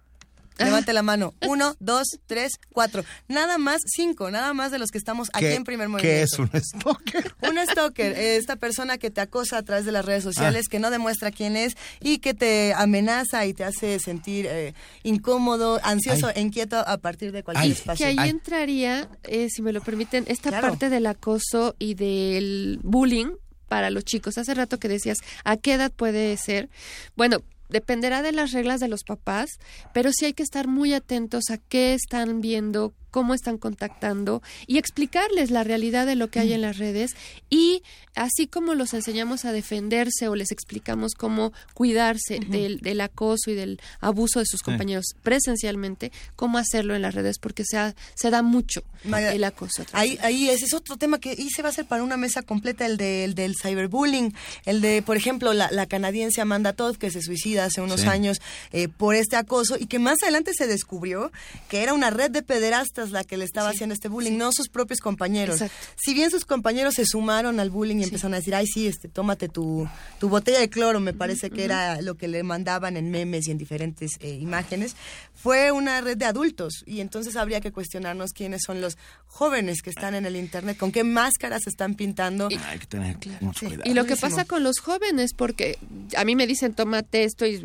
[0.65, 1.33] Levante la mano.
[1.47, 3.03] Uno, dos, tres, cuatro.
[3.27, 6.09] Nada más, cinco, nada más de los que estamos aquí en primer movimiento.
[6.17, 7.33] ¿Qué es un stalker?
[7.49, 10.71] Un stalker, esta persona que te acosa a través de las redes sociales, Ah.
[10.71, 14.73] que no demuestra quién es y que te amenaza y te hace sentir eh,
[15.03, 16.33] incómodo, ansioso Ay.
[16.37, 18.05] e inquieto a partir de cualquier espacio.
[18.05, 20.69] Que ahí entraría, eh, si me lo permiten, esta Claro.
[20.69, 23.31] parte del acoso y del bullying
[23.67, 24.37] para los chicos.
[24.37, 26.69] Hace rato que decías, ¿a qué edad puede ser?
[27.15, 29.49] Bueno, dependerá de las reglas de los papás,
[29.93, 34.77] pero sí hay que estar muy atentos a qué están viendo, cómo están contactando y
[34.77, 37.15] explicarles la realidad de lo que hay en las redes
[37.49, 37.81] y
[38.15, 43.55] así como los enseñamos a defenderse o les explicamos cómo cuidarse del, del acoso y
[43.55, 44.65] del abuso de sus Sí.
[44.65, 49.85] compañeros presencialmente, cómo hacerlo en las redes porque se, ha- se da mucho el acoso.
[49.93, 52.41] Ahí, ahí ese es otro tema que y se va a hacer para una mesa
[52.41, 54.33] completa, el, de, el del cyberbullying,
[54.65, 58.07] el de, por ejemplo, la, la canadiense Amanda Todd, que se suicida hace unos Sí.
[58.07, 58.41] años
[58.73, 61.31] eh, por este acoso y que más adelante se descubrió
[61.69, 64.69] que era una red de pederastas la que le estaba haciendo este bullying, no sus
[64.69, 65.61] propios compañeros.
[65.61, 65.93] Exacto.
[65.95, 69.07] Si bien sus compañeros se sumaron al bullying y empezaron a decir, ay, sí, este,
[69.07, 69.87] tómate tu,
[70.19, 73.51] tu botella de cloro, me parece que era lo que le mandaban en memes y
[73.51, 74.95] en diferentes eh, imágenes,
[75.33, 78.97] fue una red de adultos y entonces habría que cuestionarnos quiénes son los
[79.27, 82.49] jóvenes que están en el Internet, con qué máscaras se están pintando.
[82.67, 83.89] Hay que tener mucho cuidado.
[83.89, 85.77] Y lo que pasa con los jóvenes, porque
[86.17, 87.61] a mí me dicen tómate esto y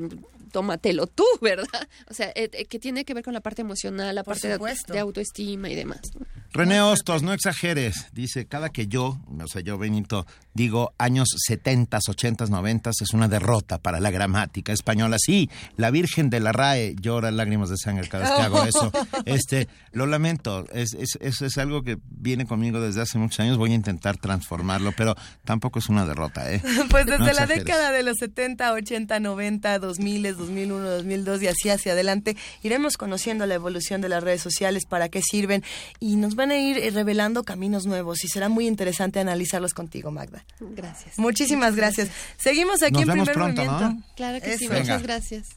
[0.55, 1.89] tómatelo tú, ¿verdad?
[2.09, 4.57] O sea, eh, eh, que tiene que ver con la parte emocional, la Por parte
[4.93, 6.13] de autoestima y demás.
[6.55, 8.07] René Hostos, no exageres.
[8.13, 10.25] Dice, cada que yo, o sea, yo, Benito,
[10.55, 15.17] digo años 70, 80, 90, es una derrota para la gramática española.
[15.19, 18.93] Sí, la Virgen de la RAE llora lágrimas de sangre cada vez que hago eso.
[19.25, 23.57] Este, lo lamento, es, es, es, es algo que viene conmigo desde hace muchos años.
[23.57, 26.63] Voy a intentar transformarlo, pero tampoco es una derrota, ¿eh?
[26.91, 31.69] Pues desde No la década de los 70, 80, 90, 2000, 2001, 2002 y así
[31.71, 35.65] hacia adelante, iremos conociendo la evolución de las redes sociales, para qué sirven
[35.99, 40.11] y nos van a ir eh, revelando caminos nuevos y será muy interesante analizarlos contigo,
[40.11, 40.45] Magda.
[40.61, 41.19] Gracias.
[41.19, 42.11] Muchísimas gracias.
[42.37, 43.95] Seguimos aquí Nos en vemos primer pronto, movimiento.
[43.95, 44.15] ¿no?
[44.15, 44.69] Claro que sí.
[44.69, 44.81] Venga.
[44.83, 45.49] muchas gracias.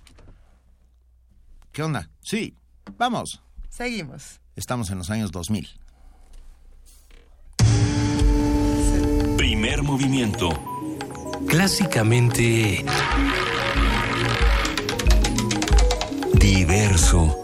[1.74, 2.10] ¿Qué onda?
[2.22, 2.56] Sí,
[2.98, 3.42] vamos.
[3.70, 4.40] Seguimos.
[4.56, 5.68] Estamos en los años 2000.
[9.36, 10.50] Primer movimiento.
[11.48, 12.86] Clásicamente
[16.40, 17.36] Diverso.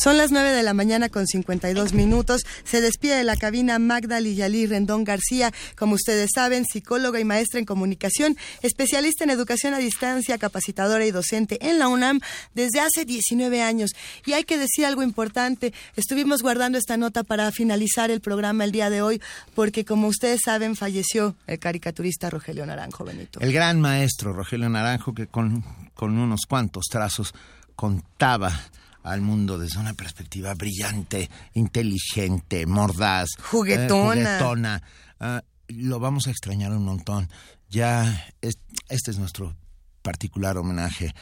[0.00, 2.46] Son las 9 de la mañana con 52 minutos.
[2.64, 7.58] Se despide de la cabina Magda Liyalí Rendón García, como ustedes saben, psicóloga y maestra
[7.60, 12.20] en comunicación, especialista en educación a distancia, capacitadora y docente en la UNAM
[12.54, 13.90] desde hace 19 años.
[14.24, 18.72] Y hay que decir algo importante, estuvimos guardando esta nota para finalizar el programa el
[18.72, 19.20] día de hoy,
[19.54, 23.38] porque como ustedes saben, falleció el caricaturista Rogelio Naranjo Benito.
[23.40, 25.62] El gran maestro Rogelio Naranjo que con,
[25.92, 27.34] con unos cuantos trazos
[27.76, 28.58] contaba
[29.02, 34.20] al mundo desde una perspectiva brillante, inteligente, mordaz, Juguetona.
[34.20, 34.82] eh, juguetona.
[35.18, 37.28] Ah, lo vamos a extrañar un montón.
[37.70, 39.56] Ya es- este es nuestro
[40.02, 41.14] particular homenaje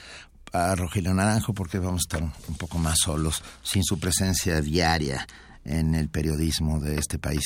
[0.52, 5.26] a Rogelio Naranjo porque vamos a estar un poco más solos sin su presencia diaria
[5.64, 7.42] en el periodismo de este país.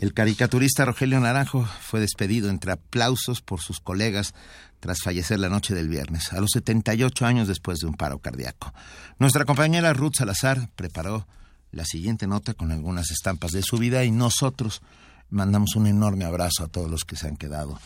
[0.00, 4.34] El caricaturista Rogelio Naranjo fue despedido entre aplausos por sus colegas
[4.80, 8.72] tras fallecer la noche del viernes, a los 78 años después de un paro cardíaco.
[9.18, 11.26] Nuestra compañera Ruth Salazar preparó
[11.72, 14.82] la siguiente nota con algunas estampas de su vida y nosotros
[15.30, 17.78] mandamos un enorme abrazo a todos los que se han quedado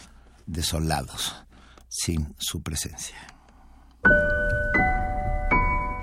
[0.47, 1.35] desolados
[1.89, 3.17] sin su presencia.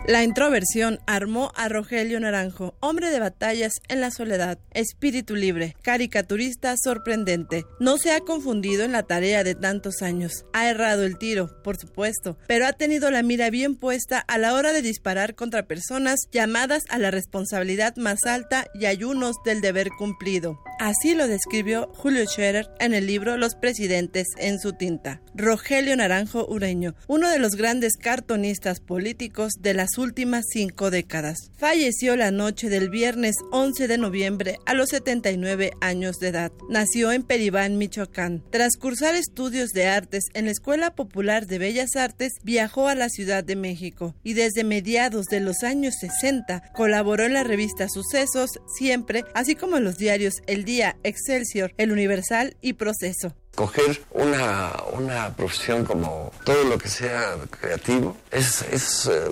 [0.10, 6.74] La introversión armó a Rogelio Naranjo, hombre de batallas en la soledad, espíritu libre, caricaturista
[6.84, 7.68] sorprendente.
[7.80, 10.46] No se ha confundido en la tarea de tantos años.
[10.52, 14.56] Ha errado el tiro, por supuesto, pero ha tenido la mira bien puesta a la
[14.56, 19.90] hora de disparar contra personas llamadas a la responsabilidad más alta y ayunos del deber
[19.90, 20.60] cumplido.
[20.80, 25.22] Así lo describió Julio Scherer en el libro Los presidentes en su tinta.
[25.36, 31.52] Rogelio Naranjo Ureño, uno de los grandes cartonistas políticos de las últimas cinco décadas.
[31.58, 36.52] Falleció la noche del viernes 11 de noviembre a los 79 años de edad.
[36.70, 38.44] Nació en Peribán, Michoacán.
[38.50, 43.10] Tras cursar estudios de artes en la Escuela Popular de Bellas Artes, viajó a la
[43.10, 48.50] Ciudad de México y desde mediados de los años 60 colaboró en la revista Sucesos,
[48.78, 53.36] siempre, así como en los diarios El Día, Excelsior, El Universal y Proceso.
[53.60, 59.30] Coger una, una profesión como todo lo que sea creativo, es, es eh,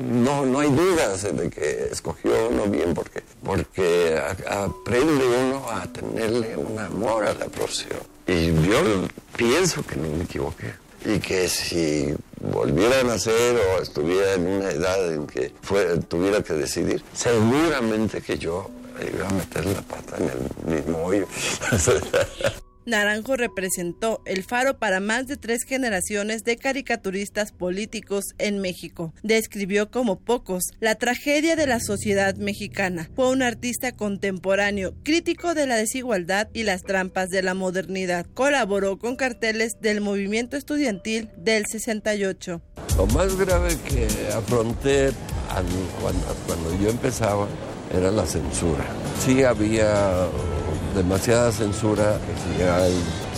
[0.00, 6.56] no, no hay dudas de que escogió uno bien porque, porque aprende uno a tenerle
[6.56, 8.00] un amor a la profesión.
[8.26, 8.80] Y yo
[9.36, 10.72] pienso que no me equivoqué
[11.04, 15.52] y que si volviera a nacer o estuviera en una edad en que
[16.08, 18.70] tuviera que decidir, seguramente que yo
[19.06, 21.26] iba a meter la pata en el mismo hoyo.
[22.86, 29.12] Naranjo representó el faro para más de tres generaciones de caricaturistas políticos en México.
[29.22, 33.10] Describió como pocos la tragedia de la sociedad mexicana.
[33.14, 38.26] Fue un artista contemporáneo, crítico de la desigualdad y las trampas de la modernidad.
[38.34, 42.62] Colaboró con carteles del movimiento estudiantil del 68.
[42.96, 45.10] Lo más grave que afronté
[46.46, 47.46] cuando, yo empezaba
[47.94, 48.84] era la censura.
[49.18, 50.26] Sí había
[50.96, 52.18] demasiada censura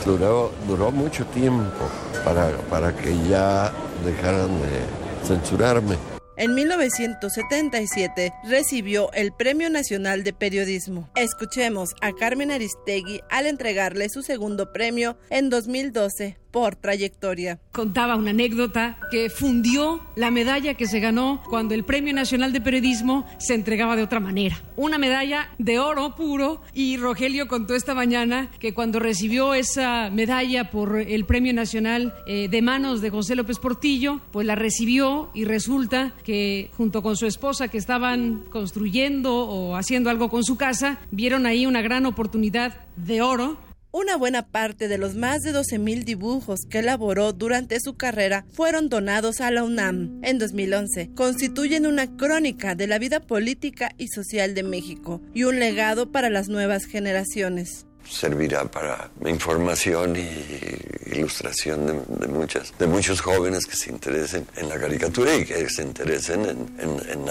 [0.05, 1.91] duró, duró mucho tiempo
[2.25, 3.73] para, para que ya
[4.05, 5.97] dejaran de censurarme.
[6.37, 11.11] En 1977 recibió el Premio Nacional de Periodismo.
[11.17, 17.59] Escuchemos a Carmen Aristegui al entregarle su segundo premio en 2012 por trayectoria.
[17.73, 22.61] Contaba una anécdota que fundió la medalla que se ganó cuando el Premio Nacional de
[22.61, 24.63] Periodismo se entregaba de otra manera.
[24.77, 30.71] Una medalla de oro puro y Rogelio contó esta mañana que cuando recibió esa medalla
[30.71, 35.45] por el Premio Nacional eh, de manos de José López Portillo, pues la recibió y
[35.45, 40.99] resulta que junto con su esposa que estaban construyendo o haciendo algo con su casa,
[41.11, 46.05] vieron ahí una gran oportunidad de oro una buena parte de los más de 12.000
[46.05, 50.21] dibujos que elaboró durante su carrera fueron donados a la UNAM.
[50.23, 55.59] En 2011, constituyen una crónica de la vida política y social de México y un
[55.59, 63.67] legado para las nuevas generaciones servirá para información y ilustración de, muchas, de muchos jóvenes
[63.67, 67.29] que se interesen en la caricatura y que se interesen en,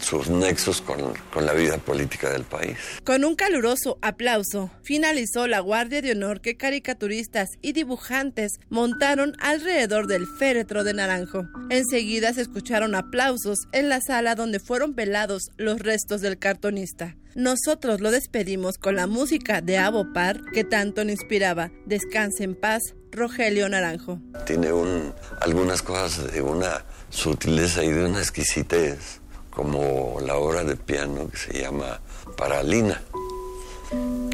[0.00, 2.76] sus nexos con, con, la vida política del país.
[3.04, 10.06] Con un caluroso aplauso, finalizó la Guardia de Honor que caricaturistas y dibujantes montaron alrededor
[10.06, 11.46] del féretro de Naranjo.
[11.70, 17.16] Enseguida se escucharon aplausos en la sala donde fueron velados los restos del cartonista.
[17.34, 21.70] Nosotros lo despedimos con la música de Abo Par que tanto nos inspiraba.
[21.86, 24.18] Descanse en paz, Rogelio Naranjo.
[24.44, 29.17] Tiene un, algunas cosas de una sutileza y de una exquisitez,
[29.58, 31.98] como la obra de piano que se llama
[32.36, 33.02] Paralina.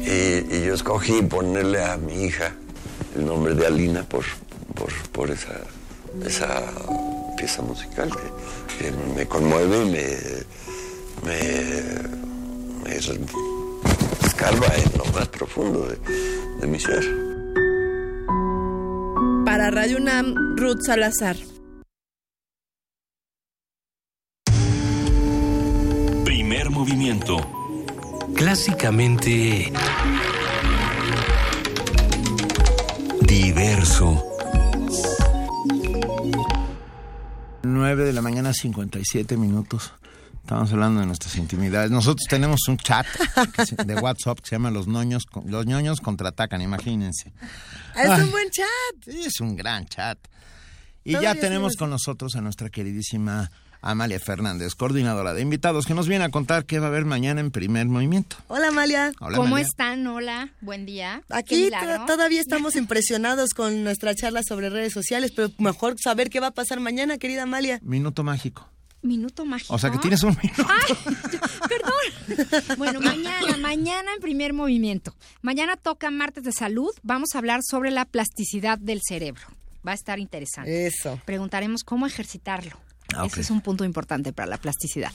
[0.03, 2.53] Y, y yo escogí ponerle a mi hija
[3.15, 4.23] el nombre de Alina por,
[5.11, 5.59] por, esa,
[6.23, 6.61] esa
[7.37, 8.11] pieza musical
[8.77, 9.89] que, me conmueve y
[11.25, 11.35] me,
[12.83, 12.95] me
[14.27, 15.87] escarba en lo más profundo
[16.59, 17.03] de, mi ser.
[19.43, 21.54] Para Radio UNAM, Ruth Salazar.
[26.85, 27.37] Movimiento.
[28.35, 29.73] Clásicamente...
[33.21, 34.23] Diverso.
[37.63, 39.93] 9 de la mañana, 57 minutos.
[40.43, 41.89] Estamos hablando de nuestras intimidades.
[41.89, 43.07] Nosotros tenemos un chat
[43.83, 47.33] de WhatsApp que se llama Los Ñoños, Los Ñoños contraatacan, imagínense.
[47.95, 48.65] Es un buen chat.
[49.03, 50.19] Sí, es un gran chat.
[51.03, 53.49] Y ya tenemos con nosotros a nuestra queridísima
[53.85, 57.39] Amalia Fernández, coordinadora de invitados, que nos viene a contar qué va a haber mañana
[57.39, 58.35] en Primer Movimiento.
[58.47, 59.11] Hola Amalia.
[59.35, 60.07] ¿Cómo están?
[60.07, 61.21] Hola, buen día.
[61.29, 61.69] Aquí
[62.07, 66.51] todavía estamos impresionados con nuestra charla sobre redes sociales, pero mejor saber qué va a
[66.51, 67.79] pasar mañana, querida Amalia.
[67.83, 68.67] Minuto mágico.
[69.03, 69.75] minuto mágico.
[69.75, 70.65] O sea que tienes un minuto.
[71.69, 72.77] perdón.
[72.79, 75.15] bueno, mañana, mañana en primer movimiento.
[75.43, 76.89] Mañana toca martes de salud.
[77.03, 79.43] Vamos a hablar sobre la plasticidad del cerebro.
[79.87, 80.87] Va a estar interesante.
[80.87, 81.21] Eso.
[81.25, 82.79] Preguntaremos cómo ejercitarlo.
[83.13, 85.11] Ah, Ese es un punto importante para la plasticidad.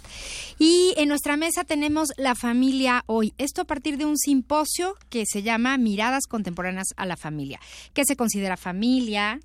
[0.58, 3.34] Y en nuestra mesa tenemos la familia hoy.
[3.38, 7.60] Esto a partir de un simposio que se llama Miradas Contemporáneas a la Familia.
[7.92, 9.40] ¿Qué se considera familia?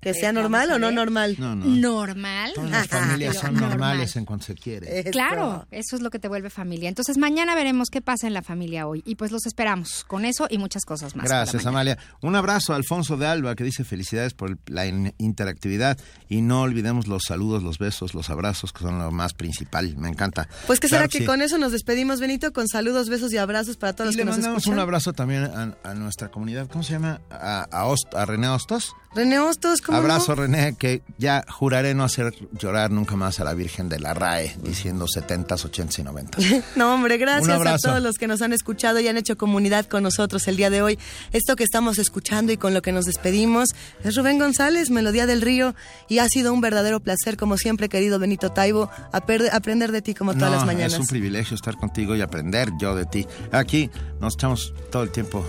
[0.00, 1.36] ¿Que sea normal o no normal?
[1.38, 2.52] Normal.
[2.54, 5.04] Todas las familias son normales en cuanto se quiere.
[5.10, 6.88] Claro, eso es lo que te vuelve familia.
[6.88, 9.02] Entonces mañana veremos qué pasa en la familia hoy.
[9.06, 11.26] Y pues los esperamos con eso y muchas cosas más.
[11.26, 11.98] Gracias, Amalia.
[12.20, 17.06] Un abrazo a Alfonso de Alba que dice felicidades por la interactividad y no olvidemos
[17.06, 19.96] los saludos, los besos, los abrazos que son lo más principal.
[19.96, 20.48] Me encanta.
[20.66, 23.94] Pues que será que con eso nos despedimos, Benito, con saludos, besos y abrazos para
[23.94, 24.42] todos los que nos escuchan.
[24.42, 26.68] le mandamos un abrazo también a, nuestra comunidad.
[26.68, 27.20] ¿Cómo se llama?
[27.30, 28.94] A, a, a René Hostos.
[29.16, 33.54] René Hostos, ¿cómo Abrazo, René, que ya juraré no hacer llorar nunca más a la
[33.54, 36.38] Virgen de la RAE, diciendo 70, 80 y 90.
[36.76, 40.02] no, hombre, gracias a todos los que nos han escuchado y han hecho comunidad con
[40.02, 40.98] nosotros el día de hoy.
[41.32, 43.70] Esto que estamos escuchando y con lo que nos despedimos
[44.04, 45.74] es Rubén González, Melodía del Río,
[46.08, 50.34] y ha sido un verdadero placer, como siempre, querido Benito Taibo, aprender de ti como
[50.34, 50.92] todas las mañanas.
[50.92, 53.26] Es un privilegio estar contigo y aprender yo de ti.
[53.50, 55.42] Aquí nos echamos todo el tiempo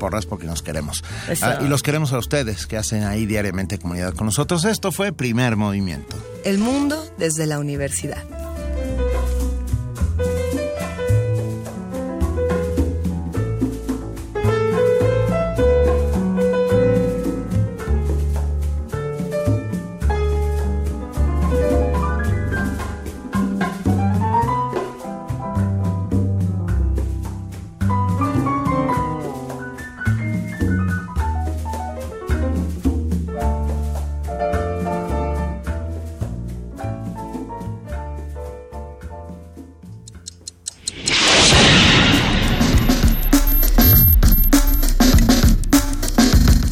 [0.00, 1.04] porras porque nos queremos.
[1.42, 4.64] Ah, y los queremos a ustedes que hacen ahí diariamente comunidad con nosotros.
[4.64, 6.16] Esto fue Primer Movimiento.
[6.44, 8.24] El mundo desde la universidad.